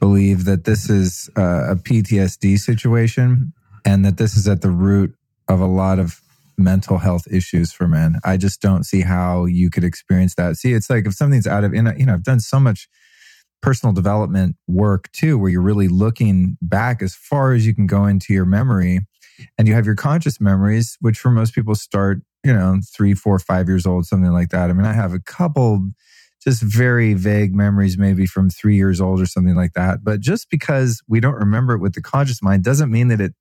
believe 0.00 0.44
that 0.46 0.64
this 0.64 0.90
is 0.90 1.30
uh, 1.36 1.70
a 1.70 1.76
PTSD 1.76 2.58
situation 2.58 3.52
and 3.84 4.04
that 4.04 4.16
this 4.16 4.36
is 4.36 4.48
at 4.48 4.60
the 4.60 4.70
root 4.70 5.14
of 5.48 5.60
a 5.60 5.66
lot 5.66 5.98
of 5.98 6.20
mental 6.58 6.98
health 6.98 7.26
issues 7.30 7.72
for 7.72 7.88
men. 7.88 8.16
I 8.24 8.36
just 8.36 8.60
don't 8.60 8.84
see 8.84 9.02
how 9.02 9.46
you 9.46 9.70
could 9.70 9.84
experience 9.84 10.34
that. 10.34 10.56
See, 10.56 10.72
it's 10.72 10.90
like 10.90 11.06
if 11.06 11.14
something's 11.14 11.46
out 11.46 11.64
of, 11.64 11.74
you 11.74 11.82
know, 11.82 12.14
I've 12.14 12.24
done 12.24 12.40
so 12.40 12.60
much 12.60 12.88
personal 13.60 13.92
development 13.92 14.56
work 14.66 15.10
too, 15.12 15.38
where 15.38 15.50
you're 15.50 15.62
really 15.62 15.88
looking 15.88 16.58
back 16.60 17.00
as 17.00 17.14
far 17.14 17.52
as 17.52 17.66
you 17.66 17.74
can 17.74 17.86
go 17.86 18.06
into 18.06 18.32
your 18.32 18.44
memory 18.44 19.00
and 19.56 19.68
you 19.68 19.74
have 19.74 19.86
your 19.86 19.94
conscious 19.94 20.40
memories, 20.40 20.96
which 21.00 21.18
for 21.18 21.30
most 21.30 21.54
people 21.54 21.74
start, 21.74 22.22
you 22.44 22.52
know, 22.52 22.80
three, 22.94 23.14
four, 23.14 23.38
five 23.38 23.68
years 23.68 23.86
old, 23.86 24.06
something 24.06 24.32
like 24.32 24.50
that. 24.50 24.68
I 24.68 24.72
mean, 24.72 24.86
I 24.86 24.92
have 24.92 25.14
a 25.14 25.20
couple 25.20 25.90
just 26.42 26.62
very 26.62 27.14
vague 27.14 27.54
memories, 27.54 27.96
maybe 27.96 28.26
from 28.26 28.50
three 28.50 28.76
years 28.76 29.00
old 29.00 29.20
or 29.20 29.26
something 29.26 29.54
like 29.54 29.72
that. 29.74 30.02
But 30.02 30.20
just 30.20 30.50
because 30.50 31.02
we 31.08 31.20
don't 31.20 31.34
remember 31.34 31.74
it 31.74 31.80
with 31.80 31.94
the 31.94 32.02
conscious 32.02 32.42
mind 32.42 32.64
doesn't 32.64 32.90
mean 32.90 33.08
that 33.08 33.20
it 33.20 33.34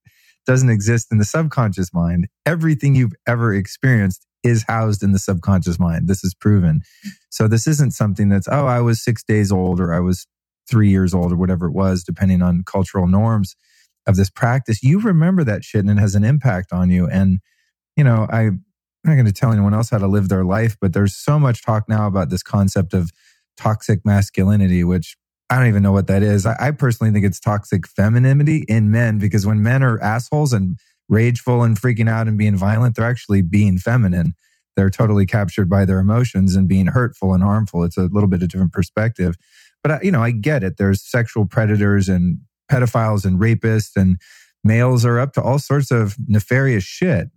doesn't 0.46 0.70
exist 0.70 1.08
in 1.12 1.18
the 1.18 1.26
subconscious 1.26 1.94
mind. 1.94 2.28
Everything 2.46 2.96
you've 2.96 3.16
ever 3.28 3.54
experienced 3.54 4.26
is 4.44 4.66
housed 4.68 5.04
in 5.04 5.12
the 5.12 5.20
subconscious 5.20 5.80
mind. 5.80 6.08
This 6.08 6.24
is 6.24 6.34
proven. 6.34 6.82
So 7.30 7.48
this 7.48 7.68
isn't 7.68 7.94
something 7.94 8.30
that's, 8.30 8.48
oh, 8.52 8.66
I 8.66 8.82
was 8.82 9.04
six 9.04 9.24
days 9.24 9.52
old 9.52 9.80
or 9.80 9.94
I 9.94 10.00
was 10.00 10.26
three 10.70 10.90
years 10.90 11.14
old 11.14 11.32
or 11.32 11.36
whatever 11.36 11.68
it 11.68 11.74
was, 11.74 12.04
depending 12.04 12.42
on 12.42 12.64
cultural 12.66 13.08
norms 13.08 13.56
of 14.08 14.16
this 14.16 14.30
practice. 14.30 14.82
You 14.82 15.00
remember 15.00 15.44
that 15.44 15.64
shit 15.64 15.82
and 15.86 15.98
it 15.98 16.02
has 16.02 16.16
an 16.16 16.24
impact 16.24 16.74
on 16.74 16.90
you. 16.90 17.08
And, 17.08 17.40
you 17.96 18.04
know, 18.04 18.28
I, 18.32 18.52
I'm 19.04 19.12
not 19.12 19.16
going 19.16 19.26
to 19.26 19.32
tell 19.32 19.52
anyone 19.52 19.74
else 19.74 19.90
how 19.90 19.98
to 19.98 20.08
live 20.08 20.30
their 20.30 20.44
life, 20.44 20.78
but 20.80 20.94
there's 20.94 21.16
so 21.16 21.40
much 21.40 21.64
talk 21.64 21.90
now 21.90 22.08
about 22.08 22.30
this 22.30 22.44
concept 22.44 22.94
of 22.94 23.12
toxic 23.58 24.06
masculinity, 24.06 24.84
which 24.84 25.18
I 25.50 25.58
don't 25.58 25.68
even 25.68 25.84
know 25.84 25.92
what 25.92 26.08
that 26.08 26.24
is. 26.24 26.46
I, 26.46 26.56
I 26.60 26.72
personally 26.72 27.12
think 27.12 27.26
it's 27.26 27.40
toxic 27.40 27.88
femininity 27.88 28.64
in 28.68 28.92
men 28.92 29.18
because 29.18 29.46
when 29.46 29.62
men 29.64 29.84
are 29.84 30.02
assholes 30.02 30.54
and 30.54 30.78
rageful 31.10 31.64
and 31.64 31.80
freaking 31.80 32.10
out 32.10 32.28
and 32.28 32.38
being 32.38 32.56
violent, 32.56 32.96
they're 32.96 33.10
actually 33.10 33.42
being 33.42 33.78
feminine. 33.78 34.34
They're 34.76 34.90
totally 34.90 35.26
captured 35.26 35.70
by 35.70 35.84
their 35.84 36.00
emotions 36.00 36.56
and 36.56 36.68
being 36.68 36.88
hurtful 36.88 37.34
and 37.34 37.44
harmful. 37.44 37.84
It's 37.84 37.98
a 37.98 38.04
little 38.04 38.30
bit 38.30 38.42
of 38.42 38.50
different 38.50 38.72
perspective. 38.72 39.36
But, 39.84 39.92
I, 39.92 40.00
you 40.04 40.12
know, 40.12 40.24
I 40.24 40.32
get 40.32 40.64
it. 40.64 40.78
There's 40.78 41.02
sexual 41.02 41.46
predators 41.46 42.08
and 42.08 42.40
pedophiles 42.72 43.26
and 43.26 43.40
rapists, 43.40 43.98
and 43.98 44.18
males 44.64 45.04
are 45.04 45.20
up 45.20 45.34
to 45.34 45.42
all 45.42 45.60
sorts 45.60 45.92
of 45.92 46.16
nefarious 46.28 46.84
shit, 46.84 47.30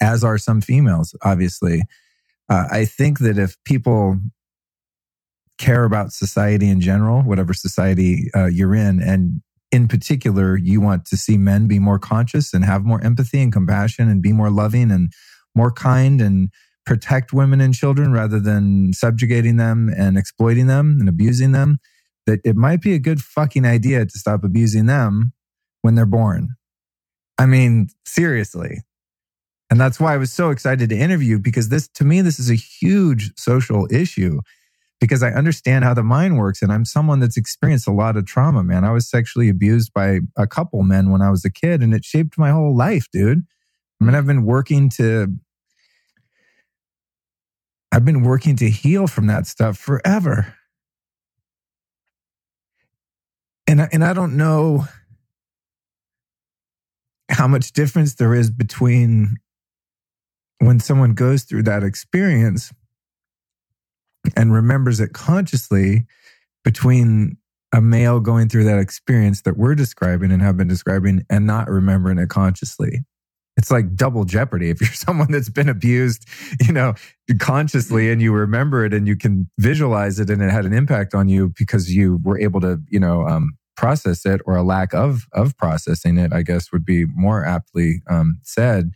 as 0.00 0.24
are 0.24 0.38
some 0.38 0.60
females, 0.60 1.14
obviously. 1.22 1.82
Uh, 2.48 2.66
I 2.70 2.84
think 2.84 3.18
that 3.20 3.38
if 3.38 3.56
people 3.64 4.18
care 5.58 5.84
about 5.84 6.12
society 6.12 6.68
in 6.68 6.80
general, 6.80 7.22
whatever 7.22 7.52
society 7.52 8.30
uh, 8.34 8.46
you're 8.46 8.74
in, 8.74 9.02
and 9.02 9.42
in 9.70 9.88
particular, 9.88 10.56
you 10.56 10.80
want 10.80 11.04
to 11.06 11.16
see 11.16 11.36
men 11.36 11.66
be 11.66 11.78
more 11.78 11.98
conscious 11.98 12.54
and 12.54 12.64
have 12.64 12.84
more 12.84 13.02
empathy 13.04 13.42
and 13.42 13.52
compassion 13.52 14.08
and 14.08 14.22
be 14.22 14.32
more 14.32 14.50
loving 14.50 14.90
and 14.90 15.12
more 15.54 15.70
kind 15.70 16.20
and 16.20 16.50
protect 16.86 17.34
women 17.34 17.60
and 17.60 17.74
children 17.74 18.12
rather 18.12 18.40
than 18.40 18.92
subjugating 18.94 19.56
them 19.58 19.92
and 19.94 20.16
exploiting 20.16 20.68
them 20.68 20.96
and 21.00 21.08
abusing 21.08 21.52
them, 21.52 21.78
that 22.26 22.40
it 22.44 22.56
might 22.56 22.80
be 22.80 22.94
a 22.94 22.98
good 22.98 23.20
fucking 23.20 23.66
idea 23.66 24.06
to 24.06 24.18
stop 24.18 24.42
abusing 24.42 24.86
them 24.86 25.32
when 25.82 25.96
they're 25.96 26.06
born. 26.06 26.54
I 27.36 27.44
mean, 27.44 27.88
seriously. 28.06 28.80
And 29.70 29.80
that's 29.80 30.00
why 30.00 30.14
I 30.14 30.16
was 30.16 30.32
so 30.32 30.50
excited 30.50 30.88
to 30.88 30.96
interview 30.96 31.38
because 31.38 31.68
this, 31.68 31.88
to 31.88 32.04
me, 32.04 32.22
this 32.22 32.38
is 32.38 32.50
a 32.50 32.54
huge 32.54 33.32
social 33.38 33.86
issue 33.90 34.40
because 35.00 35.22
I 35.22 35.30
understand 35.30 35.84
how 35.84 35.94
the 35.94 36.02
mind 36.02 36.38
works. 36.38 36.62
And 36.62 36.72
I'm 36.72 36.84
someone 36.84 37.20
that's 37.20 37.36
experienced 37.36 37.86
a 37.86 37.92
lot 37.92 38.16
of 38.16 38.26
trauma, 38.26 38.64
man. 38.64 38.84
I 38.84 38.92
was 38.92 39.08
sexually 39.08 39.48
abused 39.48 39.92
by 39.92 40.20
a 40.36 40.46
couple 40.46 40.82
men 40.82 41.10
when 41.10 41.22
I 41.22 41.30
was 41.30 41.44
a 41.44 41.50
kid 41.50 41.82
and 41.82 41.92
it 41.92 42.04
shaped 42.04 42.38
my 42.38 42.50
whole 42.50 42.74
life, 42.74 43.06
dude. 43.12 43.42
I 44.00 44.04
mean, 44.04 44.14
I've 44.14 44.26
been 44.26 44.44
working 44.44 44.88
to, 44.90 45.34
I've 47.92 48.04
been 48.04 48.22
working 48.22 48.56
to 48.56 48.70
heal 48.70 49.06
from 49.06 49.26
that 49.26 49.46
stuff 49.46 49.76
forever. 49.76 50.54
And 53.66 53.86
and 53.92 54.02
I 54.02 54.14
don't 54.14 54.38
know 54.38 54.86
how 57.30 57.46
much 57.46 57.72
difference 57.72 58.14
there 58.14 58.34
is 58.34 58.50
between 58.50 59.36
when 60.58 60.80
someone 60.80 61.14
goes 61.14 61.44
through 61.44 61.62
that 61.64 61.82
experience 61.82 62.72
and 64.36 64.52
remembers 64.52 65.00
it 65.00 65.12
consciously 65.12 66.06
between 66.64 67.36
a 67.72 67.80
male 67.80 68.20
going 68.20 68.48
through 68.48 68.64
that 68.64 68.78
experience 68.78 69.42
that 69.42 69.56
we're 69.56 69.74
describing 69.74 70.32
and 70.32 70.42
have 70.42 70.56
been 70.56 70.68
describing 70.68 71.24
and 71.30 71.46
not 71.46 71.68
remembering 71.68 72.18
it 72.18 72.28
consciously. 72.28 73.04
It's 73.56 73.70
like 73.70 73.94
double 73.94 74.24
jeopardy. 74.24 74.70
If 74.70 74.80
you're 74.80 74.90
someone 74.92 75.30
that's 75.30 75.50
been 75.50 75.68
abused, 75.68 76.26
you 76.66 76.72
know, 76.72 76.94
consciously 77.38 78.10
and 78.10 78.22
you 78.22 78.32
remember 78.32 78.84
it 78.84 78.94
and 78.94 79.06
you 79.06 79.16
can 79.16 79.50
visualize 79.58 80.18
it 80.18 80.30
and 80.30 80.42
it 80.42 80.50
had 80.50 80.64
an 80.64 80.72
impact 80.72 81.14
on 81.14 81.28
you 81.28 81.52
because 81.58 81.94
you 81.94 82.20
were 82.22 82.38
able 82.38 82.60
to, 82.60 82.80
you 82.88 83.00
know, 83.00 83.26
um, 83.26 83.52
process 83.76 84.26
it 84.26 84.40
or 84.44 84.56
a 84.56 84.62
lack 84.62 84.92
of, 84.92 85.26
of 85.32 85.56
processing 85.56 86.18
it, 86.18 86.32
I 86.32 86.42
guess 86.42 86.72
would 86.72 86.84
be 86.84 87.04
more 87.14 87.44
aptly 87.44 88.02
um, 88.08 88.38
said 88.42 88.92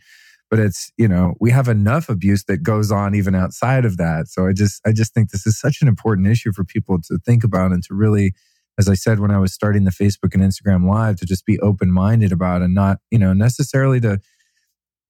but 0.53 0.59
it's 0.59 0.91
you 0.97 1.07
know 1.07 1.33
we 1.39 1.49
have 1.49 1.67
enough 1.67 2.09
abuse 2.09 2.43
that 2.43 2.61
goes 2.61 2.91
on 2.91 3.15
even 3.15 3.33
outside 3.33 3.85
of 3.85 3.97
that. 3.97 4.27
So 4.27 4.45
i 4.45 4.53
just 4.53 4.81
i 4.85 4.91
just 4.91 5.11
think 5.11 5.31
this 5.31 5.47
is 5.47 5.59
such 5.59 5.81
an 5.81 5.87
important 5.87 6.27
issue 6.27 6.51
for 6.53 6.63
people 6.63 6.99
to 7.07 7.17
think 7.25 7.43
about 7.43 7.71
and 7.71 7.81
to 7.85 7.95
really 7.95 8.33
as 8.77 8.87
i 8.87 8.93
said 8.93 9.19
when 9.19 9.31
i 9.31 9.39
was 9.39 9.51
starting 9.51 9.83
the 9.83 9.89
facebook 9.89 10.35
and 10.35 10.43
instagram 10.43 10.87
live 10.87 11.15
to 11.15 11.25
just 11.25 11.47
be 11.47 11.59
open 11.61 11.91
minded 11.91 12.31
about 12.31 12.61
and 12.61 12.75
not 12.75 12.99
you 13.09 13.17
know 13.17 13.33
necessarily 13.33 13.99
to 13.99 14.19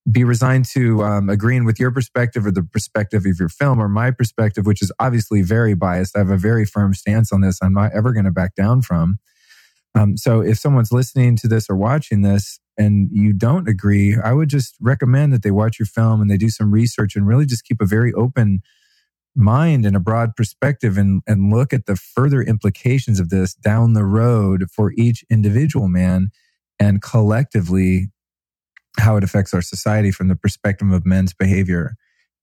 be 0.10 0.24
resigned 0.24 0.64
to 0.64 1.04
um, 1.04 1.30
agreeing 1.30 1.66
with 1.66 1.78
your 1.78 1.92
perspective 1.92 2.46
or 2.46 2.52
the 2.52 2.64
perspective 2.64 3.26
of 3.26 3.38
your 3.38 3.50
film 3.50 3.82
or 3.82 3.90
my 3.90 4.12
perspective 4.12 4.66
which 4.66 4.82
is 4.82 4.94
obviously 4.98 5.42
very 5.42 5.74
biased. 5.74 6.16
I 6.16 6.20
have 6.20 6.30
a 6.30 6.38
very 6.38 6.64
firm 6.64 6.94
stance 6.94 7.34
on 7.34 7.42
this 7.42 7.60
i'm 7.62 7.74
not 7.74 7.92
ever 7.94 8.14
going 8.14 8.24
to 8.24 8.32
back 8.32 8.56
down 8.56 8.82
from. 8.82 9.18
Um, 9.94 10.16
so 10.16 10.40
if 10.40 10.58
someone's 10.58 10.94
listening 10.94 11.36
to 11.36 11.50
this 11.50 11.70
or 11.70 11.76
watching 11.76 12.22
this 12.22 12.62
and 12.78 13.10
you 13.12 13.34
don't 13.34 13.68
agree, 13.68 14.18
I 14.22 14.34
would 14.34 14.50
just 14.50 14.76
recommend 14.82 15.34
that 15.34 15.44
they 15.44 15.52
watch 15.52 15.80
your 15.80 15.86
film 15.86 16.22
and 16.22 16.30
they 16.30 16.38
do 16.38 16.50
some 16.50 16.72
research 16.72 17.16
and 17.16 17.28
really 17.28 17.46
just 17.46 17.66
keep 17.66 17.82
a 17.82 17.86
very 17.86 18.14
open 18.14 18.62
mind 19.36 19.86
and 19.86 19.96
a 19.96 20.00
broad 20.00 20.36
perspective 20.36 20.98
and, 20.98 21.22
and 21.28 21.52
look 21.52 21.74
at 21.74 21.86
the 21.86 21.96
further 21.96 22.42
implications 22.42 23.20
of 23.20 23.30
this 23.30 23.54
down 23.54 23.94
the 23.94 24.06
road 24.06 24.66
for 24.72 24.94
each 24.98 25.24
individual 25.30 25.88
man 25.88 26.30
and 26.80 27.02
collectively 27.02 28.10
how 29.00 29.18
it 29.18 29.24
affects 29.24 29.54
our 29.54 29.62
society 29.62 30.12
from 30.12 30.28
the 30.28 30.36
perspective 30.36 30.92
of 30.92 31.06
men's 31.06 31.34
behavior. 31.34 31.96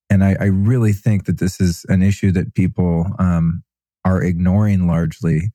And 0.09 0.25
I, 0.25 0.37
I 0.41 0.45
really 0.47 0.93
think 0.93 1.27
that 1.27 1.39
this 1.39 1.61
is 1.61 1.85
an 1.89 2.03
issue 2.03 2.33
that 2.33 2.55
people 2.55 3.07
um, 3.19 3.63
are 4.05 4.23
ignoring 4.23 4.89
largely 4.89 5.53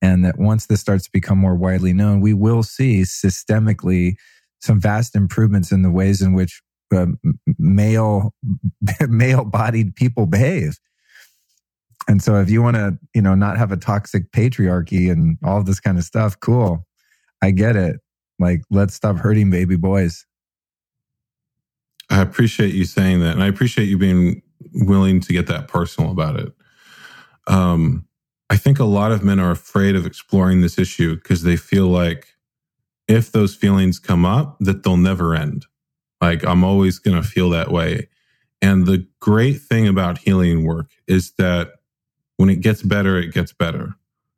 and 0.00 0.24
that 0.24 0.38
once 0.38 0.66
this 0.66 0.80
starts 0.80 1.04
to 1.04 1.10
become 1.12 1.38
more 1.38 1.54
widely 1.54 1.92
known, 1.92 2.20
we 2.20 2.34
will 2.34 2.62
see 2.62 3.02
systemically 3.02 4.14
some 4.60 4.80
vast 4.80 5.14
improvements 5.14 5.72
in 5.72 5.82
the 5.82 5.90
ways 5.90 6.22
in 6.22 6.32
which 6.34 6.62
uh, 6.94 7.06
male 7.58 8.34
male 9.08 9.44
bodied 9.44 9.94
people 9.94 10.26
behave. 10.26 10.78
And 12.06 12.22
so, 12.22 12.36
if 12.36 12.48
you 12.48 12.62
want 12.62 12.76
to, 12.76 12.98
you 13.14 13.20
know, 13.20 13.34
not 13.34 13.58
have 13.58 13.72
a 13.72 13.76
toxic 13.76 14.32
patriarchy 14.32 15.10
and 15.10 15.36
all 15.44 15.62
this 15.62 15.80
kind 15.80 15.98
of 15.98 16.04
stuff, 16.04 16.38
cool. 16.40 16.86
I 17.42 17.50
get 17.50 17.76
it. 17.76 17.96
Like, 18.38 18.62
let's 18.70 18.94
stop 18.94 19.16
hurting 19.16 19.50
baby 19.50 19.76
boys. 19.76 20.24
I 22.10 22.22
appreciate 22.22 22.74
you 22.74 22.84
saying 22.84 23.20
that, 23.20 23.32
and 23.32 23.42
I 23.42 23.48
appreciate 23.48 23.88
you 23.88 23.98
being 23.98 24.42
willing 24.72 25.20
to 25.20 25.32
get 25.32 25.46
that 25.48 25.68
personal 25.68 26.10
about 26.10 26.40
it. 26.40 26.52
Um, 27.46 28.07
I 28.50 28.56
think 28.56 28.78
a 28.78 28.84
lot 28.84 29.12
of 29.12 29.22
men 29.22 29.40
are 29.40 29.50
afraid 29.50 29.94
of 29.94 30.06
exploring 30.06 30.60
this 30.60 30.78
issue 30.78 31.16
because 31.16 31.42
they 31.42 31.56
feel 31.56 31.88
like 31.88 32.28
if 33.06 33.30
those 33.30 33.54
feelings 33.54 33.98
come 33.98 34.24
up, 34.24 34.56
that 34.60 34.82
they'll 34.82 34.96
never 34.96 35.34
end. 35.34 35.66
Like 36.20 36.44
I'm 36.44 36.64
always 36.64 36.98
going 36.98 37.20
to 37.20 37.28
feel 37.28 37.50
that 37.50 37.70
way. 37.70 38.08
And 38.60 38.86
the 38.86 39.06
great 39.20 39.60
thing 39.60 39.86
about 39.86 40.18
healing 40.18 40.64
work 40.64 40.90
is 41.06 41.32
that 41.38 41.72
when 42.36 42.50
it 42.50 42.60
gets 42.60 42.82
better, 42.82 43.18
it 43.18 43.32
gets 43.32 43.52
better. 43.52 43.94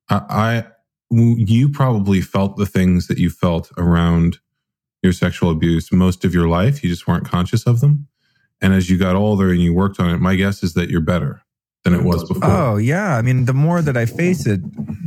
I, 0.09 0.23
I 0.29 0.67
you 1.13 1.69
probably 1.69 2.21
felt 2.21 2.57
the 2.57 2.67
things 2.67 3.09
that 3.09 3.19
you 3.19 3.31
felt 3.31 3.71
around 3.77 4.39
your 5.03 5.13
sexual 5.13 5.51
abuse 5.51 5.91
most 5.91 6.25
of 6.25 6.35
your 6.35 6.47
life. 6.47 6.85
You 6.85 6.91
just 6.91 7.09
weren't 7.09 7.29
conscious 7.29 7.67
of 7.67 7.81
them. 7.81 8.07
And 8.61 8.75
as 8.75 8.91
you 8.91 8.99
got 8.99 9.17
older 9.17 9.51
and 9.51 9.61
you 9.61 9.73
worked 9.73 9.99
on 9.99 10.11
it, 10.11 10.19
my 10.19 10.35
guess 10.35 10.63
is 10.63 10.75
that 10.75 10.91
you're 10.91 11.01
better 11.01 11.43
than 11.85 11.95
it 11.95 12.03
was 12.03 12.25
before. 12.29 12.45
Oh 12.45 12.77
yeah, 12.77 13.17
I 13.17 13.23
mean, 13.23 13.47
the 13.47 13.55
more 13.55 13.81
that 13.81 13.97
I 13.97 14.07
face 14.07 14.47
it, 14.47 14.61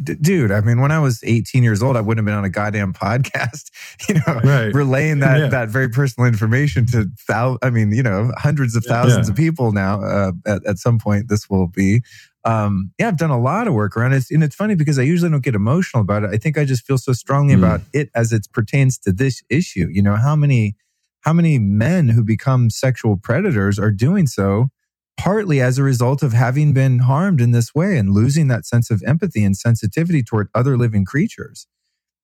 d- 0.04 0.16
dude. 0.16 0.52
I 0.52 0.62
mean, 0.62 0.82
when 0.82 0.92
I 0.92 1.00
was 1.00 1.24
18 1.24 1.64
years 1.64 1.84
old, 1.84 1.96
I 1.96 2.02
wouldn't 2.02 2.20
have 2.20 2.26
been 2.26 2.38
on 2.38 2.46
a 2.46 2.50
goddamn 2.50 2.94
podcast, 2.94 3.70
you 4.10 4.16
know, 4.16 4.40
right. 4.44 4.74
relaying 4.74 5.20
that 5.20 5.40
yeah. 5.40 5.48
that 5.48 5.70
very 5.70 5.90
personal 5.90 6.28
information 6.28 6.86
to 6.88 7.10
thou. 7.28 7.58
I 7.62 7.70
mean, 7.70 7.92
you 7.92 8.04
know, 8.04 8.32
hundreds 8.38 8.76
of 8.76 8.84
thousands 8.86 9.28
yeah. 9.28 9.32
of 9.32 9.38
people 9.38 9.72
now. 9.72 10.02
Uh, 10.02 10.32
at, 10.46 10.66
at 10.66 10.78
some 10.78 11.00
point, 11.00 11.30
this 11.30 11.50
will 11.50 11.68
be. 11.68 12.02
Um, 12.46 12.92
yeah, 13.00 13.08
I've 13.08 13.18
done 13.18 13.30
a 13.30 13.40
lot 13.40 13.68
of 13.68 13.74
work 13.74 13.96
around 13.96 14.14
it, 14.14 14.26
and 14.30 14.44
it's 14.44 14.56
funny 14.56 14.76
because 14.76 15.00
I 15.00 15.04
usually 15.04 15.32
don't 15.32 15.44
get 15.44 15.56
emotional 15.56 16.02
about 16.02 16.24
it. 16.24 16.32
I 16.34 16.38
think 16.38 16.58
I 16.58 16.66
just 16.66 16.86
feel 16.86 16.98
so 16.98 17.14
strongly 17.14 17.54
mm. 17.54 17.60
about 17.60 17.82
it 17.94 18.10
as 18.16 18.34
it 18.34 18.48
pertains 18.52 18.98
to 19.00 19.14
this 19.14 19.42
issue. 19.50 19.88
You 19.90 20.02
know, 20.02 20.16
how 20.16 20.36
many 20.36 20.76
how 21.22 21.32
many 21.32 21.58
men 21.58 22.10
who 22.10 22.24
become 22.24 22.70
sexual 22.70 23.16
predators 23.16 23.80
are 23.80 23.92
doing 23.92 24.28
so 24.28 24.70
partly 25.18 25.62
as 25.62 25.78
a 25.78 25.84
result 25.84 26.24
of 26.24 26.34
having 26.34 26.74
been 26.74 27.00
harmed 27.00 27.40
in 27.40 27.52
this 27.52 27.74
way 27.74 27.98
and 27.98 28.14
losing 28.14 28.48
that 28.48 28.66
sense 28.66 28.90
of 28.90 29.04
empathy 29.06 29.44
and 29.44 29.56
sensitivity 29.56 30.24
toward 30.24 30.50
other 30.54 30.78
living 30.78 31.06
creatures. 31.06 31.68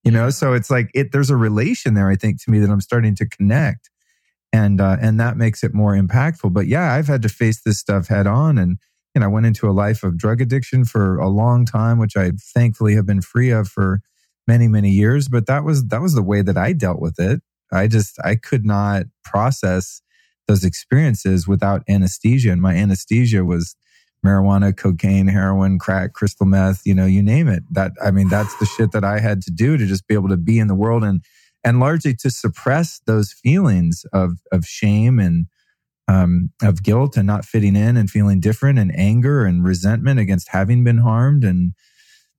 You 0.03 0.11
know, 0.11 0.30
so 0.30 0.53
it's 0.53 0.70
like 0.70 0.90
it 0.94 1.11
there's 1.11 1.30
a 1.30 1.36
relation 1.36 1.94
there, 1.94 2.10
I 2.10 2.16
think, 2.16 2.41
to 2.44 2.52
me 2.52 2.60
that 2.60 2.70
I'm 2.70 2.82
starting 2.82 3.16
to 3.16 3.28
connect. 3.28 3.90
And 4.52 4.82
uh, 4.82 4.98
and 4.99 5.20
that 5.20 5.38
makes 5.38 5.64
it 5.64 5.74
more 5.74 5.94
impactful. 5.94 6.53
But 6.53 6.68
yeah, 6.68 6.94
I've 6.94 7.07
had 7.07 7.22
to 7.22 7.30
face 7.30 7.61
this 7.61 7.80
stuff 7.80 8.07
head 8.07 8.26
on 8.26 8.57
and 8.57 8.78
you 9.16 9.22
know, 9.22 9.26
I 9.26 9.30
went 9.30 9.45
into 9.45 9.68
a 9.68 9.72
life 9.72 10.03
of 10.03 10.18
drug 10.18 10.40
addiction 10.40 10.86
for 10.86 11.18
a 11.18 11.28
long 11.28 11.66
time, 11.66 11.98
which 11.98 12.16
I 12.16 12.32
thankfully 12.53 12.95
have 12.95 13.06
been 13.06 13.22
free 13.22 13.49
of 13.49 13.68
for 13.68 14.02
many, 14.48 14.68
many 14.68 14.91
years. 14.91 15.28
But 15.28 15.45
that 15.48 15.64
was 15.64 15.88
that 15.88 16.02
was 16.02 16.16
the 16.16 16.24
way 16.24 16.41
that 16.41 16.57
I 16.57 16.74
dealt 16.74 16.99
with 16.99 17.20
it. 17.20 17.41
I 17.72 17.88
just 17.88 18.20
I 18.24 18.36
could 18.36 18.66
not 18.66 19.03
process 19.24 20.02
those 20.49 20.65
experiences 20.65 21.47
without 21.47 21.84
anesthesia. 21.88 22.51
And 22.51 22.61
my 22.61 22.73
anesthesia 22.73 23.45
was 23.45 23.76
marijuana, 24.26 24.76
cocaine, 24.76 25.27
heroin, 25.27 25.77
crack, 25.77 26.13
crystal 26.13 26.47
meth, 26.47 26.81
you 26.85 26.95
know, 26.95 27.05
you 27.05 27.21
name 27.21 27.47
it. 27.47 27.63
That, 27.71 27.91
I 28.03 28.09
mean, 28.11 28.30
that's 28.30 28.57
the 28.57 28.65
shit 28.65 28.91
that 28.91 29.03
I 29.05 29.19
had 29.19 29.43
to 29.43 29.51
do 29.51 29.77
to 29.77 29.85
just 29.85 30.07
be 30.07 30.15
able 30.15 30.27
to 30.30 30.38
be 30.38 30.57
in 30.57 30.67
the 30.67 30.76
world 30.76 31.03
and, 31.03 31.23
and 31.63 31.80
largely 31.80 32.15
to 32.15 32.31
suppress 32.31 32.99
those 33.05 33.31
feelings 33.31 34.05
of, 34.11 34.39
of 34.51 34.65
shame 34.65 35.19
and, 35.19 35.45
um, 36.07 36.51
of 36.63 36.81
guilt 36.81 37.15
and 37.15 37.27
not 37.27 37.45
fitting 37.45 37.76
in 37.76 37.95
and 37.95 38.09
feeling 38.09 38.39
different 38.39 38.80
and 38.80 38.91
anger 38.97 39.45
and 39.45 39.63
resentment 39.63 40.19
against 40.19 40.49
having 40.49 40.84
been 40.84 40.97
harmed. 40.97 41.43
And 41.43 41.73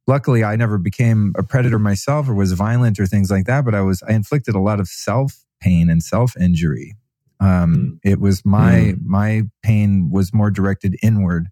luckily 0.08 0.42
I 0.42 0.56
never 0.56 0.78
became 0.78 1.32
a 1.38 1.44
predator 1.44 1.78
myself 1.78 2.28
or 2.28 2.34
was 2.34 2.52
violent 2.52 2.98
or 2.98 3.06
things 3.06 3.30
like 3.30 3.46
that, 3.46 3.64
but 3.64 3.74
I 3.76 3.82
was, 3.82 4.02
I 4.02 4.14
inflicted 4.14 4.56
a 4.56 4.60
lot 4.60 4.80
of 4.80 4.88
self 4.88 5.44
pain 5.60 5.88
and 5.88 6.02
self 6.02 6.36
injury 6.36 6.96
um, 7.40 7.98
mm. 8.04 8.10
It 8.10 8.20
was 8.20 8.44
my 8.44 8.94
mm. 8.94 8.98
my 9.04 9.42
pain 9.62 10.10
was 10.12 10.32
more 10.32 10.50
directed 10.50 10.96
inward, 11.02 11.48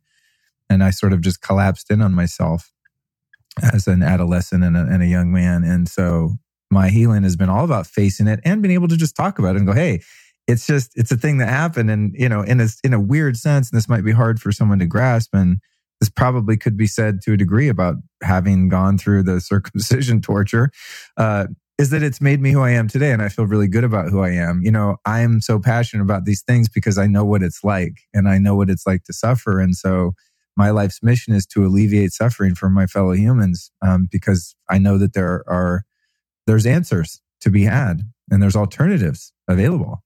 and 0.68 0.84
I 0.84 0.90
sort 0.90 1.12
of 1.12 1.20
just 1.20 1.40
collapsed 1.40 1.90
in 1.90 2.02
on 2.02 2.14
myself 2.14 2.72
as 3.72 3.86
an 3.86 4.02
adolescent 4.02 4.62
and 4.62 4.76
a, 4.76 4.80
and 4.80 5.02
a 5.02 5.06
young 5.06 5.32
man. 5.32 5.64
And 5.64 5.88
so 5.88 6.36
my 6.70 6.90
healing 6.90 7.22
has 7.22 7.34
been 7.34 7.48
all 7.48 7.64
about 7.64 7.86
facing 7.86 8.28
it 8.28 8.40
and 8.44 8.62
being 8.62 8.74
able 8.74 8.88
to 8.88 8.96
just 8.96 9.16
talk 9.16 9.38
about 9.38 9.56
it 9.56 9.58
and 9.58 9.66
go, 9.66 9.72
hey, 9.72 10.00
it's 10.46 10.66
just 10.66 10.92
it's 10.96 11.12
a 11.12 11.16
thing 11.16 11.38
that 11.38 11.48
happened 11.48 11.90
and 11.90 12.14
you 12.16 12.28
know 12.28 12.42
in 12.42 12.60
a 12.60 12.68
in 12.82 12.94
a 12.94 13.00
weird 13.00 13.36
sense 13.36 13.70
and 13.70 13.76
this 13.76 13.88
might 13.88 14.04
be 14.04 14.12
hard 14.12 14.40
for 14.40 14.50
someone 14.50 14.78
to 14.78 14.86
grasp 14.86 15.34
and 15.34 15.58
this 16.00 16.08
probably 16.08 16.56
could 16.56 16.76
be 16.76 16.86
said 16.86 17.20
to 17.20 17.32
a 17.32 17.36
degree 17.36 17.68
about 17.68 17.96
having 18.22 18.68
gone 18.68 18.96
through 18.96 19.22
the 19.22 19.40
circumcision 19.42 20.20
torture 20.20 20.70
uh, 21.18 21.46
is 21.78 21.90
that 21.90 22.02
it's 22.02 22.20
made 22.20 22.40
me 22.40 22.50
who 22.50 22.60
I 22.60 22.70
am 22.70 22.88
today 22.88 23.12
and 23.12 23.22
I 23.22 23.28
feel 23.28 23.46
really 23.46 23.68
good 23.68 23.84
about 23.84 24.10
who 24.10 24.20
I 24.20 24.30
am. 24.30 24.62
You 24.62 24.72
know, 24.72 24.96
I'm 25.06 25.40
so 25.40 25.60
passionate 25.60 26.02
about 26.02 26.24
these 26.24 26.42
things 26.42 26.68
because 26.68 26.98
I 26.98 27.06
know 27.06 27.24
what 27.24 27.42
it's 27.42 27.62
like 27.62 28.00
and 28.12 28.28
I 28.28 28.38
know 28.38 28.56
what 28.56 28.68
it's 28.68 28.86
like 28.86 29.04
to 29.04 29.12
suffer. 29.12 29.60
And 29.60 29.76
so 29.76 30.12
my 30.56 30.70
life's 30.70 31.02
mission 31.04 31.34
is 31.34 31.46
to 31.46 31.64
alleviate 31.64 32.12
suffering 32.12 32.56
for 32.56 32.68
my 32.68 32.86
fellow 32.86 33.12
humans 33.12 33.70
um, 33.80 34.08
because 34.10 34.56
I 34.68 34.78
know 34.78 34.98
that 34.98 35.14
there 35.14 35.44
are 35.46 35.84
there's 36.48 36.66
answers 36.66 37.20
to 37.42 37.50
be 37.50 37.62
had 37.64 38.02
and 38.30 38.42
there's 38.42 38.56
alternatives 38.56 39.32
available. 39.46 40.02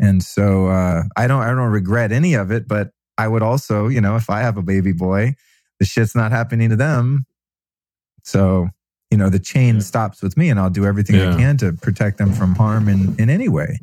And 0.00 0.22
so 0.22 0.68
uh, 0.68 1.02
I 1.18 1.26
don't 1.26 1.42
I 1.42 1.48
don't 1.48 1.70
regret 1.70 2.12
any 2.12 2.32
of 2.32 2.50
it, 2.50 2.66
but 2.66 2.92
I 3.18 3.28
would 3.28 3.42
also, 3.42 3.88
you 3.88 4.00
know, 4.00 4.16
if 4.16 4.30
I 4.30 4.40
have 4.40 4.56
a 4.56 4.62
baby 4.62 4.92
boy, 4.92 5.34
the 5.78 5.84
shit's 5.84 6.14
not 6.14 6.32
happening 6.32 6.70
to 6.70 6.76
them. 6.76 7.26
So, 8.24 8.68
you 9.12 9.18
know, 9.18 9.28
the 9.28 9.38
chain 9.38 9.76
yeah. 9.76 9.80
stops 9.82 10.22
with 10.22 10.38
me 10.38 10.48
and 10.48 10.58
I'll 10.58 10.70
do 10.70 10.86
everything 10.86 11.16
yeah. 11.16 11.34
I 11.34 11.36
can 11.36 11.58
to 11.58 11.74
protect 11.74 12.16
them 12.16 12.32
from 12.32 12.54
harm 12.54 12.88
in, 12.88 13.14
in 13.18 13.28
any 13.28 13.48
way 13.48 13.78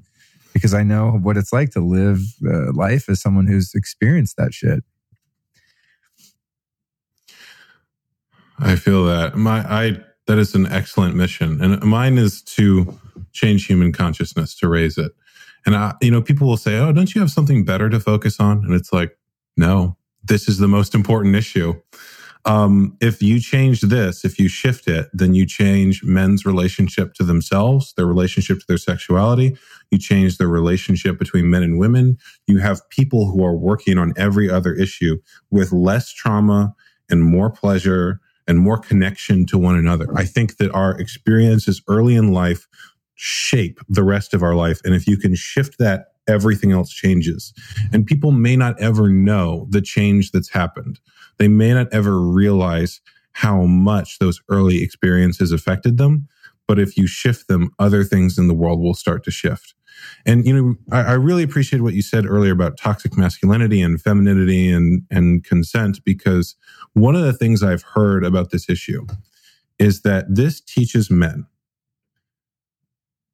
because 0.54 0.74
I 0.74 0.82
know 0.82 1.12
what 1.12 1.38
it's 1.38 1.54
like 1.54 1.70
to 1.72 1.80
live 1.80 2.20
uh, 2.44 2.74
life 2.74 3.08
as 3.08 3.22
someone 3.22 3.46
who's 3.46 3.76
experienced 3.76 4.38
that 4.38 4.56
shit. 4.56 4.84
I 8.58 8.76
feel 8.76 9.06
that 9.06 9.36
my 9.36 9.60
I 9.60 10.00
that 10.26 10.40
is 10.40 10.54
an 10.56 10.68
excellent 10.68 11.16
mission, 11.16 11.62
and 11.62 11.82
mine 11.84 12.18
is 12.18 12.42
to 12.42 13.00
change 13.32 13.68
human 13.68 13.94
consciousness 13.94 14.54
to 14.58 14.68
raise 14.68 14.98
it. 14.98 15.14
And 15.66 15.76
I, 15.76 15.94
you 16.02 16.12
know, 16.12 16.22
people 16.22 16.48
will 16.48 16.58
say, 16.58 16.78
"Oh, 16.78 16.92
don't 16.92 17.16
you 17.16 17.22
have 17.22 17.32
something 17.32 17.64
better 17.64 17.90
to 17.90 18.02
focus 18.02 18.38
on?" 18.40 18.66
And 18.66 18.74
it's 18.74 18.92
like, 18.92 19.18
no, 19.56 19.96
this 20.24 20.50
is 20.50 20.58
the 20.58 20.68
most 20.68 20.94
important 20.94 21.36
issue. 21.36 21.82
Um, 22.46 22.98
if 23.02 23.22
you 23.22 23.40
change 23.40 23.82
this, 23.82 24.24
if 24.24 24.40
you 24.40 24.48
shift 24.48 24.88
it, 24.88 25.10
then 25.14 25.34
you 25.34 25.46
change 25.46 26.04
men's 26.04 26.46
relationship 26.46 27.14
to 27.16 27.24
themselves, 27.24 27.94
their 27.98 28.06
relationship 28.06 28.60
to 28.60 28.66
their 28.68 28.78
sexuality. 28.78 29.58
You 29.92 30.00
change 30.00 30.38
the 30.38 30.48
relationship 30.48 31.20
between 31.20 31.50
men 31.50 31.64
and 31.64 31.78
women. 31.78 32.18
You 32.48 32.60
have 32.60 32.88
people 32.90 33.30
who 33.30 33.44
are 33.44 33.56
working 33.58 33.98
on 33.98 34.14
every 34.18 34.50
other 34.50 34.74
issue 34.74 35.18
with 35.52 35.72
less 35.72 36.14
trauma 36.14 36.74
and 37.10 37.24
more 37.24 37.50
pleasure 37.50 38.22
and 38.48 38.58
more 38.58 38.80
connection 38.80 39.46
to 39.48 39.58
one 39.58 39.76
another. 39.76 40.08
I 40.16 40.26
think 40.26 40.58
that 40.58 40.72
our 40.72 40.98
experiences 41.00 41.82
early 41.88 42.16
in 42.16 42.32
life 42.32 42.68
shape 43.16 43.80
the 43.90 44.04
rest 44.04 44.34
of 44.34 44.42
our 44.42 44.56
life. 44.56 44.80
And 44.86 44.96
if 44.96 45.06
you 45.06 45.18
can 45.18 45.36
shift 45.36 45.78
that, 45.78 46.14
everything 46.28 46.72
else 46.72 46.92
changes. 46.92 47.54
And 47.92 48.06
people 48.06 48.32
may 48.32 48.56
not 48.56 48.80
ever 48.80 49.10
know 49.10 49.68
the 49.70 49.82
change 49.82 50.32
that's 50.32 50.50
happened. 50.50 51.00
They 51.40 51.48
may 51.48 51.74
not 51.74 51.88
ever 51.92 52.20
realize 52.20 53.02
how 53.32 53.64
much 53.64 54.20
those 54.20 54.42
early 54.50 54.84
experiences 54.84 55.52
affected 55.52 55.98
them. 55.98 56.28
But 56.68 56.80
if 56.80 56.98
you 56.98 57.08
shift 57.08 57.48
them, 57.48 57.72
other 57.80 58.04
things 58.04 58.38
in 58.38 58.48
the 58.48 58.54
world 58.54 58.80
will 58.80 58.94
start 58.94 59.24
to 59.24 59.32
shift. 59.32 59.74
And 60.26 60.46
you 60.46 60.54
know, 60.54 60.76
I, 60.92 61.12
I, 61.12 61.14
really 61.14 61.44
appreciate 61.44 61.82
what 61.82 61.94
you 61.94 62.02
said 62.02 62.26
earlier 62.26 62.54
about 62.54 62.78
toxic 62.78 63.18
masculinity 63.18 63.82
and 63.82 64.02
femininity 64.02 64.72
and 64.72 65.04
and 65.10 65.44
consent 65.44 66.04
because 66.06 66.56
one 66.94 67.16
of 67.16 67.24
the 67.24 67.34
things 67.34 67.64
I've 67.64 67.82
heard 67.82 68.24
about 68.24 68.52
this 68.52 68.70
issue 68.70 69.06
is 69.78 70.02
that 70.04 70.26
this 70.34 70.62
teaches 70.62 71.10
men 71.10 71.48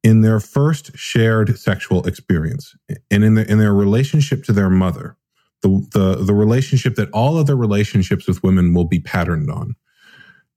in 0.02 0.20
their 0.20 0.38
first 0.38 0.96
shared 0.96 1.58
sexual 1.58 2.06
experience 2.06 2.76
and 3.10 3.24
in, 3.24 3.34
the, 3.34 3.50
in 3.50 3.58
their 3.58 3.74
relationship 3.74 4.44
to 4.44 4.52
their 4.52 4.70
mother, 4.70 5.16
the, 5.62 5.86
the, 5.92 6.24
the 6.24 6.34
relationship 6.34 6.94
that 6.96 7.10
all 7.10 7.36
other 7.36 7.56
relationships 7.56 8.28
with 8.28 8.42
women 8.42 8.74
will 8.74 8.84
be 8.84 9.00
patterned 9.00 9.50
on, 9.50 9.74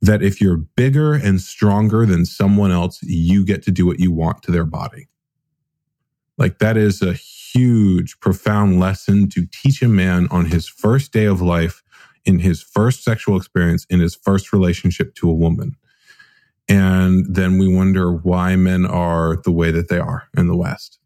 that 0.01 0.21
if 0.21 0.39
you're 0.39 0.57
bigger 0.57 1.13
and 1.13 1.41
stronger 1.41 2.05
than 2.05 2.25
someone 2.25 2.71
else, 2.71 2.99
you 3.03 3.45
get 3.45 3.63
to 3.63 3.71
do 3.71 3.85
what 3.85 3.99
you 3.99 4.11
want 4.11 4.43
to 4.43 4.51
their 4.51 4.65
body. 4.65 5.07
Like 6.37 6.59
that 6.59 6.77
is 6.77 7.01
a 7.01 7.13
huge, 7.13 8.19
profound 8.21 8.79
lesson 8.79 9.29
to 9.29 9.45
teach 9.45 9.81
a 9.81 9.89
man 9.89 10.27
on 10.31 10.45
his 10.45 10.67
first 10.67 11.11
day 11.11 11.25
of 11.25 11.41
life, 11.41 11.83
in 12.25 12.39
his 12.39 12.61
first 12.61 13.03
sexual 13.03 13.35
experience, 13.35 13.85
in 13.89 13.99
his 13.99 14.15
first 14.15 14.53
relationship 14.53 15.15
to 15.15 15.29
a 15.29 15.33
woman. 15.33 15.75
And 16.69 17.25
then 17.33 17.57
we 17.57 17.73
wonder 17.73 18.13
why 18.13 18.55
men 18.55 18.85
are 18.85 19.37
the 19.43 19.51
way 19.51 19.71
that 19.71 19.89
they 19.89 19.99
are 19.99 20.29
in 20.37 20.47
the 20.47 20.55
West. 20.55 20.99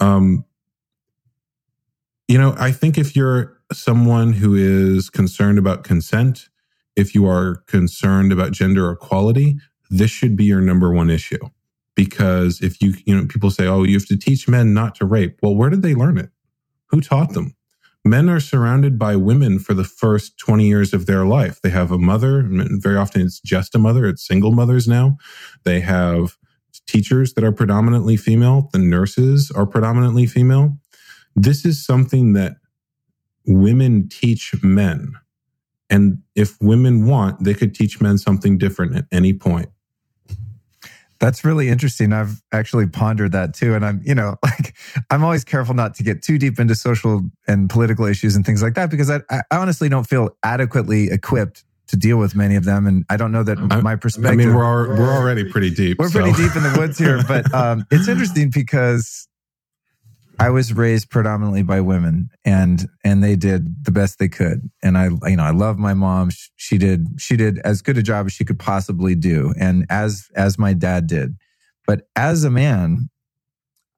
Um, 0.00 0.44
you 2.28 2.38
know, 2.38 2.54
I 2.58 2.72
think 2.72 2.98
if 2.98 3.16
you're 3.16 3.58
someone 3.72 4.34
who 4.34 4.54
is 4.54 5.10
concerned 5.10 5.58
about 5.58 5.84
consent, 5.84 6.48
if 6.96 7.14
you 7.14 7.26
are 7.26 7.62
concerned 7.66 8.32
about 8.32 8.52
gender 8.52 8.90
equality, 8.90 9.58
this 9.90 10.10
should 10.10 10.36
be 10.36 10.44
your 10.44 10.60
number 10.60 10.92
one 10.92 11.10
issue. 11.10 11.38
Because 11.94 12.60
if 12.60 12.80
you, 12.80 12.94
you 13.04 13.16
know, 13.16 13.26
people 13.26 13.50
say, 13.50 13.66
oh, 13.66 13.82
you 13.82 13.94
have 13.94 14.06
to 14.06 14.16
teach 14.16 14.46
men 14.46 14.72
not 14.72 14.94
to 14.96 15.04
rape. 15.04 15.38
Well, 15.42 15.56
where 15.56 15.70
did 15.70 15.82
they 15.82 15.94
learn 15.94 16.18
it? 16.18 16.30
Who 16.90 17.00
taught 17.00 17.32
them? 17.32 17.56
men 18.08 18.28
are 18.28 18.40
surrounded 18.40 18.98
by 18.98 19.16
women 19.16 19.58
for 19.58 19.74
the 19.74 19.84
first 19.84 20.38
20 20.38 20.66
years 20.66 20.92
of 20.92 21.06
their 21.06 21.24
life. 21.24 21.60
They 21.60 21.70
have 21.70 21.90
a 21.90 21.98
mother. 21.98 22.44
Very 22.48 22.96
often 22.96 23.22
it's 23.22 23.40
just 23.40 23.74
a 23.74 23.78
mother. 23.78 24.06
It's 24.06 24.26
single 24.26 24.52
mothers 24.52 24.88
now. 24.88 25.18
They 25.64 25.80
have 25.80 26.36
teachers 26.86 27.34
that 27.34 27.44
are 27.44 27.52
predominantly 27.52 28.16
female. 28.16 28.70
The 28.72 28.78
nurses 28.78 29.50
are 29.50 29.66
predominantly 29.66 30.26
female. 30.26 30.78
This 31.38 31.64
is 31.64 31.84
something 31.84 32.32
that 32.32 32.56
women 33.46 34.08
teach 34.08 34.52
men. 34.62 35.14
And 35.88 36.22
if 36.34 36.60
women 36.60 37.06
want, 37.06 37.44
they 37.44 37.54
could 37.54 37.74
teach 37.74 38.00
men 38.00 38.18
something 38.18 38.58
different 38.58 38.96
at 38.96 39.04
any 39.12 39.32
point. 39.32 39.68
That's 41.20 41.44
really 41.44 41.68
interesting. 41.68 42.12
I've 42.12 42.42
actually 42.52 42.86
pondered 42.86 43.32
that 43.32 43.54
too. 43.54 43.74
And 43.74 43.84
I'm, 43.86 44.00
you 44.04 44.14
know, 44.14 44.36
like, 44.44 44.74
I'm 45.10 45.22
always 45.22 45.44
careful 45.44 45.74
not 45.74 45.94
to 45.96 46.02
get 46.02 46.22
too 46.22 46.38
deep 46.38 46.58
into 46.58 46.74
social 46.74 47.22
and 47.46 47.70
political 47.70 48.04
issues 48.04 48.34
and 48.34 48.44
things 48.44 48.62
like 48.62 48.74
that 48.74 48.90
because 48.90 49.10
I, 49.10 49.20
I 49.30 49.42
honestly 49.52 49.88
don't 49.88 50.06
feel 50.06 50.36
adequately 50.42 51.10
equipped 51.10 51.64
to 51.88 51.96
deal 51.96 52.18
with 52.18 52.34
many 52.34 52.56
of 52.56 52.64
them. 52.64 52.86
And 52.86 53.04
I 53.08 53.16
don't 53.16 53.32
know 53.32 53.44
that 53.44 53.58
my 53.82 53.96
perspective. 53.96 54.32
I 54.32 54.36
mean, 54.36 54.54
we're, 54.54 54.88
we're 54.88 55.12
already 55.12 55.50
pretty 55.50 55.70
deep. 55.70 55.98
We're 55.98 56.10
so. 56.10 56.20
pretty 56.20 56.36
deep 56.36 56.54
in 56.56 56.62
the 56.64 56.76
woods 56.78 56.98
here, 56.98 57.22
but 57.26 57.52
um, 57.54 57.86
it's 57.90 58.08
interesting 58.08 58.50
because 58.52 59.28
I 60.40 60.50
was 60.50 60.72
raised 60.72 61.10
predominantly 61.10 61.62
by 61.62 61.80
women 61.80 62.30
and 62.44 62.88
and 63.04 63.22
they 63.24 63.36
did 63.36 63.84
the 63.84 63.90
best 63.90 64.18
they 64.18 64.28
could. 64.28 64.70
And 64.82 64.96
I 64.96 65.08
you 65.26 65.36
know, 65.36 65.42
I 65.42 65.50
love 65.50 65.78
my 65.78 65.94
mom. 65.94 66.30
She 66.56 66.78
did 66.78 67.06
she 67.18 67.36
did 67.36 67.58
as 67.60 67.82
good 67.82 67.98
a 67.98 68.02
job 68.02 68.26
as 68.26 68.32
she 68.32 68.44
could 68.44 68.58
possibly 68.58 69.14
do 69.14 69.52
and 69.58 69.86
as 69.90 70.28
as 70.36 70.58
my 70.58 70.72
dad 70.74 71.06
did. 71.06 71.36
But 71.86 72.02
as 72.14 72.44
a 72.44 72.50
man, 72.50 73.10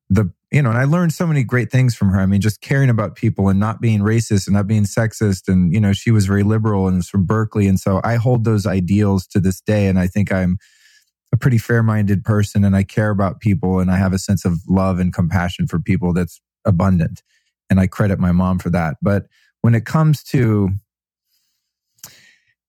the 0.08 0.32
you 0.52 0.62
know, 0.62 0.70
and 0.70 0.78
I 0.78 0.84
learned 0.84 1.12
so 1.12 1.26
many 1.26 1.44
great 1.44 1.70
things 1.70 1.94
from 1.94 2.10
her. 2.10 2.20
I 2.20 2.26
mean, 2.26 2.40
just 2.40 2.60
caring 2.60 2.90
about 2.90 3.14
people 3.14 3.48
and 3.48 3.60
not 3.60 3.80
being 3.80 4.00
racist 4.00 4.48
and 4.48 4.54
not 4.54 4.66
being 4.66 4.82
sexist. 4.82 5.46
And, 5.46 5.72
you 5.72 5.80
know, 5.80 5.92
she 5.92 6.10
was 6.10 6.26
very 6.26 6.42
liberal 6.42 6.88
and 6.88 6.96
was 6.96 7.08
from 7.08 7.24
Berkeley. 7.24 7.68
And 7.68 7.78
so 7.78 8.00
I 8.02 8.16
hold 8.16 8.44
those 8.44 8.66
ideals 8.66 9.28
to 9.28 9.38
this 9.38 9.60
day. 9.60 9.86
And 9.86 9.96
I 9.98 10.08
think 10.08 10.32
I'm 10.32 10.58
a 11.32 11.36
pretty 11.36 11.58
fair 11.58 11.82
minded 11.82 12.24
person 12.24 12.64
and 12.64 12.74
I 12.74 12.82
care 12.82 13.10
about 13.10 13.40
people 13.40 13.78
and 13.78 13.90
I 13.90 13.96
have 13.96 14.12
a 14.12 14.18
sense 14.18 14.44
of 14.44 14.58
love 14.68 14.98
and 14.98 15.12
compassion 15.12 15.66
for 15.66 15.78
people 15.78 16.12
that's 16.12 16.40
abundant. 16.64 17.22
And 17.68 17.78
I 17.78 17.86
credit 17.86 18.18
my 18.18 18.32
mom 18.32 18.58
for 18.58 18.70
that. 18.70 18.96
But 19.00 19.26
when 19.60 19.74
it 19.74 19.84
comes 19.84 20.22
to 20.24 20.70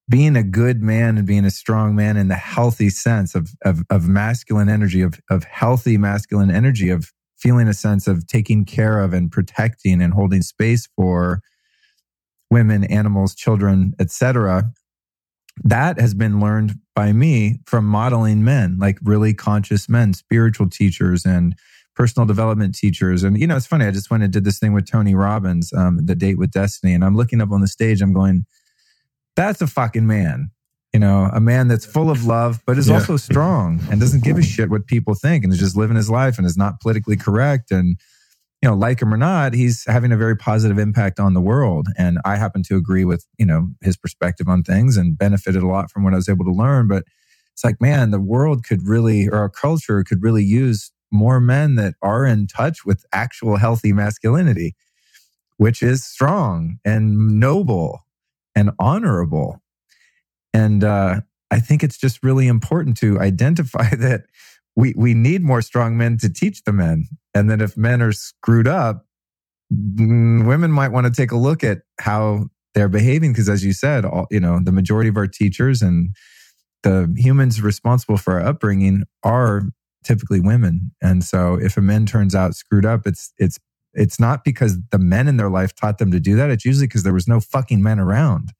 being 0.09 0.35
a 0.35 0.43
good 0.43 0.81
man 0.81 1.17
and 1.17 1.25
being 1.25 1.45
a 1.45 1.51
strong 1.51 1.95
man 1.95 2.17
in 2.17 2.27
the 2.27 2.35
healthy 2.35 2.89
sense 2.89 3.33
of, 3.33 3.51
of, 3.63 3.83
of 3.89 4.07
masculine 4.07 4.69
energy, 4.69 5.01
of, 5.01 5.19
of 5.29 5.43
healthy 5.45 5.97
masculine 5.97 6.51
energy, 6.51 6.89
of 6.89 7.11
feeling 7.37 7.67
a 7.67 7.73
sense 7.73 8.07
of 8.07 8.27
taking 8.27 8.65
care 8.65 8.99
of 8.99 9.13
and 9.13 9.31
protecting 9.31 10.01
and 10.01 10.13
holding 10.13 10.41
space 10.41 10.87
for 10.95 11.41
women, 12.51 12.83
animals, 12.83 13.33
children, 13.33 13.93
etc 13.99 14.71
that 15.63 15.99
has 15.99 16.13
been 16.13 16.39
learned 16.39 16.75
by 16.95 17.11
me 17.11 17.59
from 17.65 17.85
modeling 17.85 18.43
men, 18.43 18.77
like 18.79 18.97
really 19.03 19.33
conscious 19.33 19.87
men, 19.89 20.13
spiritual 20.13 20.69
teachers 20.69 21.25
and 21.25 21.55
personal 21.95 22.25
development 22.25 22.75
teachers. 22.75 23.23
And, 23.23 23.39
you 23.39 23.47
know, 23.47 23.57
it's 23.57 23.67
funny. 23.67 23.85
I 23.85 23.91
just 23.91 24.09
went 24.09 24.23
and 24.23 24.31
did 24.31 24.43
this 24.43 24.59
thing 24.59 24.73
with 24.73 24.89
Tony 24.89 25.13
Robbins, 25.13 25.71
um, 25.73 26.05
the 26.05 26.15
date 26.15 26.37
with 26.37 26.51
destiny. 26.51 26.93
And 26.93 27.03
I'm 27.03 27.15
looking 27.15 27.41
up 27.41 27.51
on 27.51 27.61
the 27.61 27.67
stage, 27.67 28.01
I'm 28.01 28.13
going, 28.13 28.45
that's 29.35 29.61
a 29.61 29.67
fucking 29.67 30.07
man. 30.07 30.51
You 30.93 30.99
know, 30.99 31.29
a 31.31 31.39
man 31.39 31.67
that's 31.67 31.85
full 31.85 32.09
of 32.09 32.25
love, 32.25 32.61
but 32.65 32.77
is 32.77 32.89
yeah. 32.89 32.95
also 32.95 33.15
strong 33.15 33.79
and 33.89 34.01
doesn't 34.01 34.23
give 34.23 34.37
a 34.37 34.41
shit 34.41 34.69
what 34.69 34.87
people 34.87 35.13
think 35.13 35.43
and 35.43 35.53
is 35.53 35.59
just 35.59 35.77
living 35.77 35.95
his 35.95 36.09
life 36.09 36.37
and 36.37 36.45
is 36.45 36.57
not 36.57 36.81
politically 36.81 37.15
correct. 37.15 37.71
And, 37.71 37.97
you 38.61 38.69
know, 38.69 38.75
like 38.75 39.01
him 39.01 39.13
or 39.13 39.17
not, 39.17 39.53
he's 39.53 39.83
having 39.87 40.11
a 40.11 40.17
very 40.17 40.37
positive 40.37 40.77
impact 40.77 41.19
on 41.19 41.33
the 41.33 41.41
world. 41.41 41.87
And 41.97 42.19
I 42.23 42.35
happen 42.35 42.61
to 42.63 42.75
agree 42.75 43.05
with, 43.05 43.25
you 43.39 43.45
know, 43.45 43.69
his 43.81 43.97
perspective 43.97 44.47
on 44.47 44.61
things 44.61 44.97
and 44.97 45.17
benefited 45.17 45.63
a 45.63 45.67
lot 45.67 45.89
from 45.89 46.03
what 46.03 46.13
I 46.13 46.17
was 46.17 46.29
able 46.29 46.45
to 46.45 46.51
learn. 46.51 46.87
But 46.87 47.03
it's 47.53 47.63
like, 47.63 47.81
man, 47.81 48.11
the 48.11 48.19
world 48.19 48.63
could 48.63 48.87
really, 48.87 49.27
or 49.27 49.37
our 49.37 49.49
culture 49.49 50.03
could 50.03 50.21
really 50.21 50.43
use 50.43 50.91
more 51.11 51.39
men 51.39 51.75
that 51.75 51.95
are 52.03 52.25
in 52.25 52.47
touch 52.47 52.85
with 52.85 53.03
actual 53.11 53.57
healthy 53.57 53.93
masculinity, 53.93 54.75
which 55.57 55.81
is 55.81 56.05
strong 56.05 56.77
and 56.85 57.39
noble 57.39 58.05
and 58.55 58.71
honorable. 58.79 59.61
And 60.53 60.83
uh, 60.83 61.21
I 61.49 61.59
think 61.59 61.83
it's 61.83 61.97
just 61.97 62.23
really 62.23 62.47
important 62.47 62.95
to 62.97 63.19
identify 63.19 63.89
that 63.95 64.25
we 64.75 64.93
we 64.95 65.13
need 65.13 65.43
more 65.43 65.61
strong 65.61 65.97
men 65.97 66.17
to 66.17 66.29
teach 66.29 66.63
the 66.63 66.73
men, 66.73 67.05
and 67.33 67.49
then 67.49 67.61
if 67.61 67.77
men 67.77 68.01
are 68.01 68.11
screwed 68.11 68.67
up, 68.67 69.05
mm, 69.73 70.45
women 70.47 70.71
might 70.71 70.89
want 70.89 71.07
to 71.07 71.11
take 71.11 71.31
a 71.31 71.37
look 71.37 71.63
at 71.63 71.79
how 71.99 72.45
they're 72.73 72.89
behaving 72.89 73.33
because, 73.33 73.49
as 73.49 73.65
you 73.65 73.73
said, 73.73 74.05
all, 74.05 74.27
you 74.31 74.39
know, 74.39 74.59
the 74.63 74.71
majority 74.71 75.09
of 75.09 75.17
our 75.17 75.27
teachers 75.27 75.81
and 75.81 76.15
the 76.83 77.13
humans 77.17 77.61
responsible 77.61 78.17
for 78.17 78.39
our 78.39 78.45
upbringing 78.47 79.03
are 79.23 79.63
typically 80.03 80.39
women, 80.39 80.91
and 81.01 81.23
so 81.23 81.55
if 81.55 81.77
a 81.77 81.81
man 81.81 82.05
turns 82.05 82.33
out 82.33 82.55
screwed 82.55 82.85
up, 82.85 83.05
it's 83.05 83.33
it's 83.37 83.59
it's 83.93 84.19
not 84.19 84.43
because 84.43 84.77
the 84.91 84.99
men 84.99 85.27
in 85.27 85.37
their 85.37 85.49
life 85.49 85.75
taught 85.75 85.97
them 85.97 86.11
to 86.11 86.19
do 86.19 86.35
that. 86.37 86.49
It's 86.49 86.65
usually 86.65 86.87
because 86.87 87.03
there 87.03 87.13
was 87.13 87.27
no 87.27 87.39
fucking 87.39 87.83
men 87.83 87.99
around. 87.99 88.53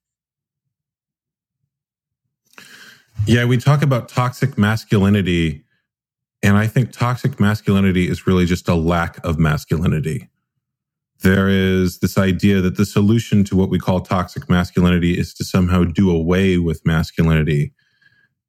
Yeah, 3.26 3.46
we 3.46 3.58
talk 3.58 3.82
about 3.82 4.10
toxic 4.10 4.58
masculinity, 4.58 5.64
and 6.44 6.58
I 6.58 6.68
think 6.68 6.92
toxic 6.92 7.40
masculinity 7.40 8.08
is 8.08 8.26
really 8.26 8.46
just 8.46 8.68
a 8.68 8.76
lack 8.76 9.24
of 9.26 9.38
masculinity. 9.38 10.30
There 11.22 11.48
is 11.50 12.00
this 12.00 12.18
idea 12.18 12.62
that 12.62 12.78
the 12.78 12.86
solution 12.86 13.44
to 13.46 13.56
what 13.56 13.70
we 13.70 13.78
call 13.78 14.02
toxic 14.02 14.50
masculinity 14.50 15.20
is 15.20 15.36
to 15.36 15.44
somehow 15.44 15.84
do 15.84 16.10
away 16.10 16.58
with 16.58 16.84
masculinity. 16.84 17.74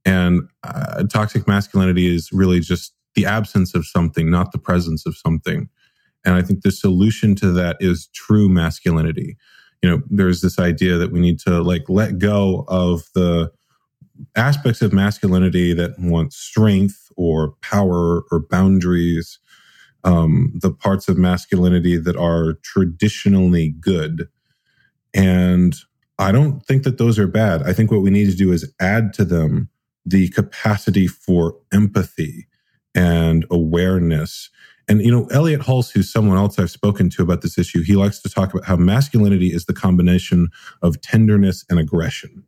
And 0.06 0.48
uh, 0.62 1.04
toxic 1.04 1.46
masculinity 1.46 2.14
is 2.14 2.30
really 2.32 2.60
just 2.60 2.94
the 3.14 3.26
absence 3.26 3.74
of 3.74 3.86
something, 3.86 4.30
not 4.30 4.52
the 4.52 4.58
presence 4.58 5.04
of 5.04 5.16
something. 5.16 5.68
And 6.24 6.34
I 6.34 6.40
think 6.40 6.62
the 6.62 6.72
solution 6.72 7.34
to 7.36 7.52
that 7.52 7.76
is 7.80 8.08
true 8.14 8.48
masculinity. 8.48 9.36
You 9.82 9.90
know, 9.90 10.02
there's 10.08 10.40
this 10.40 10.58
idea 10.58 10.96
that 10.96 11.12
we 11.12 11.20
need 11.20 11.40
to 11.40 11.60
like 11.60 11.88
let 11.88 12.18
go 12.18 12.64
of 12.68 13.02
the 13.14 13.52
aspects 14.36 14.80
of 14.80 14.92
masculinity 14.92 15.74
that 15.74 15.98
want 15.98 16.32
strength 16.32 17.01
or 17.16 17.54
power 17.62 18.22
or 18.30 18.40
boundaries, 18.40 19.38
um, 20.04 20.52
the 20.54 20.72
parts 20.72 21.08
of 21.08 21.16
masculinity 21.16 21.96
that 21.96 22.16
are 22.16 22.54
traditionally 22.62 23.70
good. 23.80 24.28
And 25.14 25.74
I 26.18 26.32
don't 26.32 26.64
think 26.64 26.82
that 26.84 26.98
those 26.98 27.18
are 27.18 27.26
bad. 27.26 27.62
I 27.62 27.72
think 27.72 27.90
what 27.90 28.02
we 28.02 28.10
need 28.10 28.30
to 28.30 28.36
do 28.36 28.52
is 28.52 28.72
add 28.80 29.12
to 29.14 29.24
them 29.24 29.68
the 30.04 30.28
capacity 30.28 31.06
for 31.06 31.56
empathy 31.72 32.46
and 32.94 33.46
awareness. 33.50 34.50
And, 34.88 35.00
you 35.00 35.10
know, 35.12 35.26
Elliot 35.26 35.62
Hulse, 35.62 35.92
who's 35.92 36.12
someone 36.12 36.36
else 36.36 36.58
I've 36.58 36.70
spoken 36.70 37.08
to 37.10 37.22
about 37.22 37.42
this 37.42 37.56
issue, 37.56 37.82
he 37.82 37.94
likes 37.94 38.20
to 38.22 38.28
talk 38.28 38.52
about 38.52 38.66
how 38.66 38.76
masculinity 38.76 39.48
is 39.48 39.66
the 39.66 39.72
combination 39.72 40.48
of 40.82 41.00
tenderness 41.00 41.64
and 41.70 41.78
aggression. 41.78 42.44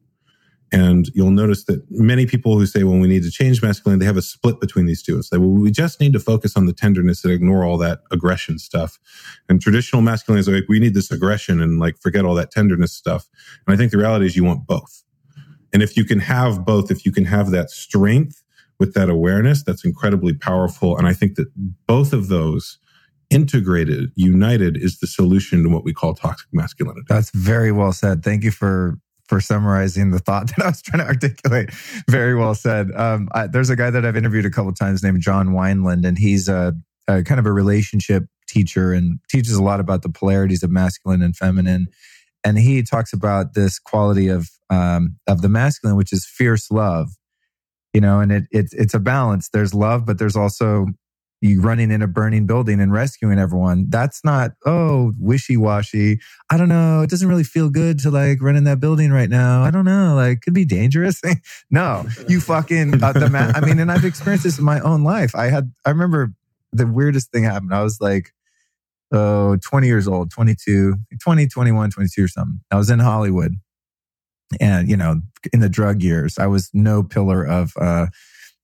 And 0.73 1.09
you'll 1.15 1.31
notice 1.31 1.65
that 1.66 1.85
many 1.91 2.27
people 2.27 2.59
who 2.59 2.66
say, 2.66 2.82
well, 2.82 2.99
we 2.99 3.07
need 3.07 3.23
to 3.23 3.31
change 3.31 3.62
masculinity, 3.62 4.01
they 4.01 4.07
have 4.07 4.16
a 4.16 4.23
split 4.23 4.61
between 4.61 4.86
these 4.86 5.03
two. 5.03 5.19
It's 5.19 5.31
like, 5.31 5.41
well, 5.41 5.51
we 5.51 5.70
just 5.70 6.01
need 6.01 6.12
to 6.15 6.20
focus 6.20 6.57
on 6.57 6.66
the 6.66 6.73
tenderness 6.73 7.24
and 7.24 7.32
ignore 7.32 7.65
all 7.65 7.78
that 7.78 8.01
aggression 8.11 8.59
stuff. 8.59 8.99
And 9.49 9.61
traditional 9.61 10.03
masculinity 10.03 10.51
is 10.51 10.61
like, 10.61 10.69
we 10.69 10.81
need 10.81 10.95
this 10.95 11.12
aggression 11.12 11.61
and 11.61 11.78
like 11.78 11.99
forget 11.99 12.24
all 12.24 12.35
that 12.35 12.51
tenderness 12.51 12.93
stuff. 12.93 13.28
And 13.66 13.74
I 13.74 13.77
think 13.77 13.93
the 13.93 13.99
reality 13.99 14.27
is 14.27 14.36
you 14.36 14.45
want 14.45 14.66
both. 14.66 15.05
And 15.73 15.82
if 15.82 15.97
you 15.97 16.05
can 16.05 16.20
have 16.20 16.65
both, 16.65 16.91
if 16.91 17.05
you 17.05 17.12
can 17.12 17.24
have 17.24 17.51
that 17.51 17.70
strength 17.70 18.43
with 18.78 18.95
that 18.95 19.09
awareness, 19.09 19.62
that's 19.62 19.85
incredibly 19.85 20.35
powerful. 20.35 20.97
And 20.97 21.07
I 21.07 21.12
think 21.12 21.36
that 21.36 21.49
both 21.86 22.12
of 22.12 22.28
those 22.28 22.78
integrated, 23.31 24.11
united 24.15 24.77
is 24.77 24.99
the 24.99 25.07
solution 25.07 25.62
to 25.62 25.69
what 25.69 25.85
we 25.85 25.93
call 25.93 26.15
toxic 26.15 26.49
masculinity. 26.53 27.07
That's 27.09 27.31
very 27.31 27.73
well 27.73 27.93
said. 27.93 28.23
Thank 28.23 28.45
you 28.45 28.51
for 28.51 28.99
for 29.27 29.41
summarizing 29.41 30.11
the 30.11 30.19
thought 30.19 30.47
that 30.57 30.65
I 30.65 30.69
was 30.69 30.83
trying 30.83 31.03
to 31.03 31.09
articulate. 31.09 31.71
Very 32.09 32.35
well 32.35 32.55
said. 32.55 32.91
Um, 32.95 33.29
I, 33.33 33.47
there's 33.47 33.71
a 33.71 33.77
guy 33.77 33.91
that 33.91 34.05
I've 34.05 34.17
interviewed 34.17 34.47
a 34.47 34.51
couple 34.51 34.73
times 34.73 35.03
named 35.03 35.21
John 35.21 35.49
Wineland, 35.49 36.07
and 36.07 36.19
he's 36.19 36.49
a, 36.49 36.75
a, 37.09 37.23
kind 37.23 37.41
of 37.41 37.47
a 37.47 37.53
relationship 37.53 38.25
teacher 38.47 38.93
and 38.93 39.19
teaches 39.31 39.55
a 39.55 39.63
lot 39.63 39.81
about 39.81 40.03
the 40.03 40.09
polarities 40.09 40.63
of 40.63 40.71
masculine 40.71 41.23
and 41.23 41.37
feminine. 41.37 41.89
And 42.45 42.59
he 42.59 42.83
talks 42.83 43.13
about 43.13 43.55
this 43.55 43.79
quality 43.79 44.29
of 44.29 44.51
um, 44.71 45.17
of 45.27 45.41
the 45.41 45.49
masculine, 45.49 45.97
which 45.97 46.13
is 46.13 46.27
fierce 46.27 46.71
love. 46.71 47.11
You 47.95 48.01
know, 48.01 48.21
and 48.21 48.33
it, 48.33 48.45
it 48.51 48.67
it's 48.73 48.93
a 48.93 48.99
balance. 48.99 49.49
There's 49.51 49.73
love, 49.73 50.05
but 50.05 50.19
there's 50.19 50.37
also 50.37 50.87
you 51.45 51.61
running 51.61 51.91
in 51.91 52.01
a 52.01 52.07
burning 52.07 52.47
building 52.47 52.81
and 52.81 52.91
rescuing 52.91 53.39
everyone. 53.39 53.87
That's 53.91 54.25
not, 54.25 54.53
oh, 54.65 55.12
wishy 55.19 55.59
washy. 55.59 56.21
I 56.51 56.57
don't 56.57 56.71
know. 56.71 57.03
It 57.03 57.11
doesn't 57.11 57.29
really 57.29 57.45
feel 57.45 57.69
good 57.69 57.99
to 58.01 58.11
like 58.11 58.41
run 58.41 58.57
in 58.57 58.65
that 58.65 58.81
building 58.81 59.12
right 59.12 59.29
now. 59.29 59.62
I 59.62 59.71
don't 59.71 59.85
know. 59.85 60.15
Like, 60.15 60.41
could 60.41 60.55
be 60.55 60.65
dangerous. 60.65 61.21
no, 61.71 62.07
you 62.29 62.41
fucking, 62.41 63.03
uh, 63.03 63.12
the 63.12 63.29
ma- 63.29 63.53
I 63.55 63.61
mean, 63.61 63.79
and 63.79 63.93
I've 63.93 64.07
experienced 64.07 64.45
this 64.45 64.59
in 64.59 64.65
my 64.65 64.81
own 64.81 65.05
life. 65.05 65.35
I 65.35 65.49
had, 65.49 65.71
I 65.85 65.91
remember 65.91 66.33
the 66.73 66.87
weirdest 66.87 67.31
thing 67.31 67.45
happened. 67.45 67.75
I 67.75 67.83
was 67.83 68.01
like, 68.01 68.33
oh, 69.12 69.57
20 69.57 69.87
years 69.87 70.09
old, 70.09 70.31
22, 70.31 70.97
20, 71.23 71.47
21, 71.47 71.91
22 71.91 72.25
or 72.25 72.29
something. 72.29 72.61
I 72.71 72.77
was 72.77 72.89
in 72.89 73.01
Hollywood 73.01 73.53
and, 74.61 74.89
you 74.89 74.97
know, 74.97 75.21
in 75.53 75.61
the 75.61 75.69
drug 75.69 76.03
years, 76.03 76.39
I 76.39 76.47
was 76.47 76.71
no 76.73 77.03
pillar 77.03 77.47
of, 77.47 77.75
uh, 77.79 78.07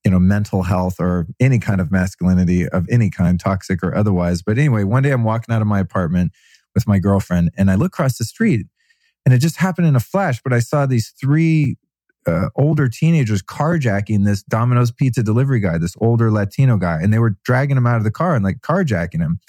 you 0.05 0.11
know, 0.11 0.19
mental 0.19 0.63
health 0.63 0.97
or 0.99 1.27
any 1.39 1.59
kind 1.59 1.81
of 1.81 1.91
masculinity 1.91 2.69
of 2.69 2.87
any 2.91 3.11
kind, 3.11 3.39
toxic 3.39 3.83
or 3.83 3.95
otherwise. 3.95 4.43
But 4.43 4.59
anyway, 4.59 4.85
one 4.85 5.03
day 5.03 5.11
I'm 5.11 5.25
walking 5.25 5.55
out 5.55 5.61
of 5.61 5.69
my 5.69 5.81
apartment 5.81 6.33
with 6.75 6.89
my 6.89 6.99
girlfriend 6.99 7.51
and 7.57 7.71
I 7.71 7.75
look 7.75 7.89
across 7.89 8.17
the 8.17 8.25
street 8.25 8.67
and 9.25 9.35
it 9.35 9.39
just 9.39 9.57
happened 9.57 9.87
in 9.87 9.97
a 9.97 10.01
flash, 10.01 10.41
but 10.43 10.53
I 10.53 10.61
saw 10.61 10.87
these 10.87 11.13
three 11.21 11.77
uh, 12.27 12.49
older 12.57 12.89
teenagers 12.89 13.43
carjacking 13.43 14.25
this 14.25 14.43
Domino's 14.43 14.93
pizza 14.93 15.23
delivery 15.23 15.61
guy, 15.61 15.79
this 15.79 15.97
older 16.01 16.31
Latino 16.31 16.77
guy, 16.77 17.01
and 17.03 17.13
they 17.13 17.19
were 17.19 17.37
dragging 17.45 17.77
him 17.77 17.87
out 17.87 17.97
of 17.97 18.05
the 18.05 18.11
car 18.11 18.35
and 18.35 18.45
like 18.45 18.61
carjacking 18.61 19.21
him. 19.21 19.41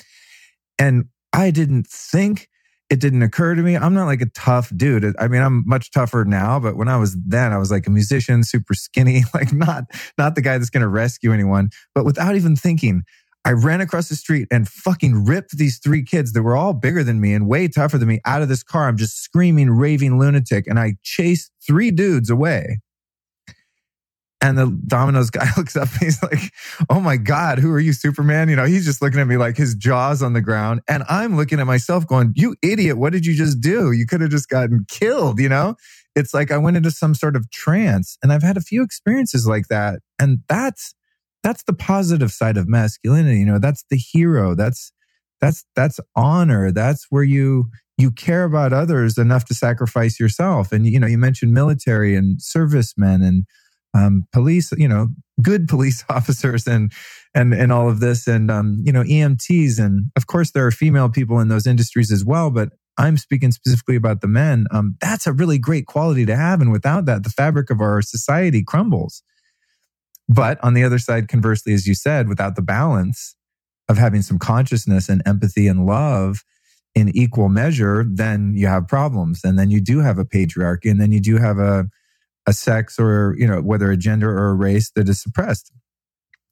And 0.77 1.05
I 1.33 1.51
didn't 1.51 1.87
think 1.87 2.49
it 2.91 2.99
didn't 2.99 3.21
occur 3.23 3.55
to 3.55 3.61
me. 3.61 3.77
I'm 3.77 3.93
not 3.93 4.05
like 4.05 4.21
a 4.21 4.29
tough 4.35 4.69
dude. 4.75 5.15
I 5.17 5.29
mean, 5.29 5.41
I'm 5.41 5.63
much 5.65 5.91
tougher 5.91 6.25
now, 6.25 6.59
but 6.59 6.75
when 6.75 6.89
I 6.89 6.97
was 6.97 7.15
then, 7.15 7.53
I 7.53 7.57
was 7.57 7.71
like 7.71 7.87
a 7.87 7.89
musician, 7.89 8.43
super 8.43 8.73
skinny, 8.73 9.23
like 9.33 9.53
not, 9.53 9.85
not 10.17 10.35
the 10.35 10.41
guy 10.41 10.57
that's 10.57 10.69
going 10.69 10.81
to 10.81 10.89
rescue 10.89 11.31
anyone. 11.31 11.69
But 11.95 12.03
without 12.03 12.35
even 12.35 12.57
thinking, 12.57 13.03
I 13.45 13.51
ran 13.53 13.79
across 13.79 14.09
the 14.09 14.17
street 14.17 14.49
and 14.51 14.67
fucking 14.67 15.25
ripped 15.25 15.57
these 15.57 15.79
three 15.79 16.03
kids 16.03 16.33
that 16.33 16.43
were 16.43 16.57
all 16.57 16.73
bigger 16.73 17.01
than 17.01 17.21
me 17.21 17.33
and 17.33 17.47
way 17.47 17.69
tougher 17.69 17.97
than 17.97 18.09
me 18.09 18.19
out 18.25 18.41
of 18.41 18.49
this 18.49 18.61
car. 18.61 18.89
I'm 18.89 18.97
just 18.97 19.23
screaming, 19.23 19.69
raving 19.69 20.19
lunatic. 20.19 20.67
And 20.67 20.77
I 20.77 20.97
chased 21.01 21.49
three 21.65 21.91
dudes 21.91 22.29
away. 22.29 22.81
And 24.41 24.57
the 24.57 24.75
Domino's 24.87 25.29
guy 25.29 25.47
looks 25.57 25.75
up 25.75 25.89
and 25.91 26.01
he's 26.01 26.21
like, 26.23 26.51
Oh 26.89 26.99
my 26.99 27.17
God, 27.17 27.59
who 27.59 27.71
are 27.71 27.79
you, 27.79 27.93
Superman? 27.93 28.49
You 28.49 28.55
know, 28.55 28.65
he's 28.65 28.85
just 28.85 29.01
looking 29.01 29.19
at 29.19 29.27
me 29.27 29.37
like 29.37 29.55
his 29.55 29.75
jaw's 29.75 30.23
on 30.23 30.33
the 30.33 30.41
ground. 30.41 30.81
And 30.87 31.03
I'm 31.07 31.37
looking 31.37 31.59
at 31.59 31.67
myself 31.67 32.07
going, 32.07 32.33
You 32.35 32.55
idiot, 32.61 32.97
what 32.97 33.13
did 33.13 33.25
you 33.25 33.35
just 33.35 33.61
do? 33.61 33.91
You 33.91 34.05
could 34.05 34.21
have 34.21 34.31
just 34.31 34.49
gotten 34.49 34.85
killed, 34.89 35.39
you 35.39 35.49
know? 35.49 35.75
It's 36.15 36.33
like 36.33 36.51
I 36.51 36.57
went 36.57 36.75
into 36.75 36.91
some 36.91 37.13
sort 37.13 37.35
of 37.35 37.49
trance. 37.51 38.17
And 38.21 38.33
I've 38.33 38.43
had 38.43 38.57
a 38.57 38.61
few 38.61 38.83
experiences 38.83 39.47
like 39.47 39.67
that. 39.67 39.99
And 40.19 40.39
that's 40.49 40.93
that's 41.43 41.63
the 41.63 41.73
positive 41.73 42.31
side 42.31 42.57
of 42.57 42.67
masculinity. 42.67 43.39
You 43.39 43.45
know, 43.45 43.59
that's 43.59 43.83
the 43.89 43.97
hero. 43.97 44.55
That's 44.55 44.91
that's 45.39 45.65
that's 45.75 45.99
honor. 46.15 46.71
That's 46.71 47.07
where 47.09 47.23
you 47.23 47.69
you 47.97 48.11
care 48.11 48.43
about 48.43 48.73
others 48.73 49.17
enough 49.17 49.45
to 49.45 49.53
sacrifice 49.53 50.19
yourself. 50.19 50.71
And 50.71 50.85
you 50.85 50.99
know, 50.99 51.07
you 51.07 51.17
mentioned 51.17 51.53
military 51.53 52.15
and 52.15 52.41
servicemen 52.41 53.21
and 53.21 53.45
um, 53.93 54.25
police, 54.31 54.71
you 54.77 54.87
know, 54.87 55.09
good 55.41 55.67
police 55.67 56.03
officers 56.09 56.67
and 56.67 56.91
and 57.33 57.53
and 57.53 57.71
all 57.71 57.89
of 57.89 57.99
this, 57.99 58.27
and 58.27 58.51
um, 58.51 58.81
you 58.83 58.91
know, 58.91 59.03
EMTs, 59.03 59.79
and 59.79 60.11
of 60.15 60.27
course 60.27 60.51
there 60.51 60.65
are 60.65 60.71
female 60.71 61.09
people 61.09 61.39
in 61.39 61.47
those 61.47 61.65
industries 61.65 62.11
as 62.11 62.25
well. 62.25 62.51
But 62.51 62.69
I'm 62.97 63.17
speaking 63.17 63.51
specifically 63.51 63.95
about 63.95 64.21
the 64.21 64.27
men. 64.27 64.67
Um, 64.71 64.97
that's 64.99 65.27
a 65.27 65.33
really 65.33 65.57
great 65.57 65.85
quality 65.85 66.25
to 66.25 66.35
have, 66.35 66.61
and 66.61 66.71
without 66.71 67.05
that, 67.05 67.23
the 67.23 67.29
fabric 67.29 67.69
of 67.69 67.79
our 67.79 68.01
society 68.01 68.63
crumbles. 68.63 69.23
But 70.27 70.63
on 70.63 70.73
the 70.73 70.83
other 70.83 70.99
side, 70.99 71.27
conversely, 71.27 71.73
as 71.73 71.87
you 71.87 71.95
said, 71.95 72.27
without 72.27 72.55
the 72.55 72.61
balance 72.61 73.35
of 73.89 73.97
having 73.97 74.21
some 74.21 74.39
consciousness 74.39 75.09
and 75.09 75.21
empathy 75.25 75.67
and 75.67 75.85
love 75.85 76.43
in 76.93 77.09
equal 77.15 77.49
measure, 77.49 78.05
then 78.07 78.53
you 78.55 78.67
have 78.67 78.87
problems, 78.87 79.41
and 79.43 79.57
then 79.57 79.71
you 79.71 79.81
do 79.81 79.99
have 79.99 80.17
a 80.17 80.25
patriarchy, 80.25 80.91
and 80.91 80.99
then 80.99 81.11
you 81.11 81.21
do 81.21 81.37
have 81.37 81.59
a 81.59 81.89
a 82.47 82.53
sex 82.53 82.99
or, 82.99 83.35
you 83.37 83.47
know, 83.47 83.61
whether 83.61 83.91
a 83.91 83.97
gender 83.97 84.29
or 84.29 84.49
a 84.49 84.53
race 84.53 84.91
that 84.95 85.07
is 85.07 85.21
suppressed 85.21 85.71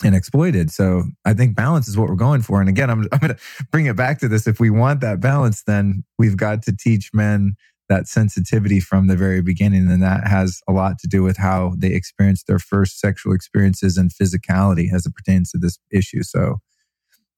and 0.04 0.16
exploited. 0.16 0.72
So 0.72 1.04
I 1.26 1.34
think 1.34 1.56
balance 1.56 1.88
is 1.88 1.98
what 1.98 2.10
we're 2.10 2.16
going 2.16 2.42
for. 2.42 2.60
And 2.60 2.70
again, 2.70 2.90
I'm, 2.90 3.06
I'm 3.12 3.20
going 3.20 3.36
to 3.36 3.40
bring 3.72 3.86
it 3.86 3.96
back 3.96 4.20
to 4.20 4.28
this. 4.28 4.48
If 4.48 4.60
we 4.60 4.70
want 4.70 5.02
that 5.02 5.20
balance, 5.20 5.64
then 5.64 6.04
we've 6.18 6.38
got 6.38 6.64
to 6.64 6.76
teach 6.76 7.12
men 7.14 7.56
that 7.90 8.08
sensitivity 8.08 8.80
from 8.80 9.08
the 9.08 9.18
very 9.18 9.42
beginning. 9.42 9.90
And 9.92 10.02
that 10.04 10.28
has 10.28 10.62
a 10.68 10.72
lot 10.72 11.00
to 11.00 11.08
do 11.08 11.24
with 11.24 11.38
how 11.38 11.74
they 11.78 11.90
experience 11.90 12.44
their 12.44 12.60
first 12.60 13.00
sexual 13.00 13.34
experiences 13.34 13.98
and 13.98 14.12
physicality 14.12 14.94
as 14.94 15.08
it 15.08 15.16
pertains 15.16 15.52
to 15.52 15.58
this 15.58 15.80
issue. 15.92 16.22
So 16.22 16.58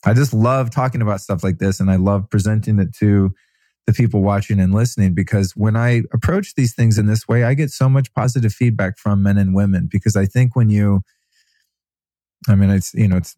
I 0.03 0.13
just 0.13 0.33
love 0.33 0.69
talking 0.69 1.01
about 1.01 1.21
stuff 1.21 1.43
like 1.43 1.59
this 1.59 1.79
and 1.79 1.89
I 1.89 1.95
love 1.95 2.29
presenting 2.29 2.79
it 2.79 2.93
to 2.97 3.31
the 3.87 3.93
people 3.93 4.21
watching 4.21 4.59
and 4.59 4.73
listening 4.73 5.13
because 5.13 5.55
when 5.55 5.75
I 5.75 6.03
approach 6.13 6.55
these 6.55 6.73
things 6.73 6.97
in 6.97 7.07
this 7.07 7.27
way, 7.27 7.43
I 7.43 7.53
get 7.53 7.71
so 7.71 7.89
much 7.89 8.13
positive 8.13 8.53
feedback 8.53 8.97
from 8.97 9.23
men 9.23 9.37
and 9.37 9.55
women 9.55 9.87
because 9.91 10.15
I 10.15 10.25
think 10.25 10.55
when 10.55 10.69
you, 10.69 11.01
I 12.47 12.55
mean, 12.55 12.69
it's, 12.69 12.93
you 12.93 13.07
know, 13.07 13.17
it's 13.17 13.35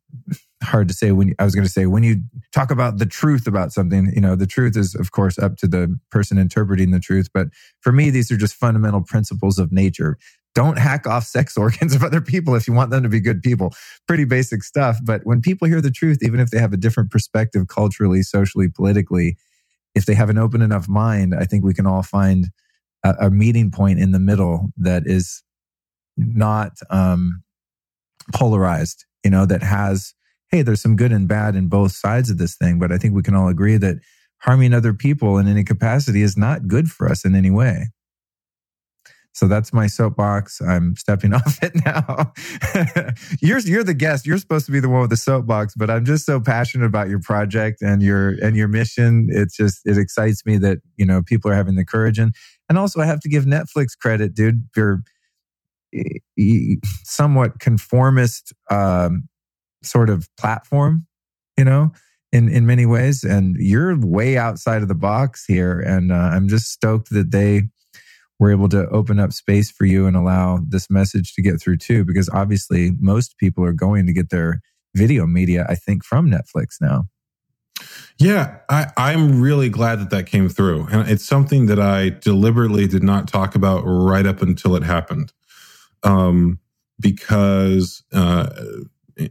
hard 0.64 0.88
to 0.88 0.94
say 0.94 1.12
when 1.12 1.34
I 1.40 1.44
was 1.44 1.56
going 1.56 1.66
to 1.66 1.72
say 1.72 1.86
when 1.86 2.04
you 2.04 2.24
talk 2.52 2.72
about 2.72 2.98
the 2.98 3.06
truth 3.06 3.48
about 3.48 3.72
something, 3.72 4.12
you 4.14 4.22
know, 4.22 4.36
the 4.36 4.48
truth 4.48 4.78
is 4.78 4.96
of 4.96 5.12
course 5.12 5.38
up 5.38 5.58
to 5.58 5.68
the 5.68 5.98
person 6.12 6.38
interpreting 6.38 6.92
the 6.92 7.00
truth. 7.00 7.30
But 7.34 7.48
for 7.82 7.92
me, 7.92 8.10
these 8.10 8.32
are 8.32 8.38
just 8.38 8.56
fundamental 8.56 9.02
principles 9.02 9.60
of 9.60 9.72
nature. 9.72 10.18
Don't 10.56 10.78
hack 10.78 11.08
off 11.08 11.24
sex 11.24 11.58
organs 11.58 11.96
of 11.96 12.04
other 12.04 12.22
people 12.22 12.56
if 12.56 12.68
you 12.68 12.74
want 12.74 12.92
them 12.92 13.04
to 13.04 13.10
be 13.10 13.20
good 13.20 13.42
people. 13.42 13.74
Pretty 14.08 14.26
basic 14.26 14.64
stuff. 14.64 15.00
But 15.04 15.22
when 15.24 15.42
people 15.42 15.68
hear 15.68 15.82
the 15.82 15.92
truth, 15.92 16.20
even 16.22 16.40
if 16.40 16.50
they 16.50 16.60
have 16.60 16.74
a 16.74 16.78
different 16.78 17.12
perspective 17.12 17.68
culturally, 17.68 18.24
socially, 18.24 18.68
politically, 18.68 19.38
if 19.96 20.06
they 20.06 20.14
have 20.14 20.30
an 20.30 20.38
open 20.38 20.62
enough 20.62 20.88
mind, 20.88 21.34
I 21.36 21.46
think 21.46 21.64
we 21.64 21.74
can 21.74 21.86
all 21.86 22.04
find 22.04 22.50
a, 23.04 23.16
a 23.22 23.30
meeting 23.30 23.72
point 23.72 24.00
in 24.00 24.12
the 24.12 24.20
middle 24.20 24.70
that 24.78 25.04
is 25.06 25.44
not 26.18 26.74
um, 26.90 27.44
polarized, 28.34 29.06
you 29.24 29.32
know, 29.32 29.46
that 29.46 29.64
has, 29.64 30.14
hey, 30.50 30.62
there's 30.62 30.82
some 30.82 30.96
good 30.96 31.12
and 31.12 31.28
bad 31.28 31.56
in 31.56 31.68
both 31.68 31.92
sides 31.94 32.30
of 32.30 32.38
this 32.38 32.56
thing. 32.56 32.80
But 32.80 32.92
I 32.92 32.98
think 32.98 33.14
we 33.14 33.24
can 33.24 33.36
all 33.36 33.48
agree 33.48 33.78
that 33.78 33.98
harming 34.40 34.74
other 34.74 34.94
people 34.94 35.38
in 35.38 35.48
any 35.48 35.64
capacity 35.64 36.22
is 36.22 36.38
not 36.38 36.68
good 36.68 36.90
for 36.90 37.10
us 37.10 37.24
in 37.24 37.36
any 37.36 37.52
way. 37.52 37.90
So 39.34 39.48
that's 39.48 39.74
my 39.74 39.88
soapbox. 39.88 40.62
I'm 40.62 40.96
stepping 40.96 41.34
off 41.34 41.60
it 41.62 41.74
now. 41.86 42.34
you're 43.42 43.60
you're 43.60 43.84
the 43.84 43.94
guest. 43.94 44.26
You're 44.26 44.38
supposed 44.38 44.66
to 44.68 44.72
be 44.72 44.80
the 44.80 44.90
one 44.90 45.02
with 45.02 45.10
the 45.10 45.18
soapbox, 45.18 45.76
but 45.76 45.90
I'm 45.90 46.06
just 46.06 46.26
so 46.26 46.40
passionate 46.40 46.86
about 46.86 47.10
your 47.10 47.20
project 47.20 47.82
and 47.82 48.02
your 48.02 48.36
and 48.44 48.56
your 48.56 48.68
mission. 48.68 49.28
It's 49.30 49.56
just 49.56 49.82
it 49.86 49.98
excites 49.98 50.46
me 50.46 50.58
that 50.60 50.80
you 50.98 51.06
know 51.06 51.22
people 51.22 51.52
are 51.52 51.56
having 51.56 51.76
the 51.76 51.86
courage 51.86 52.20
and 52.20 52.34
and 52.70 52.78
also 52.78 53.02
I 53.02 53.06
have 53.06 53.20
to 53.22 53.30
give 53.30 53.46
Netflix 53.46 53.98
credit, 54.00 54.34
dude. 54.34 54.68
Your 54.76 55.04
somewhat 57.04 57.60
conformist 57.60 58.54
um, 58.70 59.30
sort 59.84 60.10
of 60.10 60.28
platform, 60.38 61.06
you 61.58 61.66
know, 61.66 61.92
in 62.32 62.50
in 62.50 62.66
many 62.66 62.86
ways, 62.86 63.24
and 63.24 63.56
you're 63.58 64.00
way 64.00 64.38
outside 64.38 64.82
of 64.82 64.88
the 64.88 64.96
box 64.96 65.46
here. 65.46 65.80
And 65.80 66.12
uh, 66.12 66.16
I'm 66.16 66.48
just 66.48 66.72
stoked 66.72 67.10
that 67.12 67.32
they 67.32 67.64
we're 68.44 68.52
able 68.52 68.68
to 68.68 68.86
open 68.90 69.20
up 69.20 69.32
space 69.32 69.72
for 69.72 69.86
you 69.86 70.06
and 70.06 70.18
allow 70.18 70.60
this 70.68 70.90
message 70.90 71.34
to 71.34 71.42
get 71.42 71.62
through 71.62 71.78
too, 71.78 72.04
because 72.04 72.28
obviously 72.34 72.92
most 73.00 73.38
people 73.38 73.64
are 73.64 73.72
going 73.72 74.06
to 74.06 74.12
get 74.12 74.32
their 74.32 74.60
video 74.94 75.26
media, 75.26 75.66
I 75.70 75.76
think, 75.76 76.04
from 76.04 76.30
Netflix 76.30 76.82
now. 76.82 77.06
Yeah, 78.20 78.58
I, 78.70 78.88
I'm 78.98 79.40
really 79.40 79.70
glad 79.70 80.00
that 80.02 80.10
that 80.10 80.26
came 80.26 80.50
through. 80.50 80.88
And 80.92 81.10
it's 81.10 81.24
something 81.24 81.68
that 81.68 81.80
I 81.80 82.10
deliberately 82.10 82.86
did 82.86 83.02
not 83.02 83.30
talk 83.30 83.56
about 83.56 83.84
right 83.86 84.26
up 84.26 84.42
until 84.42 84.76
it 84.76 84.84
happened. 84.84 85.32
Um, 86.04 86.60
because, 87.00 88.04
uh, 88.12 88.50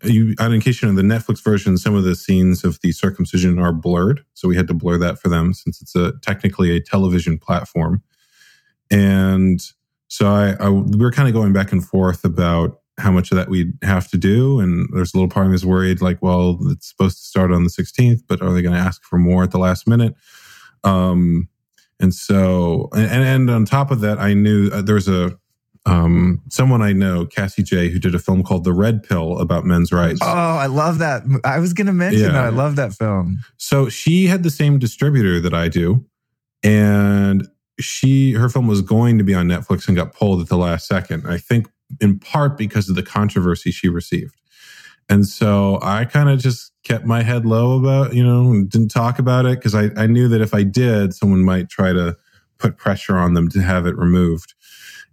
you, 0.04 0.34
in 0.40 0.60
case 0.62 0.80
you 0.80 0.88
know, 0.88 0.94
the 0.94 1.02
Netflix 1.02 1.44
version, 1.44 1.76
some 1.76 1.94
of 1.94 2.04
the 2.04 2.14
scenes 2.14 2.64
of 2.64 2.80
the 2.80 2.92
circumcision 2.92 3.58
are 3.58 3.74
blurred. 3.74 4.24
So 4.32 4.48
we 4.48 4.56
had 4.56 4.68
to 4.68 4.74
blur 4.74 4.96
that 4.98 5.18
for 5.18 5.28
them 5.28 5.52
since 5.52 5.82
it's 5.82 5.94
a 5.94 6.14
technically 6.22 6.74
a 6.74 6.80
television 6.80 7.36
platform. 7.36 8.02
And 8.92 9.60
so 10.08 10.28
I, 10.28 10.54
I 10.60 10.68
we 10.68 10.98
were 10.98 11.10
kind 11.10 11.26
of 11.26 11.34
going 11.34 11.52
back 11.52 11.72
and 11.72 11.84
forth 11.84 12.24
about 12.24 12.78
how 12.98 13.10
much 13.10 13.32
of 13.32 13.36
that 13.36 13.48
we'd 13.48 13.72
have 13.82 14.08
to 14.10 14.18
do. 14.18 14.60
And 14.60 14.88
there's 14.92 15.14
a 15.14 15.16
little 15.16 15.30
part 15.30 15.46
of 15.46 15.50
me 15.50 15.56
is 15.56 15.66
worried, 15.66 16.02
like, 16.02 16.20
well, 16.22 16.58
it's 16.70 16.88
supposed 16.90 17.18
to 17.18 17.24
start 17.24 17.50
on 17.50 17.64
the 17.64 17.70
16th, 17.70 18.22
but 18.28 18.42
are 18.42 18.52
they 18.52 18.62
going 18.62 18.74
to 18.74 18.80
ask 18.80 19.02
for 19.02 19.18
more 19.18 19.42
at 19.42 19.50
the 19.50 19.58
last 19.58 19.88
minute? 19.88 20.14
Um, 20.84 21.48
and 21.98 22.14
so, 22.14 22.90
and, 22.92 23.22
and 23.22 23.50
on 23.50 23.64
top 23.64 23.90
of 23.90 24.00
that, 24.00 24.18
I 24.18 24.34
knew 24.34 24.70
uh, 24.70 24.82
there 24.82 24.96
was 24.96 25.08
a, 25.08 25.38
um, 25.86 26.42
someone 26.48 26.82
I 26.82 26.92
know, 26.92 27.26
Cassie 27.26 27.62
Jaye, 27.62 27.90
who 27.90 27.98
did 27.98 28.14
a 28.14 28.18
film 28.18 28.42
called 28.42 28.64
The 28.64 28.72
Red 28.72 29.02
Pill 29.02 29.38
about 29.38 29.64
men's 29.64 29.90
rights. 29.90 30.20
Oh, 30.22 30.26
I 30.26 30.66
love 30.66 30.98
that. 30.98 31.22
I 31.44 31.58
was 31.58 31.72
going 31.72 31.86
to 31.86 31.92
mention 31.92 32.22
yeah. 32.22 32.32
that. 32.32 32.44
I 32.44 32.48
love 32.50 32.76
that 32.76 32.92
film. 32.92 33.38
So 33.56 33.88
she 33.88 34.26
had 34.26 34.42
the 34.42 34.50
same 34.50 34.78
distributor 34.78 35.40
that 35.40 35.54
I 35.54 35.68
do. 35.68 36.04
And 36.62 37.48
she 37.80 38.32
her 38.32 38.48
film 38.48 38.66
was 38.66 38.82
going 38.82 39.18
to 39.18 39.24
be 39.24 39.34
on 39.34 39.48
Netflix 39.48 39.88
and 39.88 39.96
got 39.96 40.14
pulled 40.14 40.40
at 40.40 40.48
the 40.48 40.56
last 40.56 40.86
second. 40.86 41.26
I 41.26 41.38
think 41.38 41.68
in 42.00 42.18
part 42.18 42.56
because 42.56 42.88
of 42.88 42.96
the 42.96 43.02
controversy 43.02 43.70
she 43.70 43.88
received. 43.88 44.40
And 45.08 45.26
so 45.26 45.78
I 45.82 46.04
kind 46.04 46.28
of 46.28 46.38
just 46.38 46.72
kept 46.84 47.04
my 47.04 47.22
head 47.22 47.44
low 47.44 47.78
about, 47.78 48.14
you 48.14 48.24
know, 48.24 48.64
didn't 48.64 48.90
talk 48.90 49.18
about 49.18 49.46
it 49.46 49.58
because 49.58 49.74
I, 49.74 49.90
I 49.96 50.06
knew 50.06 50.28
that 50.28 50.40
if 50.40 50.54
I 50.54 50.62
did, 50.62 51.14
someone 51.14 51.44
might 51.44 51.68
try 51.68 51.92
to 51.92 52.16
put 52.58 52.76
pressure 52.76 53.16
on 53.16 53.34
them 53.34 53.48
to 53.50 53.60
have 53.60 53.86
it 53.86 53.96
removed. 53.96 54.54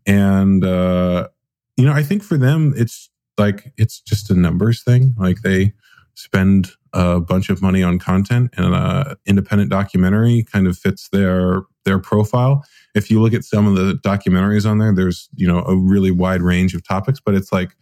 And, 0.05 0.63
uh, 0.63 1.27
you 1.75 1.85
know, 1.85 1.91
I 1.91 2.03
think 2.03 2.23
for 2.23 2.37
them, 2.37 2.73
it's 2.77 3.09
like, 3.37 3.73
it's 3.77 3.99
just 3.99 4.29
a 4.29 4.35
numbers 4.35 4.83
thing. 4.83 5.15
Like 5.17 5.41
they 5.41 5.73
spend 6.13 6.71
a 6.93 7.19
bunch 7.19 7.49
of 7.49 7.61
money 7.61 7.83
on 7.83 7.99
content 7.99 8.51
and 8.57 8.73
an 8.73 9.15
independent 9.25 9.69
documentary 9.69 10.43
kind 10.43 10.67
of 10.67 10.77
fits 10.77 11.09
their 11.09 11.63
their 11.85 11.99
profile. 11.99 12.63
If 12.95 13.09
you 13.11 13.21
look 13.21 13.33
at 13.33 13.43
some 13.43 13.67
of 13.67 13.75
the 13.75 13.93
documentaries 13.95 14.69
on 14.69 14.79
there, 14.79 14.93
there's 14.93 15.29
you 15.35 15.47
know 15.47 15.59
a 15.63 15.75
really 15.75 16.11
wide 16.11 16.41
range 16.41 16.73
of 16.75 16.87
topics, 16.87 17.19
but 17.19 17.35
it's 17.35 17.51
like 17.51 17.75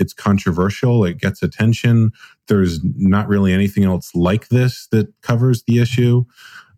it's 0.00 0.12
controversial. 0.14 1.04
It 1.04 1.18
gets 1.18 1.42
attention. 1.42 2.10
There's 2.48 2.80
not 2.82 3.28
really 3.28 3.52
anything 3.52 3.84
else 3.84 4.14
like 4.14 4.48
this 4.48 4.88
that 4.90 5.12
covers 5.20 5.62
the 5.64 5.78
issue. 5.78 6.24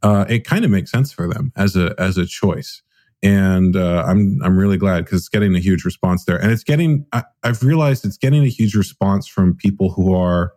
Uh, 0.02 0.26
it 0.28 0.44
kind 0.44 0.64
of 0.64 0.70
makes 0.70 0.90
sense 0.90 1.12
for 1.12 1.28
them 1.32 1.52
as 1.56 1.76
a 1.76 1.94
as 1.96 2.18
a 2.18 2.26
choice, 2.26 2.82
and 3.22 3.76
uh, 3.76 4.04
I'm 4.06 4.40
I'm 4.42 4.56
really 4.56 4.76
glad 4.76 5.04
because 5.04 5.20
it's 5.20 5.28
getting 5.28 5.54
a 5.54 5.60
huge 5.60 5.84
response 5.84 6.24
there, 6.24 6.36
and 6.36 6.50
it's 6.50 6.64
getting. 6.64 7.06
I, 7.12 7.22
I've 7.44 7.62
realized 7.62 8.04
it's 8.04 8.18
getting 8.18 8.42
a 8.42 8.48
huge 8.48 8.74
response 8.74 9.28
from 9.28 9.54
people 9.54 9.92
who 9.92 10.12
are, 10.12 10.52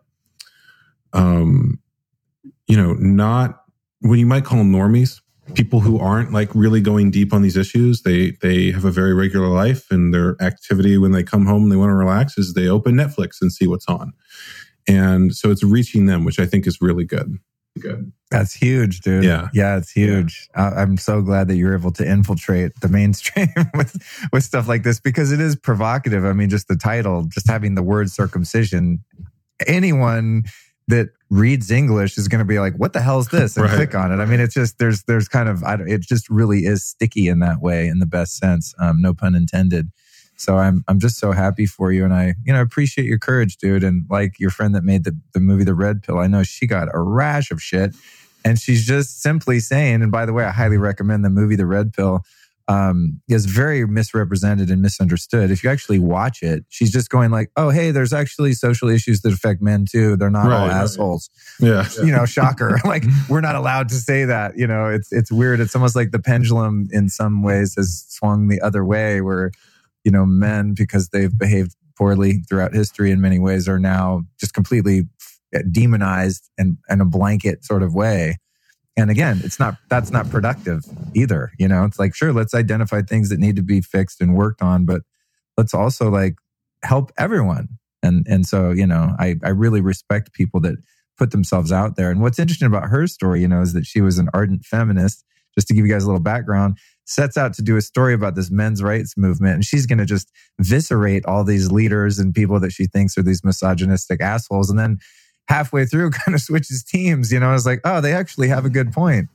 um, 1.16 1.80
you 2.66 2.76
know, 2.76 2.94
not 2.94 3.62
what 4.00 4.18
you 4.18 4.26
might 4.26 4.44
call 4.44 4.58
normies 4.58 5.20
people 5.54 5.80
who 5.80 5.98
aren't 5.98 6.32
like 6.32 6.54
really 6.54 6.80
going 6.80 7.10
deep 7.10 7.32
on 7.32 7.42
these 7.42 7.56
issues. 7.56 8.02
They 8.02 8.32
they 8.42 8.70
have 8.72 8.84
a 8.84 8.90
very 8.90 9.14
regular 9.14 9.48
life 9.48 9.90
and 9.90 10.12
their 10.12 10.36
activity 10.40 10.98
when 10.98 11.12
they 11.12 11.22
come 11.22 11.46
home 11.46 11.64
and 11.64 11.72
they 11.72 11.76
want 11.76 11.90
to 11.90 11.94
relax 11.94 12.36
is 12.36 12.54
they 12.54 12.68
open 12.68 12.94
netflix 12.94 13.40
and 13.40 13.52
see 13.52 13.66
what's 13.66 13.86
on. 13.86 14.12
And 14.88 15.34
so 15.34 15.50
it's 15.50 15.62
reaching 15.64 16.06
them 16.06 16.24
which 16.24 16.38
i 16.38 16.46
think 16.46 16.66
is 16.66 16.80
really 16.80 17.04
good. 17.04 17.38
Good. 17.78 18.10
That's 18.30 18.54
huge 18.54 19.00
dude. 19.00 19.24
Yeah. 19.24 19.48
Yeah 19.52 19.76
it's 19.76 19.92
huge. 19.92 20.48
Yeah. 20.56 20.70
i'm 20.70 20.96
so 20.96 21.22
glad 21.22 21.48
that 21.48 21.56
you're 21.56 21.74
able 21.74 21.92
to 21.92 22.08
infiltrate 22.08 22.72
the 22.80 22.88
mainstream 22.88 23.48
with 23.74 24.28
with 24.32 24.42
stuff 24.42 24.66
like 24.66 24.82
this 24.82 24.98
because 24.98 25.30
it 25.32 25.40
is 25.40 25.54
provocative. 25.54 26.24
I 26.24 26.32
mean 26.32 26.50
just 26.50 26.68
the 26.68 26.76
title 26.76 27.24
just 27.24 27.48
having 27.48 27.74
the 27.74 27.82
word 27.82 28.10
circumcision 28.10 29.04
anyone 29.66 30.44
that 30.88 31.10
reads 31.30 31.70
English 31.70 32.16
is 32.16 32.28
going 32.28 32.38
to 32.38 32.44
be 32.44 32.60
like, 32.60 32.74
what 32.76 32.92
the 32.92 33.00
hell 33.00 33.18
is 33.18 33.28
this? 33.28 33.56
And 33.56 33.66
right. 33.66 33.74
click 33.74 33.94
on 33.94 34.12
it. 34.12 34.22
I 34.22 34.26
mean, 34.26 34.40
it's 34.40 34.54
just, 34.54 34.78
there's, 34.78 35.02
there's 35.04 35.28
kind 35.28 35.48
of, 35.48 35.62
it 35.64 36.02
just 36.02 36.30
really 36.30 36.60
is 36.60 36.84
sticky 36.84 37.28
in 37.28 37.40
that 37.40 37.60
way, 37.60 37.88
in 37.88 37.98
the 37.98 38.06
best 38.06 38.36
sense. 38.36 38.74
Um, 38.78 39.00
no 39.00 39.12
pun 39.12 39.34
intended. 39.34 39.90
So 40.36 40.58
I'm, 40.58 40.84
I'm 40.86 41.00
just 41.00 41.18
so 41.18 41.32
happy 41.32 41.66
for 41.66 41.90
you. 41.90 42.04
And 42.04 42.12
I, 42.12 42.34
you 42.44 42.52
know, 42.52 42.60
appreciate 42.60 43.06
your 43.06 43.18
courage, 43.18 43.56
dude. 43.56 43.82
And 43.82 44.04
like 44.10 44.38
your 44.38 44.50
friend 44.50 44.74
that 44.74 44.84
made 44.84 45.04
the, 45.04 45.18
the 45.32 45.40
movie, 45.40 45.64
The 45.64 45.74
Red 45.74 46.02
Pill, 46.02 46.18
I 46.18 46.26
know 46.26 46.42
she 46.42 46.66
got 46.66 46.88
a 46.92 47.00
rash 47.00 47.50
of 47.50 47.60
shit 47.62 47.94
and 48.44 48.58
she's 48.60 48.86
just 48.86 49.22
simply 49.22 49.58
saying, 49.58 50.02
and 50.02 50.12
by 50.12 50.24
the 50.24 50.32
way, 50.32 50.44
I 50.44 50.52
highly 50.52 50.76
recommend 50.76 51.24
the 51.24 51.30
movie, 51.30 51.56
The 51.56 51.66
Red 51.66 51.92
Pill 51.92 52.22
um, 52.68 53.20
is 53.28 53.46
very 53.46 53.86
misrepresented 53.86 54.70
and 54.70 54.82
misunderstood. 54.82 55.50
If 55.50 55.62
you 55.62 55.70
actually 55.70 56.00
watch 56.00 56.42
it, 56.42 56.64
she's 56.68 56.90
just 56.90 57.10
going 57.10 57.30
like, 57.30 57.50
"Oh, 57.56 57.70
hey, 57.70 57.92
there's 57.92 58.12
actually 58.12 58.54
social 58.54 58.88
issues 58.88 59.20
that 59.22 59.32
affect 59.32 59.62
men 59.62 59.84
too. 59.88 60.16
They're 60.16 60.30
not 60.30 60.46
right, 60.46 60.60
all 60.60 60.68
right. 60.68 60.76
assholes." 60.76 61.30
Yeah, 61.60 61.88
you 61.98 62.12
know, 62.12 62.26
shocker. 62.26 62.78
like 62.84 63.04
we're 63.28 63.40
not 63.40 63.54
allowed 63.54 63.88
to 63.90 63.94
say 63.94 64.24
that. 64.24 64.56
You 64.56 64.66
know, 64.66 64.86
it's 64.86 65.12
it's 65.12 65.30
weird. 65.30 65.60
It's 65.60 65.76
almost 65.76 65.94
like 65.94 66.10
the 66.10 66.18
pendulum 66.18 66.88
in 66.90 67.08
some 67.08 67.42
ways 67.42 67.74
has 67.76 68.04
swung 68.08 68.48
the 68.48 68.60
other 68.60 68.84
way, 68.84 69.20
where 69.20 69.52
you 70.04 70.10
know 70.10 70.26
men 70.26 70.74
because 70.74 71.10
they've 71.10 71.36
behaved 71.36 71.76
poorly 71.96 72.42
throughout 72.48 72.74
history 72.74 73.10
in 73.10 73.20
many 73.20 73.38
ways 73.38 73.68
are 73.68 73.78
now 73.78 74.22
just 74.38 74.52
completely 74.54 75.04
demonized 75.70 76.50
and 76.58 76.76
in 76.90 77.00
a 77.00 77.04
blanket 77.04 77.64
sort 77.64 77.82
of 77.82 77.94
way 77.94 78.36
and 78.96 79.10
again, 79.10 79.40
it's 79.44 79.58
not, 79.58 79.76
that's 79.88 80.10
not 80.10 80.30
productive 80.30 80.84
either. 81.14 81.52
You 81.58 81.68
know, 81.68 81.84
it's 81.84 81.98
like, 81.98 82.14
sure, 82.14 82.32
let's 82.32 82.54
identify 82.54 83.02
things 83.02 83.28
that 83.28 83.38
need 83.38 83.56
to 83.56 83.62
be 83.62 83.80
fixed 83.80 84.20
and 84.20 84.34
worked 84.34 84.62
on, 84.62 84.86
but 84.86 85.02
let's 85.56 85.74
also 85.74 86.10
like 86.10 86.36
help 86.82 87.12
everyone. 87.18 87.68
And, 88.02 88.26
and 88.28 88.46
so, 88.46 88.70
you 88.70 88.86
know, 88.86 89.14
I, 89.18 89.36
I 89.44 89.50
really 89.50 89.80
respect 89.80 90.32
people 90.32 90.60
that 90.60 90.76
put 91.18 91.30
themselves 91.30 91.72
out 91.72 91.96
there. 91.96 92.10
And 92.10 92.20
what's 92.20 92.38
interesting 92.38 92.66
about 92.66 92.88
her 92.88 93.06
story, 93.06 93.40
you 93.40 93.48
know, 93.48 93.60
is 93.60 93.72
that 93.72 93.86
she 93.86 94.00
was 94.00 94.18
an 94.18 94.28
ardent 94.32 94.64
feminist. 94.64 95.24
Just 95.54 95.68
to 95.68 95.74
give 95.74 95.86
you 95.86 95.92
guys 95.92 96.04
a 96.04 96.06
little 96.06 96.20
background, 96.20 96.76
sets 97.06 97.38
out 97.38 97.54
to 97.54 97.62
do 97.62 97.78
a 97.78 97.80
story 97.80 98.12
about 98.12 98.34
this 98.34 98.50
men's 98.50 98.82
rights 98.82 99.16
movement. 99.16 99.54
And 99.54 99.64
she's 99.64 99.86
going 99.86 99.98
to 99.98 100.04
just 100.04 100.30
viscerate 100.60 101.24
all 101.24 101.44
these 101.44 101.72
leaders 101.72 102.18
and 102.18 102.34
people 102.34 102.60
that 102.60 102.72
she 102.72 102.84
thinks 102.84 103.16
are 103.16 103.22
these 103.22 103.42
misogynistic 103.42 104.20
assholes. 104.20 104.68
And 104.68 104.78
then 104.78 104.98
halfway 105.48 105.86
through 105.86 106.10
kind 106.24 106.34
of 106.34 106.40
switches 106.40 106.82
teams. 106.82 107.32
You 107.32 107.40
know, 107.40 107.50
I 107.50 107.52
was 107.52 107.66
like, 107.66 107.80
oh, 107.84 108.00
they 108.00 108.12
actually 108.12 108.48
have 108.48 108.64
a 108.64 108.70
good 108.70 108.92
point, 108.92 109.28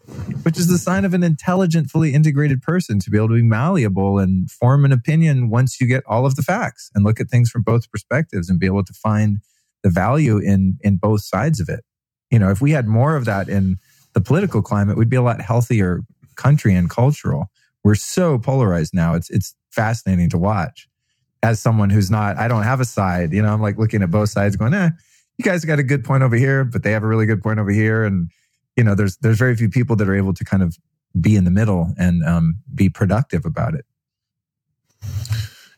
which 0.43 0.57
is 0.57 0.67
the 0.67 0.77
sign 0.77 1.05
of 1.05 1.13
an 1.13 1.23
intelligent, 1.23 1.89
fully 1.89 2.13
integrated 2.13 2.61
person 2.61 2.99
to 2.99 3.09
be 3.09 3.17
able 3.17 3.29
to 3.29 3.35
be 3.35 3.41
malleable 3.41 4.19
and 4.19 4.49
form 4.49 4.85
an 4.85 4.91
opinion 4.91 5.49
once 5.49 5.79
you 5.79 5.87
get 5.87 6.03
all 6.05 6.25
of 6.25 6.35
the 6.35 6.43
facts 6.43 6.89
and 6.93 7.03
look 7.03 7.19
at 7.19 7.29
things 7.29 7.49
from 7.49 7.63
both 7.63 7.89
perspectives 7.91 8.49
and 8.49 8.59
be 8.59 8.65
able 8.65 8.83
to 8.83 8.93
find 8.93 9.39
the 9.83 9.89
value 9.89 10.37
in 10.37 10.77
in 10.81 10.97
both 10.97 11.21
sides 11.21 11.59
of 11.59 11.69
it. 11.69 11.83
You 12.29 12.39
know, 12.39 12.49
if 12.49 12.61
we 12.61 12.71
had 12.71 12.87
more 12.87 13.15
of 13.15 13.25
that 13.25 13.49
in 13.49 13.77
the 14.13 14.21
political 14.21 14.61
climate, 14.61 14.97
we'd 14.97 15.09
be 15.09 15.15
a 15.15 15.21
lot 15.21 15.41
healthier 15.41 16.01
country 16.35 16.73
and 16.75 16.89
cultural. 16.89 17.49
We're 17.83 17.95
so 17.95 18.37
polarized 18.37 18.93
now. 18.93 19.15
It's 19.15 19.29
it's 19.29 19.55
fascinating 19.71 20.29
to 20.29 20.37
watch. 20.37 20.87
As 21.43 21.59
someone 21.59 21.89
who's 21.89 22.11
not, 22.11 22.37
I 22.37 22.47
don't 22.47 22.63
have 22.63 22.79
a 22.79 22.85
side. 22.85 23.33
You 23.33 23.41
know, 23.41 23.51
I'm 23.51 23.61
like 23.61 23.79
looking 23.79 24.03
at 24.03 24.11
both 24.11 24.29
sides, 24.29 24.55
going, 24.55 24.75
eh, 24.75 24.91
you 25.43 25.51
guys 25.51 25.65
got 25.65 25.79
a 25.79 25.83
good 25.83 26.03
point 26.03 26.21
over 26.21 26.35
here, 26.35 26.63
but 26.63 26.83
they 26.83 26.91
have 26.91 27.03
a 27.03 27.07
really 27.07 27.25
good 27.25 27.41
point 27.41 27.59
over 27.59 27.71
here. 27.71 28.03
And, 28.03 28.29
you 28.77 28.83
know, 28.83 28.93
there's, 28.93 29.17
there's 29.17 29.39
very 29.39 29.55
few 29.55 29.69
people 29.69 29.95
that 29.95 30.07
are 30.07 30.15
able 30.15 30.33
to 30.33 30.45
kind 30.45 30.61
of 30.61 30.77
be 31.19 31.35
in 31.35 31.45
the 31.45 31.51
middle 31.51 31.93
and 31.97 32.23
um, 32.23 32.55
be 32.75 32.89
productive 32.89 33.43
about 33.43 33.73
it. 33.73 33.85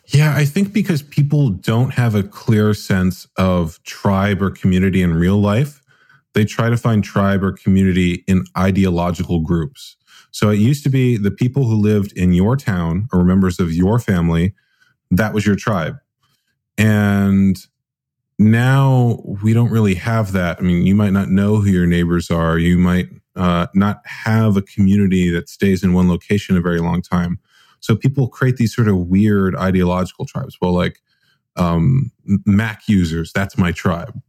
Yeah, 0.08 0.36
I 0.36 0.44
think 0.44 0.74
because 0.74 1.02
people 1.02 1.50
don't 1.50 1.94
have 1.94 2.14
a 2.14 2.24
clear 2.24 2.74
sense 2.74 3.26
of 3.38 3.82
tribe 3.84 4.42
or 4.42 4.52
community 4.52 5.02
in 5.02 5.14
real 5.14 5.38
life, 5.38 5.82
they 6.34 6.44
try 6.44 6.70
to 6.70 6.78
find 6.78 7.04
tribe 7.04 7.42
or 7.42 7.54
community 7.54 8.24
in 8.28 8.44
ideological 8.58 9.40
groups. 9.40 9.96
So 10.32 10.50
it 10.50 10.60
used 10.60 10.84
to 10.84 10.90
be 10.90 11.16
the 11.16 11.32
people 11.32 11.66
who 11.66 11.76
lived 11.76 12.12
in 12.14 12.34
your 12.34 12.58
town 12.58 13.08
or 13.14 13.24
members 13.24 13.60
of 13.60 13.72
your 13.72 13.98
family, 13.98 14.54
that 15.10 15.34
was 15.34 15.46
your 15.46 15.56
tribe. 15.56 15.96
And 16.78 17.56
now 18.52 19.22
we 19.44 19.54
don't 19.54 19.72
really 19.72 19.96
have 19.96 20.32
that. 20.34 20.60
I 20.60 20.62
mean, 20.62 20.86
you 20.86 20.96
might 20.96 21.14
not 21.14 21.30
know 21.30 21.58
who 21.58 21.70
your 21.70 21.86
neighbors 21.86 22.32
are. 22.32 22.58
You 22.58 22.78
might 22.78 23.10
uh, 23.36 23.68
not 23.74 24.02
have 24.06 24.58
a 24.58 24.62
community 24.62 25.30
that 25.32 25.50
stays 25.50 25.84
in 25.84 25.94
one 25.94 26.10
location 26.10 26.58
a 26.58 26.62
very 26.62 26.80
long 26.80 27.02
time. 27.02 27.40
So 27.80 27.96
people 27.96 28.28
create 28.28 28.58
these 28.58 28.74
sort 28.74 28.88
of 28.88 28.98
weird 28.98 29.56
ideological 29.56 30.26
tribes. 30.26 30.58
Well, 30.62 30.74
like 30.74 31.02
um, 31.56 32.12
Mac 32.46 32.84
users, 32.88 33.32
that's 33.34 33.58
my 33.58 33.72
tribe. 33.72 34.20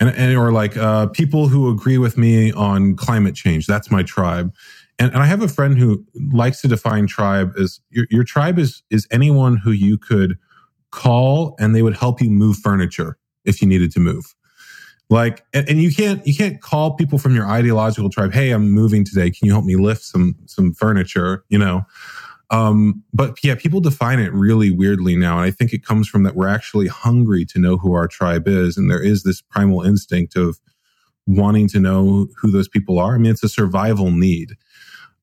And, 0.00 0.10
and 0.10 0.36
or 0.36 0.50
like 0.50 0.76
uh, 0.76 1.06
people 1.08 1.48
who 1.48 1.70
agree 1.70 1.98
with 1.98 2.18
me 2.18 2.52
on 2.52 2.96
climate 2.96 3.34
change, 3.34 3.66
that's 3.66 3.90
my 3.90 4.02
tribe. 4.02 4.52
And, 4.98 5.12
and 5.12 5.22
I 5.22 5.26
have 5.26 5.42
a 5.42 5.48
friend 5.48 5.78
who 5.78 6.04
likes 6.32 6.60
to 6.62 6.68
define 6.68 7.06
tribe 7.06 7.52
as 7.58 7.80
your, 7.90 8.06
your 8.10 8.24
tribe 8.24 8.58
is 8.58 8.82
is 8.90 9.06
anyone 9.10 9.56
who 9.56 9.70
you 9.70 9.98
could 9.98 10.36
call 10.90 11.56
and 11.58 11.74
they 11.74 11.82
would 11.82 11.96
help 11.96 12.20
you 12.20 12.30
move 12.30 12.56
furniture 12.56 13.18
if 13.44 13.60
you 13.60 13.68
needed 13.68 13.92
to 13.92 14.00
move. 14.00 14.34
Like, 15.10 15.44
and, 15.52 15.68
and, 15.68 15.82
you 15.82 15.92
can't, 15.92 16.26
you 16.26 16.34
can't 16.34 16.60
call 16.62 16.94
people 16.94 17.18
from 17.18 17.34
your 17.34 17.46
ideological 17.46 18.08
tribe. 18.08 18.32
Hey, 18.32 18.50
I'm 18.50 18.70
moving 18.70 19.04
today. 19.04 19.30
Can 19.30 19.46
you 19.46 19.52
help 19.52 19.64
me 19.64 19.76
lift 19.76 20.02
some, 20.02 20.34
some 20.46 20.72
furniture? 20.72 21.44
You 21.48 21.58
know? 21.58 21.82
Um, 22.50 23.02
but 23.12 23.36
yeah, 23.42 23.54
people 23.54 23.80
define 23.80 24.18
it 24.18 24.32
really 24.32 24.70
weirdly 24.70 25.16
now. 25.16 25.38
And 25.38 25.46
I 25.46 25.50
think 25.50 25.72
it 25.72 25.84
comes 25.84 26.08
from 26.08 26.22
that 26.22 26.36
we're 26.36 26.48
actually 26.48 26.86
hungry 26.86 27.44
to 27.46 27.58
know 27.58 27.76
who 27.76 27.92
our 27.94 28.08
tribe 28.08 28.46
is. 28.46 28.76
And 28.76 28.90
there 28.90 29.02
is 29.02 29.24
this 29.24 29.42
primal 29.42 29.82
instinct 29.82 30.36
of 30.36 30.58
wanting 31.26 31.68
to 31.68 31.80
know 31.80 32.28
who 32.40 32.50
those 32.50 32.68
people 32.68 32.98
are. 32.98 33.14
I 33.14 33.18
mean, 33.18 33.32
it's 33.32 33.42
a 33.42 33.48
survival 33.48 34.10
need. 34.10 34.56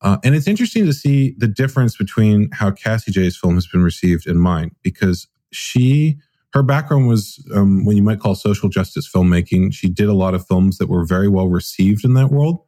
Uh, 0.00 0.18
and 0.24 0.34
it's 0.34 0.48
interesting 0.48 0.84
to 0.84 0.92
see 0.92 1.34
the 1.38 1.46
difference 1.46 1.96
between 1.96 2.50
how 2.52 2.72
Cassie 2.72 3.12
Jaye's 3.12 3.36
film 3.36 3.54
has 3.54 3.68
been 3.68 3.84
received 3.84 4.26
and 4.26 4.40
mine, 4.40 4.72
because 4.82 5.28
she 5.52 6.18
her 6.52 6.62
background 6.62 7.08
was 7.08 7.44
um, 7.54 7.84
what 7.84 7.96
you 7.96 8.02
might 8.02 8.20
call 8.20 8.34
social 8.34 8.68
justice 8.68 9.10
filmmaking. 9.10 9.72
She 9.72 9.88
did 9.88 10.08
a 10.08 10.14
lot 10.14 10.34
of 10.34 10.46
films 10.46 10.78
that 10.78 10.88
were 10.88 11.04
very 11.04 11.28
well 11.28 11.48
received 11.48 12.04
in 12.04 12.14
that 12.14 12.30
world. 12.30 12.60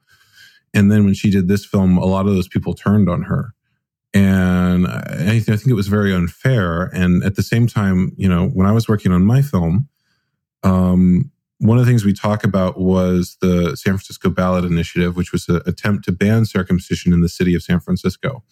And 0.73 0.91
then 0.91 1.05
when 1.05 1.15
she 1.15 1.31
did 1.31 1.49
this 1.49 1.65
film, 1.65 1.99
a 1.99 2.07
lot 2.07 2.27
of 2.27 2.35
those 2.35 2.49
people 2.49 2.75
turned 2.75 3.09
on 3.09 3.23
her. 3.23 3.55
And 4.13 4.87
I, 4.87 5.37
I 5.37 5.41
think 5.41 5.67
it 5.67 5.75
was 5.75 5.89
very 5.89 6.15
unfair. 6.15 6.85
And 6.95 7.23
at 7.25 7.37
the 7.37 7.43
same 7.43 7.67
time, 7.67 8.13
you 8.17 8.29
know, 8.29 8.49
when 8.49 8.67
I 8.67 8.73
was 8.73 8.89
working 8.89 9.13
on 9.13 9.25
my 9.25 9.43
film, 9.43 9.89
um, 10.63 11.31
one 11.59 11.79
of 11.79 11.85
the 11.85 11.91
things 11.91 12.05
we 12.05 12.13
talk 12.13 12.45
about 12.45 12.81
was 12.81 13.37
the 13.41 13.77
San 13.77 13.95
Francisco 13.95 14.31
Ballot 14.31 14.65
Initiative, 14.65 15.17
which 15.17 15.33
was 15.33 15.49
an 15.49 15.61
attempt 15.67 16.05
to 16.05 16.13
ban 16.13 16.45
circumcision 16.47 17.13
in 17.13 17.21
the 17.21 17.29
city 17.29 17.55
of 17.55 17.63
San 17.63 17.81
Francisco. 17.81 18.43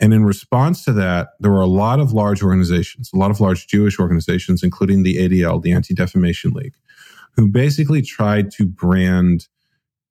And 0.00 0.12
in 0.12 0.24
response 0.24 0.84
to 0.84 0.92
that, 0.94 1.28
there 1.40 1.50
were 1.50 1.60
a 1.60 1.66
lot 1.66 2.00
of 2.00 2.12
large 2.12 2.42
organizations, 2.42 3.10
a 3.14 3.16
lot 3.16 3.30
of 3.30 3.40
large 3.40 3.66
Jewish 3.66 3.98
organizations, 3.98 4.62
including 4.62 5.02
the 5.02 5.16
ADL, 5.16 5.62
the 5.62 5.72
Anti 5.72 5.94
Defamation 5.94 6.50
League, 6.52 6.74
who 7.34 7.48
basically 7.48 8.02
tried 8.02 8.50
to 8.52 8.66
brand 8.66 9.48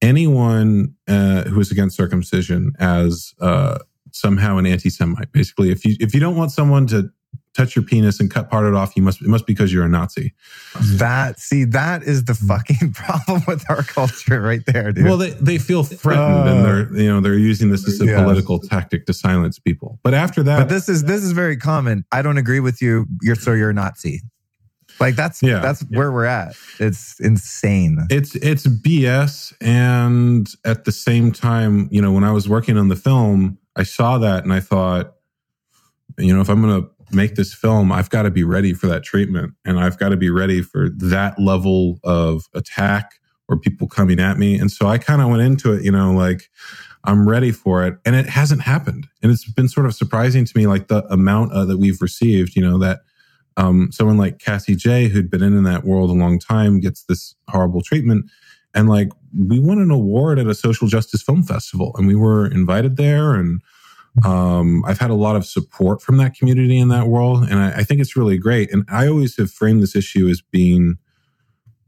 anyone 0.01 0.95
uh, 1.07 1.43
who 1.43 1.59
is 1.59 1.71
against 1.71 1.95
circumcision 1.95 2.73
as 2.79 3.33
uh, 3.41 3.79
somehow 4.11 4.57
an 4.57 4.65
anti-Semite. 4.65 5.31
Basically, 5.31 5.71
if 5.71 5.85
you 5.85 5.95
if 5.99 6.13
you 6.13 6.19
don't 6.19 6.35
want 6.35 6.51
someone 6.51 6.87
to 6.87 7.09
touch 7.55 7.75
your 7.75 7.83
penis 7.83 8.19
and 8.19 8.29
cut 8.29 8.49
part 8.49 8.65
of 8.65 8.73
it 8.73 8.77
off, 8.77 8.95
you 8.95 9.01
must 9.01 9.21
it 9.21 9.27
must 9.27 9.45
be 9.45 9.53
because 9.53 9.73
you're 9.73 9.85
a 9.85 9.89
Nazi. 9.89 10.33
That 10.81 11.39
see, 11.39 11.63
that 11.65 12.03
is 12.03 12.25
the 12.25 12.35
fucking 12.35 12.91
problem 12.93 13.43
with 13.47 13.69
our 13.69 13.83
culture 13.83 14.41
right 14.41 14.65
there, 14.65 14.91
dude. 14.91 15.05
Well, 15.05 15.17
they, 15.17 15.31
they 15.31 15.57
feel 15.57 15.83
threatened 15.83 16.47
uh, 16.47 16.51
and 16.51 16.65
they're 16.65 17.01
you 17.01 17.11
know 17.11 17.21
they're 17.21 17.37
using 17.37 17.69
this 17.69 17.87
as 17.87 17.99
a 18.01 18.05
yes. 18.05 18.21
political 18.21 18.59
tactic 18.59 19.05
to 19.07 19.13
silence 19.13 19.59
people. 19.59 19.99
But 20.03 20.13
after 20.13 20.43
that, 20.43 20.59
but 20.59 20.69
this 20.69 20.89
is 20.89 21.03
this 21.03 21.23
is 21.23 21.31
very 21.31 21.57
common. 21.57 22.05
I 22.11 22.21
don't 22.21 22.37
agree 22.37 22.59
with 22.59 22.81
you. 22.81 23.05
You're 23.21 23.35
so 23.35 23.53
you're 23.53 23.69
a 23.69 23.73
Nazi. 23.73 24.21
Like 24.99 25.15
that's 25.15 25.43
yeah, 25.43 25.59
that's 25.59 25.83
yeah. 25.89 25.97
where 25.97 26.11
we're 26.11 26.25
at. 26.25 26.55
It's 26.79 27.19
insane. 27.19 27.99
It's 28.09 28.35
it's 28.35 28.65
BS. 28.65 29.53
And 29.61 30.49
at 30.63 30.85
the 30.85 30.91
same 30.91 31.31
time, 31.31 31.89
you 31.91 32.01
know, 32.01 32.11
when 32.11 32.23
I 32.23 32.31
was 32.31 32.47
working 32.47 32.77
on 32.77 32.87
the 32.87 32.95
film, 32.95 33.57
I 33.75 33.83
saw 33.83 34.17
that 34.19 34.43
and 34.43 34.53
I 34.53 34.61
thought, 34.61 35.15
you 36.17 36.33
know, 36.33 36.41
if 36.41 36.49
I'm 36.49 36.61
gonna 36.61 36.87
make 37.11 37.35
this 37.35 37.53
film, 37.53 37.91
I've 37.91 38.09
got 38.09 38.23
to 38.23 38.31
be 38.31 38.43
ready 38.43 38.73
for 38.73 38.87
that 38.87 39.03
treatment 39.03 39.53
and 39.63 39.79
I've 39.79 39.97
got 39.97 40.09
to 40.09 40.17
be 40.17 40.29
ready 40.29 40.61
for 40.61 40.89
that 40.89 41.39
level 41.39 41.99
of 42.03 42.45
attack 42.53 43.15
or 43.47 43.57
people 43.57 43.87
coming 43.87 44.19
at 44.19 44.37
me. 44.37 44.57
And 44.57 44.71
so 44.71 44.87
I 44.87 44.97
kind 44.97 45.21
of 45.21 45.29
went 45.29 45.41
into 45.41 45.73
it, 45.73 45.83
you 45.83 45.91
know, 45.91 46.11
like 46.11 46.49
I'm 47.03 47.27
ready 47.27 47.51
for 47.51 47.85
it. 47.85 47.97
And 48.05 48.15
it 48.15 48.27
hasn't 48.27 48.61
happened. 48.61 49.07
And 49.21 49.31
it's 49.31 49.49
been 49.51 49.69
sort 49.69 49.85
of 49.85 49.93
surprising 49.93 50.45
to 50.45 50.57
me, 50.57 50.67
like 50.67 50.87
the 50.87 51.05
amount 51.13 51.53
uh, 51.53 51.65
that 51.65 51.77
we've 51.77 52.01
received, 52.01 52.55
you 52.55 52.61
know, 52.61 52.79
that 52.79 53.01
um, 53.57 53.91
someone 53.91 54.17
like 54.17 54.39
Cassie 54.39 54.75
Jaye, 54.75 55.09
who'd 55.09 55.29
been 55.29 55.43
in, 55.43 55.55
in 55.55 55.63
that 55.63 55.85
world 55.85 56.09
a 56.09 56.13
long 56.13 56.39
time, 56.39 56.79
gets 56.79 57.03
this 57.03 57.35
horrible 57.47 57.81
treatment. 57.81 58.29
And 58.73 58.89
like 58.89 59.09
we 59.37 59.59
won 59.59 59.79
an 59.79 59.91
award 59.91 60.39
at 60.39 60.47
a 60.47 60.55
social 60.55 60.87
justice 60.87 61.21
film 61.21 61.43
festival 61.43 61.95
and 61.97 62.07
we 62.07 62.15
were 62.15 62.47
invited 62.47 62.97
there 62.97 63.33
and 63.33 63.61
um, 64.23 64.83
I've 64.85 64.99
had 64.99 65.09
a 65.09 65.15
lot 65.15 65.35
of 65.35 65.45
support 65.45 66.01
from 66.01 66.17
that 66.17 66.35
community 66.35 66.77
in 66.77 66.87
that 66.87 67.07
world, 67.07 67.43
and 67.43 67.59
I, 67.59 67.79
I, 67.79 67.83
think 67.83 67.99
it's 67.99 68.15
really 68.15 68.37
great. 68.37 68.71
And 68.71 68.85
I 68.89 69.07
always 69.07 69.35
have 69.37 69.51
framed 69.51 69.83
this 69.83 69.95
issue 69.95 70.29
as 70.29 70.41
being 70.41 70.95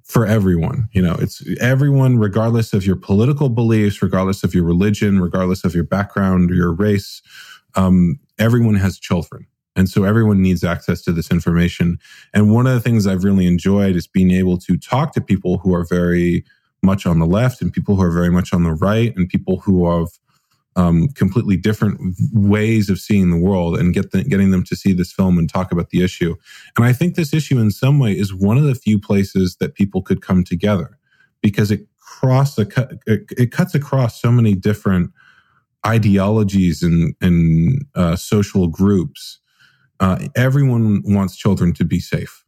for 0.03 0.25
everyone. 0.25 0.89
You 0.91 1.01
know, 1.01 1.15
it's 1.19 1.41
everyone, 1.61 2.17
regardless 2.17 2.73
of 2.73 2.85
your 2.85 2.97
political 2.97 3.47
beliefs, 3.47 4.01
regardless 4.01 4.43
of 4.43 4.53
your 4.53 4.65
religion, 4.65 5.21
regardless 5.21 5.63
of 5.63 5.73
your 5.73 5.85
background 5.85 6.51
or 6.51 6.55
your 6.55 6.73
race. 6.73 7.21
Um, 7.75 8.19
everyone 8.39 8.75
has 8.75 8.99
children. 8.99 9.47
And 9.75 9.87
so 9.87 10.03
everyone 10.03 10.41
needs 10.41 10.63
access 10.63 11.03
to 11.03 11.11
this 11.11 11.29
information. 11.29 11.99
And 12.33 12.51
one 12.51 12.65
of 12.65 12.73
the 12.73 12.79
things 12.81 13.05
I've 13.05 13.23
really 13.23 13.45
enjoyed 13.45 13.95
is 13.95 14.07
being 14.07 14.31
able 14.31 14.57
to 14.59 14.77
talk 14.77 15.13
to 15.13 15.21
people 15.21 15.59
who 15.59 15.73
are 15.75 15.85
very 15.85 16.43
much 16.81 17.05
on 17.05 17.19
the 17.19 17.25
left 17.25 17.61
and 17.61 17.71
people 17.71 17.95
who 17.95 18.01
are 18.01 18.11
very 18.11 18.31
much 18.31 18.53
on 18.53 18.63
the 18.63 18.73
right 18.73 19.15
and 19.15 19.29
people 19.29 19.59
who 19.59 19.87
have 19.89 20.09
um, 20.77 21.07
completely 21.09 21.57
different 21.57 22.15
ways 22.31 22.89
of 22.89 22.99
seeing 22.99 23.31
the 23.31 23.37
world 23.37 23.77
and 23.77 23.95
get 23.95 24.11
the, 24.11 24.23
getting 24.23 24.51
them 24.51 24.63
to 24.63 24.75
see 24.75 24.93
this 24.93 25.11
film 25.11 25.37
and 25.37 25.49
talk 25.49 25.71
about 25.71 25.89
the 25.89 26.03
issue. 26.03 26.35
And 26.77 26.85
I 26.85 26.93
think 26.93 27.15
this 27.15 27.33
issue, 27.33 27.57
in 27.59 27.71
some 27.71 27.99
way, 27.99 28.11
is 28.13 28.33
one 28.33 28.57
of 28.57 28.63
the 28.63 28.75
few 28.75 28.99
places 28.99 29.57
that 29.59 29.73
people 29.73 30.03
could 30.03 30.21
come 30.21 30.43
together 30.43 30.97
because 31.41 31.71
it 31.71 31.87
cross 31.99 32.57
it, 32.57 32.69
it 33.05 33.51
cuts 33.51 33.75
across 33.75 34.21
so 34.21 34.31
many 34.31 34.53
different 34.53 35.11
ideologies 35.85 36.83
and 36.83 37.15
and 37.21 37.85
uh, 37.95 38.15
social 38.15 38.67
groups. 38.67 39.39
Uh, 39.99 40.27
everyone 40.35 41.01
wants 41.05 41.35
children 41.35 41.73
to 41.73 41.83
be 41.83 41.99
safe 41.99 42.45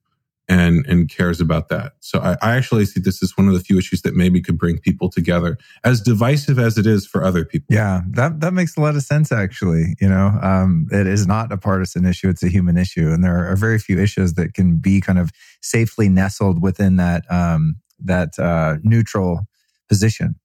and 0.49 0.85
and 0.87 1.09
cares 1.09 1.39
about 1.39 1.69
that. 1.69 1.93
So 1.99 2.19
I, 2.19 2.35
I, 2.41 2.55
actually 2.55 2.85
see 2.85 2.99
this 2.99 3.21
as 3.21 3.37
one 3.37 3.47
of 3.47 3.53
the 3.53 3.59
few 3.59 3.77
issues 3.77 4.01
that 4.01 4.15
maybe 4.15 4.41
could 4.41 4.57
bring 4.57 4.79
people 4.79 5.09
together, 5.09 5.57
as 5.83 6.01
divisive 6.01 6.57
as 6.57 6.77
it 6.77 6.87
is 6.87 7.05
for 7.05 7.23
other 7.23 7.45
people. 7.45 7.67
Yeah, 7.69 8.01
that 8.09 8.41
that 8.41 8.53
makes 8.53 8.75
a 8.75 8.81
lot 8.81 8.95
of 8.95 9.03
sense. 9.03 9.31
Actually, 9.31 9.95
you 10.01 10.09
know, 10.09 10.37
um, 10.41 10.87
it 10.91 11.05
is 11.05 11.27
not 11.27 11.51
a 11.51 11.57
partisan 11.57 12.05
issue; 12.05 12.27
it's 12.27 12.43
a 12.43 12.49
human 12.49 12.77
issue, 12.77 13.11
and 13.11 13.23
there 13.23 13.49
are 13.49 13.55
very 13.55 13.77
few 13.77 13.99
issues 13.99 14.33
that 14.33 14.55
can 14.55 14.77
be 14.77 14.99
kind 14.99 15.19
of 15.19 15.29
safely 15.61 16.09
nestled 16.09 16.61
within 16.61 16.97
that 16.97 17.23
um, 17.31 17.75
that 18.03 18.37
uh, 18.39 18.77
neutral 18.81 19.41
position. 19.87 20.35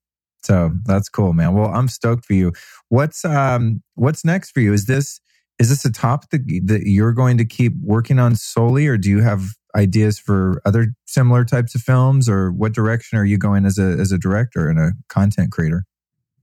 So 0.43 0.71
that's 0.85 1.09
cool, 1.09 1.33
man. 1.33 1.55
Well, 1.55 1.71
I'm 1.73 1.87
stoked 1.87 2.25
for 2.25 2.33
you. 2.33 2.53
What's 2.89 3.25
um, 3.25 3.81
what's 3.95 4.23
next 4.23 4.51
for 4.51 4.59
you? 4.59 4.71
Is 4.71 4.85
this 4.85 5.19
is 5.57 5.69
this 5.69 5.85
a 5.85 5.91
topic 5.91 6.29
that, 6.31 6.61
that 6.65 6.81
you're 6.85 7.13
going 7.13 7.37
to 7.37 7.45
keep 7.45 7.73
working 7.81 8.19
on 8.19 8.35
solely, 8.35 8.85
or 8.85 8.97
do 8.97 9.09
you 9.09 9.21
have 9.21 9.55
ideas 9.75 10.17
for 10.17 10.61
other 10.65 10.87
similar 11.05 11.45
types 11.45 11.75
of 11.75 11.81
films, 11.81 12.29
or 12.29 12.51
what 12.51 12.73
direction 12.73 13.17
are 13.17 13.25
you 13.25 13.37
going 13.37 13.65
as 13.65 13.77
a 13.77 13.97
as 13.99 14.11
a 14.11 14.17
director 14.17 14.69
and 14.69 14.79
a 14.79 14.93
content 15.09 15.51
creator? 15.51 15.85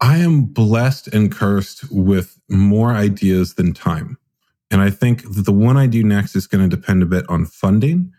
I 0.01 0.19
am 0.19 0.45
blessed 0.45 1.09
and 1.09 1.31
cursed 1.31 1.91
with 1.93 2.39
more 2.51 2.93
ideas 2.93 3.55
than 3.55 3.73
time. 3.73 4.19
And 4.71 4.81
I 4.81 4.91
think 4.91 5.23
that 5.35 5.45
the 5.45 5.53
one 5.53 5.77
I 5.77 5.87
do 5.87 6.03
next 6.03 6.35
is 6.35 6.47
going 6.47 6.69
to 6.69 6.77
depend 6.77 7.03
a 7.03 7.07
bit 7.07 7.25
on 7.29 7.45
funding 7.45 8.13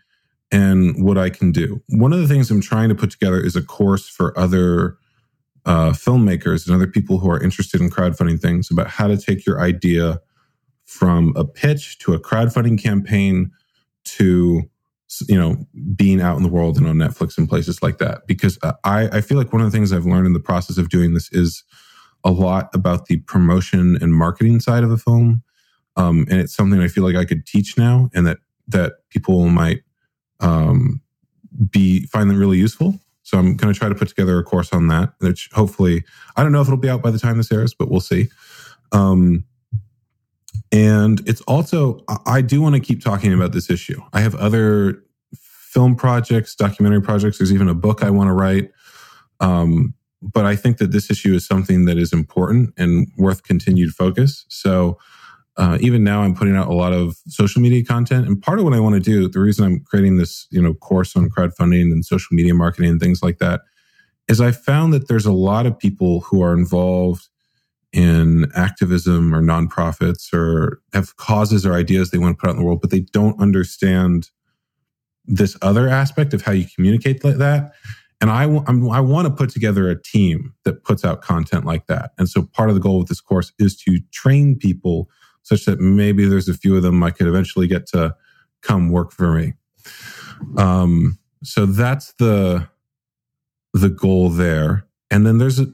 and 0.50 1.04
what 1.04 1.18
I 1.18 1.28
can 1.28 1.52
do. 1.52 1.82
One 1.88 2.12
of 2.12 2.20
the 2.20 2.28
things 2.28 2.50
I'm 2.50 2.60
trying 2.60 2.88
to 2.88 2.94
put 2.94 3.10
together 3.10 3.40
is 3.40 3.56
a 3.56 3.62
course 3.62 4.08
for 4.08 4.38
other 4.38 4.96
uh, 5.66 5.90
filmmakers 5.90 6.66
and 6.66 6.74
other 6.74 6.86
people 6.86 7.18
who 7.18 7.30
are 7.30 7.42
interested 7.42 7.80
in 7.80 7.90
crowdfunding 7.90 8.40
things 8.40 8.70
about 8.70 8.86
how 8.86 9.06
to 9.06 9.16
take 9.16 9.44
your 9.44 9.60
idea 9.60 10.20
from 10.84 11.32
a 11.36 11.44
pitch 11.44 11.98
to 11.98 12.14
a 12.14 12.20
crowdfunding 12.20 12.80
campaign 12.80 13.50
to 14.04 14.70
you 15.28 15.38
know 15.38 15.56
being 15.94 16.20
out 16.20 16.36
in 16.36 16.42
the 16.42 16.48
world 16.48 16.76
and 16.76 16.86
on 16.86 16.96
Netflix 16.96 17.38
and 17.38 17.48
places 17.48 17.82
like 17.82 17.98
that. 17.98 18.26
Because 18.26 18.58
I, 18.84 19.08
I 19.12 19.20
feel 19.20 19.38
like 19.38 19.52
one 19.52 19.62
of 19.62 19.70
the 19.70 19.76
things 19.76 19.92
I've 19.92 20.06
learned 20.06 20.26
in 20.26 20.32
the 20.32 20.40
process 20.40 20.78
of 20.78 20.88
doing 20.88 21.14
this 21.14 21.30
is 21.32 21.64
a 22.24 22.30
lot 22.30 22.70
about 22.74 23.06
the 23.06 23.18
promotion 23.18 23.98
and 24.00 24.14
marketing 24.14 24.60
side 24.60 24.82
of 24.82 24.90
a 24.90 24.96
film 24.96 25.42
um, 25.96 26.26
and 26.30 26.40
it's 26.40 26.54
something 26.54 26.80
I 26.80 26.88
feel 26.88 27.04
like 27.04 27.16
I 27.16 27.24
could 27.24 27.46
teach 27.46 27.78
now, 27.78 28.10
and 28.14 28.26
that 28.26 28.38
that 28.68 28.94
people 29.10 29.48
might 29.48 29.82
um, 30.40 31.00
be 31.70 32.06
find 32.06 32.28
them 32.28 32.38
really 32.38 32.58
useful. 32.58 32.98
So 33.22 33.38
I'm 33.38 33.56
going 33.56 33.72
to 33.72 33.78
try 33.78 33.88
to 33.88 33.94
put 33.94 34.08
together 34.08 34.38
a 34.38 34.42
course 34.42 34.72
on 34.72 34.88
that, 34.88 35.14
which 35.20 35.48
hopefully 35.52 36.04
I 36.36 36.42
don't 36.42 36.52
know 36.52 36.60
if 36.60 36.66
it'll 36.66 36.76
be 36.76 36.90
out 36.90 37.02
by 37.02 37.10
the 37.10 37.18
time 37.18 37.38
this 37.38 37.50
airs, 37.50 37.74
but 37.74 37.90
we'll 37.90 38.00
see. 38.00 38.28
Um, 38.92 39.44
and 40.72 41.26
it's 41.28 41.40
also 41.42 42.04
I 42.26 42.42
do 42.42 42.60
want 42.60 42.74
to 42.74 42.80
keep 42.80 43.02
talking 43.02 43.32
about 43.32 43.52
this 43.52 43.70
issue. 43.70 44.00
I 44.12 44.20
have 44.20 44.34
other 44.34 45.03
film 45.74 45.96
projects, 45.96 46.54
documentary 46.54 47.02
projects. 47.02 47.38
There's 47.38 47.52
even 47.52 47.68
a 47.68 47.74
book 47.74 48.02
I 48.02 48.10
want 48.10 48.28
to 48.28 48.32
write. 48.32 48.70
Um, 49.40 49.92
but 50.22 50.46
I 50.46 50.56
think 50.56 50.78
that 50.78 50.92
this 50.92 51.10
issue 51.10 51.34
is 51.34 51.44
something 51.46 51.84
that 51.84 51.98
is 51.98 52.12
important 52.12 52.72
and 52.78 53.08
worth 53.18 53.42
continued 53.42 53.90
focus. 53.90 54.46
So 54.48 54.98
uh, 55.56 55.78
even 55.80 56.02
now 56.02 56.22
I'm 56.22 56.34
putting 56.34 56.56
out 56.56 56.68
a 56.68 56.72
lot 56.72 56.92
of 56.92 57.16
social 57.28 57.60
media 57.60 57.84
content. 57.84 58.26
And 58.26 58.40
part 58.40 58.58
of 58.58 58.64
what 58.64 58.72
I 58.72 58.80
want 58.80 58.94
to 58.94 59.00
do, 59.00 59.28
the 59.28 59.40
reason 59.40 59.64
I'm 59.64 59.80
creating 59.80 60.16
this, 60.16 60.46
you 60.50 60.62
know, 60.62 60.74
course 60.74 61.14
on 61.16 61.28
crowdfunding 61.28 61.92
and 61.92 62.04
social 62.04 62.34
media 62.34 62.54
marketing 62.54 62.90
and 62.90 63.00
things 63.00 63.22
like 63.22 63.38
that, 63.38 63.62
is 64.28 64.40
I 64.40 64.52
found 64.52 64.94
that 64.94 65.08
there's 65.08 65.26
a 65.26 65.32
lot 65.32 65.66
of 65.66 65.78
people 65.78 66.20
who 66.20 66.40
are 66.42 66.54
involved 66.54 67.28
in 67.92 68.50
activism 68.56 69.34
or 69.34 69.40
nonprofits 69.40 70.32
or 70.32 70.80
have 70.92 71.16
causes 71.16 71.66
or 71.66 71.74
ideas 71.74 72.10
they 72.10 72.18
want 72.18 72.36
to 72.36 72.40
put 72.40 72.48
out 72.48 72.54
in 72.54 72.58
the 72.58 72.64
world, 72.64 72.80
but 72.80 72.90
they 72.90 73.00
don't 73.00 73.40
understand 73.40 74.30
this 75.26 75.56
other 75.62 75.88
aspect 75.88 76.34
of 76.34 76.42
how 76.42 76.52
you 76.52 76.66
communicate 76.74 77.24
like 77.24 77.36
that. 77.36 77.72
And 78.20 78.30
I, 78.30 78.44
I 78.44 79.00
want 79.00 79.26
to 79.26 79.34
put 79.34 79.50
together 79.50 79.88
a 79.90 80.00
team 80.00 80.54
that 80.64 80.84
puts 80.84 81.04
out 81.04 81.20
content 81.20 81.64
like 81.64 81.86
that. 81.88 82.12
And 82.16 82.28
so 82.28 82.42
part 82.42 82.68
of 82.68 82.74
the 82.74 82.80
goal 82.80 83.00
of 83.00 83.08
this 83.08 83.20
course 83.20 83.52
is 83.58 83.76
to 83.82 84.00
train 84.12 84.56
people 84.56 85.10
such 85.42 85.66
that 85.66 85.78
maybe 85.78 86.24
there's 86.24 86.48
a 86.48 86.54
few 86.54 86.76
of 86.76 86.82
them 86.82 87.02
I 87.02 87.10
could 87.10 87.26
eventually 87.26 87.66
get 87.66 87.86
to 87.88 88.14
come 88.62 88.90
work 88.90 89.12
for 89.12 89.32
me. 89.32 89.54
Um, 90.56 91.18
so 91.42 91.66
that's 91.66 92.14
the 92.14 92.68
the 93.74 93.90
goal 93.90 94.30
there. 94.30 94.86
And 95.10 95.26
then 95.26 95.38
there's 95.38 95.60
a 95.60 95.66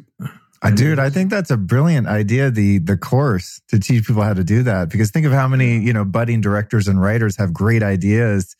uh, 0.63 0.71
dude, 0.71 0.99
I 0.99 1.09
think 1.09 1.31
that's 1.31 1.51
a 1.51 1.57
brilliant 1.57 2.07
idea. 2.07 2.51
The 2.51 2.79
the 2.79 2.97
course 2.97 3.63
to 3.69 3.79
teach 3.79 4.07
people 4.07 4.23
how 4.23 4.35
to 4.35 4.45
do 4.45 4.63
that, 4.65 4.91
because 4.91 5.11
think 5.11 5.25
of 5.25 5.33
how 5.33 5.49
many 5.49 5.79
you 5.79 5.93
know 5.93 6.05
budding 6.05 6.41
directors 6.41 6.87
and 6.87 7.01
writers 7.01 7.37
have 7.37 7.55
great 7.55 7.83
ideas, 7.83 8.57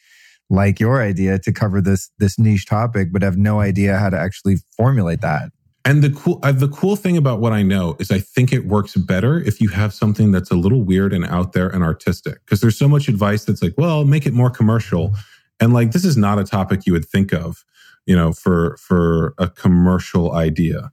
like 0.51 0.81
your 0.81 1.01
idea 1.01 1.39
to 1.39 1.53
cover 1.53 1.81
this 1.81 2.11
this 2.19 2.39
niche 2.39 2.67
topic, 2.67 3.13
but 3.13 3.23
have 3.23 3.39
no 3.39 3.61
idea 3.61 3.97
how 3.97 4.11
to 4.11 4.19
actually 4.19 4.57
formulate 4.77 5.21
that. 5.21 5.51
And 5.85 6.03
the 6.05 6.11
cool, 6.11 6.41
uh, 6.43 6.53
the 6.53 6.69
cool 6.69 6.97
thing 6.97 7.17
about 7.17 7.41
what 7.41 7.53
I 7.53 7.63
know 7.63 7.97
is 7.99 8.11
I 8.11 8.19
think 8.19 8.53
it 8.53 8.67
works 8.67 8.95
better 8.97 9.39
if 9.39 9.61
you 9.61 9.71
have 9.71 9.95
something 9.95 10.31
that's 10.31 10.51
a 10.51 10.57
little 10.57 10.83
weird 10.83 11.15
and 11.15 11.25
out 11.25 11.53
there 11.53 11.69
and 11.69 11.83
artistic. 11.83 12.45
Because 12.45 12.61
there's 12.61 12.77
so 12.77 12.89
much 12.89 13.09
advice 13.09 13.45
that's 13.45 13.63
like, 13.63 13.75
well, 13.79 14.05
make 14.05 14.27
it 14.27 14.35
more 14.35 14.51
commercial, 14.51 15.15
and 15.59 15.73
like 15.73 15.93
this 15.93 16.05
is 16.05 16.17
not 16.17 16.39
a 16.39 16.45
topic 16.45 16.85
you 16.85 16.93
would 16.93 17.07
think 17.07 17.33
of, 17.33 17.65
you 18.05 18.15
know, 18.15 18.33
for 18.33 18.77
for 18.77 19.35
a 19.39 19.49
commercial 19.49 20.33
idea. 20.33 20.91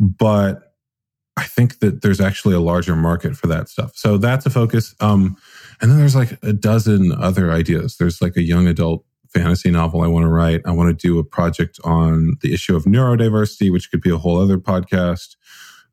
But 0.00 0.74
I 1.36 1.44
think 1.44 1.80
that 1.80 2.02
there's 2.02 2.20
actually 2.20 2.54
a 2.54 2.60
larger 2.60 2.94
market 2.94 3.36
for 3.36 3.48
that 3.48 3.68
stuff. 3.68 3.92
So 3.96 4.16
that's 4.18 4.46
a 4.46 4.50
focus. 4.50 4.94
Um, 5.00 5.36
and 5.80 5.90
then 5.90 5.98
there's 5.98 6.16
like 6.16 6.38
a 6.42 6.52
dozen 6.52 7.12
other 7.12 7.50
ideas. 7.52 7.96
There's 7.96 8.20
like 8.20 8.36
a 8.36 8.42
young 8.42 8.66
adult 8.66 9.04
fantasy 9.28 9.70
novel 9.70 10.02
I 10.02 10.06
want 10.06 10.24
to 10.24 10.28
write. 10.28 10.62
I 10.64 10.70
want 10.70 10.88
to 10.98 11.06
do 11.06 11.18
a 11.18 11.24
project 11.24 11.80
on 11.84 12.36
the 12.40 12.54
issue 12.54 12.76
of 12.76 12.84
neurodiversity, 12.84 13.70
which 13.72 13.90
could 13.90 14.00
be 14.00 14.10
a 14.10 14.16
whole 14.16 14.40
other 14.40 14.58
podcast. 14.58 15.36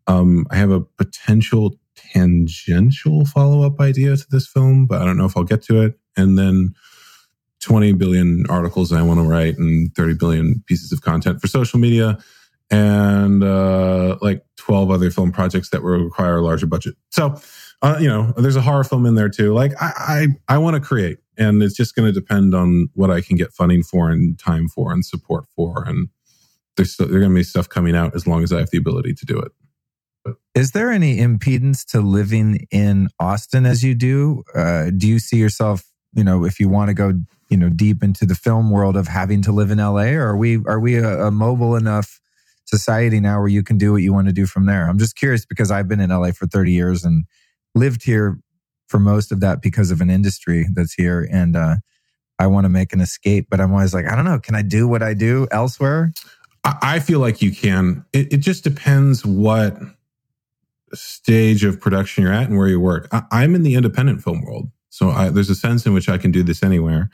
Um, 0.07 0.45
I 0.51 0.57
have 0.57 0.71
a 0.71 0.81
potential 0.81 1.75
tangential 1.95 3.25
follow 3.25 3.65
up 3.65 3.79
idea 3.79 4.15
to 4.15 4.25
this 4.29 4.47
film, 4.47 4.85
but 4.85 5.01
I 5.01 5.05
don't 5.05 5.17
know 5.17 5.25
if 5.25 5.35
I'll 5.35 5.43
get 5.43 5.63
to 5.63 5.81
it. 5.81 5.99
And 6.15 6.37
then 6.37 6.73
20 7.61 7.93
billion 7.93 8.45
articles 8.49 8.91
I 8.91 9.01
want 9.01 9.19
to 9.19 9.23
write 9.23 9.57
and 9.57 9.93
30 9.95 10.15
billion 10.15 10.63
pieces 10.65 10.91
of 10.91 11.01
content 11.01 11.41
for 11.41 11.47
social 11.47 11.79
media 11.79 12.17
and 12.69 13.43
uh, 13.43 14.17
like 14.21 14.43
12 14.57 14.91
other 14.91 15.11
film 15.11 15.31
projects 15.31 15.69
that 15.69 15.83
will 15.83 16.03
require 16.03 16.37
a 16.37 16.41
larger 16.41 16.65
budget. 16.65 16.95
So, 17.09 17.39
uh, 17.81 17.97
you 17.99 18.07
know, 18.07 18.33
there's 18.37 18.55
a 18.55 18.61
horror 18.61 18.83
film 18.83 19.05
in 19.05 19.15
there 19.15 19.29
too. 19.29 19.53
Like 19.53 19.73
I, 19.81 20.27
I, 20.47 20.55
I 20.55 20.57
want 20.59 20.75
to 20.75 20.79
create 20.81 21.17
and 21.37 21.63
it's 21.63 21.75
just 21.75 21.95
going 21.95 22.07
to 22.07 22.11
depend 22.11 22.53
on 22.53 22.89
what 22.93 23.09
I 23.09 23.21
can 23.21 23.35
get 23.35 23.51
funding 23.51 23.83
for 23.83 24.09
and 24.09 24.37
time 24.37 24.67
for 24.67 24.91
and 24.91 25.05
support 25.05 25.45
for. 25.55 25.83
And 25.85 26.09
there's 26.77 26.95
there's 26.97 27.09
going 27.09 27.29
to 27.29 27.35
be 27.35 27.43
stuff 27.43 27.67
coming 27.67 27.95
out 27.95 28.15
as 28.15 28.27
long 28.27 28.43
as 28.43 28.53
I 28.53 28.59
have 28.59 28.69
the 28.69 28.77
ability 28.77 29.13
to 29.15 29.25
do 29.25 29.39
it. 29.39 29.51
But. 30.23 30.35
Is 30.53 30.71
there 30.71 30.91
any 30.91 31.17
impedance 31.17 31.83
to 31.91 32.01
living 32.01 32.67
in 32.69 33.07
Austin 33.19 33.65
as 33.65 33.83
you 33.83 33.95
do? 33.95 34.43
Uh, 34.53 34.91
do 34.95 35.07
you 35.07 35.17
see 35.17 35.37
yourself, 35.37 35.83
you 36.13 36.23
know, 36.23 36.45
if 36.45 36.59
you 36.59 36.69
want 36.69 36.89
to 36.89 36.93
go, 36.93 37.13
you 37.49 37.57
know, 37.57 37.69
deep 37.69 38.03
into 38.03 38.25
the 38.25 38.35
film 38.35 38.69
world 38.69 38.95
of 38.95 39.07
having 39.07 39.41
to 39.41 39.51
live 39.51 39.71
in 39.71 39.79
LA, 39.79 40.11
or 40.11 40.27
are 40.27 40.37
we 40.37 40.59
are 40.67 40.79
we 40.79 40.97
a, 40.97 41.25
a 41.25 41.31
mobile 41.31 41.75
enough 41.75 42.21
society 42.65 43.19
now 43.19 43.39
where 43.39 43.47
you 43.47 43.63
can 43.63 43.77
do 43.77 43.91
what 43.93 44.03
you 44.03 44.13
want 44.13 44.27
to 44.27 44.33
do 44.33 44.45
from 44.45 44.67
there? 44.67 44.87
I'm 44.87 44.99
just 44.99 45.15
curious 45.15 45.45
because 45.45 45.71
I've 45.71 45.87
been 45.87 45.99
in 45.99 46.11
LA 46.11 46.31
for 46.31 46.45
30 46.45 46.71
years 46.71 47.03
and 47.03 47.25
lived 47.75 48.03
here 48.03 48.39
for 48.87 48.99
most 48.99 49.31
of 49.31 49.39
that 49.39 49.61
because 49.61 49.91
of 49.91 50.01
an 50.01 50.09
industry 50.09 50.67
that's 50.73 50.93
here. 50.93 51.27
And 51.31 51.55
uh, 51.55 51.75
I 52.39 52.47
want 52.47 52.65
to 52.65 52.69
make 52.69 52.93
an 52.93 53.01
escape, 53.01 53.47
but 53.49 53.61
I'm 53.61 53.71
always 53.71 53.93
like, 53.93 54.05
I 54.05 54.15
don't 54.15 54.25
know, 54.25 54.39
can 54.39 54.55
I 54.55 54.61
do 54.61 54.87
what 54.87 55.01
I 55.01 55.13
do 55.13 55.47
elsewhere? 55.51 56.11
I 56.63 56.99
feel 56.99 57.19
like 57.19 57.41
you 57.41 57.51
can. 57.51 58.05
It, 58.13 58.33
it 58.33 58.37
just 58.37 58.63
depends 58.63 59.25
what 59.25 59.77
stage 60.93 61.63
of 61.63 61.79
production 61.79 62.23
you're 62.23 62.33
at 62.33 62.49
and 62.49 62.57
where 62.57 62.67
you 62.67 62.79
work. 62.79 63.07
I, 63.11 63.43
am 63.43 63.55
in 63.55 63.63
the 63.63 63.75
independent 63.75 64.23
film 64.23 64.43
world. 64.43 64.69
So 64.89 65.09
I, 65.09 65.29
there's 65.29 65.49
a 65.49 65.55
sense 65.55 65.85
in 65.85 65.93
which 65.93 66.09
I 66.09 66.17
can 66.17 66.31
do 66.31 66.43
this 66.43 66.61
anywhere. 66.61 67.09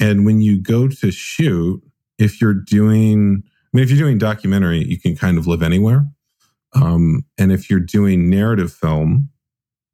And 0.00 0.24
when 0.24 0.40
you 0.40 0.60
go 0.60 0.88
to 0.88 1.10
shoot, 1.10 1.82
if 2.18 2.40
you're 2.40 2.54
doing, 2.54 3.42
I 3.44 3.76
mean, 3.76 3.84
if 3.84 3.90
you're 3.90 3.98
doing 3.98 4.16
documentary, 4.16 4.84
you 4.84 4.98
can 4.98 5.16
kind 5.16 5.36
of 5.36 5.46
live 5.46 5.62
anywhere. 5.62 6.06
Um, 6.74 7.24
and 7.36 7.52
if 7.52 7.68
you're 7.68 7.80
doing 7.80 8.30
narrative 8.30 8.72
film, 8.72 9.30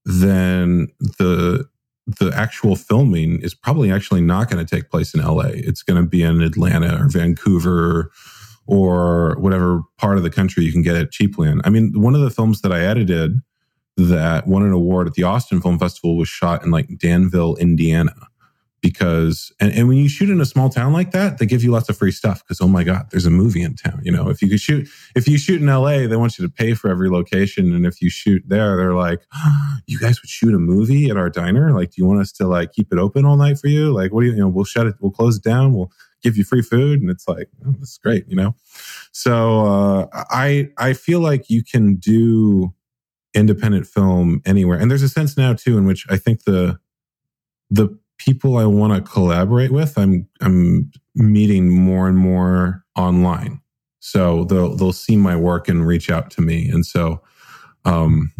then 0.05 0.89
the 1.01 1.67
the 2.07 2.31
actual 2.35 2.77
filming 2.77 3.41
is 3.41 3.55
probably 3.55 3.91
actually 3.91 4.21
not 4.21 4.51
going 4.51 4.65
to 4.65 4.77
take 4.77 4.91
place 4.91 5.15
in 5.15 5.23
LA. 5.23 5.49
It's 5.55 5.83
going 5.83 6.03
to 6.03 6.07
be 6.07 6.23
in 6.23 6.43
Atlanta 6.43 7.03
or 7.03 7.09
Vancouver 7.09 8.11
or 8.67 9.37
whatever 9.39 9.81
part 9.97 10.19
of 10.19 10.23
the 10.23 10.31
country 10.31 10.65
you 10.65 10.73
can 10.73 10.83
get 10.83 10.97
it 10.97 11.11
cheaply 11.11 11.49
in. 11.49 11.63
I 11.65 11.71
mean, 11.71 11.93
one 11.99 12.15
of 12.15 12.21
the 12.21 12.31
films 12.31 12.61
that 12.61 12.73
I 12.73 12.81
edited 12.81 13.41
that 13.97 14.47
won 14.47 14.63
an 14.65 14.73
award 14.73 15.07
at 15.07 15.15
the 15.15 15.23
Austin 15.23 15.63
Film 15.63 15.79
Festival 15.79 16.19
was 16.19 16.29
shot 16.29 16.63
in 16.63 16.71
like 16.71 16.99
Danville, 16.99 17.57
Indiana 17.57 18.29
because 18.85 19.51
and, 19.61 19.73
and 19.73 19.89
when 19.89 19.97
you 19.97 20.11
shoot 20.11 20.29
in 20.29 20.43
a 20.43 20.45
small 20.45 20.69
town 20.69 20.93
like 20.93 21.11
that 21.13 21.39
they 21.39 21.47
give 21.47 21.65
you 21.65 21.71
lots 21.71 21.89
of 21.89 21.97
free 21.97 22.11
stuff 22.11 22.45
because 22.45 22.61
oh 22.61 22.69
my 22.69 22.85
god 22.85 23.07
there's 23.11 23.25
a 23.25 23.31
movie 23.31 23.63
in 23.63 23.75
town 23.75 23.99
you 24.05 24.13
know? 24.13 24.29
If 24.29 24.43
you 24.43 24.49
could 24.51 24.61
shoot 24.61 24.87
if 25.17 25.27
you 25.27 25.39
shoot 25.39 25.63
in 25.63 25.67
la 25.67 25.89
they 25.89 26.17
want 26.17 26.39
you 26.39 26.47
to 26.47 26.53
pay 26.53 26.75
for 26.75 26.91
every 26.91 27.09
location 27.09 27.75
and 27.75 27.87
if 27.87 28.03
you 28.03 28.11
shoot 28.11 28.43
there 28.47 28.77
they're 28.77 28.93
like 28.93 29.23
oh, 29.35 29.77
you 29.87 29.99
guys 29.99 30.21
would 30.21 30.29
shoot 30.29 30.55
a 30.55 30.59
movie 30.59 31.09
at 31.09 31.17
our 31.17 31.31
diner? 31.31 31.73
Like 31.73 31.93
do 31.93 31.95
you 31.97 32.07
want 32.07 32.21
us 32.21 32.31
to 32.33 32.47
like 32.47 32.73
keep 32.73 32.93
it 32.93 32.99
open 32.99 33.25
all 33.25 33.37
night 33.37 33.59
for 33.59 33.69
you? 33.69 33.91
Like 33.91 34.13
what 34.13 34.21
do 34.21 34.27
you 34.27 34.33
you 34.33 34.41
know 34.41 34.49
we'll 34.49 34.67
shut 34.67 34.87
it 34.87 34.97
we'll 35.01 35.11
close 35.11 35.39
it 35.39 35.43
down 35.43 35.73
we'll 35.73 35.91
give 36.23 36.37
you 36.37 36.45
free 36.45 36.63
food 36.63 37.01
and 37.01 37.09
it's 37.09 37.27
like 37.27 37.49
oh, 37.67 37.73
that's 37.79 37.97
great 37.97 38.29
you 38.29 38.37
know? 38.37 38.55
So 39.13 39.65
uh, 39.65 40.25
i 40.29 40.69
i 40.77 40.93
feel 40.93 41.21
like 41.21 41.49
you 41.49 41.65
can 41.65 41.97
do 41.97 42.75
independent 43.33 43.87
film 43.87 44.43
anywhere 44.45 44.79
and 44.79 44.91
there's 44.91 45.03
a 45.03 45.09
sense 45.09 45.39
now 45.39 45.55
too 45.55 45.79
in 45.79 45.87
which 45.87 46.07
i 46.11 46.19
think 46.19 46.45
the 46.45 46.79
the 47.71 47.99
people 48.19 48.57
I 48.57 48.67
want 48.67 48.95
to 48.95 49.11
collaborate 49.11 49.71
with, 49.71 49.99
I'm 49.99 50.29
I'm 50.41 50.91
meeting 51.15 51.71
more 51.71 52.09
and 52.09 52.17
more 52.19 52.85
online. 52.97 53.61
So 54.01 54.45
they'll 54.45 54.77
they'll 54.77 54.93
see 54.93 55.17
my 55.17 55.37
work 55.37 55.69
and 55.69 55.87
reach 55.87 56.11
out 56.11 56.31
to 56.33 56.41
me. 56.41 56.69
And 56.69 56.85
so 56.85 57.23
um 57.85 58.33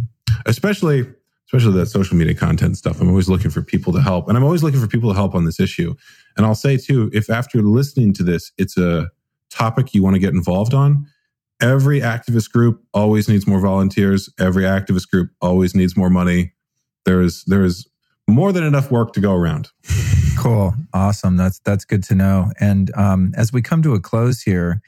especially 0.47 1.07
especially 1.47 1.79
that 1.79 1.87
social 1.87 2.17
media 2.17 2.35
content 2.35 2.77
stuff. 2.77 3.01
I'm 3.01 3.09
always 3.09 3.29
looking 3.29 3.51
for 3.51 3.63
people 3.63 3.93
to 3.93 4.01
help. 4.01 4.29
And 4.29 4.37
I'm 4.37 4.45
always 4.45 4.63
looking 4.63 4.81
for 4.81 4.89
people 4.89 5.11
to 5.11 5.15
help 5.15 5.35
on 5.35 5.45
this 5.45 5.61
issue. 5.61 5.95
And 6.37 6.45
I'll 6.45 6.55
say 6.55 6.77
too, 6.77 7.11
if 7.13 7.31
after 7.31 7.63
listening 7.63 8.13
to 8.15 8.23
this, 8.25 8.51
it's 8.59 8.77
a 8.77 9.11
topic 9.51 9.95
you 9.95 10.03
want 10.03 10.15
to 10.15 10.21
get 10.21 10.35
involved 10.35 10.75
on, 10.75 11.07
every 11.61 12.01
activist 12.01 12.51
group 12.51 12.83
always 12.93 13.29
needs 13.29 13.47
more 13.47 13.61
volunteers. 13.61 14.29
Every 14.39 14.65
activist 14.65 15.09
group 15.09 15.31
always 15.41 15.75
needs 15.75 15.97
more 15.97 16.11
money. 16.11 16.53
There 17.05 17.21
is 17.21 17.45
there 17.45 17.65
is 17.65 17.87
more 18.29 18.53
than 18.53 18.65
enough 18.65 18.91
work 18.91 19.13
to 19.15 19.21
go 19.21 19.35
around. 19.35 19.71
Cool, 20.37 20.75
awesome. 20.93 21.37
That's 21.37 21.61
that's 21.61 21.85
good 21.85 22.03
to 22.05 22.15
know. 22.15 22.51
And 22.61 22.95
um, 22.97 23.33
as 23.37 23.53
we 23.53 23.63
come 23.63 23.83
to 23.83 23.95
a 23.95 24.01
close 24.01 24.43
here, 24.43 24.83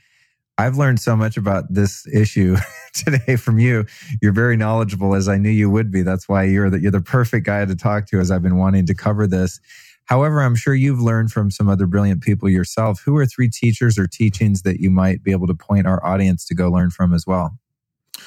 I've 0.59 0.77
learned 0.77 1.01
so 1.01 1.17
much 1.17 1.37
about 1.37 1.73
this 1.73 2.07
issue 2.13 2.57
today 2.93 3.37
from 3.37 3.59
you. 3.59 3.87
You're 4.21 4.33
very 4.33 4.57
knowledgeable, 4.57 5.15
as 5.15 5.29
I 5.29 5.39
knew 5.39 5.49
you 5.49 5.71
would 5.71 5.91
be. 5.91 6.03
That's 6.03 6.29
why 6.29 6.43
you're 6.45 6.69
the, 6.69 6.81
you're 6.81 6.91
the 6.91 7.01
perfect 7.01 7.47
guy 7.47 7.65
to 7.65 7.77
talk 7.77 8.07
to, 8.09 8.19
as 8.19 8.31
I've 8.31 8.43
been 8.43 8.57
wanting 8.57 8.87
to 8.87 8.95
cover 8.95 9.27
this. 9.27 9.61
However, 10.07 10.41
I'm 10.41 10.57
sure 10.57 10.75
you've 10.75 11.01
learned 11.01 11.31
from 11.31 11.51
some 11.51 11.69
other 11.69 11.87
brilliant 11.87 12.23
people 12.23 12.49
yourself. 12.49 13.03
Who 13.05 13.17
are 13.17 13.27
three 13.27 13.49
teachers 13.49 13.99
or 13.99 14.07
teachings 14.07 14.63
that 14.63 14.81
you 14.81 14.91
might 14.91 15.23
be 15.23 15.33
able 15.33 15.47
to 15.47 15.55
point 15.55 15.87
our 15.87 16.05
audience 16.05 16.45
to 16.47 16.55
go 16.55 16.71
learn 16.71 16.91
from 16.91 17.13
as 17.13 17.27
well? 17.27 17.59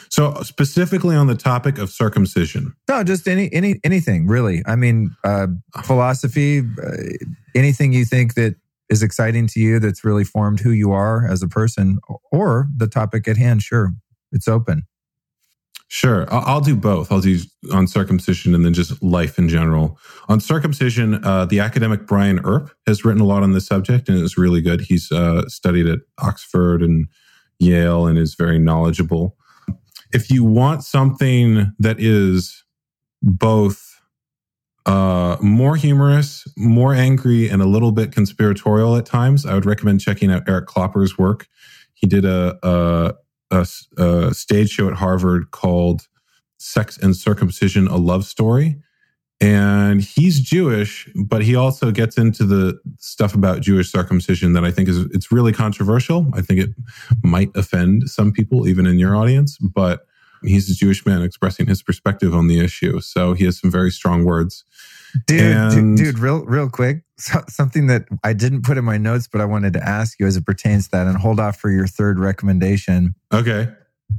So 0.10 0.34
specifically 0.42 1.16
on 1.16 1.28
the 1.28 1.36
topic 1.36 1.78
of 1.78 1.90
circumcision. 1.90 2.74
No, 2.88 3.04
just 3.04 3.28
any 3.28 3.52
any 3.54 3.80
anything 3.84 4.28
really. 4.28 4.64
I 4.66 4.76
mean, 4.76 5.16
uh, 5.24 5.48
philosophy, 5.84 6.60
uh, 6.60 6.98
anything 7.56 7.94
you 7.94 8.06
think 8.06 8.36
that 8.36 8.56
is 8.90 9.04
exciting 9.04 9.48
to 9.48 9.60
you 9.60 9.80
that's 9.80 10.04
really 10.04 10.24
formed 10.24 10.60
who 10.60 10.72
you 10.72 10.92
are 10.92 11.28
as 11.28 11.44
a 11.44 11.48
person, 11.48 12.00
or 12.32 12.68
the 12.76 12.88
topic 12.88 13.28
at 13.28 13.38
hand. 13.38 13.62
Sure, 13.62 13.94
it's 14.32 14.48
open. 14.48 14.84
Sure. 15.92 16.28
I'll 16.32 16.62
do 16.62 16.76
both. 16.76 17.12
I'll 17.12 17.20
do 17.20 17.40
on 17.74 17.88
circumcision 17.88 18.54
and 18.54 18.64
then 18.64 18.76
just 18.76 19.02
life 19.02 19.40
in 19.40 19.50
general. 19.50 19.98
On 20.28 20.40
circumcision, 20.40 21.24
uh, 21.26 21.46
the 21.46 21.60
academic 21.60 22.06
Brian 22.06 22.40
Earp 22.46 22.72
has 22.86 23.04
written 23.04 23.22
a 23.22 23.26
lot 23.26 23.42
on 23.42 23.54
this 23.54 23.66
subject 23.66 24.08
and 24.08 24.20
it's 24.20 24.38
really 24.38 24.62
good. 24.62 24.82
He's 24.82 25.12
uh, 25.12 25.48
studied 25.48 25.88
at 25.88 26.00
Oxford 26.20 26.84
and 26.84 27.08
Yale 27.58 28.06
and 28.06 28.20
is 28.20 28.36
very 28.36 28.60
knowledgeable. 28.60 29.36
If 30.12 30.30
you 30.32 30.44
want 30.44 30.84
something 30.84 31.72
that 31.80 32.00
is 32.00 32.64
both 33.22 34.02
uh, 34.86 35.38
more 35.42 35.76
humorous, 35.76 36.48
more 36.58 36.94
angry, 36.94 37.48
and 37.48 37.62
a 37.62 37.68
little 37.68 37.92
bit 37.92 38.12
conspiratorial 38.12 38.96
at 38.96 39.06
times, 39.06 39.46
I 39.46 39.54
would 39.54 39.66
recommend 39.66 40.02
checking 40.02 40.32
out 40.32 40.44
Eric 40.48 40.66
Clopper's 40.66 41.18
work. 41.18 41.48
He 41.94 42.08
did 42.08 42.26
a, 42.26 42.58
a 42.64 43.14
a, 43.52 43.68
a 43.98 44.34
stage 44.34 44.70
show 44.70 44.88
at 44.88 44.96
Harvard 44.96 45.52
called 45.52 46.08
Sex 46.58 46.98
and 46.98 47.16
Circumcision, 47.16 47.88
a 47.88 47.98
Love 47.98 48.26
Story. 48.26 48.82
And 49.42 50.02
he's 50.02 50.42
Jewish, 50.42 51.10
but 51.16 51.44
he 51.44 51.56
also 51.56 51.92
gets 51.92 52.18
into 52.18 52.44
the 52.44 52.78
stuff 52.98 53.34
about 53.34 53.62
Jewish 53.62 53.90
circumcision 53.90 54.52
that 54.54 54.66
I 54.66 54.72
think 54.72 54.90
is 54.90 55.00
it's 55.12 55.32
really 55.32 55.54
controversial. 55.54 56.28
I 56.34 56.42
think 56.42 56.60
it 56.60 56.70
might 57.24 57.50
offend 57.56 58.10
some 58.10 58.34
people, 58.34 58.68
even 58.68 58.86
in 58.86 59.00
your 59.00 59.16
audience, 59.16 59.58
but 59.58 60.02
he's 60.44 60.70
a 60.70 60.76
Jewish 60.76 61.06
man 61.06 61.22
expressing 61.22 61.68
his 61.68 61.82
perspective 61.82 62.34
on 62.34 62.48
the 62.48 62.60
issue. 62.60 63.00
So 63.00 63.34
he 63.34 63.46
has 63.46 63.58
some 63.58 63.72
very 63.72 63.92
strong 63.92 64.26
words. 64.26 64.66
Dude, 65.26 65.42
and, 65.42 65.98
dude, 65.98 66.06
dude, 66.06 66.20
real, 66.20 66.46
real 66.46 66.70
quick. 66.70 67.04
So, 67.18 67.44
something 67.50 67.88
that 67.88 68.06
I 68.24 68.32
didn't 68.32 68.64
put 68.64 68.78
in 68.78 68.86
my 68.86 68.98
notes, 68.98 69.28
but 69.28 69.42
I 69.42 69.46
wanted 69.46 69.74
to 69.74 69.84
ask 69.84 70.20
you 70.20 70.26
as 70.26 70.38
it 70.38 70.46
pertains 70.46 70.86
to 70.86 70.92
that 70.92 71.08
and 71.08 71.18
hold 71.18 71.38
off 71.38 71.58
for 71.60 71.70
your 71.70 71.86
third 71.86 72.18
recommendation. 72.18 73.14
Okay. 73.34 73.68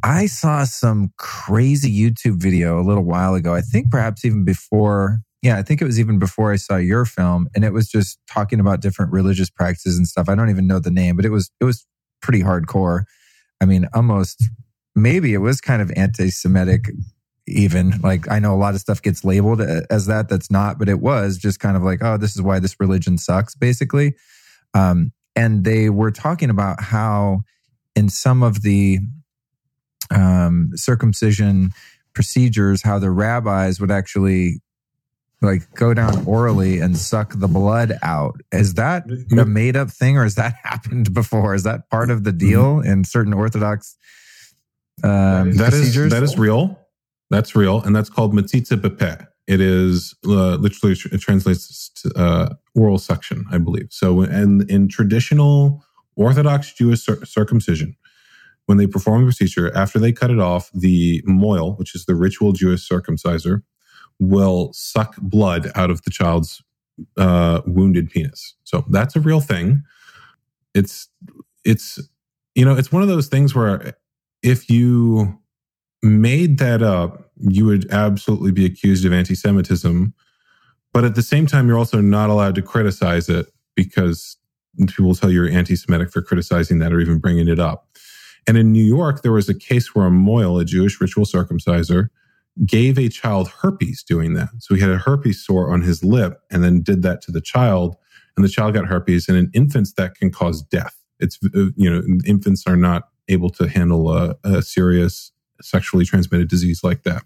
I 0.03 0.27
saw 0.27 0.65
some 0.65 1.13
crazy 1.19 1.91
YouTube 1.91 2.41
video 2.41 2.81
a 2.81 2.85
little 2.85 3.05
while 3.05 3.35
ago. 3.35 3.55
I 3.55 3.61
think 3.61 3.91
perhaps 3.91 4.25
even 4.25 4.45
before, 4.45 5.21
yeah, 5.43 5.59
I 5.59 5.63
think 5.63 5.83
it 5.83 5.85
was 5.85 6.01
even 6.01 6.19
before 6.19 6.53
I 6.53 6.57
saw 6.57 6.77
your 6.77 7.05
film. 7.05 7.49
And 7.55 7.65
it 7.65 7.73
was 7.73 7.89
just 7.89 8.19
talking 8.29 8.61
about 8.61 8.81
different 8.81 9.13
religious 9.13 9.51
practices 9.51 9.99
and 9.99 10.07
stuff. 10.07 10.29
I 10.29 10.35
don't 10.35 10.51
even 10.51 10.67
know 10.67 10.79
the 10.79 10.91
name, 10.91 11.17
but 11.17 11.25
it 11.25 11.31
was, 11.31 11.51
it 11.61 11.65
was 11.65 11.87
pretty 12.23 12.43
hardcore. 12.43 13.05
I 13.61 13.67
mean, 13.67 13.87
almost 13.93 14.43
maybe 14.95 15.35
it 15.35 15.39
was 15.39 15.61
kind 15.61 15.83
of 15.83 15.93
anti 15.97 16.31
Semitic 16.31 16.91
even 17.47 18.01
like 18.03 18.31
i 18.31 18.39
know 18.39 18.55
a 18.55 18.57
lot 18.57 18.75
of 18.75 18.81
stuff 18.81 19.03
gets 19.03 19.25
labeled 19.25 19.61
as 19.61 20.07
that 20.07 20.29
that's 20.29 20.51
not 20.51 20.79
but 20.79 20.89
it 20.89 21.01
was 21.01 21.37
just 21.37 21.59
kind 21.59 21.77
of 21.77 21.83
like 21.83 22.01
oh 22.03 22.17
this 22.17 22.37
is 22.37 22.43
why 22.43 22.59
this 22.59 22.79
religion 22.79 23.19
sucks 23.19 23.55
basically 23.55 24.15
um, 24.75 25.13
and 25.35 25.65
they 25.65 25.91
were 25.91 26.13
talking 26.13 26.49
about 26.49 26.81
how 26.81 27.41
in 27.97 28.09
some 28.09 28.43
of 28.43 28.63
the 28.63 29.01
um, 30.11 30.71
circumcision 30.75 31.71
procedures 32.15 32.83
how 32.83 32.99
the 32.99 33.11
rabbis 33.11 33.81
would 33.81 33.91
actually 33.91 34.61
like 35.43 35.73
go 35.75 35.95
down 35.95 36.27
orally 36.27 36.81
and 36.81 36.99
suck 36.99 37.33
the 37.37 37.49
blood 37.49 37.93
out 38.03 38.41
is 38.53 38.75
that 38.75 39.05
a 39.39 39.45
made 39.47 39.77
up 39.77 39.91
thing 39.91 40.19
or 40.19 40.25
has 40.25 40.35
that 40.35 40.55
happened 40.63 41.15
before 41.15 41.55
is 41.55 41.63
that 41.63 41.89
part 41.89 42.11
of 42.11 42.25
the 42.25 42.33
deal 42.33 42.77
mm-hmm. 42.77 42.91
in 42.91 43.05
certain 43.05 43.33
orthodox 43.33 43.97
um, 45.03 45.53
that 45.53 45.73
is 45.73 45.95
that 46.11 46.23
is 46.23 46.37
real 46.37 46.81
that's 47.31 47.55
real, 47.55 47.81
and 47.81 47.95
that's 47.95 48.11
called 48.11 48.35
Metzitzah 48.35 48.81
B'peh. 48.81 49.27
It 49.47 49.61
is 49.61 50.15
uh, 50.27 50.57
literally 50.57 50.97
it 51.13 51.21
translates 51.21 51.89
to 52.03 52.13
uh, 52.17 52.55
oral 52.75 52.99
suction, 52.99 53.45
I 53.51 53.59
believe. 53.59 53.89
So, 53.91 54.23
and 54.23 54.69
in 54.71 54.89
traditional 54.89 55.85
Orthodox 56.17 56.73
Jewish 56.73 57.05
cir- 57.05 57.25
circumcision, 57.25 57.97
when 58.71 58.79
they 58.79 58.87
perform 58.87 59.23
the 59.23 59.27
procedure, 59.27 59.77
after 59.77 59.99
they 59.99 60.13
cut 60.13 60.31
it 60.31 60.39
off, 60.39 60.71
the 60.73 61.21
mohel, 61.23 61.77
which 61.77 61.93
is 61.93 62.05
the 62.05 62.15
ritual 62.15 62.53
Jewish 62.53 62.89
circumciser, 62.89 63.65
will 64.21 64.73
suck 64.73 65.17
blood 65.21 65.73
out 65.75 65.91
of 65.91 66.03
the 66.03 66.11
child's 66.13 66.63
uh, 67.17 67.63
wounded 67.67 68.11
penis. 68.11 68.55
So 68.63 68.85
that's 68.89 69.17
a 69.17 69.21
real 69.21 69.41
thing. 69.41 69.83
It's 70.73 71.09
it's 71.65 71.99
you 72.55 72.65
know 72.65 72.77
it's 72.77 72.93
one 72.93 73.03
of 73.03 73.09
those 73.09 73.27
things 73.27 73.57
where 73.57 73.97
if 74.41 74.71
you 74.71 75.37
made 76.01 76.59
that 76.59 76.81
up, 76.81 77.33
you 77.39 77.65
would 77.65 77.91
absolutely 77.91 78.53
be 78.53 78.65
accused 78.65 79.05
of 79.05 79.13
anti 79.13 79.35
Semitism. 79.35 80.15
But 80.93 81.03
at 81.03 81.17
the 81.17 81.23
same 81.23 81.49
time, 81.49 81.67
you're 81.67 81.77
also 81.77 82.01
not 82.01 82.31
allowed 82.31 82.55
to 82.55 82.63
criticize 82.63 83.29
it 83.29 83.47
because 83.75 84.37
people 84.87 85.07
will 85.07 85.17
tell 85.17 85.29
you 85.29 85.43
you're 85.43 85.51
anti 85.51 85.75
Semitic 85.75 86.13
for 86.13 86.23
criticizing 86.23 86.79
that 86.79 86.93
or 86.93 87.01
even 87.01 87.19
bringing 87.19 87.49
it 87.49 87.59
up. 87.59 87.89
And 88.47 88.57
in 88.57 88.73
New 88.73 88.85
York, 88.85 89.23
there 89.23 89.33
was 89.33 89.49
a 89.49 89.55
case 89.55 89.95
where 89.95 90.07
a 90.07 90.11
mohel, 90.11 90.61
a 90.61 90.65
Jewish 90.65 91.01
ritual 91.01 91.25
circumciser, 91.25 92.09
gave 92.67 92.99
a 92.99 93.09
child 93.09 93.49
herpes 93.49 94.03
doing 94.03 94.35
that. 94.35 94.49
So 94.59 94.75
he 94.75 94.81
had 94.81 94.91
a 94.91 94.99
herpes 94.99 95.45
sore 95.45 95.73
on 95.73 95.83
his 95.83 96.03
lip 96.03 96.41
and 96.51 96.65
then 96.65 96.83
did 96.83 97.03
that 97.03 97.23
to 97.23 97.33
the 97.33 97.41
child, 97.41 97.97
and 98.37 98.45
the 98.45 98.49
child 98.49 98.75
got 98.75 98.87
herpes. 98.87 99.29
And 99.29 99.37
in 99.37 99.51
infants, 99.55 99.93
that 99.95 100.15
can 100.15 100.31
cause 100.31 100.63
death. 100.63 100.97
It's, 101.19 101.39
uh, 101.55 101.67
you 101.77 101.91
know, 101.91 102.03
infants 102.27 102.65
are 102.67 102.77
not 102.77 103.09
able 103.29 103.51
to 103.51 103.69
handle 103.69 104.13
a, 104.13 104.37
a 104.45 104.63
serious 104.63 105.33
sexually 105.61 106.05
transmitted 106.05 106.49
disease 106.49 106.83
like 106.83 107.03
that. 107.05 107.23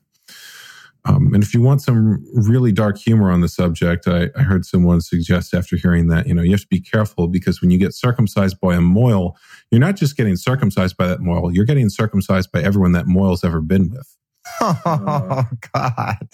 Um, 1.07 1.35
and 1.35 1.43
if 1.43 1.53
you 1.53 1.61
want 1.61 1.83
some 1.83 2.25
really 2.33 2.73
dark 2.73 2.97
humor 2.97 3.31
on 3.31 3.43
the 3.43 3.49
subject, 3.49 4.09
I, 4.09 4.31
I, 4.37 4.43
heard 4.43 4.65
someone 4.65 5.03
suggest 5.03 5.53
after 5.53 5.77
hearing 5.77 6.09
that, 6.09 6.27
you 6.27 6.33
know, 6.33 6.41
you 6.41 6.53
have 6.53 6.63
to 6.63 6.67
be 6.67 6.81
careful 6.81 7.29
because 7.29 7.61
when 7.61 7.71
you 7.71 7.77
get 7.79 7.93
circumcised 7.93 8.59
by 8.59 8.75
a 8.75 8.79
mohel, 8.79 9.35
you're 9.71 9.83
not 9.83 9.97
just 9.97 10.17
getting 10.17 10.37
circumcised 10.37 10.97
by 10.97 11.07
that 11.07 11.19
mohel, 11.19 11.55
you're 11.55 11.67
getting 11.67 11.91
circumcised 11.91 12.51
by 12.53 12.63
everyone 12.63 12.93
that 12.93 13.07
mohel's 13.07 13.45
ever 13.45 13.61
been 13.61 13.91
with. 13.91 14.17
Oh, 14.61 15.45
God. 15.73 16.29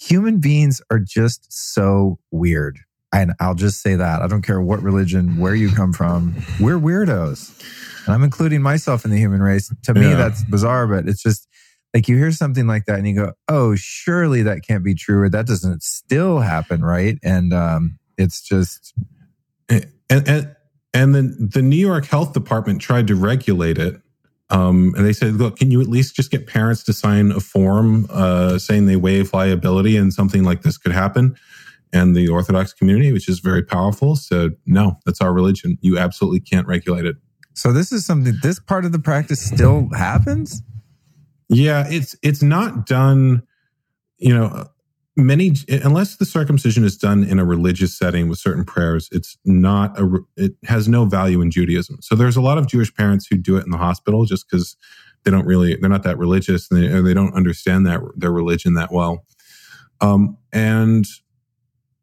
Human 0.00 0.38
beings 0.38 0.80
are 0.90 0.98
just 0.98 1.52
so 1.52 2.18
weird. 2.30 2.80
And 3.12 3.32
I'll 3.40 3.54
just 3.54 3.80
say 3.80 3.96
that. 3.96 4.22
I 4.22 4.26
don't 4.26 4.42
care 4.42 4.60
what 4.60 4.82
religion, 4.82 5.38
where 5.38 5.54
you 5.54 5.70
come 5.70 5.92
from, 5.92 6.34
we're 6.60 6.78
weirdos. 6.78 7.58
And 8.04 8.14
I'm 8.14 8.22
including 8.22 8.60
myself 8.60 9.04
in 9.04 9.10
the 9.10 9.16
human 9.16 9.40
race. 9.40 9.72
To 9.84 9.94
me, 9.94 10.10
yeah. 10.10 10.16
that's 10.16 10.44
bizarre, 10.44 10.86
but 10.86 11.08
it's 11.08 11.22
just 11.22 11.48
like 11.94 12.08
you 12.08 12.16
hear 12.16 12.32
something 12.32 12.66
like 12.66 12.84
that 12.86 12.98
and 12.98 13.08
you 13.08 13.14
go, 13.14 13.32
oh, 13.48 13.74
surely 13.74 14.42
that 14.42 14.62
can't 14.66 14.84
be 14.84 14.94
true 14.94 15.22
or 15.22 15.28
that 15.28 15.46
doesn't 15.46 15.82
still 15.82 16.40
happen, 16.40 16.82
right? 16.82 17.18
And 17.22 17.52
um, 17.52 17.98
it's 18.16 18.42
just. 18.42 18.94
And, 19.68 19.86
and, 20.10 20.56
and 20.94 21.14
then 21.14 21.36
the 21.38 21.62
New 21.62 21.76
York 21.76 22.06
Health 22.06 22.32
Department 22.32 22.80
tried 22.80 23.06
to 23.08 23.14
regulate 23.14 23.78
it. 23.78 24.00
Um, 24.50 24.94
and 24.96 25.04
they 25.04 25.12
said, 25.12 25.34
look, 25.34 25.58
can 25.58 25.70
you 25.70 25.80
at 25.80 25.88
least 25.88 26.16
just 26.16 26.30
get 26.30 26.46
parents 26.46 26.82
to 26.84 26.94
sign 26.94 27.32
a 27.32 27.40
form 27.40 28.06
uh, 28.10 28.58
saying 28.58 28.86
they 28.86 28.96
waive 28.96 29.34
liability 29.34 29.96
and 29.96 30.12
something 30.12 30.42
like 30.42 30.62
this 30.62 30.78
could 30.78 30.92
happen? 30.92 31.36
And 31.92 32.16
the 32.16 32.28
Orthodox 32.28 32.72
community, 32.72 33.12
which 33.12 33.28
is 33.28 33.40
very 33.40 33.62
powerful, 33.62 34.16
said, 34.16 34.56
no, 34.66 34.98
that's 35.04 35.20
our 35.20 35.32
religion. 35.32 35.78
You 35.80 35.98
absolutely 35.98 36.40
can't 36.40 36.66
regulate 36.66 37.04
it. 37.04 37.16
So 37.54 37.72
this 37.72 37.92
is 37.92 38.06
something. 38.06 38.34
This 38.42 38.58
part 38.58 38.84
of 38.84 38.92
the 38.92 38.98
practice 38.98 39.40
still 39.40 39.88
happens. 39.94 40.62
Yeah, 41.48 41.86
it's 41.88 42.16
it's 42.22 42.42
not 42.42 42.86
done. 42.86 43.42
You 44.18 44.34
know, 44.34 44.66
many 45.16 45.52
unless 45.68 46.16
the 46.16 46.24
circumcision 46.24 46.84
is 46.84 46.96
done 46.96 47.24
in 47.24 47.38
a 47.38 47.44
religious 47.44 47.96
setting 47.96 48.28
with 48.28 48.38
certain 48.38 48.64
prayers, 48.64 49.08
it's 49.12 49.38
not 49.44 49.98
a. 49.98 50.18
It 50.36 50.54
has 50.64 50.88
no 50.88 51.04
value 51.04 51.40
in 51.40 51.50
Judaism. 51.50 51.98
So 52.00 52.14
there's 52.14 52.36
a 52.36 52.42
lot 52.42 52.58
of 52.58 52.66
Jewish 52.66 52.94
parents 52.94 53.26
who 53.26 53.36
do 53.36 53.56
it 53.56 53.64
in 53.64 53.70
the 53.70 53.78
hospital 53.78 54.24
just 54.24 54.48
because 54.48 54.76
they 55.24 55.30
don't 55.30 55.46
really 55.46 55.76
they're 55.76 55.90
not 55.90 56.02
that 56.04 56.18
religious 56.18 56.70
and 56.70 56.82
they, 56.82 57.00
they 57.00 57.14
don't 57.14 57.34
understand 57.34 57.86
that 57.86 58.00
their 58.16 58.32
religion 58.32 58.74
that 58.74 58.92
well. 58.92 59.24
Um, 60.00 60.36
and 60.52 61.06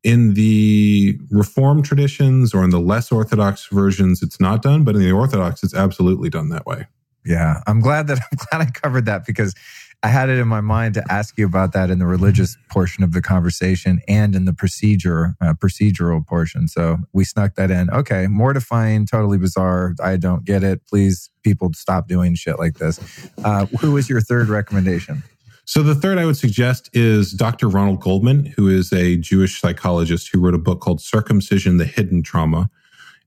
in 0.03 0.35
the 0.35 1.19
reform 1.31 1.81
traditions 1.81 2.53
or 2.53 2.63
in 2.63 2.69
the 2.69 2.80
less 2.80 3.11
Orthodox 3.11 3.67
versions, 3.72 4.22
it's 4.22 4.39
not 4.39 4.61
done, 4.61 4.84
but 4.84 4.95
in 4.95 5.01
the 5.01 5.11
Orthodox, 5.11 5.63
it's 5.63 5.73
absolutely 5.73 6.30
done 6.30 6.49
that 6.49 6.65
way. 6.65 6.85
Yeah, 7.26 7.61
I'm 7.68 7.81
glad 7.81 8.07
that 8.07 8.19
I'm 8.31 8.38
glad 8.38 8.68
I 8.68 8.72
covered 8.72 9.06
that 9.06 9.26
because 9.26 9.56
I 10.03 10.10
had 10.10 10.30
it 10.30 10.38
in 10.38 10.47
my 10.47 10.61
mind 10.61 10.93
to 10.95 11.03
ask 11.11 11.35
you 11.35 11.47
about 11.47 11.73
that 11.73 11.89
in 11.89 11.97
the 11.97 12.06
religious 12.06 12.57
portion 12.69 13.03
of 13.03 13.11
the 13.11 13.23
conversation 13.23 14.02
and 14.07 14.35
in 14.35 14.45
the 14.45 14.53
procedure 14.53 15.35
uh, 15.41 15.53
procedural 15.53 16.26
portion. 16.26 16.68
So 16.68 16.97
we 17.11 17.23
snuck 17.23 17.56
that 17.56 17.72
in. 17.72 17.89
Okay, 17.89 18.27
mortifying, 18.27 19.07
totally 19.07 19.39
bizarre. 19.39 19.95
I 20.03 20.18
don't 20.18 20.45
get 20.45 20.64
it. 20.64 20.85
Please, 20.85 21.31
people, 21.43 21.72
stop 21.73 22.07
doing 22.07 22.35
shit 22.35 22.60
like 22.60 22.76
this. 22.76 22.99
Uh, 23.43 23.65
who 23.80 23.93
was 23.93 24.07
your 24.07 24.22
third 24.22 24.47
recommendation? 24.47 25.23
So 25.68 25.81
the 25.81 25.95
third 25.95 26.19
I 26.19 26.26
would 26.26 26.38
suggest 26.38 26.91
is 26.93 27.31
Dr. 27.31 27.68
Ronald 27.68 27.99
Goldman, 27.99 28.45
who 28.45 28.69
is 28.69 28.93
a 28.93 29.18
Jewish 29.18 29.60
psychologist 29.60 30.30
who 30.31 30.39
wrote 30.39 30.53
a 30.53 30.60
book 30.60 30.81
called 30.81 31.02
Circumcision: 31.02 31.77
The 31.77 31.85
Hidden 31.85 32.22
Trauma. 32.22 32.69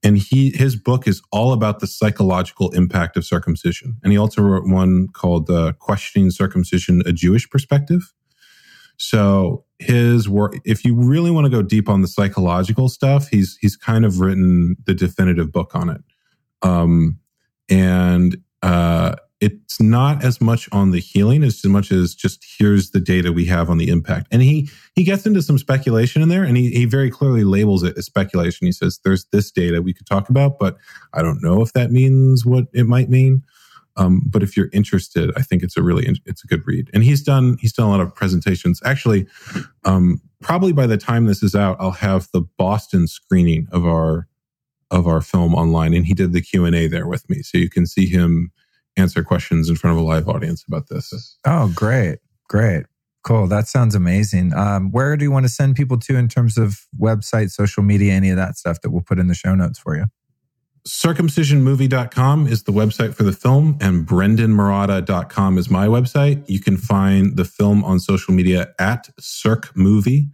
And 0.03 0.17
he 0.19 0.51
his 0.51 0.77
book 0.77 1.09
is 1.09 1.21
all 1.33 1.53
about 1.53 1.81
the 1.81 1.87
psychological 1.87 2.71
impact 2.71 3.17
of 3.17 3.25
circumcision. 3.25 3.99
And 4.03 4.13
he 4.13 4.19
also 4.19 4.43
wrote 4.43 4.69
one 4.69 5.09
called 5.09 5.51
uh, 5.51 5.73
Questioning 5.79 6.31
Circumcision: 6.31 7.03
A 7.05 7.13
Jewish 7.13 7.49
Perspective. 7.51 8.13
So 8.97 9.65
his 9.79 10.29
work, 10.29 10.57
if 10.65 10.85
you 10.85 10.95
really 10.95 11.31
want 11.31 11.45
to 11.47 11.51
go 11.51 11.63
deep 11.63 11.89
on 11.89 12.03
the 12.03 12.09
psychological 12.09 12.89
stuff, 12.89 13.29
he's 13.29 13.57
he's 13.61 13.77
kind 13.77 14.05
of 14.05 14.21
written 14.21 14.77
the 14.87 14.95
definitive 14.95 15.53
book 15.53 15.75
on 15.75 15.89
it. 15.89 16.01
Um, 16.63 17.19
and 17.69 18.37
uh, 18.63 19.15
it's 19.41 19.81
not 19.81 20.25
as 20.25 20.41
much 20.41 20.69
on 20.73 20.91
the 20.91 20.99
healing 20.99 21.45
as 21.45 21.65
much 21.65 21.93
as 21.93 22.15
just 22.15 22.45
here's 22.59 22.91
the 22.91 23.01
data 23.01 23.33
we 23.33 23.45
have 23.45 23.71
on 23.71 23.79
the 23.79 23.89
impact. 23.89 24.27
And 24.31 24.43
he 24.43 24.69
he 24.95 25.05
gets 25.05 25.27
into 25.27 25.43
some 25.43 25.59
speculation 25.59 26.23
in 26.23 26.29
there 26.29 26.43
and 26.43 26.57
he, 26.57 26.71
he 26.71 26.85
very 26.87 27.11
clearly 27.11 27.45
labels 27.45 27.83
it 27.83 27.97
as 27.97 28.07
speculation. 28.07 28.67
He 28.67 28.73
says 28.73 28.99
there's 29.05 29.27
this 29.27 29.51
data 29.51 29.81
we 29.81 29.95
could 29.95 30.07
talk 30.07 30.29
about, 30.29 30.59
but 30.59 30.77
I 31.13 31.23
don't 31.23 31.43
know 31.43 31.63
if 31.63 31.73
that 31.75 31.93
means 31.93 32.45
what 32.45 32.67
it 32.73 32.87
might 32.87 33.09
mean. 33.09 33.43
Um, 33.97 34.23
but 34.27 34.43
if 34.43 34.57
you're 34.57 34.71
interested, 34.73 35.33
I 35.37 35.43
think 35.43 35.63
it's 35.63 35.77
a 35.77 35.83
really 35.83 36.09
it's 36.25 36.45
a 36.45 36.47
good 36.47 36.63
read. 36.67 36.91
And 36.93 37.05
he's 37.05 37.23
done 37.23 37.59
he's 37.61 37.73
done 37.73 37.87
a 37.87 37.91
lot 37.91 38.01
of 38.01 38.15
presentations. 38.15 38.81
Actually, 38.85 39.27
um, 39.85 40.21
probably 40.41 40.73
by 40.73 40.87
the 40.87 40.97
time 40.97 41.27
this 41.27 41.43
is 41.43 41.55
out, 41.55 41.77
I'll 41.81 41.91
have 41.93 42.29
the 42.33 42.43
Boston 42.43 43.07
screening 43.07 43.69
of 43.71 43.85
our 43.85 44.29
of 44.91 45.07
our 45.07 45.21
film 45.21 45.55
online, 45.55 45.95
and 45.95 46.07
he 46.07 46.15
did 46.15 46.33
the 46.33 46.41
Q 46.41 46.65
and 46.65 46.75
A 46.75 46.87
there 46.87 47.07
with 47.07 47.29
me, 47.29 47.43
so 47.43 47.59
you 47.59 47.69
can 47.69 47.87
see 47.87 48.07
him 48.07 48.53
answer 48.99 49.23
questions 49.23 49.69
in 49.69 49.77
front 49.77 49.97
of 49.97 50.03
a 50.03 50.07
live 50.07 50.29
audience 50.29 50.65
about 50.67 50.89
this. 50.89 51.39
Oh, 51.45 51.73
great. 51.75 52.19
Great. 52.49 52.87
Cool. 53.25 53.47
That 53.47 53.69
sounds 53.69 53.95
amazing. 53.95 54.55
Um, 54.55 54.91
where 54.91 55.17
do 55.17 55.25
you 55.25 55.31
want 55.31 55.45
to 55.45 55.51
send 55.51 55.77
people 55.77 55.99
to 55.99 56.17
in 56.17 56.29
terms 56.29 56.57
of 56.57 56.87
website, 56.99 57.51
social 57.51 57.83
media, 57.83 58.13
any 58.13 58.31
of 58.31 58.37
that 58.37 58.57
stuff 58.57 58.81
that 58.81 58.91
we'll 58.91 59.03
put 59.03 59.19
in 59.19 59.27
the 59.27 59.35
show 59.35 59.55
notes 59.55 59.79
for 59.79 59.97
you? 59.97 60.07
Circumcisionmovie.com 60.87 62.47
is 62.47 62.63
the 62.63 62.73
website 62.73 63.15
for 63.15 63.25
the 63.25 63.33
film, 63.33 63.77
and 63.81 64.07
brendonmarotta.com 64.07 65.59
is 65.59 65.69
my 65.69 65.87
website. 65.87 66.49
You 66.49 66.61
can 66.61 66.79
find 66.79 67.37
the 67.37 67.45
film 67.45 67.85
on 67.85 68.01
social 68.01 68.33
media 68.33 68.73
at 68.79 69.11
CircMovie 69.21 70.31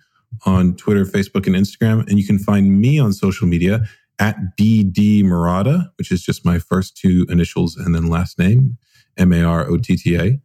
on 0.47 0.77
Twitter, 0.77 1.05
Facebook, 1.05 1.47
and 1.47 1.57
Instagram. 1.57 2.09
And 2.09 2.19
you 2.19 2.27
can 2.27 2.39
find 2.39 2.81
me 2.81 2.99
on 2.99 3.13
social 3.13 3.47
media 3.47 3.89
at 4.19 4.37
BD 4.57 5.23
Marotta, 5.23 5.91
which 5.97 6.11
is 6.11 6.23
just 6.23 6.45
my 6.45 6.59
first 6.59 6.97
two 6.97 7.27
initials 7.29 7.77
and 7.77 7.95
then 7.95 8.09
last 8.09 8.39
name, 8.39 8.79
M 9.17 9.33
A 9.33 9.43
R 9.43 9.69
O 9.69 9.77
T 9.77 9.97
T 9.97 10.17
A. 10.17 10.41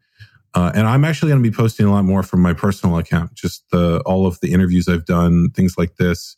Uh, 0.56 0.72
and 0.74 0.88
I'm 0.88 1.06
actually 1.06 1.30
going 1.30 1.44
to 1.44 1.50
be 1.50 1.56
posting 1.56 1.86
a 1.86 1.92
lot 1.92 2.06
more 2.06 2.24
from 2.24 2.42
my 2.42 2.54
personal 2.54 2.98
account, 2.98 3.34
just 3.36 3.70
the, 3.72 4.02
all 4.06 4.26
of 4.26 4.40
the 4.40 4.52
interviews 4.52 4.88
I've 4.88 5.06
done, 5.06 5.52
things 5.52 5.78
like 5.78 5.98
this, 5.98 6.36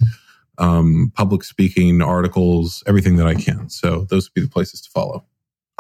um, 0.58 1.14
public 1.16 1.46
speaking, 1.46 2.02
articles, 2.02 2.84
everything 2.88 3.16
that 3.16 3.28
I 3.28 3.36
can. 3.36 3.70
So 3.70 4.06
those 4.10 4.30
would 4.30 4.34
be 4.34 4.42
the 4.42 4.50
places 4.50 4.82
to 4.82 4.90
follow. 4.90 5.26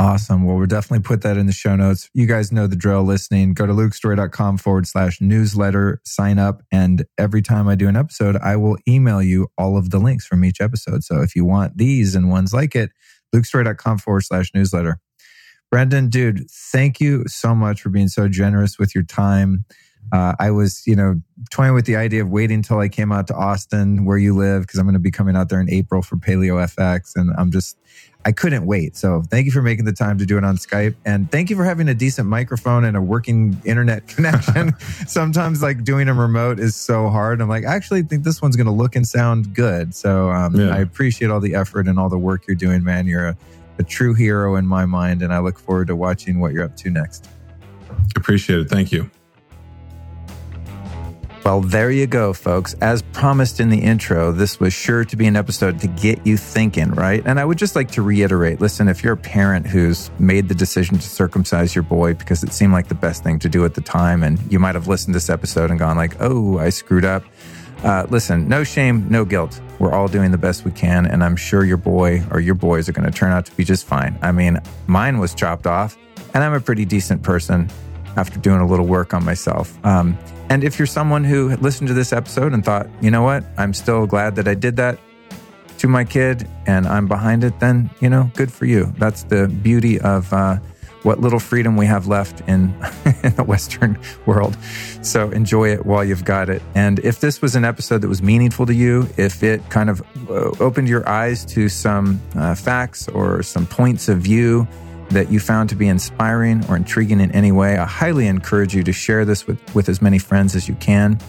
Awesome. 0.01 0.45
Well, 0.45 0.57
we'll 0.57 0.65
definitely 0.65 1.03
put 1.03 1.21
that 1.21 1.37
in 1.37 1.45
the 1.45 1.53
show 1.53 1.75
notes. 1.75 2.09
You 2.15 2.25
guys 2.25 2.51
know 2.51 2.65
the 2.65 2.75
drill 2.75 3.03
listening. 3.03 3.53
Go 3.53 3.67
to 3.67 3.73
lukestorey.com 3.73 4.57
forward 4.57 4.87
slash 4.87 5.21
newsletter, 5.21 6.01
sign 6.05 6.39
up. 6.39 6.63
And 6.71 7.05
every 7.19 7.43
time 7.43 7.67
I 7.67 7.75
do 7.75 7.87
an 7.87 7.95
episode, 7.95 8.35
I 8.37 8.55
will 8.55 8.79
email 8.87 9.21
you 9.21 9.49
all 9.59 9.77
of 9.77 9.91
the 9.91 9.99
links 9.99 10.25
from 10.25 10.43
each 10.43 10.59
episode. 10.59 11.03
So 11.03 11.21
if 11.21 11.35
you 11.35 11.45
want 11.45 11.77
these 11.77 12.15
and 12.15 12.31
ones 12.31 12.51
like 12.51 12.75
it, 12.75 12.89
lukestorey.com 13.35 13.99
forward 13.99 14.23
slash 14.23 14.49
newsletter. 14.55 14.97
Brendon, 15.69 16.09
dude, 16.09 16.49
thank 16.49 16.99
you 16.99 17.23
so 17.27 17.53
much 17.53 17.83
for 17.83 17.89
being 17.89 18.07
so 18.07 18.27
generous 18.27 18.79
with 18.79 18.95
your 18.95 19.03
time. 19.03 19.65
Uh, 20.11 20.33
I 20.39 20.49
was, 20.49 20.81
you 20.87 20.95
know, 20.95 21.21
toying 21.51 21.75
with 21.75 21.85
the 21.85 21.95
idea 21.95 22.23
of 22.23 22.29
waiting 22.29 22.55
until 22.55 22.79
I 22.79 22.89
came 22.89 23.11
out 23.11 23.27
to 23.27 23.35
Austin, 23.35 24.03
where 24.03 24.17
you 24.17 24.35
live, 24.35 24.63
because 24.63 24.79
I'm 24.79 24.85
going 24.87 24.93
to 24.93 24.99
be 24.99 25.11
coming 25.11 25.35
out 25.35 25.49
there 25.49 25.61
in 25.61 25.69
April 25.69 26.01
for 26.01 26.17
Paleo 26.17 26.55
FX, 26.55 27.11
and 27.15 27.31
I'm 27.37 27.51
just, 27.51 27.77
I 28.23 28.31
couldn't 28.31 28.65
wait. 28.65 28.95
So 28.95 29.23
thank 29.29 29.45
you 29.45 29.51
for 29.51 29.61
making 29.61 29.85
the 29.85 29.93
time 29.93 30.17
to 30.19 30.25
do 30.25 30.37
it 30.37 30.43
on 30.43 30.57
Skype, 30.57 30.95
and 31.05 31.31
thank 31.31 31.49
you 31.49 31.55
for 31.55 31.63
having 31.63 31.89
a 31.89 31.93
decent 31.93 32.27
microphone 32.27 32.83
and 32.85 32.95
a 32.95 33.01
working 33.01 33.59
internet 33.65 34.07
connection. 34.15 34.77
Sometimes, 35.07 35.61
like 35.61 35.83
doing 35.83 36.07
a 36.07 36.13
remote 36.13 36.59
is 36.59 36.75
so 36.75 37.09
hard. 37.09 37.41
I'm 37.41 37.49
like, 37.49 37.65
I 37.65 37.75
actually 37.75 38.03
think 38.03 38.23
this 38.23 38.41
one's 38.41 38.55
going 38.55 38.67
to 38.67 38.73
look 38.73 38.95
and 38.95 39.07
sound 39.07 39.53
good. 39.55 39.95
So 39.95 40.29
um, 40.29 40.55
yeah. 40.55 40.73
I 40.73 40.79
appreciate 40.79 41.31
all 41.31 41.39
the 41.39 41.55
effort 41.55 41.87
and 41.87 41.99
all 41.99 42.09
the 42.09 42.17
work 42.17 42.47
you're 42.47 42.55
doing, 42.55 42.83
man. 42.83 43.07
You're 43.07 43.27
a, 43.27 43.37
a 43.79 43.83
true 43.83 44.13
hero 44.13 44.55
in 44.55 44.67
my 44.67 44.85
mind, 44.85 45.21
and 45.21 45.33
I 45.33 45.39
look 45.39 45.59
forward 45.59 45.87
to 45.87 45.95
watching 45.95 46.39
what 46.39 46.53
you're 46.53 46.63
up 46.63 46.75
to 46.77 46.89
next. 46.89 47.27
Appreciate 48.15 48.59
it. 48.59 48.69
Thank 48.69 48.91
you. 48.91 49.09
Well, 51.43 51.61
there 51.61 51.89
you 51.89 52.05
go, 52.05 52.33
folks. 52.33 52.75
As 52.81 53.01
promised 53.01 53.59
in 53.59 53.69
the 53.69 53.79
intro, 53.79 54.31
this 54.31 54.59
was 54.59 54.73
sure 54.73 55.03
to 55.03 55.15
be 55.15 55.25
an 55.25 55.35
episode 55.35 55.79
to 55.79 55.87
get 55.87 56.25
you 56.25 56.37
thinking, 56.37 56.91
right? 56.91 57.23
And 57.25 57.39
I 57.39 57.45
would 57.45 57.57
just 57.57 57.75
like 57.75 57.89
to 57.93 58.03
reiterate 58.03 58.61
listen, 58.61 58.87
if 58.87 59.03
you're 59.03 59.13
a 59.13 59.17
parent 59.17 59.65
who's 59.65 60.11
made 60.19 60.49
the 60.49 60.53
decision 60.53 60.99
to 60.99 61.09
circumcise 61.09 61.73
your 61.73 61.83
boy 61.83 62.13
because 62.13 62.43
it 62.43 62.53
seemed 62.53 62.73
like 62.73 62.89
the 62.89 62.95
best 62.95 63.23
thing 63.23 63.39
to 63.39 63.49
do 63.49 63.65
at 63.65 63.73
the 63.73 63.81
time, 63.81 64.21
and 64.21 64.39
you 64.51 64.59
might 64.59 64.75
have 64.75 64.87
listened 64.87 65.13
to 65.13 65.15
this 65.15 65.31
episode 65.31 65.71
and 65.71 65.79
gone, 65.79 65.97
like, 65.97 66.15
oh, 66.19 66.59
I 66.59 66.69
screwed 66.69 67.05
up. 67.05 67.23
Uh, 67.83 68.05
listen, 68.11 68.47
no 68.47 68.63
shame, 68.63 69.07
no 69.09 69.25
guilt. 69.25 69.59
We're 69.79 69.93
all 69.93 70.07
doing 70.07 70.29
the 70.29 70.37
best 70.37 70.63
we 70.63 70.71
can, 70.71 71.07
and 71.07 71.23
I'm 71.23 71.35
sure 71.35 71.65
your 71.65 71.77
boy 71.77 72.23
or 72.29 72.39
your 72.39 72.53
boys 72.53 72.87
are 72.87 72.91
going 72.91 73.11
to 73.11 73.17
turn 73.17 73.31
out 73.31 73.47
to 73.47 73.55
be 73.55 73.63
just 73.63 73.87
fine. 73.87 74.15
I 74.21 74.31
mean, 74.31 74.59
mine 74.85 75.17
was 75.17 75.33
chopped 75.33 75.65
off, 75.65 75.97
and 76.35 76.43
I'm 76.43 76.53
a 76.53 76.61
pretty 76.61 76.85
decent 76.85 77.23
person 77.23 77.67
after 78.15 78.39
doing 78.39 78.59
a 78.59 78.67
little 78.67 78.85
work 78.85 79.15
on 79.15 79.25
myself. 79.25 79.83
Um, 79.83 80.15
and 80.51 80.65
if 80.65 80.77
you're 80.77 80.85
someone 80.85 81.23
who 81.23 81.55
listened 81.61 81.87
to 81.87 81.93
this 81.93 82.11
episode 82.11 82.51
and 82.51 82.65
thought, 82.65 82.89
you 82.99 83.09
know 83.09 83.23
what, 83.23 83.45
I'm 83.57 83.73
still 83.73 84.05
glad 84.05 84.35
that 84.35 84.49
I 84.49 84.53
did 84.53 84.75
that 84.75 84.99
to 85.77 85.87
my 85.87 86.03
kid 86.03 86.45
and 86.67 86.85
I'm 86.85 87.07
behind 87.07 87.45
it, 87.45 87.57
then, 87.61 87.89
you 88.01 88.09
know, 88.09 88.29
good 88.35 88.51
for 88.51 88.65
you. 88.65 88.93
That's 88.97 89.23
the 89.23 89.47
beauty 89.47 89.97
of 90.01 90.33
uh, 90.33 90.57
what 91.03 91.21
little 91.21 91.39
freedom 91.39 91.77
we 91.77 91.85
have 91.85 92.07
left 92.07 92.41
in, 92.49 92.75
in 93.23 93.33
the 93.37 93.45
Western 93.47 93.97
world. 94.25 94.57
So 95.01 95.31
enjoy 95.31 95.69
it 95.69 95.85
while 95.85 96.03
you've 96.03 96.25
got 96.25 96.49
it. 96.49 96.61
And 96.75 96.99
if 96.99 97.21
this 97.21 97.41
was 97.41 97.55
an 97.55 97.63
episode 97.63 97.99
that 97.99 98.09
was 98.09 98.21
meaningful 98.21 98.65
to 98.65 98.73
you, 98.73 99.07
if 99.15 99.43
it 99.43 99.69
kind 99.69 99.89
of 99.89 100.01
uh, 100.29 100.51
opened 100.59 100.89
your 100.89 101.07
eyes 101.07 101.45
to 101.45 101.69
some 101.69 102.21
uh, 102.35 102.55
facts 102.55 103.07
or 103.07 103.41
some 103.41 103.65
points 103.65 104.09
of 104.09 104.17
view, 104.17 104.67
that 105.11 105.31
you 105.31 105.39
found 105.39 105.69
to 105.69 105.75
be 105.75 105.87
inspiring 105.87 106.65
or 106.69 106.75
intriguing 106.75 107.19
in 107.19 107.31
any 107.31 107.51
way, 107.51 107.77
I 107.77 107.85
highly 107.85 108.27
encourage 108.27 108.73
you 108.73 108.83
to 108.83 108.93
share 108.93 109.25
this 109.25 109.45
with, 109.47 109.75
with 109.75 109.89
as 109.89 110.01
many 110.01 110.17
friends 110.17 110.55
as 110.55 110.67
you 110.67 110.75
can. 110.75 111.19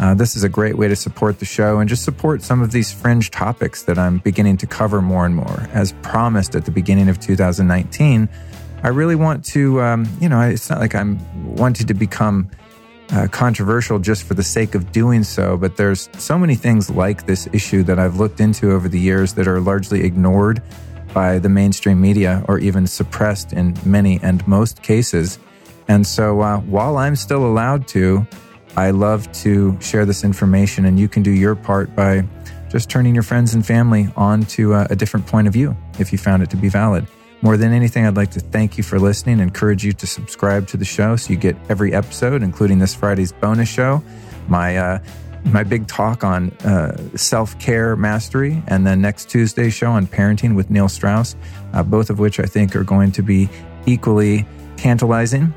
Uh, 0.00 0.14
this 0.14 0.34
is 0.34 0.44
a 0.44 0.48
great 0.48 0.78
way 0.78 0.88
to 0.88 0.96
support 0.96 1.38
the 1.38 1.44
show 1.44 1.78
and 1.78 1.88
just 1.88 2.04
support 2.04 2.42
some 2.42 2.62
of 2.62 2.72
these 2.72 2.90
fringe 2.90 3.30
topics 3.30 3.82
that 3.82 3.98
I'm 3.98 4.18
beginning 4.18 4.56
to 4.58 4.66
cover 4.66 5.02
more 5.02 5.26
and 5.26 5.34
more. 5.34 5.68
As 5.72 5.92
promised 6.02 6.54
at 6.54 6.64
the 6.64 6.70
beginning 6.70 7.08
of 7.08 7.20
2019, 7.20 8.28
I 8.82 8.88
really 8.88 9.16
want 9.16 9.44
to, 9.46 9.80
um, 9.82 10.08
you 10.20 10.28
know, 10.28 10.40
it's 10.40 10.70
not 10.70 10.80
like 10.80 10.94
I'm 10.94 11.18
wanting 11.54 11.86
to 11.86 11.94
become 11.94 12.50
uh, 13.12 13.28
controversial 13.30 13.98
just 13.98 14.22
for 14.22 14.34
the 14.34 14.42
sake 14.42 14.74
of 14.74 14.90
doing 14.90 15.22
so, 15.22 15.56
but 15.56 15.76
there's 15.76 16.08
so 16.16 16.38
many 16.38 16.54
things 16.54 16.88
like 16.88 17.26
this 17.26 17.46
issue 17.52 17.82
that 17.82 17.98
I've 17.98 18.16
looked 18.16 18.40
into 18.40 18.72
over 18.72 18.88
the 18.88 18.98
years 18.98 19.34
that 19.34 19.46
are 19.46 19.60
largely 19.60 20.04
ignored 20.04 20.62
by 21.12 21.38
the 21.38 21.48
mainstream 21.48 22.00
media 22.00 22.44
or 22.48 22.58
even 22.58 22.86
suppressed 22.86 23.52
in 23.52 23.76
many 23.84 24.20
and 24.22 24.46
most 24.46 24.82
cases. 24.82 25.38
And 25.88 26.06
so 26.06 26.40
uh, 26.40 26.58
while 26.60 26.98
I'm 26.98 27.16
still 27.16 27.44
allowed 27.44 27.88
to, 27.88 28.26
I 28.76 28.90
love 28.92 29.30
to 29.32 29.76
share 29.80 30.06
this 30.06 30.22
information, 30.22 30.84
and 30.84 30.98
you 30.98 31.08
can 31.08 31.22
do 31.22 31.32
your 31.32 31.56
part 31.56 31.94
by 31.96 32.24
just 32.70 32.88
turning 32.88 33.14
your 33.14 33.24
friends 33.24 33.54
and 33.54 33.66
family 33.66 34.08
on 34.16 34.44
to 34.44 34.74
a, 34.74 34.86
a 34.90 34.96
different 34.96 35.26
point 35.26 35.48
of 35.48 35.52
view 35.52 35.76
if 35.98 36.12
you 36.12 36.18
found 36.18 36.42
it 36.42 36.50
to 36.50 36.56
be 36.56 36.68
valid. 36.68 37.06
More 37.42 37.56
than 37.56 37.72
anything, 37.72 38.06
I'd 38.06 38.16
like 38.16 38.30
to 38.32 38.40
thank 38.40 38.76
you 38.76 38.84
for 38.84 39.00
listening, 39.00 39.40
encourage 39.40 39.84
you 39.84 39.92
to 39.92 40.06
subscribe 40.06 40.68
to 40.68 40.76
the 40.76 40.84
show 40.84 41.16
so 41.16 41.32
you 41.32 41.38
get 41.38 41.56
every 41.68 41.92
episode, 41.92 42.42
including 42.42 42.78
this 42.78 42.94
Friday's 42.94 43.32
bonus 43.32 43.68
show, 43.68 44.02
my 44.46 44.76
uh, 44.76 44.98
my 45.44 45.62
big 45.64 45.86
talk 45.86 46.24
on 46.24 46.50
uh, 46.64 46.96
self 47.16 47.58
care 47.58 47.96
mastery, 47.96 48.62
and 48.66 48.86
then 48.86 49.00
next 49.00 49.30
Tuesday's 49.30 49.74
show 49.74 49.90
on 49.90 50.06
parenting 50.06 50.54
with 50.54 50.70
Neil 50.70 50.88
Strauss, 50.88 51.36
uh, 51.72 51.82
both 51.82 52.10
of 52.10 52.18
which 52.18 52.38
I 52.40 52.44
think 52.44 52.76
are 52.76 52.84
going 52.84 53.12
to 53.12 53.22
be 53.22 53.48
equally 53.86 54.46
tantalizing. 54.76 55.54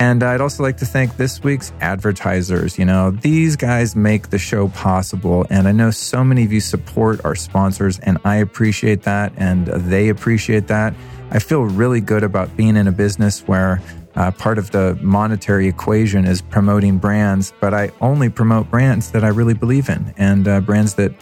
And 0.00 0.22
I'd 0.22 0.40
also 0.40 0.62
like 0.62 0.76
to 0.76 0.86
thank 0.86 1.16
this 1.16 1.42
week's 1.42 1.72
advertisers. 1.80 2.78
You 2.78 2.84
know, 2.84 3.10
these 3.10 3.56
guys 3.56 3.96
make 3.96 4.30
the 4.30 4.38
show 4.38 4.68
possible. 4.68 5.44
And 5.50 5.66
I 5.66 5.72
know 5.72 5.90
so 5.90 6.22
many 6.22 6.44
of 6.44 6.52
you 6.52 6.60
support 6.60 7.24
our 7.24 7.34
sponsors, 7.34 7.98
and 7.98 8.18
I 8.24 8.36
appreciate 8.36 9.02
that, 9.02 9.32
and 9.36 9.66
they 9.66 10.08
appreciate 10.08 10.68
that. 10.68 10.94
I 11.30 11.40
feel 11.40 11.64
really 11.64 12.00
good 12.00 12.22
about 12.22 12.56
being 12.56 12.76
in 12.76 12.86
a 12.86 12.92
business 12.92 13.40
where 13.48 13.82
uh, 14.18 14.32
part 14.32 14.58
of 14.58 14.72
the 14.72 14.98
monetary 15.00 15.68
equation 15.68 16.24
is 16.24 16.42
promoting 16.42 16.98
brands, 16.98 17.54
but 17.60 17.72
I 17.72 17.92
only 18.00 18.28
promote 18.28 18.68
brands 18.68 19.12
that 19.12 19.22
I 19.22 19.28
really 19.28 19.54
believe 19.54 19.88
in 19.88 20.12
and 20.18 20.48
uh, 20.48 20.60
brands 20.60 20.94
that 20.94 21.14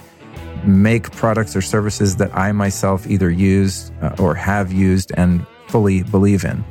make 0.65 1.13
products 1.13 1.55
or 1.55 1.61
services 1.61 2.17
that 2.17 2.35
I 2.35 2.53
myself 2.53 3.07
either 3.07 3.31
use 3.31 3.93
uh, 4.01 4.17
or 4.19 4.35
have 4.35 4.73
used 4.73 5.13
and 5.15 5.47
fully 5.69 6.05
believe 6.05 6.45
in. 6.45 6.65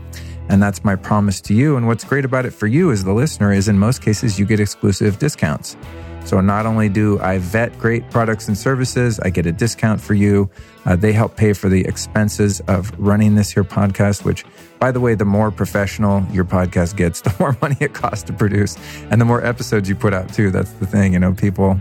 And 0.49 0.61
that's 0.63 0.83
my 0.83 0.95
promise 0.95 1.41
to 1.41 1.53
you. 1.53 1.77
And 1.77 1.85
what's 1.85 2.03
great 2.03 2.25
about 2.25 2.47
it 2.47 2.51
for 2.51 2.65
you 2.65 2.91
as 2.91 3.03
the 3.03 3.13
listener 3.13 3.53
is 3.53 3.67
in 3.67 3.77
most 3.77 4.01
cases, 4.01 4.39
you 4.39 4.45
get 4.47 4.59
exclusive 4.59 5.19
discounts. 5.19 5.77
So 6.25 6.41
not 6.41 6.65
only 6.65 6.89
do 6.89 7.19
I 7.19 7.37
vet 7.37 7.77
great 7.77 8.09
products 8.09 8.47
and 8.47 8.57
services, 8.57 9.19
I 9.19 9.29
get 9.29 9.45
a 9.45 9.51
discount 9.51 10.01
for 10.01 10.15
you. 10.15 10.49
Uh, 10.83 10.95
they 10.95 11.13
help 11.13 11.37
pay 11.37 11.53
for 11.53 11.69
the 11.69 11.85
expenses 11.85 12.61
of 12.61 12.91
running 12.99 13.35
this 13.35 13.51
here 13.51 13.63
podcast, 13.63 14.25
which, 14.25 14.43
by 14.79 14.91
the 14.91 14.99
way, 14.99 15.13
the 15.13 15.25
more 15.25 15.51
professional 15.51 16.25
your 16.31 16.43
podcast 16.43 16.95
gets, 16.95 17.21
the 17.21 17.33
more 17.39 17.55
money 17.61 17.77
it 17.79 17.93
costs 17.93 18.23
to 18.23 18.33
produce 18.33 18.75
and 19.11 19.21
the 19.21 19.25
more 19.25 19.45
episodes 19.45 19.87
you 19.87 19.95
put 19.95 20.13
out 20.13 20.33
too. 20.33 20.49
That's 20.49 20.71
the 20.73 20.87
thing. 20.87 21.13
You 21.13 21.19
know, 21.19 21.33
people, 21.33 21.77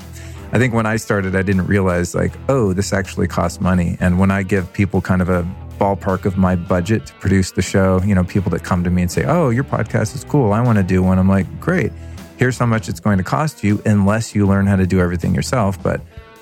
I 0.53 0.59
think 0.59 0.75
when 0.75 0.87
I 0.87 0.97
started, 0.97 1.35
I 1.35 1.43
didn't 1.43 1.67
realize 1.67 2.15
like, 2.15 2.33
oh, 2.51 2.75
this 2.75 2.93
actually 2.93 3.29
costs 3.29 3.63
money. 3.63 3.97
And 3.99 4.19
when 4.19 4.31
I 4.31 4.43
give 4.43 4.71
people 4.75 5.01
kind 5.01 5.23
of 5.23 5.31
a 5.31 5.43
ballpark 5.79 6.25
of 6.25 6.37
my 6.37 6.55
budget 6.55 7.07
to 7.07 7.15
produce 7.15 7.53
the 7.53 7.63
show. 7.63 8.01
You 8.05 8.15
know, 8.15 8.25
people 8.25 8.51
that 8.53 8.63
come 8.63 8.85
to 8.85 8.91
me 8.91 9.03
and 9.03 9.11
say, 9.11 9.25
Oh, 9.25 9.51
your 9.51 9.65
podcast 9.65 10.15
is 10.15 10.25
cool. 10.25 10.53
I 10.53 10.61
want 10.61 10.79
to 10.79 10.85
do 10.85 11.03
one. 11.03 11.19
I'm 11.19 11.29
like, 11.29 11.61
Great. 11.61 11.93
Here's 12.37 12.59
how 12.59 12.67
much 12.67 12.89
it's 12.89 13.01
going 13.01 13.19
to 13.19 13.25
cost 13.25 13.63
you 13.63 13.81
unless 13.87 14.35
you 14.35 14.47
learn 14.47 14.67
how 14.67 14.77
to 14.77 14.87
do 14.87 15.01
everything 15.01 15.35
yourself. 15.35 15.81
But 15.83 16.01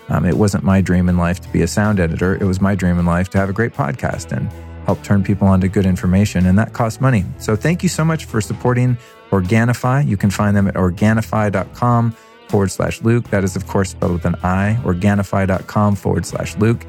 um, 0.09 0.25
it 0.25 0.37
wasn't 0.37 0.65
my 0.65 0.81
dream 0.81 1.09
in 1.09 1.17
life 1.17 1.41
to 1.41 1.49
be 1.51 1.63
a 1.63 1.67
sound 1.67 2.01
editor. 2.01 2.35
It 2.35 2.45
was 2.45 2.61
my 2.61 2.75
dream 2.75 2.99
in 2.99 3.07
life 3.07 3.29
to 3.31 3.39
have 3.39 3.49
a 3.49 3.53
great 3.53 3.73
podcast 3.73 4.37
and 4.37 4.51
help 4.85 5.03
turn 5.03 5.23
people 5.23 5.47
onto 5.49 5.69
good 5.69 5.87
information. 5.87 6.47
And 6.47 6.59
that 6.59 6.73
costs 6.73 7.01
money. 7.01 7.25
So 7.39 7.57
thank 7.57 7.83
you 7.83 7.89
so 7.89 8.05
much 8.05 8.25
for 8.25 8.41
supporting 8.41 8.97
Organifi. 9.31 10.07
You 10.07 10.17
can 10.17 10.31
find 10.31 10.57
them 10.57 10.67
at 10.67 10.75
organifi.com 10.75 12.17
forward 12.49 12.71
slash 12.71 13.01
Luke. 13.03 13.29
That 13.31 13.45
is, 13.45 13.57
of 13.57 13.67
course, 13.67 13.91
spelled 13.91 14.13
with 14.13 14.25
an 14.25 14.35
I, 14.43 14.79
organifi.com 14.83 15.97
forward 15.97 16.27
slash 16.27 16.57
Luke. 16.57 16.85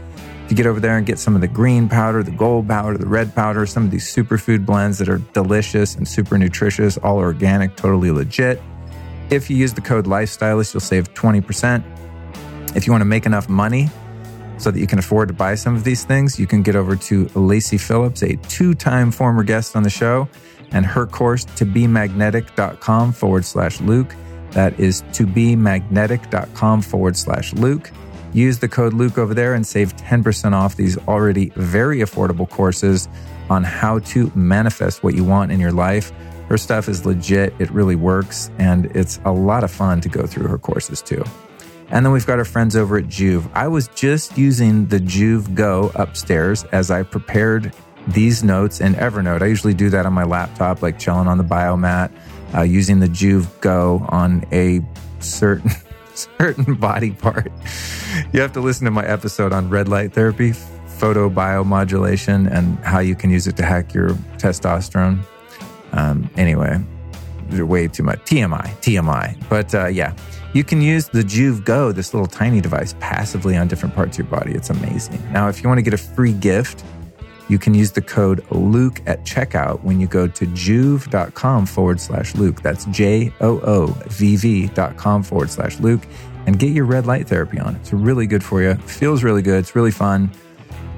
You 0.49 0.57
get 0.57 0.65
over 0.65 0.80
there 0.80 0.97
and 0.97 1.05
get 1.05 1.19
some 1.19 1.35
of 1.35 1.41
the 1.41 1.47
green 1.47 1.88
powder, 1.88 2.21
the 2.21 2.31
gold 2.31 2.67
powder, 2.67 2.97
the 2.97 3.07
red 3.07 3.34
powder, 3.34 3.65
some 3.65 3.85
of 3.85 3.91
these 3.91 4.13
superfood 4.13 4.65
blends 4.65 4.97
that 4.97 5.07
are 5.07 5.19
delicious 5.31 5.95
and 5.95 6.05
super 6.05 6.38
nutritious, 6.38 6.97
all 6.97 7.17
organic, 7.17 7.77
totally 7.77 8.11
legit. 8.11 8.61
If 9.30 9.50
you 9.50 9.58
use 9.58 9.74
the 9.74 9.82
code 9.82 10.06
Lifestylist, 10.06 10.74
you'll 10.74 10.82
save 10.82 11.14
20%. 11.14 11.84
If 12.76 12.86
you 12.86 12.91
want 12.91 13.02
to 13.02 13.06
make 13.06 13.26
enough 13.26 13.50
money 13.50 13.90
so 14.58 14.72
that 14.72 14.80
you 14.80 14.88
can 14.88 15.00
afford 15.00 15.28
to 15.28 15.34
buy 15.34 15.56
some 15.56 15.76
of 15.76 15.84
these 15.84 16.04
things, 16.04 16.40
you 16.40 16.48
can 16.48 16.62
get 16.62 16.76
over 16.76 16.95
to 16.95 17.28
Lacy 17.36 17.78
Phillips, 17.78 18.22
a 18.22 18.36
two 18.36 18.74
time 18.74 19.12
former 19.12 19.44
guest 19.44 19.76
on 19.76 19.84
the 19.84 19.90
show, 19.90 20.28
and 20.72 20.86
her 20.86 21.06
course, 21.06 21.45
to 21.45 21.66
be 21.66 21.88
magnetic.com 21.88 23.14
forward 23.14 23.45
slash 23.45 23.80
Luke. 23.82 24.16
That 24.52 24.80
is 24.80 25.04
to 25.14 25.26
be 25.26 25.56
magnetic.com 25.56 26.82
forward 26.82 27.18
slash 27.18 27.54
Luke. 27.54 27.91
Use 28.34 28.60
the 28.60 28.68
code 28.68 28.94
Luke 28.94 29.18
over 29.18 29.34
there 29.34 29.54
and 29.54 29.66
save 29.66 29.95
10% 29.95 30.54
off 30.54 30.76
these 30.76 30.98
already 31.08 31.52
very 31.56 32.00
affordable 32.00 32.50
courses 32.50 33.08
on 33.50 33.64
how 33.64 34.00
to 34.00 34.32
manifest 34.36 35.04
what 35.04 35.16
you 35.16 35.24
want 35.24 35.52
in 35.52 35.60
your 35.60 35.72
life. 35.72 36.12
Her 36.49 36.57
stuff 36.57 36.90
is 36.90 37.06
legit, 37.06 37.53
it 37.60 37.72
really 37.72 37.95
works, 37.95 38.52
and 38.60 38.86
it's 38.95 39.20
a 39.26 39.32
lot 39.32 39.64
of 39.64 39.72
fun 39.72 40.02
to 40.02 40.10
go 40.10 40.26
through 40.26 40.48
her 40.48 40.57
courses 40.57 41.02
too. 41.02 41.24
And 41.90 42.06
then 42.06 42.11
we've 42.11 42.26
got 42.26 42.40
our 42.40 42.45
friends 42.45 42.76
over 42.76 42.98
at 42.98 43.06
Joovv. 43.06 43.49
I 43.53 43.68
was 43.68 43.88
just 43.90 44.38
using 44.38 44.88
the 44.88 44.99
Joovv 44.99 45.53
Go 45.53 45.91
upstairs 45.95 46.64
as 46.65 46.90
I 46.90 47.03
prepared 47.03 47.74
these 48.07 48.44
notes 48.44 48.82
in 48.82 48.95
Evernote. 48.95 49.41
I 49.41 49.45
usually 49.45 49.74
do 49.74 49.90
that 49.91 50.06
on 50.06 50.14
my 50.14 50.24
laptop, 50.24 50.82
like 50.82 50.99
chilling 50.99 51.28
on 51.28 51.38
the 51.38 51.44
biomat, 51.44 52.11
uh, 52.56 52.61
using 52.61 52.99
the 52.99 53.07
Joovv 53.07 53.61
Go 53.61 54.06
on 54.10 54.44
a 54.52 54.82
certain 55.20 55.72
certain 56.15 56.76
body 56.76 57.11
part. 57.11 57.52
You 58.32 58.41
have 58.41 58.53
to 58.53 58.60
listen 58.60 58.86
to 58.86 58.91
my 58.91 59.06
episode 59.06 59.53
on 59.53 59.70
red 59.70 59.88
light 59.88 60.14
therapy, 60.14 60.52
photobiomodulation, 60.52 62.52
and 62.52 62.78
how 62.80 62.99
you 62.99 63.15
can 63.15 63.30
use 63.30 63.48
it 63.48 63.57
to 63.57 63.65
hack 63.65 63.94
your 63.94 64.10
testosterone. 64.38 65.24
Um, 65.94 66.30
anyway, 66.36 66.84
way 67.52 67.88
too 67.88 68.03
much. 68.03 68.20
TMI, 68.26 68.68
TMI. 68.82 69.49
But 69.49 69.74
uh, 69.74 69.88
yeah, 69.88 70.15
you 70.53 70.64
can 70.64 70.82
use 70.82 71.07
the 71.07 71.22
Joovv 71.22 71.65
Go, 71.65 71.91
this 71.91 72.14
little 72.14 72.28
tiny 72.28 72.61
device, 72.61 72.95
passively 72.99 73.56
on 73.56 73.68
different 73.68 73.95
parts 73.95 74.18
of 74.20 74.26
your 74.26 74.40
body. 74.40 74.53
It's 74.53 74.70
amazing. 74.70 75.22
Now, 75.32 75.48
if 75.49 75.64
you 75.64 75.70
want 75.70 75.80
to 75.80 75.84
get 75.84 75.94
a 75.94 75.98
free 75.98 76.34
gift, 76.34 76.84
you 77.49 77.60
can 77.60 77.74
use 77.74 77.91
the 77.91 78.02
code 78.02 78.45
Luke 78.52 79.02
at 79.06 79.24
checkout 79.24 79.84
when 79.84 79.99
you 79.99 80.07
go 80.07 80.28
to 80.28 80.45
joovv.com 80.45 81.65
forward 81.65 81.99
slash 81.99 82.36
Luke. 82.36 82.61
That's 82.61 82.86
J 82.86 83.34
O 83.41 83.60
O 83.60 83.88
V 84.07 84.36
V 84.38 84.68
dot 84.68 84.98
com 84.98 85.24
forward 85.24 85.49
slash 85.49 85.80
Luke 85.80 86.06
and 86.45 86.57
get 86.57 86.72
your 86.72 86.86
red 86.86 87.06
light 87.06 87.28
therapy 87.28 87.60
on. 87.60 87.76
It's 87.78 87.94
really 87.94 88.28
good 88.28 88.44
for 88.44 88.61
you. 88.61 88.76
Feels 88.76 89.24
really 89.24 89.41
good. 89.41 89.60
It's 89.60 89.76
really 89.76 89.91
fun. 89.91 90.32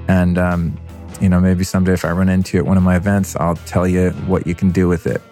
And, 0.08 0.38
um, 0.38 0.78
you 1.20 1.28
know, 1.28 1.40
maybe 1.40 1.64
someday 1.64 1.92
if 1.92 2.04
I 2.04 2.10
run 2.12 2.28
into 2.28 2.56
it 2.56 2.60
at 2.60 2.66
one 2.66 2.76
of 2.76 2.82
my 2.82 2.96
events, 2.96 3.36
I'll 3.36 3.56
tell 3.56 3.86
you 3.86 4.10
what 4.26 4.46
you 4.46 4.54
can 4.54 4.70
do 4.70 4.88
with 4.88 5.06
it 5.06 5.22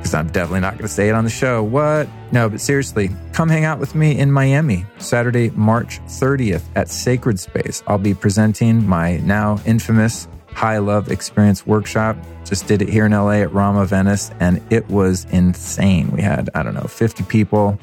because 0.00 0.14
I'm 0.14 0.28
definitely 0.28 0.60
not 0.60 0.72
going 0.72 0.88
to 0.88 0.88
say 0.88 1.08
it 1.10 1.14
on 1.14 1.24
the 1.24 1.30
show. 1.30 1.62
What? 1.62 2.08
No, 2.32 2.48
but 2.48 2.60
seriously, 2.60 3.10
come 3.32 3.48
hang 3.50 3.64
out 3.64 3.78
with 3.78 3.94
me 3.94 4.18
in 4.18 4.32
Miami 4.32 4.86
Saturday, 4.98 5.50
March 5.50 6.00
30th 6.06 6.62
at 6.74 6.88
Sacred 6.88 7.38
Space. 7.38 7.82
I'll 7.86 7.98
be 7.98 8.14
presenting 8.14 8.86
my 8.86 9.18
now 9.18 9.60
infamous 9.66 10.26
High 10.52 10.78
Love 10.78 11.10
Experience 11.10 11.66
workshop. 11.66 12.16
Just 12.44 12.66
did 12.66 12.80
it 12.82 12.88
here 12.88 13.06
in 13.06 13.12
LA 13.12 13.42
at 13.42 13.52
Rama 13.52 13.84
Venice, 13.84 14.30
and 14.40 14.62
it 14.70 14.88
was 14.88 15.26
insane. 15.32 16.10
We 16.10 16.22
had, 16.22 16.48
I 16.54 16.62
don't 16.62 16.74
know, 16.74 16.84
50 16.88 17.24
people 17.24 17.78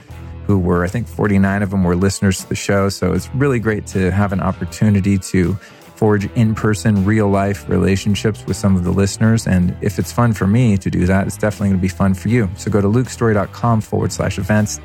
who 0.47 0.57
were, 0.57 0.83
I 0.83 0.87
think 0.87 1.07
49 1.07 1.61
of 1.61 1.69
them 1.69 1.83
were 1.83 1.95
listeners 1.95 2.39
to 2.39 2.49
the 2.49 2.55
show. 2.55 2.89
So 2.89 3.13
it's 3.13 3.29
really 3.35 3.59
great 3.59 3.85
to 3.87 4.11
have 4.11 4.33
an 4.33 4.39
opportunity 4.39 5.17
to 5.17 5.57
forge 5.97 6.25
in 6.33 6.53
person, 6.55 7.03
real 7.03 7.27
life 7.27 7.67
relationships 7.67 8.45
with 8.45 8.55
some 8.55 8.75
of 8.75 8.83
the 8.83 8.91
listeners. 8.91 9.47
And 9.47 9.75
if 9.81 9.99
it's 9.99 10.11
fun 10.11 10.33
for 10.33 10.47
me 10.47 10.77
to 10.77 10.89
do 10.89 11.05
that, 11.07 11.27
it's 11.27 11.37
definitely 11.37 11.69
going 11.69 11.79
to 11.79 11.81
be 11.81 11.87
fun 11.87 12.13
for 12.13 12.29
you. 12.29 12.49
So 12.55 12.71
go 12.71 12.81
to 12.81 12.87
lukestorey.com 12.87 13.81
forward 13.81 14.11
slash 14.11 14.37
events. 14.37 14.79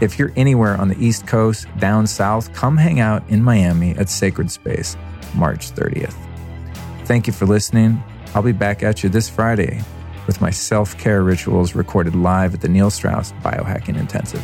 If 0.00 0.18
you're 0.18 0.32
anywhere 0.36 0.76
on 0.76 0.88
the 0.88 0.98
East 0.98 1.26
Coast, 1.26 1.66
down 1.78 2.06
south, 2.06 2.52
come 2.52 2.76
hang 2.76 3.00
out 3.00 3.28
in 3.28 3.42
Miami 3.42 3.92
at 3.96 4.08
Sacred 4.08 4.50
Space, 4.50 4.96
March 5.34 5.70
30th. 5.72 6.14
Thank 7.04 7.26
you 7.26 7.32
for 7.32 7.46
listening. 7.46 8.02
I'll 8.34 8.42
be 8.42 8.52
back 8.52 8.82
at 8.82 9.02
you 9.02 9.08
this 9.08 9.28
Friday 9.28 9.82
with 10.26 10.40
my 10.40 10.50
self 10.50 10.96
care 10.98 11.22
rituals 11.22 11.74
recorded 11.74 12.14
live 12.14 12.54
at 12.54 12.60
the 12.60 12.68
Neil 12.68 12.90
Strauss 12.90 13.32
Biohacking 13.42 13.96
Intensive. 13.98 14.42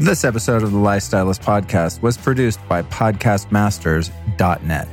This 0.00 0.24
episode 0.24 0.62
of 0.62 0.72
the 0.72 0.78
Lifestylist 0.78 1.44
Podcast 1.44 2.00
was 2.00 2.16
produced 2.16 2.58
by 2.66 2.80
PodcastMasters.net. 2.84 4.88